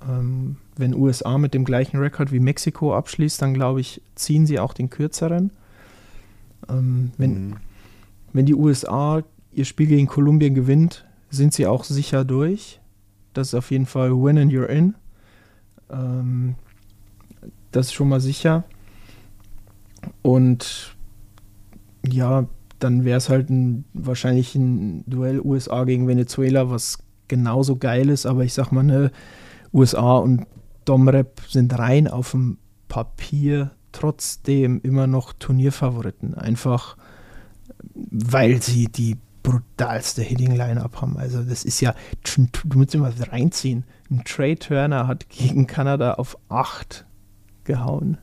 Ähm, 0.07 0.57
wenn 0.75 0.93
USA 0.93 1.37
mit 1.37 1.53
dem 1.53 1.65
gleichen 1.65 1.97
Rekord 1.97 2.31
wie 2.31 2.39
Mexiko 2.39 2.95
abschließt, 2.95 3.41
dann 3.41 3.53
glaube 3.53 3.81
ich, 3.81 4.01
ziehen 4.15 4.45
sie 4.45 4.59
auch 4.59 4.73
den 4.73 4.89
kürzeren. 4.89 5.51
Ähm, 6.69 7.11
wenn, 7.17 7.49
Mhm. 7.49 7.55
wenn 8.33 8.45
die 8.45 8.55
USA 8.55 9.23
ihr 9.53 9.65
Spiel 9.65 9.87
gegen 9.87 10.07
Kolumbien 10.07 10.53
gewinnt, 10.53 11.05
sind 11.29 11.53
sie 11.53 11.65
auch 11.67 11.83
sicher 11.83 12.25
durch. 12.25 12.79
Das 13.33 13.49
ist 13.49 13.53
auf 13.55 13.71
jeden 13.71 13.85
Fall 13.85 14.11
win 14.11 14.37
and 14.37 14.51
you're 14.51 14.65
in. 14.67 14.95
Ähm, 15.89 16.55
das 17.77 17.87
ist 17.87 17.93
schon 17.93 18.09
mal 18.09 18.19
sicher. 18.19 18.63
Und 20.21 20.95
ja, 22.05 22.45
dann 22.79 23.05
wäre 23.05 23.17
es 23.17 23.29
halt 23.29 23.49
ein, 23.49 23.85
wahrscheinlich 23.93 24.55
ein 24.55 25.03
Duell 25.07 25.39
USA 25.39 25.83
gegen 25.83 26.07
Venezuela, 26.07 26.69
was 26.69 26.99
genauso 27.27 27.77
geil 27.77 28.09
ist, 28.09 28.25
aber 28.25 28.43
ich 28.43 28.53
sag 28.53 28.71
mal, 28.71 28.83
ne, 28.83 29.11
USA 29.73 30.17
und 30.17 30.45
Domrep 30.85 31.41
sind 31.49 31.77
rein 31.77 32.07
auf 32.07 32.31
dem 32.31 32.57
Papier 32.87 33.71
trotzdem 33.91 34.79
immer 34.83 35.07
noch 35.07 35.33
Turnierfavoriten. 35.33 36.35
Einfach 36.35 36.97
weil 37.93 38.61
sie 38.61 38.87
die 38.87 39.17
brutalste 39.43 40.21
Hitting-Line-Up 40.21 41.01
haben. 41.01 41.17
Also 41.17 41.41
das 41.41 41.63
ist 41.63 41.79
ja, 41.81 41.95
du 42.23 42.77
musst 42.77 42.95
immer 42.95 43.13
reinziehen. 43.31 43.85
Ein 44.09 44.23
Trey 44.23 44.55
Turner 44.55 45.07
hat 45.07 45.29
gegen 45.29 45.67
Kanada 45.67 46.15
auf 46.15 46.37
8 46.49 47.05
gehauen. 47.67 48.17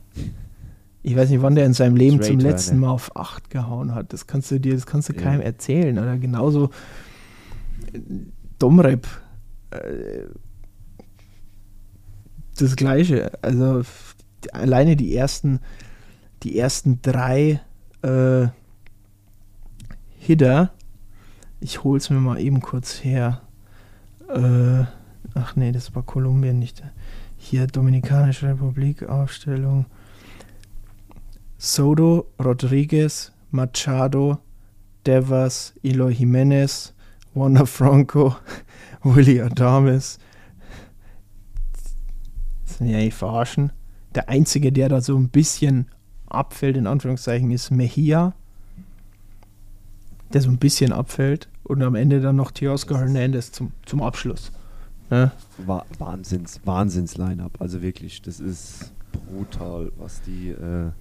Ich 1.03 1.15
weiß 1.15 1.29
nicht, 1.29 1.41
wann 1.41 1.55
der 1.55 1.65
in 1.65 1.73
seinem 1.73 1.95
Leben 1.95 2.17
Trey 2.17 2.31
zum 2.31 2.39
letzten 2.39 2.79
Mal 2.79 2.89
auf 2.89 3.15
8 3.15 3.49
gehauen 3.49 3.93
hat. 3.93 4.11
Das 4.11 4.27
kannst 4.27 4.49
du 4.51 4.59
dir, 4.59 4.73
das 4.73 4.87
kannst 4.87 5.07
du 5.07 5.13
keinem 5.13 5.39
erzählen. 5.39 5.97
Oder 5.97 6.17
genauso 6.17 6.71
äh, 7.93 7.99
Domrep. 8.59 9.07
Äh, 9.69 10.23
das 12.57 12.75
gleiche. 12.75 13.31
Also 13.41 13.83
alleine 14.51 14.95
die 14.95 15.15
ersten, 15.15 15.59
die 16.43 16.57
ersten 16.57 17.01
drei 17.01 17.61
äh, 18.01 18.47
Hitter. 20.17 20.71
Ich 21.59 21.83
hol's 21.83 22.09
mir 22.09 22.19
mal 22.19 22.39
eben 22.39 22.61
kurz 22.61 23.03
her. 23.03 23.41
Äh, 24.27 24.85
ach 25.35 25.55
nee, 25.55 25.71
das 25.71 25.93
war 25.95 26.03
Kolumbien 26.03 26.57
nicht. 26.57 26.83
Hier 27.47 27.67
Dominikanische 27.67 28.47
Republik, 28.47 29.07
Aufstellung. 29.07 29.85
Soto, 31.59 32.25
Rodriguez, 32.43 33.33
Machado, 33.51 34.39
Devas, 35.05 35.75
Eloy 35.83 36.11
Jimenez, 36.11 36.95
Wanda 37.35 37.67
Franco, 37.67 38.35
Willie 39.03 39.43
Adames. 39.43 40.17
Das 42.65 42.77
sind 42.79 42.87
ja 42.87 42.97
nicht 42.97 43.13
verarschen. 43.13 43.71
Der 44.15 44.27
einzige, 44.27 44.71
der 44.71 44.89
da 44.89 45.01
so 45.01 45.15
ein 45.15 45.29
bisschen 45.29 45.91
abfällt, 46.25 46.77
in 46.77 46.87
Anführungszeichen, 46.87 47.51
ist 47.51 47.69
Mejia. 47.69 48.33
Der 50.33 50.41
so 50.41 50.49
ein 50.49 50.57
bisschen 50.57 50.91
abfällt. 50.91 51.47
Und 51.61 51.83
am 51.83 51.93
Ende 51.93 52.21
dann 52.21 52.37
noch 52.37 52.49
Teoscar 52.49 53.01
Hernandez 53.01 53.51
zum, 53.51 53.71
zum 53.85 54.01
Abschluss. 54.01 54.51
Ne? 55.09 55.31
Wa 55.65 55.85
Wahnsinns, 55.99 56.59
Wahnsinns-Line-Up. 56.65 57.61
Also 57.61 57.81
wirklich, 57.81 58.21
das 58.21 58.39
ist 58.39 58.91
brutal, 59.11 59.91
was 59.97 60.21
die 60.21 60.49
äh, 60.49 60.91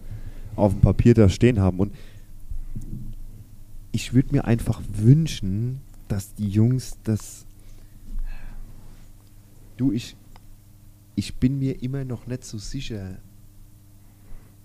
auf 0.57 0.73
dem 0.73 0.81
Papier 0.81 1.15
da 1.15 1.29
stehen 1.29 1.61
haben. 1.61 1.79
Und 1.79 1.95
ich 3.93 4.13
würde 4.13 4.33
mir 4.33 4.45
einfach 4.45 4.83
wünschen, 4.93 5.81
dass 6.09 6.35
die 6.35 6.49
Jungs 6.49 6.99
das. 7.05 7.47
Du, 9.77 9.93
ich. 9.93 10.17
Ich 11.17 11.37
bin 11.37 11.61
mir 11.61 11.81
immer 11.81 12.05
noch 12.05 12.27
nicht 12.27 12.45
so 12.45 12.59
sicher, 12.59 13.19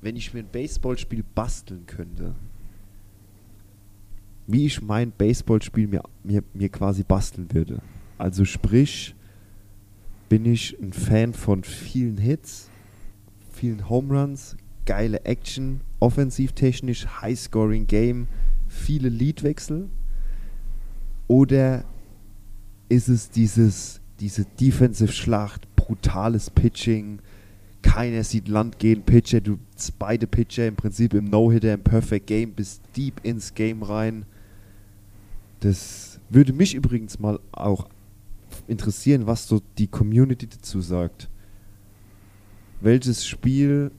wenn 0.02 0.16
ich 0.16 0.34
mir 0.34 0.40
ein 0.40 0.50
Baseballspiel 0.52 1.24
basteln 1.36 1.86
könnte, 1.86 2.34
wie 4.48 4.66
ich 4.66 4.82
mein 4.82 5.12
Baseballspiel 5.12 5.88
mir, 5.88 6.02
mir, 6.24 6.44
mir 6.56 6.70
quasi 6.70 7.04
basteln 7.04 7.54
würde. 7.54 7.84
Also 8.18 8.46
sprich, 8.46 9.14
bin 10.30 10.46
ich 10.46 10.78
ein 10.80 10.94
Fan 10.94 11.34
von 11.34 11.64
vielen 11.64 12.18
Hits, 12.18 12.70
vielen 13.52 13.90
Home 13.90 14.18
Runs, 14.18 14.56
geile 14.86 15.26
Action, 15.26 15.82
offensivtechnisch, 16.00 17.08
High-Scoring 17.22 17.88
Game, 17.88 18.28
viele 18.68 19.10
Leadwechsel? 19.10 19.90
Oder 21.28 21.84
ist 22.88 23.10
es 23.10 23.30
dieses, 23.30 24.02
diese 24.20 24.46
Defensive-Schlacht, 24.46 25.76
brutales 25.76 26.50
Pitching, 26.50 27.20
keiner 27.82 28.24
sieht 28.24 28.48
Land 28.48 28.78
gehen, 28.80 29.04
Pitcher, 29.04 29.42
du 29.42 29.58
beide 29.98 30.28
Pitcher 30.28 30.68
im 30.68 30.76
Prinzip 30.76 31.14
im 31.14 31.26
No-Hitter, 31.26 31.74
im 31.74 31.84
Perfect 31.84 32.28
Game, 32.28 32.54
bis 32.54 32.82
deep 32.96 33.22
ins 33.24 33.54
Game 33.54 33.84
rein. 33.84 34.26
Das 35.62 36.20
würde 36.30 36.54
mich 36.54 36.76
übrigens 36.76 37.20
mal 37.20 37.40
auch 37.52 37.88
interessieren, 38.70 39.28
was 39.28 39.48
so 39.48 39.62
die 39.78 39.88
Community 39.88 40.48
dazu 40.48 40.82
sagt. 40.82 41.30
Welches 42.82 43.26
Spiel 43.26 43.92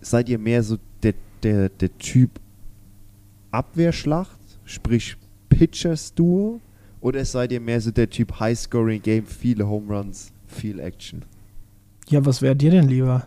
seid 0.00 0.28
ihr 0.28 0.38
mehr 0.38 0.62
so 0.62 0.78
der, 1.02 1.14
der, 1.42 1.68
der 1.68 1.96
Typ 1.98 2.30
Abwehrschlacht, 3.50 4.38
sprich 4.64 5.16
Pitchers 5.48 6.14
Duo, 6.14 6.60
oder 7.00 7.24
seid 7.24 7.50
ihr 7.52 7.60
mehr 7.60 7.80
so 7.80 7.90
der 7.90 8.08
Typ 8.08 8.38
High-Scoring 8.38 9.02
Game, 9.02 9.26
viele 9.26 9.66
Home 9.66 9.92
Runs, 9.92 10.32
viel 10.46 10.78
Action? 10.78 11.24
Ja, 12.08 12.24
was 12.24 12.42
wäre 12.42 12.54
dir 12.54 12.70
denn 12.70 12.88
lieber? 12.88 13.26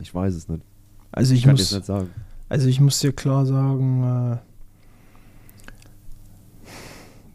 Ich 0.00 0.14
weiß 0.14 0.34
es 0.34 0.48
nicht. 0.48 0.62
Also 1.10 1.34
ich 1.34 1.42
kann 1.42 1.52
muss, 1.52 1.72
nicht 1.72 1.84
sagen. 1.84 2.10
Also 2.48 2.68
ich 2.68 2.80
muss 2.80 2.98
dir 3.00 3.12
klar 3.12 3.46
sagen, 3.46 4.02
äh, 4.02 4.36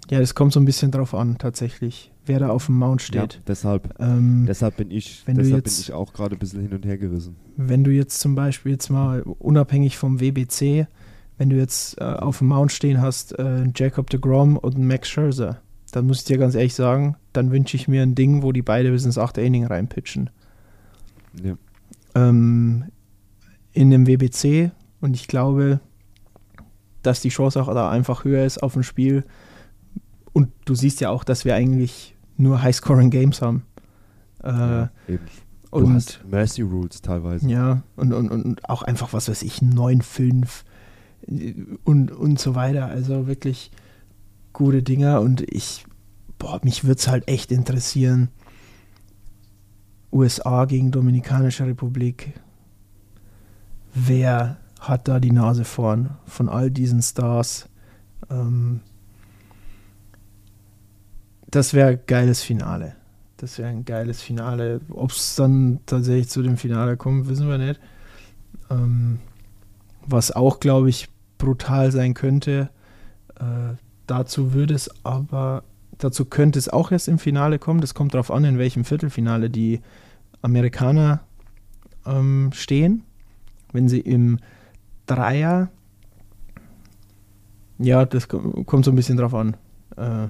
ja, 0.10 0.20
das 0.20 0.34
kommt 0.36 0.54
so 0.54 0.60
ein 0.60 0.66
bisschen 0.66 0.92
drauf 0.92 1.14
an, 1.14 1.38
tatsächlich, 1.38 2.12
wer 2.28 2.40
da 2.40 2.50
auf 2.50 2.66
dem 2.68 2.76
Mount 2.78 3.02
steht. 3.02 3.34
Ja, 3.36 3.40
deshalb, 3.48 3.94
Ähm, 4.00 4.46
deshalb 4.48 4.78
bin 4.78 4.92
ich, 4.92 5.24
deshalb 5.28 5.38
bin 5.38 5.56
jetzt- 5.56 5.80
ich 5.80 5.94
auch 5.94 6.14
gerade 6.14 6.36
ein 6.36 6.40
bisschen 6.40 6.62
hin 6.62 6.74
und 6.74 6.86
her 6.86 6.98
gerissen. 6.98 7.36
wenn 7.56 7.84
du 7.84 7.92
jetzt 7.92 8.20
zum 8.20 8.36
Beispiel 8.36 8.74
jetzt 8.74 8.90
mal 8.90 9.22
unabhängig 9.22 9.98
vom 9.98 10.20
WBC, 10.20 10.88
wenn 11.38 11.50
du 11.50 11.56
jetzt 11.56 12.00
äh, 12.02 12.04
auf 12.04 12.40
dem 12.40 12.48
Mount 12.48 12.72
stehen 12.72 13.02
hast, 13.02 13.38
äh, 13.38 13.66
Jacob 13.76 14.10
de 14.10 14.20
Grom 14.20 14.58
und 14.58 14.78
Max 14.78 15.08
Scherzer, 15.10 15.62
dann 15.92 16.08
muss 16.08 16.20
ich 16.20 16.26
dir 16.26 16.38
ganz 16.38 16.56
ehrlich 16.56 16.74
sagen, 16.76 17.16
dann 17.34 17.52
wünsche 17.52 17.78
ich 17.78 17.88
mir 17.88 18.02
ein 18.04 18.16
Ding, 18.16 18.42
wo 18.44 18.52
die 18.52 18.62
beide 18.64 18.92
bis 18.92 19.06
ins 19.06 19.18
8. 19.18 19.38
Inning 19.38 19.66
reinpitchen. 19.66 20.30
Ja. 21.44 21.56
ähm, 22.16 22.86
in 23.74 23.92
dem 23.92 24.08
WBC 24.08 24.72
und 25.02 25.14
ich 25.16 25.28
glaube, 25.28 25.80
dass 27.04 27.22
die 27.22 27.30
Chance 27.30 27.62
auch 27.62 27.72
da 27.74 27.92
einfach 27.92 28.24
höher 28.26 28.44
ist 28.44 28.64
auf 28.64 28.74
dem 28.74 28.82
Spiel. 28.84 29.24
Und 30.34 30.50
du 30.66 30.74
siehst 30.74 31.00
ja 31.00 31.10
auch, 31.12 31.24
dass 31.24 31.46
wir 31.46 31.54
eigentlich 31.54 32.16
nur 32.38 32.62
High-Scoring-Games 32.62 33.42
haben. 33.42 33.64
Äh, 34.44 34.50
ja, 34.50 34.90
eben. 35.08 35.26
Du 35.72 35.78
und 35.80 35.94
hast 35.96 36.22
Mercy 36.30 36.62
Rules 36.62 37.02
teilweise. 37.02 37.48
ja, 37.50 37.84
und, 37.96 38.14
und, 38.14 38.30
und 38.30 38.70
auch 38.70 38.84
einfach, 38.84 39.12
was 39.14 39.28
weiß 39.28 39.42
ich, 39.44 39.60
9-5 39.60 40.64
äh, 41.28 41.54
und, 41.84 42.12
und 42.12 42.40
so 42.40 42.56
weiter. 42.56 42.86
Also 42.88 43.28
wirklich 43.28 43.72
gute 44.54 44.82
Dinger 44.82 45.22
und 45.22 45.42
ich, 45.42 45.86
boah, 46.40 46.60
mich 46.64 46.84
würde 46.84 47.00
es 47.00 47.08
halt 47.08 47.28
echt 47.28 47.52
interessieren. 47.52 48.30
USA 50.12 50.66
gegen 50.66 50.92
Dominikanische 50.92 51.66
Republik. 51.66 52.34
Wer 53.94 54.58
hat 54.80 55.08
da 55.08 55.20
die 55.20 55.32
Nase 55.32 55.66
vorn 55.66 56.12
von 56.26 56.50
all 56.50 56.72
diesen 56.72 57.02
Stars? 57.02 57.68
Ähm, 58.30 58.82
das 61.50 61.74
wäre 61.74 61.90
ein 61.90 62.00
geiles 62.08 62.42
Finale. 62.42 62.96
Das 63.38 63.58
wäre 63.58 63.70
ein 63.70 63.86
geiles 63.86 64.22
Finale. 64.22 64.82
Ob 64.90 65.12
es 65.12 65.36
dann 65.36 65.80
tatsächlich 65.86 66.30
zu 66.30 66.42
dem 66.42 66.58
Finale 66.58 66.98
kommt, 66.98 67.28
wissen 67.28 67.48
wir 67.48 67.58
nicht. 67.58 67.80
Ähm, 68.70 69.20
was 70.06 70.32
auch, 70.32 70.60
glaube 70.60 70.90
ich, 70.90 71.08
brutal 71.38 71.92
sein 71.92 72.14
könnte. 72.14 72.70
Äh, 73.40 73.76
dazu 74.08 74.54
würde 74.54 74.74
es 74.74 74.90
aber, 75.06 75.64
dazu 75.98 76.26
könnte 76.26 76.58
es 76.58 76.70
auch 76.70 76.92
erst 76.92 77.08
im 77.08 77.20
Finale 77.20 77.60
kommen. 77.60 77.82
Das 77.82 77.94
kommt 77.94 78.14
darauf 78.14 78.32
an, 78.32 78.44
in 78.44 78.58
welchem 78.58 78.86
Viertelfinale 78.86 79.50
die 79.50 79.82
Amerikaner 80.42 81.22
ähm, 82.06 82.50
stehen. 82.54 83.04
Wenn 83.72 83.88
sie 83.88 84.00
im 84.00 84.40
Dreier, 85.06 85.70
ja, 87.78 88.06
das 88.06 88.28
ko- 88.28 88.64
kommt 88.64 88.86
so 88.86 88.92
ein 88.92 88.96
bisschen 88.96 89.18
drauf 89.18 89.36
an. 89.36 89.56
Äh, 89.96 90.30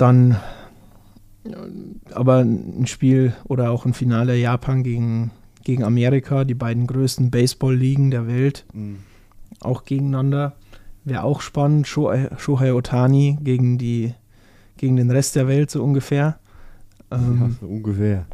dann 0.00 0.36
aber 2.12 2.38
ein 2.40 2.86
Spiel 2.86 3.34
oder 3.44 3.70
auch 3.70 3.86
ein 3.86 3.94
Finale 3.94 4.36
Japan 4.36 4.82
gegen, 4.82 5.30
gegen 5.64 5.84
Amerika, 5.84 6.44
die 6.44 6.54
beiden 6.54 6.86
größten 6.86 7.30
Baseball-Ligen 7.30 8.10
der 8.10 8.26
Welt, 8.26 8.66
Mhm. 8.72 8.98
auch 9.60 9.84
gegeneinander. 9.84 10.54
Wäre 11.04 11.22
auch 11.24 11.40
spannend. 11.40 11.88
Shohei, 11.88 12.28
Shohei 12.36 12.74
Otani 12.74 13.38
gegen, 13.42 13.78
die, 13.78 14.12
gegen 14.76 14.96
den 14.96 15.10
Rest 15.10 15.34
der 15.34 15.48
Welt 15.48 15.70
so 15.70 15.82
ungefähr. 15.82 16.38
Ähm, 17.10 17.38
ja, 17.40 17.50
so 17.60 17.66
ungefähr. 17.66 18.26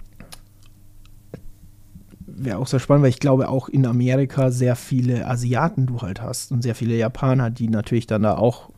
wäre 2.26 2.58
auch 2.58 2.66
sehr 2.66 2.80
spannend, 2.80 3.02
weil 3.04 3.10
ich 3.10 3.20
glaube 3.20 3.48
auch 3.48 3.68
in 3.68 3.86
Amerika 3.86 4.50
sehr 4.50 4.76
viele 4.76 5.26
Asiaten 5.26 5.86
du 5.86 6.02
halt 6.02 6.20
hast 6.20 6.52
und 6.52 6.62
sehr 6.62 6.74
viele 6.74 6.96
Japaner, 6.96 7.50
die 7.50 7.68
natürlich 7.68 8.06
dann 8.06 8.22
da 8.22 8.36
auch. 8.36 8.70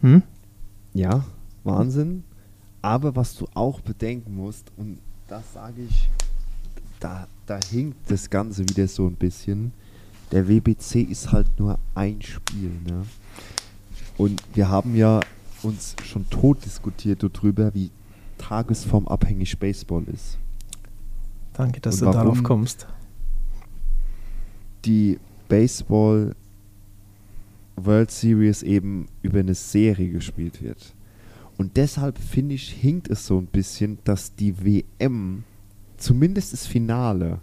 Hm? 0.00 0.22
Ja, 0.94 1.24
Wahnsinn. 1.64 2.24
Aber 2.80 3.14
was 3.14 3.36
du 3.36 3.46
auch 3.54 3.80
bedenken 3.80 4.34
musst, 4.34 4.72
und 4.76 4.98
das 5.28 5.52
sage 5.52 5.82
ich, 5.88 6.08
da, 7.00 7.26
da 7.46 7.58
hinkt 7.70 8.10
das 8.10 8.28
Ganze 8.30 8.62
wieder 8.68 8.88
so 8.88 9.06
ein 9.06 9.14
bisschen. 9.14 9.72
Der 10.30 10.48
WBC 10.48 11.02
ist 11.02 11.32
halt 11.32 11.46
nur 11.58 11.78
ein 11.94 12.20
Spiel. 12.22 12.70
Ne? 12.86 13.04
Und 14.16 14.42
wir 14.54 14.68
haben 14.68 14.94
ja 14.96 15.20
uns 15.62 15.94
schon 16.04 16.28
tot 16.30 16.64
diskutiert 16.64 17.22
darüber, 17.22 17.74
wie 17.74 17.90
tagesformabhängig 18.38 19.58
Baseball 19.58 20.04
ist. 20.12 20.38
Danke, 21.52 21.80
dass 21.80 22.00
Und 22.00 22.08
du 22.08 22.12
darauf 22.12 22.42
kommst. 22.42 22.86
Die 24.84 25.18
Baseball 25.48 26.34
World 27.76 28.10
Series 28.10 28.62
eben 28.62 29.06
über 29.22 29.40
eine 29.40 29.54
Serie 29.54 30.10
gespielt 30.10 30.62
wird. 30.62 30.94
Und 31.58 31.76
deshalb 31.76 32.18
finde 32.18 32.54
ich, 32.54 32.70
hinkt 32.70 33.08
es 33.08 33.26
so 33.26 33.38
ein 33.38 33.46
bisschen, 33.46 33.98
dass 34.04 34.34
die 34.34 34.54
WM, 34.64 35.44
zumindest 35.96 36.52
das 36.52 36.66
Finale, 36.66 37.40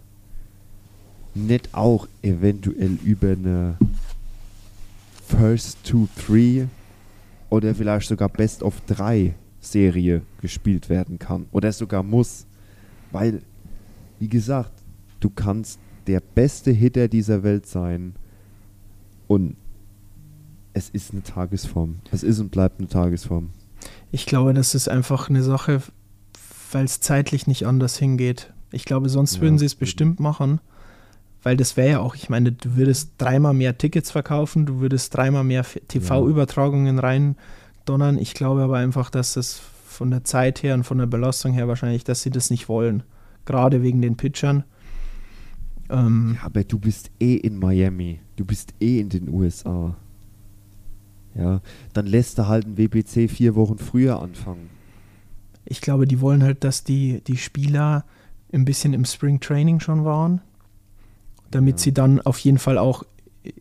nicht 1.34 1.72
auch 1.72 2.08
eventuell 2.22 2.98
über 3.04 3.30
eine 3.30 3.76
First 5.26 5.84
to 5.84 6.08
Three 6.16 6.64
oder 7.50 7.74
vielleicht 7.74 8.08
sogar 8.08 8.28
Best 8.28 8.62
of 8.62 8.80
3 8.86 9.34
Serie 9.60 10.22
gespielt 10.40 10.88
werden 10.88 11.18
kann. 11.18 11.46
Oder 11.52 11.72
sogar 11.72 12.02
muss. 12.02 12.46
Weil, 13.12 13.42
wie 14.18 14.28
gesagt, 14.28 14.72
du 15.20 15.30
kannst 15.30 15.78
der 16.06 16.20
beste 16.20 16.70
Hitter 16.70 17.08
dieser 17.08 17.42
Welt 17.42 17.66
sein 17.66 18.14
und 19.28 19.56
es 20.72 20.88
ist 20.90 21.12
eine 21.12 21.22
Tagesform. 21.22 21.96
Es 22.10 22.22
ist 22.22 22.38
und 22.38 22.50
bleibt 22.50 22.78
eine 22.78 22.88
Tagesform. 22.88 23.50
Ich 24.12 24.26
glaube, 24.26 24.54
das 24.54 24.74
ist 24.74 24.88
einfach 24.88 25.28
eine 25.28 25.42
Sache, 25.42 25.82
weil 26.72 26.84
es 26.84 27.00
zeitlich 27.00 27.46
nicht 27.46 27.66
anders 27.66 27.96
hingeht. 27.96 28.52
Ich 28.72 28.84
glaube, 28.84 29.08
sonst 29.08 29.36
Ja, 29.36 29.42
würden 29.42 29.58
sie 29.58 29.66
es 29.66 29.74
bestimmt 29.74 30.20
machen, 30.20 30.60
weil 31.42 31.56
das 31.56 31.76
wäre 31.76 31.90
ja 31.90 31.98
auch, 32.00 32.14
ich 32.14 32.28
meine, 32.28 32.52
du 32.52 32.76
würdest 32.76 33.12
dreimal 33.18 33.54
mehr 33.54 33.76
Tickets 33.78 34.10
verkaufen, 34.10 34.66
du 34.66 34.80
würdest 34.80 35.16
dreimal 35.16 35.44
mehr 35.44 35.64
TV-Übertragungen 35.64 36.98
rein 36.98 37.36
donnern. 37.84 38.18
Ich 38.18 38.34
glaube 38.34 38.62
aber 38.62 38.76
einfach, 38.76 39.10
dass 39.10 39.34
das 39.34 39.60
von 39.86 40.10
der 40.10 40.24
Zeit 40.24 40.62
her 40.62 40.74
und 40.74 40.84
von 40.84 40.98
der 40.98 41.06
Belastung 41.06 41.52
her 41.52 41.66
wahrscheinlich, 41.66 42.04
dass 42.04 42.22
sie 42.22 42.30
das 42.30 42.50
nicht 42.50 42.68
wollen. 42.68 43.02
Gerade 43.44 43.82
wegen 43.82 44.02
den 44.02 44.16
Pitchern. 44.16 44.64
Ähm, 45.88 46.36
Ja, 46.38 46.46
aber 46.46 46.62
du 46.62 46.78
bist 46.78 47.10
eh 47.18 47.34
in 47.36 47.58
Miami. 47.58 48.20
Du 48.36 48.44
bist 48.44 48.74
eh 48.80 49.00
in 49.00 49.08
den 49.08 49.28
USA. 49.28 49.96
Ja, 51.34 51.60
dann 51.92 52.06
lässt 52.06 52.38
du 52.38 52.48
halt 52.48 52.66
ein 52.66 52.76
WBC 52.76 53.28
vier 53.28 53.54
Wochen 53.54 53.78
früher 53.78 54.20
anfangen. 54.20 54.68
ich 55.64 55.80
glaube, 55.80 56.06
die 56.06 56.20
wollen 56.20 56.42
halt, 56.42 56.64
dass 56.64 56.82
die, 56.82 57.20
die 57.24 57.36
Spieler 57.36 58.04
ein 58.52 58.64
bisschen 58.64 58.92
im 58.92 59.04
Spring 59.04 59.38
Training 59.38 59.78
schon 59.78 60.04
waren, 60.04 60.40
damit 61.52 61.76
Ja. 61.78 61.84
sie 61.84 61.94
dann 61.94 62.20
auf 62.20 62.38
jeden 62.40 62.58
Fall 62.58 62.76
auch 62.78 63.04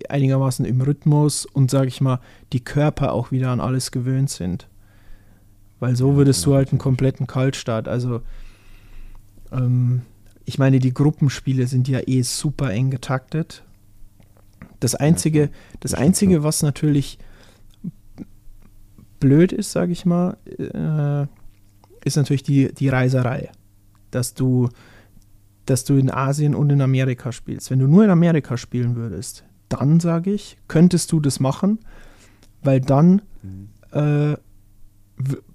einigermaßen 0.10 0.66
im 0.66 0.82
Rhythmus 0.82 1.46
und, 1.46 1.70
sage 1.70 1.88
ich 1.90 2.02
mal, 2.02 2.20
die 2.52 2.60
Körper 2.64 3.14
auch 3.14 3.32
wieder 3.32 3.52
an 3.52 3.60
alles 3.60 3.92
gewöhnt 3.92 4.30
sind. 4.32 4.68
Weil 5.80 5.96
so 5.96 6.10
Ja, 6.12 6.16
würdest 6.18 6.44
du 6.46 6.52
ja, 6.52 6.58
halt 6.58 6.72
einen 6.72 6.80
kompletten 6.80 7.28
Kaltstart. 7.28 7.88
Also, 7.88 8.22
ähm, 9.52 10.02
ich 10.46 10.58
meine, 10.58 10.80
die 10.80 10.94
Gruppenspiele 10.94 11.68
sind 11.68 11.88
ja 11.88 12.00
eh 12.06 12.24
super 12.24 12.72
eng 12.72 12.90
getaktet. 12.90 13.64
Das 14.80 14.96
Einzige, 14.96 15.50
das 15.80 15.94
Einzige, 15.94 16.44
was 16.44 16.64
natürlich 16.64 17.20
blöd 19.20 19.52
ist, 19.52 19.72
sage 19.72 19.92
ich 19.92 20.06
mal, 20.06 20.38
äh, 20.58 21.28
ist 22.06 22.18
natürlich 22.18 22.44
die, 22.44 22.74
die 22.74 22.90
Reiserei. 22.90 23.50
Dass 24.12 24.34
du, 24.34 24.70
dass 25.66 25.84
du 25.84 25.96
in 25.98 26.10
Asien 26.10 26.56
und 26.56 26.72
in 26.72 26.82
Amerika 26.82 27.32
spielst. 27.32 27.70
Wenn 27.70 27.80
du 27.80 27.88
nur 27.88 28.04
in 28.04 28.10
Amerika 28.10 28.58
spielen 28.58 28.96
würdest, 28.96 29.44
dann 29.68 30.00
sage 30.00 30.32
ich, 30.32 30.58
könntest 30.68 31.12
du 31.12 31.20
das 31.20 31.40
machen, 31.40 31.80
weil 32.64 32.82
dann 32.82 33.22
Mhm. 33.42 33.70
äh, 33.92 34.36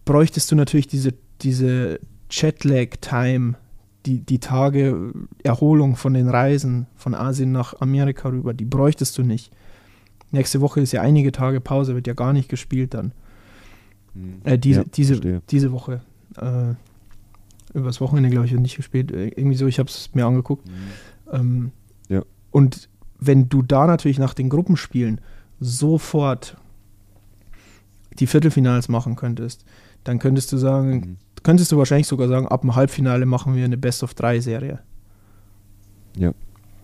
bräuchtest 0.04 0.50
du 0.50 0.56
natürlich 0.56 0.86
diese, 0.86 1.12
diese 1.42 1.98
Jetlag-Time, 2.30 3.56
die, 4.06 4.20
die 4.20 4.38
Tage 4.38 5.12
Erholung 5.42 5.96
von 5.96 6.14
den 6.14 6.28
Reisen 6.28 6.86
von 6.94 7.14
Asien 7.14 7.52
nach 7.52 7.80
Amerika 7.80 8.28
rüber, 8.28 8.54
die 8.54 8.64
bräuchtest 8.64 9.16
du 9.18 9.22
nicht. 9.22 9.52
Nächste 10.30 10.60
Woche 10.60 10.80
ist 10.80 10.92
ja 10.92 11.00
einige 11.00 11.32
Tage 11.32 11.60
Pause, 11.60 11.94
wird 11.94 12.06
ja 12.06 12.14
gar 12.14 12.32
nicht 12.32 12.48
gespielt 12.48 12.94
dann. 12.94 13.12
Äh, 14.44 14.58
diese, 14.58 14.80
Ja, 14.80 14.86
diese, 14.94 15.14
verstehe. 15.14 15.42
diese 15.50 15.72
Woche. 15.72 16.00
Äh, 16.36 16.74
übers 17.76 18.00
Wochenende, 18.00 18.30
glaube 18.30 18.46
ich, 18.46 18.52
wird 18.52 18.62
nicht 18.62 18.76
gespielt. 18.76 19.10
Äh, 19.12 19.28
Irgendwie 19.28 19.56
so, 19.56 19.66
ich 19.66 19.78
habe 19.78 19.88
es 19.88 20.10
mir 20.14 20.26
angeguckt. 20.26 20.66
Mhm. 20.68 20.72
Ähm, 21.32 21.72
Ja. 22.08 22.22
Und 22.50 22.88
wenn 23.18 23.48
du 23.48 23.62
da 23.62 23.86
natürlich 23.86 24.18
nach 24.18 24.34
den 24.34 24.48
Gruppenspielen 24.48 25.20
sofort 25.60 26.56
die 28.18 28.26
Viertelfinals 28.26 28.88
machen 28.88 29.16
könntest, 29.16 29.64
dann 30.04 30.18
könntest 30.18 30.52
du 30.52 30.56
sagen, 30.58 30.90
Mhm. 30.94 31.16
könntest 31.42 31.72
du 31.72 31.78
wahrscheinlich 31.78 32.06
sogar 32.06 32.28
sagen, 32.28 32.46
ab 32.46 32.60
dem 32.60 32.76
Halbfinale 32.76 33.26
machen 33.26 33.54
wir 33.56 33.64
eine 33.64 33.78
Best-of-3-Serie. 33.78 34.80
Ja. 36.16 36.32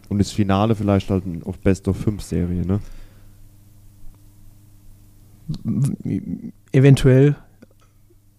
Und 0.09 0.19
das 0.19 0.33
Finale 0.33 0.75
vielleicht 0.75 1.09
halt 1.11 1.23
auf 1.45 1.59
Best 1.59 1.87
of 1.87 1.97
5 1.97 2.21
Serie, 2.23 2.67
ne? 2.67 2.81
Eventuell, 6.73 7.37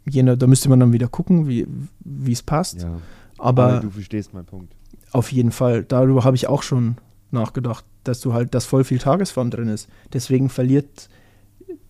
je 0.10 0.24
nach, 0.24 0.38
da 0.38 0.48
müsste 0.48 0.70
man 0.70 0.80
dann 0.80 0.94
wieder 0.94 1.08
gucken, 1.08 1.48
wie 1.48 2.32
es 2.32 2.42
passt. 2.42 2.82
Ja. 2.84 3.00
Aber 3.38 3.80
du 3.80 3.90
verstehst 3.90 4.34
meinen 4.34 4.46
Punkt. 4.46 4.74
Auf 5.12 5.32
jeden 5.32 5.52
Fall. 5.52 5.84
Darüber 5.84 6.24
habe 6.24 6.36
ich 6.36 6.48
auch 6.48 6.64
schon 6.64 6.96
nachgedacht, 7.32 7.84
dass 8.04 8.22
du 8.22 8.34
halt, 8.34 8.54
dass 8.54 8.66
voll 8.66 8.84
viel 8.84 9.00
Tagesform 9.00 9.50
drin 9.52 9.68
ist. 9.68 9.90
Deswegen 10.14 10.50
verliert 10.50 11.10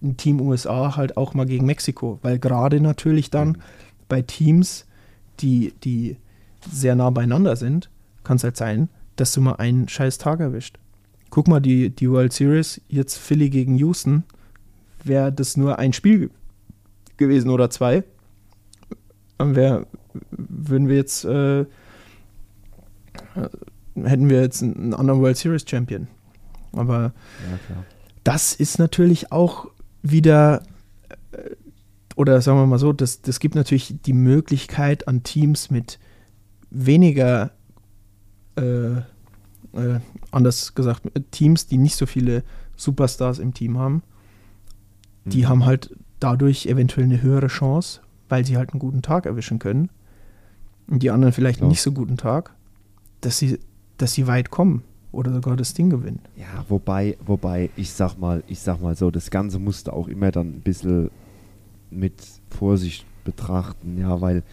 ein 0.01 0.17
Team 0.17 0.41
USA 0.41 0.95
halt 0.95 1.17
auch 1.17 1.33
mal 1.33 1.45
gegen 1.45 1.65
Mexiko, 1.65 2.19
weil 2.21 2.39
gerade 2.39 2.79
natürlich 2.81 3.29
dann 3.29 3.49
Mhm. 3.49 3.55
bei 4.09 4.21
Teams, 4.21 4.85
die, 5.39 5.73
die 5.83 6.17
sehr 6.71 6.95
nah 6.95 7.09
beieinander 7.11 7.55
sind, 7.55 7.89
kann 8.23 8.37
es 8.37 8.43
halt 8.43 8.57
sein, 8.57 8.89
dass 9.15 9.33
du 9.33 9.41
mal 9.41 9.55
einen 9.55 9.87
scheiß 9.87 10.17
Tag 10.17 10.39
erwischt. 10.39 10.77
Guck 11.29 11.47
mal, 11.47 11.59
die, 11.59 11.89
die 11.89 12.09
World 12.09 12.33
Series, 12.33 12.81
jetzt 12.87 13.17
Philly 13.17 13.49
gegen 13.49 13.75
Houston, 13.77 14.23
wäre 15.03 15.31
das 15.31 15.57
nur 15.57 15.79
ein 15.79 15.93
Spiel 15.93 16.29
gewesen 17.17 17.49
oder 17.49 17.69
zwei, 17.69 18.03
dann 19.37 19.55
wär, 19.55 19.87
würden 20.31 20.87
wir 20.87 20.95
jetzt 20.95 21.25
äh, 21.25 21.65
hätten 23.95 24.29
wir 24.29 24.41
jetzt 24.41 24.61
einen 24.61 24.93
anderen 24.93 25.21
World 25.21 25.37
Series 25.37 25.65
Champion. 25.67 26.07
Aber 26.73 27.13
Ja, 27.69 27.83
das 28.23 28.53
ist 28.53 28.79
natürlich 28.79 29.31
auch 29.31 29.67
wieder, 30.01 30.63
äh, 31.31 31.55
oder 32.15 32.41
sagen 32.41 32.59
wir 32.59 32.65
mal 32.65 32.79
so, 32.79 32.93
das, 32.93 33.21
das 33.21 33.39
gibt 33.39 33.55
natürlich 33.55 33.95
die 34.05 34.13
Möglichkeit 34.13 35.07
an 35.07 35.23
Teams 35.23 35.69
mit 35.69 35.99
weniger, 36.69 37.51
äh, 38.55 38.97
äh, 38.97 39.99
anders 40.31 40.75
gesagt, 40.75 41.03
Teams, 41.31 41.67
die 41.67 41.77
nicht 41.77 41.95
so 41.95 42.05
viele 42.05 42.43
Superstars 42.75 43.39
im 43.39 43.53
Team 43.53 43.77
haben, 43.77 44.03
die 45.25 45.41
Mhm. 45.43 45.49
haben 45.49 45.65
halt 45.65 45.95
dadurch 46.19 46.65
eventuell 46.67 47.05
eine 47.05 47.21
höhere 47.21 47.47
Chance, 47.47 48.01
weil 48.29 48.45
sie 48.45 48.57
halt 48.57 48.71
einen 48.71 48.79
guten 48.79 49.01
Tag 49.01 49.25
erwischen 49.25 49.59
können. 49.59 49.89
Und 50.87 51.03
die 51.03 51.11
anderen 51.11 51.33
vielleicht 51.33 51.59
Klar. 51.59 51.69
nicht 51.69 51.81
so 51.81 51.91
guten 51.91 52.17
Tag, 52.17 52.53
dass 53.21 53.37
sie, 53.37 53.59
dass 53.97 54.13
sie 54.13 54.27
weit 54.27 54.49
kommen 54.51 54.83
oder 55.11 55.31
sogar 55.33 55.55
das 55.55 55.73
Ding 55.73 55.89
gewinnen. 55.89 56.19
Ja, 56.35 56.65
wobei, 56.69 57.17
wobei, 57.25 57.69
ich 57.75 57.91
sag 57.91 58.17
mal, 58.17 58.43
ich 58.47 58.59
sag 58.59 58.81
mal 58.81 58.95
so, 58.95 59.11
das 59.11 59.29
Ganze 59.31 59.59
musste 59.59 59.93
auch 59.93 60.07
immer 60.07 60.31
dann 60.31 60.47
ein 60.55 60.61
bisschen 60.61 61.09
mit 61.89 62.13
Vorsicht 62.49 63.05
betrachten, 63.23 63.97
ja, 63.99 64.19
weil 64.21 64.43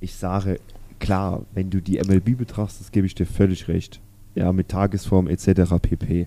ich 0.00 0.14
sage, 0.14 0.58
klar, 0.98 1.42
wenn 1.54 1.70
du 1.70 1.80
die 1.80 1.98
MLB 1.98 2.36
betrachtest, 2.36 2.92
gebe 2.92 3.06
ich 3.06 3.14
dir 3.14 3.26
völlig 3.26 3.68
recht. 3.68 4.00
Ja, 4.34 4.52
mit 4.52 4.68
Tagesform 4.68 5.28
etc. 5.28 5.74
pp. 5.80 6.26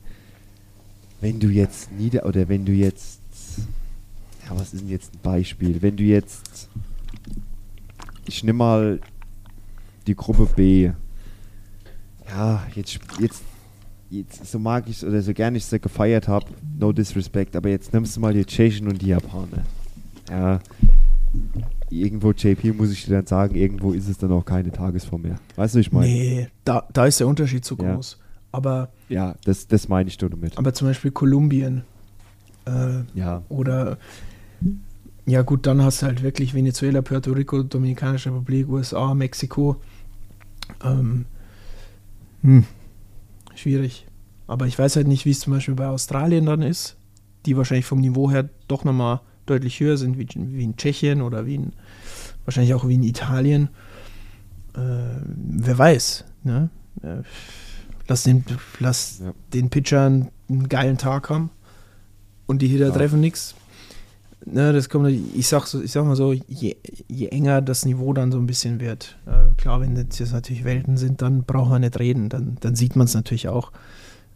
Wenn 1.21 1.39
du 1.39 1.47
jetzt 1.47 1.91
nieder 1.91 2.25
oder 2.25 2.47
wenn 2.49 2.65
du 2.65 2.71
jetzt 2.71 3.19
ja, 3.57 4.51
was 4.59 4.73
ist 4.73 4.81
denn 4.81 4.89
jetzt 4.89 5.13
ein 5.13 5.19
Beispiel? 5.23 5.81
Wenn 5.81 5.95
du 5.97 6.03
jetzt 6.03 6.69
ich 8.27 8.43
nehme 8.43 8.57
mal 8.57 8.99
die 10.07 10.15
Gruppe 10.15 10.47
B. 10.55 10.91
Ja, 12.27 12.65
jetzt 12.75 12.99
jetzt 13.19 13.43
jetzt, 14.09 14.45
so 14.45 14.59
mag 14.59 14.85
ich 14.87 15.05
oder 15.05 15.21
so 15.21 15.33
gerne 15.33 15.57
ich 15.57 15.65
sie 15.65 15.79
gefeiert 15.79 16.27
habe, 16.27 16.45
no 16.79 16.91
disrespect, 16.91 17.55
aber 17.55 17.69
jetzt 17.69 17.93
nimmst 17.93 18.15
du 18.15 18.19
mal 18.21 18.33
die 18.33 18.45
Tschechen 18.45 18.87
und 18.87 19.01
die 19.01 19.07
Japaner. 19.07 19.63
Ja, 20.29 20.59
irgendwo, 21.89 22.31
JP, 22.31 22.73
muss 22.73 22.91
ich 22.91 23.05
dir 23.05 23.13
dann 23.17 23.25
sagen, 23.27 23.55
irgendwo 23.55 23.91
ist 23.93 24.07
es 24.07 24.17
dann 24.17 24.31
auch 24.31 24.45
keine 24.45 24.71
Tagesform 24.71 25.21
mehr. 25.23 25.35
Weißt 25.55 25.75
du, 25.75 25.79
ich 25.79 25.91
meine? 25.91 26.07
Nee, 26.07 26.47
da, 26.63 26.87
da 26.93 27.05
ist 27.05 27.19
der 27.19 27.27
Unterschied 27.27 27.63
zu 27.65 27.77
Ja. 27.77 27.93
groß. 27.95 28.17
Aber, 28.51 28.89
Ja, 29.09 29.35
das, 29.43 29.67
das 29.67 29.87
meine 29.89 30.07
ich 30.09 30.17
damit. 30.17 30.57
aber 30.57 30.73
zum 30.73 30.87
Beispiel 30.87 31.11
Kolumbien 31.11 31.83
äh, 32.65 33.03
Ja, 33.13 33.43
oder 33.49 33.97
ja 35.25 35.41
gut, 35.41 35.65
dann 35.65 35.81
hast 35.81 36.01
du 36.01 36.05
halt 36.05 36.21
wirklich 36.21 36.53
Venezuela, 36.53 37.01
Puerto 37.01 37.31
Rico, 37.31 37.63
Dominikanische 37.63 38.29
Republik, 38.29 38.69
USA, 38.69 39.13
Mexiko. 39.15 39.77
Ähm, 40.83 41.25
hm, 42.41 42.65
schwierig. 43.55 44.05
Aber 44.47 44.67
ich 44.67 44.77
weiß 44.77 44.95
halt 44.97 45.07
nicht, 45.07 45.25
wie 45.25 45.31
es 45.31 45.39
zum 45.39 45.53
Beispiel 45.53 45.73
bei 45.73 45.87
Australien 45.87 46.45
dann 46.45 46.61
ist, 46.61 46.95
die 47.47 47.57
wahrscheinlich 47.57 47.85
vom 47.87 48.01
Niveau 48.01 48.29
her 48.29 48.49
doch 48.67 48.83
nochmal 48.83 49.21
deutlich 49.47 49.79
höher 49.79 49.97
sind, 49.97 50.19
wie, 50.19 50.27
wie 50.35 50.63
in 50.63 50.77
Tschechien 50.77 51.21
oder 51.23 51.47
wie 51.47 51.55
in, 51.55 51.73
wahrscheinlich 52.45 52.75
auch 52.75 52.87
wie 52.87 52.93
in 52.95 53.03
Italien. 53.03 53.69
Äh, 54.75 54.79
wer 55.25 55.77
weiß, 55.77 56.25
ne? 56.43 56.69
Äh, 57.01 57.23
lass 58.07 58.23
den, 58.23 58.45
lass 58.79 59.21
Ja. 59.23 59.33
den 59.53 59.69
Pitchern 59.71 60.29
einen 60.49 60.69
geilen 60.69 60.97
Tag 60.99 61.29
haben 61.31 61.49
und 62.47 62.61
die 62.61 62.67
Hitter 62.67 62.87
Ja. 62.87 62.91
treffen 62.91 63.19
nichts. 63.21 63.55
Ne, 64.47 64.73
das 64.73 64.89
kommt, 64.89 65.09
ich 65.09 65.47
sag, 65.47 65.65
so, 65.65 65.81
ich 65.81 65.91
sag 65.91 66.05
mal 66.05 66.15
so, 66.15 66.31
je, 66.31 66.75
je 67.07 67.27
enger 67.29 67.61
das 67.63 67.83
Niveau 67.83 68.13
dann 68.13 68.31
so 68.31 68.37
ein 68.37 68.45
bisschen 68.45 68.79
wird, 68.79 69.17
äh, 69.25 69.55
klar, 69.57 69.81
wenn 69.81 69.95
das 69.95 70.19
jetzt 70.19 70.33
natürlich 70.33 70.63
Welten 70.63 70.97
sind, 70.97 71.23
dann 71.23 71.43
braucht 71.45 71.71
man 71.71 71.81
nicht 71.81 71.97
reden, 71.99 72.29
dann, 72.29 72.57
dann 72.59 72.75
sieht 72.75 72.95
man 72.95 73.05
es 73.05 73.15
natürlich 73.15 73.47
auch. 73.47 73.71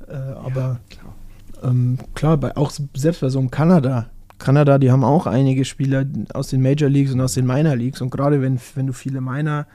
Äh, 0.07 0.13
aber 0.15 0.79
klar. 0.89 1.13
ähm, 1.61 1.99
klar, 2.15 2.37
bei, 2.37 2.57
auch 2.57 2.71
selbst 2.95 3.21
bei 3.21 3.29
so 3.29 3.37
einem 3.37 3.51
Kanada, 3.51 4.09
Kanada, 4.39 4.79
die 4.79 4.89
haben 4.89 5.03
auch 5.03 5.27
einige 5.27 5.63
Spieler 5.63 6.05
aus 6.33 6.47
den 6.47 6.63
Major 6.63 6.89
Leagues 6.89 7.13
und 7.13 7.21
aus 7.21 7.33
den 7.35 7.45
Minor 7.45 7.75
Leagues 7.75 8.01
und 8.01 8.09
gerade 8.09 8.41
wenn, 8.41 8.57
wenn 8.73 8.87
du 8.87 8.93
viele 8.93 9.21
Minor 9.21 9.67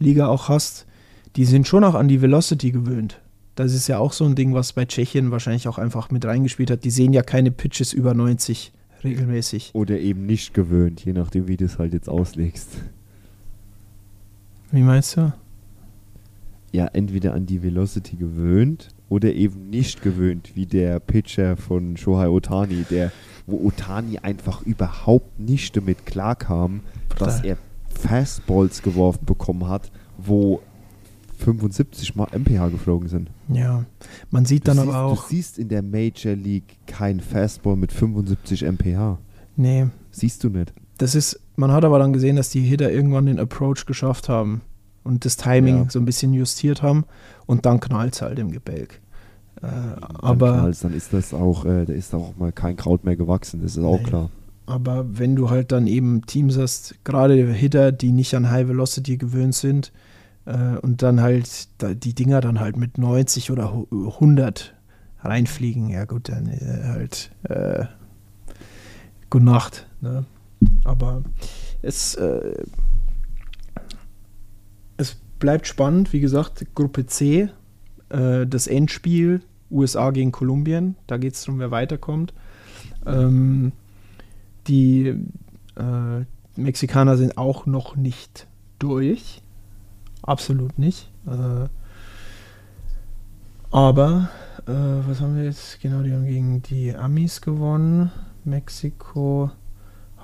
Liga 0.00 0.26
auch 0.26 0.48
hast, 0.48 0.86
die 1.36 1.44
sind 1.44 1.68
schon 1.68 1.84
auch 1.84 1.94
an 1.94 2.08
die 2.08 2.20
Velocity 2.20 2.72
gewöhnt. 2.72 3.20
Das 3.58 3.74
ist 3.74 3.88
ja 3.88 3.98
auch 3.98 4.12
so 4.12 4.24
ein 4.24 4.36
Ding, 4.36 4.54
was 4.54 4.72
bei 4.72 4.84
Tschechien 4.84 5.32
wahrscheinlich 5.32 5.66
auch 5.66 5.78
einfach 5.78 6.12
mit 6.12 6.24
reingespielt 6.24 6.70
hat. 6.70 6.84
Die 6.84 6.90
sehen 6.90 7.12
ja 7.12 7.22
keine 7.22 7.50
Pitches 7.50 7.92
über 7.92 8.14
90 8.14 8.70
regelmäßig. 9.02 9.70
Oder 9.72 9.98
eben 9.98 10.26
nicht 10.26 10.54
gewöhnt, 10.54 11.04
je 11.04 11.12
nachdem, 11.12 11.48
wie 11.48 11.56
du 11.56 11.64
es 11.64 11.76
halt 11.76 11.92
jetzt 11.92 12.08
auslegst. 12.08 12.68
Wie 14.70 14.82
meinst 14.82 15.16
du? 15.16 15.32
Ja, 16.70 16.86
entweder 16.92 17.34
an 17.34 17.46
die 17.46 17.60
Velocity 17.60 18.14
gewöhnt 18.14 18.90
oder 19.08 19.32
eben 19.32 19.70
nicht 19.70 20.02
gewöhnt, 20.02 20.52
wie 20.54 20.66
der 20.66 21.00
Pitcher 21.00 21.56
von 21.56 21.96
Shohei 21.96 22.28
Otani, 22.28 22.84
der, 22.88 23.10
wo 23.48 23.66
Otani 23.66 24.18
einfach 24.18 24.62
überhaupt 24.62 25.40
nicht 25.40 25.76
damit 25.76 26.06
klarkam, 26.06 26.82
dass 27.18 27.42
er 27.42 27.56
Fastballs 27.88 28.82
geworfen 28.82 29.24
bekommen 29.26 29.66
hat, 29.68 29.90
wo 30.16 30.60
75 31.38 32.16
Mal 32.16 32.26
MPH 32.36 32.68
geflogen 32.68 33.08
sind. 33.08 33.30
Ja, 33.48 33.84
man 34.30 34.44
sieht 34.44 34.66
Du 34.66 34.70
dann 34.72 34.78
siehst, 34.78 34.88
aber 34.88 35.04
auch, 35.06 35.22
Du 35.24 35.28
siehst 35.34 35.58
in 35.58 35.68
der 35.68 35.82
Major 35.82 36.34
League 36.34 36.76
kein 36.86 37.20
Fastball 37.20 37.76
mit 37.76 37.92
75 37.92 38.62
MPH. 38.64 39.18
nee, 39.56 39.86
Siehst 40.10 40.42
du 40.44 40.48
nicht. 40.50 40.72
das 40.98 41.14
ist, 41.14 41.40
man 41.56 41.70
hat 41.72 41.84
aber 41.84 41.98
dann 41.98 42.12
gesehen, 42.12 42.36
dass 42.36 42.50
die 42.50 42.60
Hitter 42.62 42.90
irgendwann 42.90 43.26
den 43.26 43.38
Approach 43.38 43.86
geschafft 43.86 44.28
haben 44.28 44.62
und 45.04 45.24
das 45.24 45.36
Timing 45.36 45.76
Ja. 45.84 45.86
so 45.90 45.98
ein 45.98 46.04
bisschen 46.04 46.32
justiert 46.34 46.82
haben 46.82 47.04
und 47.46 47.66
dann 47.66 47.78
knallt 47.80 48.14
es 48.14 48.22
halt 48.22 48.38
im 48.38 48.50
Gebälk. 48.50 49.00
Äh, 49.56 49.62
Dann 49.62 50.02
aber, 50.20 50.72
dann 50.80 50.92
ist 50.94 51.12
das 51.12 51.34
auch, 51.34 51.64
äh, 51.64 51.84
da 51.84 51.92
ist 51.92 52.14
auch 52.14 52.36
mal 52.36 52.52
kein 52.52 52.76
Kraut 52.76 53.04
mehr 53.04 53.16
gewachsen, 53.16 53.60
das 53.62 53.76
ist 53.76 53.82
auch 53.84 53.98
Nee. 53.98 54.04
klar. 54.04 54.30
aber 54.66 55.06
wenn 55.18 55.34
du 55.34 55.50
halt 55.50 55.72
dann 55.72 55.86
eben 55.86 56.26
Teams 56.26 56.56
hast, 56.58 56.94
gerade 57.04 57.34
Hitter, 57.52 57.90
die 57.92 58.12
nicht 58.12 58.34
an 58.34 58.50
High 58.50 58.68
Velocity 58.68 59.16
gewöhnt 59.16 59.54
sind 59.54 59.92
und 60.82 61.02
dann 61.02 61.20
halt 61.20 61.68
die 62.04 62.14
Dinger 62.14 62.40
dann 62.40 62.58
halt 62.60 62.76
mit 62.76 62.96
90 62.98 63.50
oder 63.50 63.74
hu- 63.74 63.86
100 63.90 64.74
reinfliegen, 65.20 65.90
ja 65.90 66.04
gut, 66.04 66.28
dann 66.28 66.46
äh, 66.48 66.84
halt 66.84 67.30
äh, 67.44 67.84
gute 69.30 69.44
Nacht. 69.44 69.86
Ne? 70.00 70.24
Aber 70.84 71.22
es, 71.82 72.14
äh, 72.14 72.62
es 74.96 75.16
bleibt 75.38 75.66
spannend, 75.66 76.12
wie 76.12 76.20
gesagt, 76.20 76.64
Gruppe 76.74 77.06
C, 77.06 77.48
äh, 78.08 78.46
das 78.46 78.66
Endspiel 78.66 79.42
USA 79.70 80.10
gegen 80.12 80.32
Kolumbien, 80.32 80.96
da 81.06 81.18
geht 81.18 81.34
es 81.34 81.44
darum, 81.44 81.60
wer 81.60 81.70
weiterkommt. 81.70 82.32
Ähm, 83.06 83.72
die 84.66 85.08
äh, 85.76 86.24
Mexikaner 86.56 87.16
sind 87.16 87.36
auch 87.38 87.66
noch 87.66 87.96
nicht 87.96 88.46
durch. 88.78 89.42
Absolut 90.28 90.78
nicht. 90.78 91.10
Äh, 91.26 91.68
aber, 93.70 94.28
äh, 94.66 94.72
was 95.08 95.22
haben 95.22 95.36
wir 95.36 95.44
jetzt? 95.44 95.80
Genau, 95.80 96.02
die 96.02 96.12
haben 96.12 96.26
gegen 96.26 96.62
die 96.62 96.94
Amis 96.94 97.40
gewonnen. 97.40 98.12
Mexiko 98.44 99.50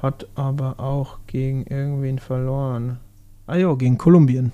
hat 0.03 0.27
aber 0.35 0.79
auch 0.79 1.21
gegen 1.27 1.65
irgendwen 1.65 2.19
verloren. 2.19 2.99
Ah 3.47 3.57
ja, 3.57 3.73
gegen 3.77 3.97
Kolumbien. 3.97 4.53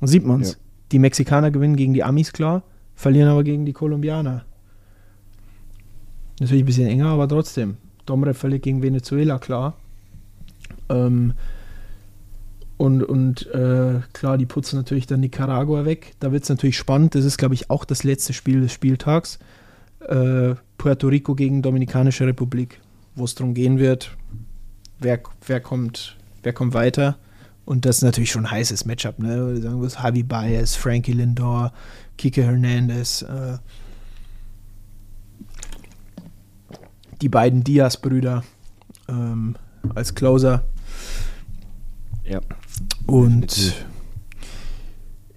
Da 0.00 0.06
sieht 0.06 0.26
man's. 0.26 0.50
Ja. 0.50 0.56
Die 0.92 0.98
Mexikaner 0.98 1.50
gewinnen 1.50 1.76
gegen 1.76 1.94
die 1.94 2.04
Amis, 2.04 2.34
klar, 2.34 2.62
verlieren 2.94 3.30
aber 3.30 3.44
gegen 3.44 3.64
die 3.64 3.72
Kolumbianer. 3.72 4.44
Natürlich 6.40 6.64
ein 6.64 6.66
bisschen 6.66 6.88
enger, 6.88 7.06
aber 7.06 7.26
trotzdem. 7.26 7.78
Domre 8.04 8.34
verliert 8.34 8.64
gegen 8.64 8.82
Venezuela, 8.82 9.38
klar. 9.38 9.76
Ähm, 10.90 11.32
und 12.78 13.02
und 13.02 13.46
äh, 13.48 14.00
klar, 14.12 14.38
die 14.38 14.46
putzen 14.46 14.76
natürlich 14.76 15.06
dann 15.06 15.20
Nicaragua 15.20 15.84
weg. 15.84 16.14
Da 16.20 16.32
wird 16.32 16.44
es 16.44 16.48
natürlich 16.48 16.78
spannend. 16.78 17.14
Das 17.14 17.24
ist, 17.24 17.36
glaube 17.36 17.54
ich, 17.54 17.70
auch 17.70 17.84
das 17.84 18.04
letzte 18.04 18.32
Spiel 18.32 18.60
des 18.60 18.72
Spieltags. 18.72 19.38
Äh, 20.00 20.54
Puerto 20.78 21.08
Rico 21.08 21.34
gegen 21.34 21.60
Dominikanische 21.60 22.24
Republik, 22.24 22.80
wo 23.16 23.24
es 23.24 23.34
darum 23.34 23.52
gehen 23.52 23.80
wird, 23.80 24.16
wer, 25.00 25.20
wer, 25.44 25.60
kommt, 25.60 26.16
wer 26.44 26.52
kommt 26.52 26.72
weiter. 26.72 27.18
Und 27.64 27.84
das 27.84 27.96
ist 27.96 28.02
natürlich 28.02 28.30
schon 28.30 28.46
ein 28.46 28.50
heißes 28.52 28.86
Matchup. 28.86 29.18
Ne? 29.18 29.56
Sagen 29.60 29.82
wir 29.82 29.88
Javi 29.88 30.22
Baez, 30.22 30.76
Frankie 30.76 31.12
Lindor, 31.12 31.72
Kike 32.16 32.44
Hernandez. 32.44 33.22
Äh, 33.22 33.58
die 37.20 37.28
beiden 37.28 37.64
Diaz-Brüder 37.64 38.44
ähm, 39.08 39.56
als 39.94 40.14
Closer. 40.14 40.64
Ja. 42.24 42.40
Und 43.06 43.56
Definitiv. 43.56 43.86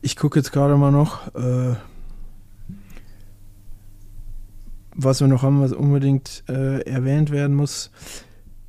ich 0.01 0.15
gucke 0.15 0.39
jetzt 0.39 0.51
gerade 0.51 0.75
mal 0.77 0.91
noch, 0.91 1.33
äh, 1.35 1.75
was 4.95 5.21
wir 5.21 5.27
noch 5.27 5.43
haben, 5.43 5.61
was 5.61 5.71
unbedingt 5.71 6.43
äh, 6.49 6.81
erwähnt 6.81 7.31
werden 7.31 7.55
muss. 7.55 7.91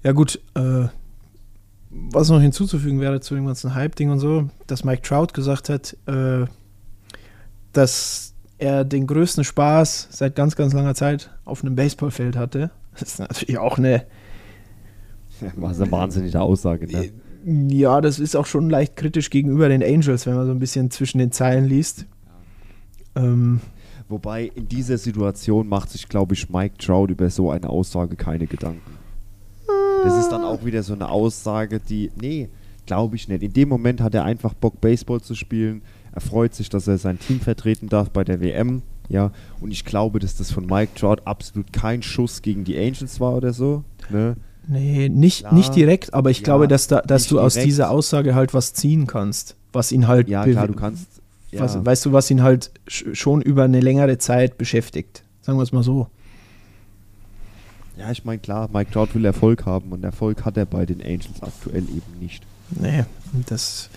Ja 0.02 0.12
gut, 0.12 0.40
äh, 0.54 0.86
was 1.90 2.30
noch 2.30 2.40
hinzuzufügen 2.40 3.00
wäre 3.00 3.20
zu 3.20 3.34
dem 3.34 3.46
ganzen 3.46 3.74
Hype-Ding 3.74 4.10
und 4.10 4.18
so, 4.18 4.48
dass 4.66 4.84
Mike 4.84 5.02
Trout 5.02 5.28
gesagt 5.34 5.68
hat, 5.68 5.96
äh, 6.06 6.46
dass 7.72 8.34
er 8.58 8.84
den 8.84 9.06
größten 9.06 9.44
Spaß 9.44 10.08
seit 10.10 10.36
ganz, 10.36 10.56
ganz 10.56 10.72
langer 10.72 10.94
Zeit 10.94 11.30
auf 11.44 11.62
einem 11.62 11.74
Baseballfeld 11.74 12.36
hatte. 12.36 12.70
Das 12.92 13.02
ist 13.02 13.18
natürlich 13.18 13.58
auch 13.58 13.78
eine, 13.78 14.06
War 15.56 15.70
eine 15.70 15.90
wahnsinnige 15.90 16.40
Aussage, 16.40 16.86
ne? 16.86 17.10
Ja, 17.44 18.00
das 18.00 18.18
ist 18.18 18.36
auch 18.36 18.46
schon 18.46 18.70
leicht 18.70 18.96
kritisch 18.96 19.30
gegenüber 19.30 19.68
den 19.68 19.82
Angels, 19.82 20.26
wenn 20.26 20.34
man 20.34 20.46
so 20.46 20.52
ein 20.52 20.58
bisschen 20.58 20.90
zwischen 20.90 21.18
den 21.18 21.32
Zeilen 21.32 21.64
liest. 21.64 22.06
Ähm, 23.14 23.60
Wobei 24.12 24.52
in 24.54 24.68
dieser 24.68 24.98
Situation 24.98 25.68
macht 25.68 25.88
sich, 25.88 26.06
glaube 26.06 26.34
ich, 26.34 26.50
Mike 26.50 26.76
Trout 26.76 27.06
über 27.06 27.30
so 27.30 27.50
eine 27.50 27.70
Aussage 27.70 28.14
keine 28.14 28.46
Gedanken. 28.46 28.98
Das 30.04 30.18
ist 30.18 30.28
dann 30.28 30.44
auch 30.44 30.66
wieder 30.66 30.82
so 30.82 30.92
eine 30.92 31.08
Aussage, 31.08 31.80
die, 31.80 32.10
nee, 32.20 32.50
glaube 32.84 33.16
ich 33.16 33.28
nicht. 33.28 33.42
In 33.42 33.54
dem 33.54 33.70
Moment 33.70 34.02
hat 34.02 34.14
er 34.14 34.24
einfach 34.24 34.52
Bock, 34.52 34.82
Baseball 34.82 35.22
zu 35.22 35.34
spielen. 35.34 35.80
Er 36.12 36.20
freut 36.20 36.54
sich, 36.54 36.68
dass 36.68 36.88
er 36.88 36.98
sein 36.98 37.18
Team 37.18 37.40
vertreten 37.40 37.88
darf 37.88 38.10
bei 38.10 38.22
der 38.22 38.42
WM. 38.42 38.82
Ja, 39.08 39.32
und 39.62 39.70
ich 39.70 39.86
glaube, 39.86 40.18
dass 40.18 40.36
das 40.36 40.50
von 40.50 40.66
Mike 40.66 40.92
Trout 40.94 41.22
absolut 41.24 41.72
kein 41.72 42.02
Schuss 42.02 42.42
gegen 42.42 42.64
die 42.64 42.76
Angels 42.76 43.18
war 43.18 43.34
oder 43.34 43.54
so. 43.54 43.82
Ne? 44.10 44.36
Nee, 44.68 45.08
nicht, 45.08 45.40
Klar. 45.40 45.54
nicht 45.54 45.74
direkt, 45.74 46.14
aber 46.14 46.30
ich 46.30 46.38
Ja, 46.38 46.44
glaube, 46.44 46.68
dass, 46.68 46.86
da, 46.88 47.00
dass 47.00 47.26
du 47.26 47.40
aus 47.40 47.54
direkt. 47.54 47.68
dieser 47.70 47.90
Aussage 47.90 48.34
halt 48.34 48.54
was 48.54 48.72
ziehen 48.74 49.06
kannst, 49.06 49.56
was 49.72 49.92
ihn 49.92 50.06
halt, 50.08 50.28
Ja, 50.28 50.44
klar, 50.44 50.66
du 50.68 50.74
kannst. 50.74 51.06
Ja, 51.50 51.60
was, 51.60 51.84
weißt 51.84 52.06
du, 52.06 52.12
was 52.12 52.30
ihn 52.30 52.42
halt 52.42 52.70
sch 52.86 53.04
schon 53.12 53.42
über 53.42 53.64
eine 53.64 53.80
längere 53.80 54.16
Zeit 54.18 54.56
beschäftigt. 54.58 55.22
Sagen 55.42 55.58
wir 55.58 55.62
es 55.62 55.72
mal 55.72 55.82
so. 55.82 56.08
ja, 57.98 58.10
ich 58.10 58.24
meine, 58.24 58.38
klar, 58.38 58.70
Mike 58.72 58.90
Trout 58.90 59.08
will 59.14 59.24
Erfolg 59.24 59.66
haben 59.66 59.92
und 59.92 60.02
Erfolg 60.02 60.44
hat 60.44 60.56
er 60.56 60.64
bei 60.66 60.86
den 60.86 61.02
Angels 61.02 61.42
aktuell 61.42 61.82
eben 61.82 62.18
nicht. 62.20 62.42
Nee, 62.70 63.04
das 63.46 63.90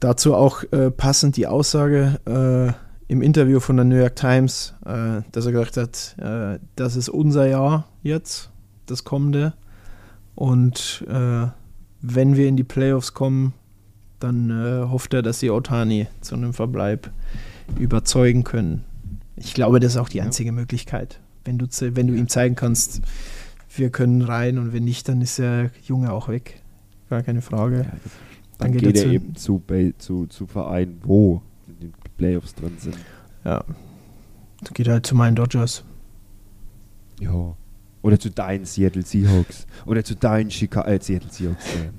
dazu 0.00 0.34
auch 0.34 0.62
äh, 0.72 0.90
passend 0.90 1.36
die 1.36 1.46
Aussage 1.46 2.18
äh, 2.26 3.12
im 3.12 3.22
Interview 3.22 3.60
von 3.60 3.76
der 3.76 3.84
New 3.84 3.96
York 3.96 4.16
Times, 4.16 4.74
äh, 4.84 5.20
dass 5.32 5.46
er 5.46 5.52
gesagt 5.52 5.76
hat, 5.76 6.16
äh, 6.18 6.58
das 6.76 6.96
ist 6.96 7.08
unser 7.08 7.46
Jahr 7.46 7.86
jetzt, 8.02 8.50
das 8.86 9.04
kommende. 9.04 9.54
Und 10.34 11.04
äh, 11.08 11.46
wenn 12.02 12.36
wir 12.36 12.48
in 12.48 12.56
die 12.56 12.64
Playoffs 12.64 13.14
kommen, 13.14 13.52
dann 14.20 14.50
äh, 14.50 14.88
hofft 14.88 15.14
er, 15.14 15.22
dass 15.22 15.40
sie 15.40 15.50
Otani 15.50 16.06
zu 16.20 16.34
einem 16.34 16.52
Verbleib 16.52 17.10
überzeugen 17.78 18.44
können. 18.44 18.84
Ich 19.36 19.54
glaube, 19.54 19.80
das 19.80 19.92
ist 19.94 19.98
auch 19.98 20.08
die 20.08 20.22
einzige 20.22 20.52
Möglichkeit. 20.52 21.20
Wenn 21.44 21.58
du, 21.58 21.66
wenn 21.66 22.06
du 22.06 22.14
ihm 22.14 22.28
zeigen 22.28 22.54
kannst, 22.54 23.02
wir 23.74 23.90
können 23.90 24.22
rein 24.22 24.58
und 24.58 24.72
wenn 24.72 24.84
nicht, 24.84 25.08
dann 25.08 25.20
ist 25.20 25.38
der 25.38 25.70
Junge 25.84 26.12
auch 26.12 26.28
weg. 26.28 26.62
Gar 27.10 27.22
keine 27.22 27.42
Frage. 27.42 27.78
Ja, 27.78 27.82
Dann 27.84 28.00
dann 28.58 28.72
geht 28.72 28.82
geht, 28.82 28.96
er 28.96 29.02
zu- 29.02 29.10
eben 29.10 29.34
zu, 29.36 29.62
zu, 29.98 30.26
zu 30.26 30.46
Vereinen, 30.46 30.98
wo 31.02 31.42
die 31.80 31.92
Playoffs 32.16 32.54
drin 32.54 32.72
sind. 32.78 32.96
Ja. 33.44 33.62
Dann 34.62 34.72
geht 34.74 34.86
er 34.86 34.94
halt 34.94 35.06
zu 35.06 35.14
meinen 35.14 35.36
Dodgers. 35.36 35.84
Ja. 37.20 37.54
Oder 38.02 38.18
zu 38.18 38.30
deinen 38.30 38.64
Seattle 38.64 39.02
Seahawks. 39.02 39.66
Oder 39.84 40.04
zu 40.04 40.14
deinen 40.14 40.50
Chicago 40.50 40.88
äh, 40.88 40.98
Seattle 41.00 41.30
Seahawks. 41.30 41.64
Äh. 41.66 41.90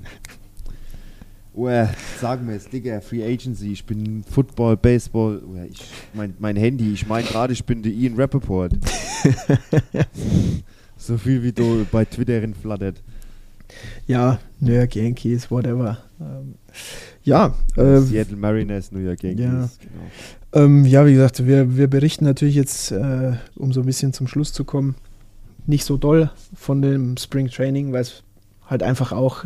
Sagen 2.20 2.46
wir 2.46 2.54
es, 2.54 2.68
Digga, 2.68 3.00
Free 3.00 3.24
Agency, 3.24 3.72
ich 3.72 3.84
bin 3.84 4.22
Football, 4.22 4.76
Baseball, 4.76 5.42
uah, 5.44 5.64
ich, 5.64 5.90
mein, 6.14 6.32
mein 6.38 6.54
Handy, 6.54 6.92
ich 6.92 7.08
meine 7.08 7.26
gerade, 7.26 7.52
ich 7.52 7.64
bin 7.64 7.82
der 7.82 7.90
Ian 7.90 8.14
Rappaport. 8.14 8.74
so 10.96 11.18
viel 11.18 11.42
wie 11.42 11.50
du 11.50 11.84
bei 11.90 12.04
Twitter 12.04 12.40
flattert. 12.62 13.02
Ja, 14.06 14.38
New 14.60 14.72
York 14.72 14.94
Yankees, 14.94 15.50
whatever. 15.50 15.98
Ähm, 16.20 16.54
ja, 17.24 17.52
äh, 17.76 17.98
Seattle 18.00 18.36
Mariners, 18.36 18.92
New 18.92 19.00
York 19.00 19.24
Yankees. 19.24 19.44
ja. 19.44 19.68
Genau. 19.80 20.64
Ähm, 20.64 20.84
ja, 20.86 21.04
wie 21.06 21.12
gesagt, 21.12 21.46
wir, 21.46 21.76
wir 21.76 21.88
berichten 21.88 22.24
natürlich 22.24 22.54
jetzt, 22.54 22.92
äh, 22.92 23.32
um 23.56 23.72
so 23.72 23.80
ein 23.80 23.86
bisschen 23.86 24.12
zum 24.12 24.28
Schluss 24.28 24.52
zu 24.52 24.64
kommen, 24.64 24.94
nicht 25.68 25.84
so 25.84 25.96
doll 25.96 26.30
von 26.54 26.82
dem 26.82 27.16
Spring 27.16 27.48
Training, 27.48 27.92
weil 27.92 28.02
es 28.02 28.22
halt 28.66 28.82
einfach 28.82 29.12
auch 29.12 29.44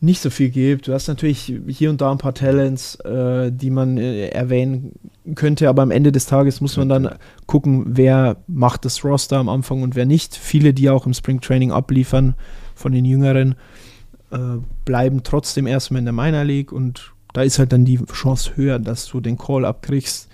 nicht 0.00 0.20
so 0.20 0.30
viel 0.30 0.50
gibt. 0.50 0.88
Du 0.88 0.92
hast 0.94 1.06
natürlich 1.06 1.52
hier 1.68 1.90
und 1.90 2.00
da 2.00 2.10
ein 2.10 2.18
paar 2.18 2.34
Talents, 2.34 2.96
äh, 3.04 3.52
die 3.52 3.70
man 3.70 3.98
äh, 3.98 4.28
erwähnen 4.28 4.92
könnte, 5.36 5.68
aber 5.68 5.82
am 5.82 5.92
Ende 5.92 6.10
des 6.10 6.26
Tages 6.26 6.60
muss 6.60 6.76
man 6.76 6.88
dann 6.88 7.10
gucken, 7.46 7.84
wer 7.86 8.38
macht 8.48 8.84
das 8.84 9.04
Roster 9.04 9.36
am 9.38 9.48
Anfang 9.48 9.82
und 9.82 9.94
wer 9.94 10.06
nicht. 10.06 10.34
Viele, 10.34 10.74
die 10.74 10.90
auch 10.90 11.06
im 11.06 11.14
Spring 11.14 11.40
Training 11.40 11.70
abliefern 11.70 12.34
von 12.74 12.90
den 12.90 13.04
Jüngeren, 13.04 13.54
äh, 14.32 14.38
bleiben 14.84 15.22
trotzdem 15.22 15.68
erstmal 15.68 16.00
in 16.00 16.06
der 16.06 16.14
Minor 16.14 16.42
League 16.44 16.72
und 16.72 17.12
da 17.32 17.42
ist 17.42 17.58
halt 17.60 17.72
dann 17.72 17.84
die 17.84 18.04
Chance 18.06 18.56
höher, 18.56 18.78
dass 18.80 19.06
du 19.06 19.20
den 19.20 19.38
Call 19.38 19.64
abkriegst 19.64 20.28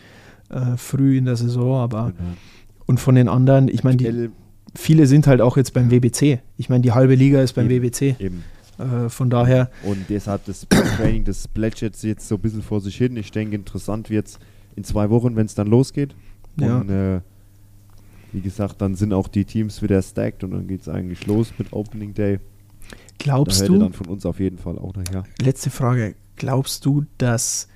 äh, 0.50 0.76
früh 0.78 1.18
in 1.18 1.26
der 1.26 1.36
Saison, 1.36 1.76
aber 1.82 2.12
Genau. 2.16 2.30
und 2.86 3.00
von 3.00 3.14
den 3.16 3.28
anderen, 3.28 3.68
ich 3.68 3.84
meine, 3.84 3.96
die- 3.98 4.30
viele 4.74 5.06
sind 5.06 5.26
halt 5.26 5.40
auch 5.40 5.56
jetzt 5.56 5.72
beim 5.72 5.90
WBC. 5.90 6.40
Ich 6.56 6.68
meine, 6.68 6.82
die 6.82 6.92
halbe 6.92 7.14
Liga 7.14 7.42
ist 7.42 7.54
beim 7.54 7.70
Eben. 7.70 7.84
WBC. 7.84 8.16
Eben. 8.18 8.44
Äh, 8.78 9.08
von 9.08 9.28
daher, 9.28 9.70
Und 9.82 10.06
deshalb 10.08 10.44
das 10.46 10.66
Training, 10.68 11.24
das 11.24 11.48
plätschert 11.48 12.00
jetzt 12.02 12.28
so 12.28 12.36
ein 12.36 12.40
bisschen 12.40 12.62
vor 12.62 12.80
sich 12.80 12.96
hin. 12.96 13.16
Ich 13.16 13.30
denke, 13.32 13.56
interessant 13.56 14.08
wird 14.08 14.28
es 14.28 14.38
in 14.76 14.84
zwei 14.84 15.10
Wochen, 15.10 15.34
wenn 15.34 15.46
es 15.46 15.54
dann 15.54 15.66
losgeht. 15.66 16.14
Ja. 16.60 16.78
Und 16.78 16.90
äh, 16.90 17.20
wie 18.32 18.40
gesagt, 18.40 18.80
dann 18.80 18.94
sind 18.94 19.12
auch 19.12 19.28
die 19.28 19.44
Teams 19.44 19.82
wieder 19.82 20.00
stacked 20.02 20.44
und 20.44 20.52
dann 20.52 20.66
geht 20.68 20.82
es 20.82 20.88
eigentlich 20.88 21.26
los 21.26 21.52
mit 21.58 21.72
Opening 21.72 22.14
Day. 22.14 22.38
Da 22.38 22.96
glaubst 23.18 23.62
ihr 23.62 23.68
du, 23.68 23.78
dann 23.78 23.92
von 23.92 24.06
uns 24.06 24.24
auf 24.24 24.38
jeden 24.38 24.58
Fall 24.58 24.78
auch 24.78 24.94
nachher. 24.94 25.24
letzte 25.40 25.70
Frage, 25.70 26.14
glaubst 26.36 26.84
du, 26.84 27.04
dass 27.18 27.68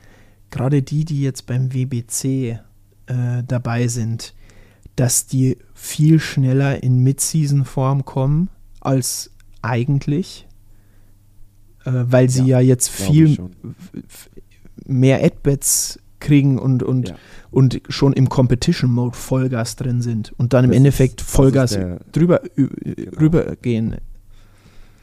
gerade 0.51 0.82
die, 0.82 1.05
die 1.05 1.23
jetzt 1.23 1.47
beim 1.47 1.73
WBC 1.73 2.60
äh, 3.06 3.43
dabei 3.47 3.89
sind, 3.89 4.35
dass 4.97 5.27
die 5.27 5.56
viel 5.74 6.20
schneller 6.20 6.82
in 6.82 6.98
Mid-Season-Form 7.02 8.05
kommen 8.05 8.48
als 8.81 9.31
eigentlich? 9.62 10.47
Äh, 11.85 11.90
weil 12.06 12.28
sie 12.31 12.43
ja, 12.44 12.60
Ja, 12.60 12.69
jetzt 12.69 12.89
viel 12.90 13.39
mehr 14.86 15.24
Ad-Bats 15.24 15.98
kriegen 16.20 16.59
und, 16.59 16.82
und, 16.82 17.09
Ja. 17.10 17.16
und 17.51 17.81
schon 17.89 18.12
im 18.12 18.28
Competition-Mode 18.28 19.16
Vollgas 19.16 19.74
drin 19.77 20.02
sind 20.02 20.32
und 20.39 20.52
dann 20.52 20.64
im 20.64 20.70
Das 20.70 20.77
Endeffekt 20.77 21.20
ist- 21.20 21.31
Vollgas 21.31 21.73
der- 21.73 22.01
drüber 22.12 22.43
Genau. 22.55 22.70
rübergehen. 23.20 23.97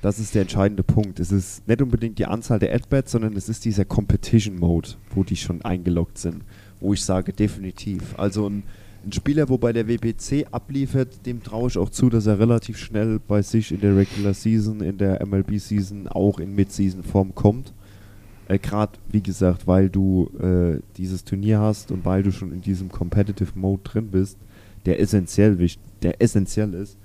Das 0.01 0.17
ist 0.17 0.33
der 0.33 0.43
entscheidende 0.43 0.83
Punkt. 0.83 1.19
Es 1.19 1.29
ist 1.33 1.67
nicht 1.67 1.81
unbedingt 1.81 2.19
die 2.19 2.25
Anzahl 2.25 2.57
der 2.59 2.73
Ad-Bats, 2.73 3.11
sondern 3.11 3.35
es 3.35 3.49
ist 3.49 3.65
dieser 3.65 3.83
Competition-Mode, 3.83 4.91
wo 5.13 5.25
die 5.25 5.35
schon 5.35 5.61
eingeloggt 5.61 6.17
sind. 6.17 6.43
Wo 6.79 6.93
ich 6.93 7.03
sage, 7.03 7.33
definitiv. 7.33 8.17
Also 8.17 8.47
ein, 8.49 8.63
ein 9.05 9.11
Spieler, 9.11 9.49
wo 9.49 9.57
bei 9.57 9.73
der 9.73 9.88
WBC 9.88 10.47
abliefert, 10.51 11.26
dem 11.26 11.41
traue 11.41 11.69
ich 11.69 11.77
auch 11.77 11.89
zu, 11.89 12.09
dass 12.09 12.26
er 12.26 12.39
relativ 12.39 12.77
schnell 12.77 13.19
bei 13.19 13.41
sich 13.41 13.71
in 13.71 13.80
der 13.81 13.95
Regular 13.95 14.34
Season, 14.34 14.81
in 14.81 14.97
der 14.97 15.26
MLB-Season, 15.26 16.07
auch 16.07 16.39
in 16.39 16.55
Mid-Season-Form 16.55 17.34
kommt. 17.35 17.73
Äh, 18.47 18.59
Gerade, 18.59 18.93
wie 19.09 19.21
gesagt, 19.21 19.67
weil 19.67 19.89
du 19.89 20.30
äh, 20.39 20.81
dieses 20.97 21.23
Turnier 21.23 21.59
hast 21.59 21.91
und 21.91 22.03
weil 22.05 22.23
du 22.23 22.31
schon 22.31 22.51
in 22.51 22.61
diesem 22.61 22.89
Competitive 22.89 23.57
Mode 23.57 23.84
drin 23.84 24.09
bist, 24.11 24.38
der 24.85 24.99
essentiell, 24.99 25.57
der 26.01 26.21
essentiell 26.21 26.73
ist. 26.73 26.97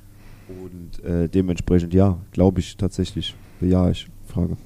Und 0.48 1.04
äh, 1.04 1.28
dementsprechend, 1.28 1.94
ja, 1.94 2.18
glaube 2.32 2.60
ich 2.60 2.76
tatsächlich, 2.76 3.34
bejahe 3.60 3.92
ich. 3.92 4.08
Frage. 4.26 4.56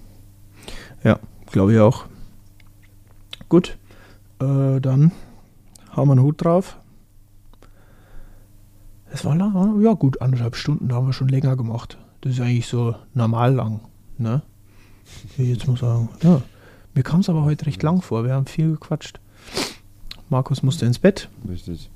Ja, 1.05 1.19
glaube 1.51 1.75
ich 1.75 1.79
auch. 1.79 2.07
Gut, 3.49 3.77
äh, 4.41 4.81
dann 4.81 5.13
haben 5.91 6.09
wir 6.09 6.13
einen 6.13 6.23
Hut 6.23 6.43
drauf. 6.45 6.79
Es 9.11 9.25
war 9.25 9.35
lang, 9.35 9.81
ja 9.83 9.93
gut, 9.95 10.21
anderthalb 10.21 10.57
Stunden, 10.57 10.89
da 10.89 10.97
haben 10.97 11.07
wir 11.07 11.13
schon 11.13 11.29
länger 11.29 11.57
gemacht. 11.57 11.99
Das 12.21 12.33
ist 12.33 12.41
eigentlich 12.41 12.67
so 12.67 12.95
normal 13.15 13.55
lang, 13.55 13.81
ne? 14.19 14.43
Ich 15.39 15.49
jetzt 15.49 15.67
mal 15.67 15.77
sagen. 15.77 16.09
Ja. 16.23 16.43
Mir 16.95 17.03
kam 17.03 17.21
es 17.21 17.29
aber 17.29 17.45
heute 17.45 17.67
recht 17.67 17.83
lang 17.83 18.03
vor, 18.03 18.25
wir 18.25 18.35
haben 18.35 18.47
viel 18.47 18.73
gequatscht. 18.73 19.21
Markus 20.29 20.63
musste 20.63 20.85
ins 20.85 20.99
Bett, 20.99 21.29
Richtig. 21.49 21.91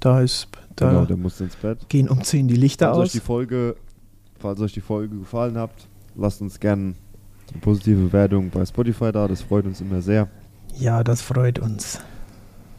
da 0.00 0.20
ist, 0.20 0.48
da 0.74 0.90
genau, 0.90 1.04
der 1.06 1.16
muss 1.16 1.40
ins 1.40 1.56
Bett. 1.56 1.88
gehen 1.88 2.08
um 2.08 2.22
10 2.22 2.48
die 2.48 2.56
Lichter 2.56 2.86
Falls 2.88 2.98
euch 2.98 3.04
aus. 3.04 3.12
die 3.12 3.20
Folge, 3.20 3.76
falls 4.38 4.60
euch 4.60 4.74
die 4.74 4.82
Folge 4.82 5.16
gefallen 5.16 5.56
hat, 5.56 5.70
lasst 6.16 6.42
uns 6.42 6.60
gerne 6.60 6.94
eine 7.52 7.60
positive 7.62 8.02
Bewertung 8.08 8.50
bei 8.50 8.66
Spotify 8.66 9.10
da, 9.10 9.26
das 9.26 9.40
freut 9.40 9.64
uns 9.64 9.80
immer 9.80 10.02
sehr. 10.02 10.28
Ja, 10.78 11.02
das 11.02 11.22
freut 11.22 11.58
uns. 11.58 12.00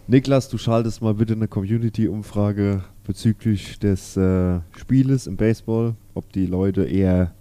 Niklas, 0.06 0.48
du 0.50 0.58
schaltest 0.60 1.02
mal 1.02 1.16
bitte 1.16 1.34
eine 1.34 1.48
Community-Umfrage 1.48 2.84
bezüglich 3.08 3.80
des 3.80 4.18
äh, 4.18 4.60
Spieles 4.78 5.28
im 5.28 5.38
Baseball, 5.38 5.96
ob 6.14 6.32
die 6.34 6.46
Leute 6.46 6.84
eher 6.84 7.34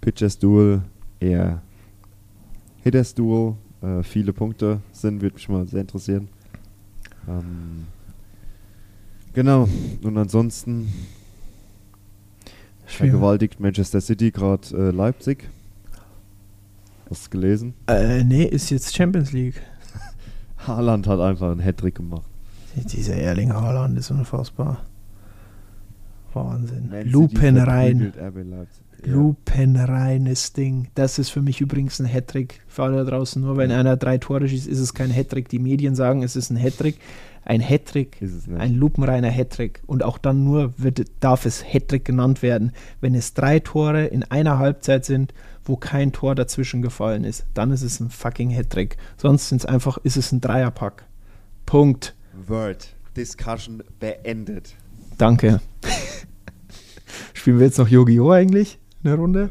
Pitchers 0.00 0.38
Duel, 0.38 0.82
eher 1.18 1.60
Hitters 2.82 3.14
Duel, 3.14 3.56
äh, 3.82 4.04
viele 4.04 4.32
Punkte 4.32 4.80
sind, 4.92 5.20
würde 5.20 5.34
mich 5.34 5.48
mal 5.48 5.66
sehr 5.66 5.80
interessieren. 5.80 6.28
Ähm, 7.28 7.86
genau, 9.32 9.68
und 10.02 10.16
ansonsten 10.16 10.92
vergewaltigt 12.86 13.58
Manchester 13.58 14.00
City 14.00 14.30
gerade 14.30 14.68
äh, 14.76 14.90
Leipzig. 14.92 15.50
Hast 17.10 17.26
du 17.26 17.30
gelesen? 17.30 17.74
Äh, 17.88 18.22
nee, 18.22 18.44
ist 18.44 18.70
jetzt 18.70 18.94
Champions 18.94 19.32
League. 19.32 19.60
Haaland 20.58 21.08
hat 21.08 21.18
einfach 21.18 21.50
einen 21.50 21.60
Hattrick 21.60 21.96
gemacht. 21.96 22.29
Dieser 22.76 23.14
Erling 23.14 23.52
Haaland 23.52 23.98
ist 23.98 24.10
unfassbar. 24.10 24.84
Wahnsinn. 26.32 26.88
Man 26.90 27.02
City 27.02 27.10
Lupenrein. 27.10 28.12
Ja. 28.16 29.12
Lupenreines 29.12 30.52
Ding. 30.52 30.88
Das 30.94 31.18
ist 31.18 31.30
für 31.30 31.42
mich 31.42 31.60
übrigens 31.60 32.00
ein 32.00 32.06
Hattrick. 32.06 32.60
Für 32.68 32.84
alle 32.84 33.04
da 33.04 33.10
draußen, 33.10 33.40
nur 33.42 33.56
wenn 33.56 33.72
einer 33.72 33.96
drei 33.96 34.18
Tore 34.18 34.48
schießt, 34.48 34.66
ist 34.66 34.78
es 34.78 34.94
kein 34.94 35.10
Hattrick. 35.10 35.48
Die 35.48 35.58
Medien 35.58 35.94
sagen, 35.94 36.22
es 36.22 36.36
ist 36.36 36.50
ein 36.50 36.56
Hattrick. 36.56 36.98
Ein 37.42 37.62
Hattrick, 37.62 38.18
ein 38.58 38.74
lupenreiner 38.74 39.30
Hattrick. 39.30 39.82
Und 39.86 40.04
auch 40.04 40.18
dann 40.18 40.44
nur 40.44 40.74
wird, 40.76 41.00
darf 41.20 41.46
es 41.46 41.64
Hattrick 41.64 42.04
genannt 42.04 42.42
werden, 42.42 42.72
wenn 43.00 43.14
es 43.14 43.32
drei 43.32 43.60
Tore 43.60 44.04
in 44.04 44.24
einer 44.24 44.58
Halbzeit 44.58 45.06
sind, 45.06 45.32
wo 45.64 45.76
kein 45.76 46.12
Tor 46.12 46.34
dazwischen 46.34 46.82
gefallen 46.82 47.24
ist. 47.24 47.46
Dann 47.54 47.70
ist 47.70 47.82
es 47.82 47.98
ein 47.98 48.10
fucking 48.10 48.50
Hattrick. 48.50 48.98
Sonst 49.16 49.48
sind's 49.48 49.64
einfach, 49.64 49.96
ist 49.98 50.18
es 50.18 50.32
ein 50.32 50.42
Dreierpack. 50.42 51.06
Punkt. 51.64 52.14
Word. 52.48 52.94
Discussion 53.16 53.82
beendet. 53.98 54.74
Danke. 55.18 55.60
Spielen 57.34 57.58
wir 57.58 57.66
jetzt 57.66 57.78
noch 57.78 57.88
Yu-Gi-Oh! 57.88 58.30
eigentlich? 58.30 58.78
Eine 59.02 59.14
Runde? 59.14 59.50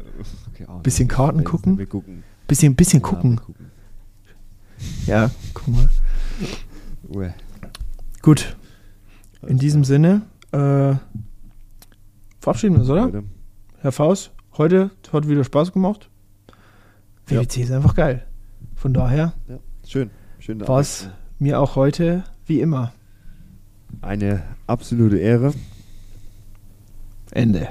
Okay, 0.52 0.64
ah, 0.68 0.78
Bisschen 0.78 1.08
Karten 1.08 1.44
gucken? 1.44 1.76
Wir 1.78 1.86
gucken. 1.86 2.22
Bisschen, 2.46 2.74
bisschen 2.74 3.00
Ja, 3.00 3.06
gucken. 3.08 3.36
gucken. 3.36 3.70
Ja, 5.06 5.30
guck 5.54 5.68
mal. 5.68 5.88
Uäh. 7.08 7.30
Gut. 8.22 8.56
In 9.46 9.58
diesem 9.58 9.84
Sinne, 9.84 10.22
äh, 10.52 10.94
verabschieden 12.40 12.74
wir 12.74 12.80
uns, 12.80 12.90
oder? 12.90 13.04
Leute. 13.06 13.24
Herr 13.78 13.92
Faust, 13.92 14.32
heute 14.56 14.90
hat 15.12 15.28
wieder 15.28 15.44
Spaß 15.44 15.72
gemacht. 15.72 16.08
Ja. 17.28 17.40
WWC 17.40 17.62
ist 17.62 17.70
einfach 17.72 17.94
geil. 17.94 18.26
Von 18.76 18.92
daher 18.94 19.32
Ja, 19.48 19.58
schön. 19.86 20.10
Schön. 20.38 20.66
war 20.66 20.80
es 20.80 21.08
mir 21.38 21.60
auch 21.60 21.76
heute 21.76 22.24
wie 22.50 22.60
immer. 22.60 22.92
Eine 24.02 24.42
absolute 24.66 25.18
Ehre. 25.18 25.54
Ende. 27.30 27.68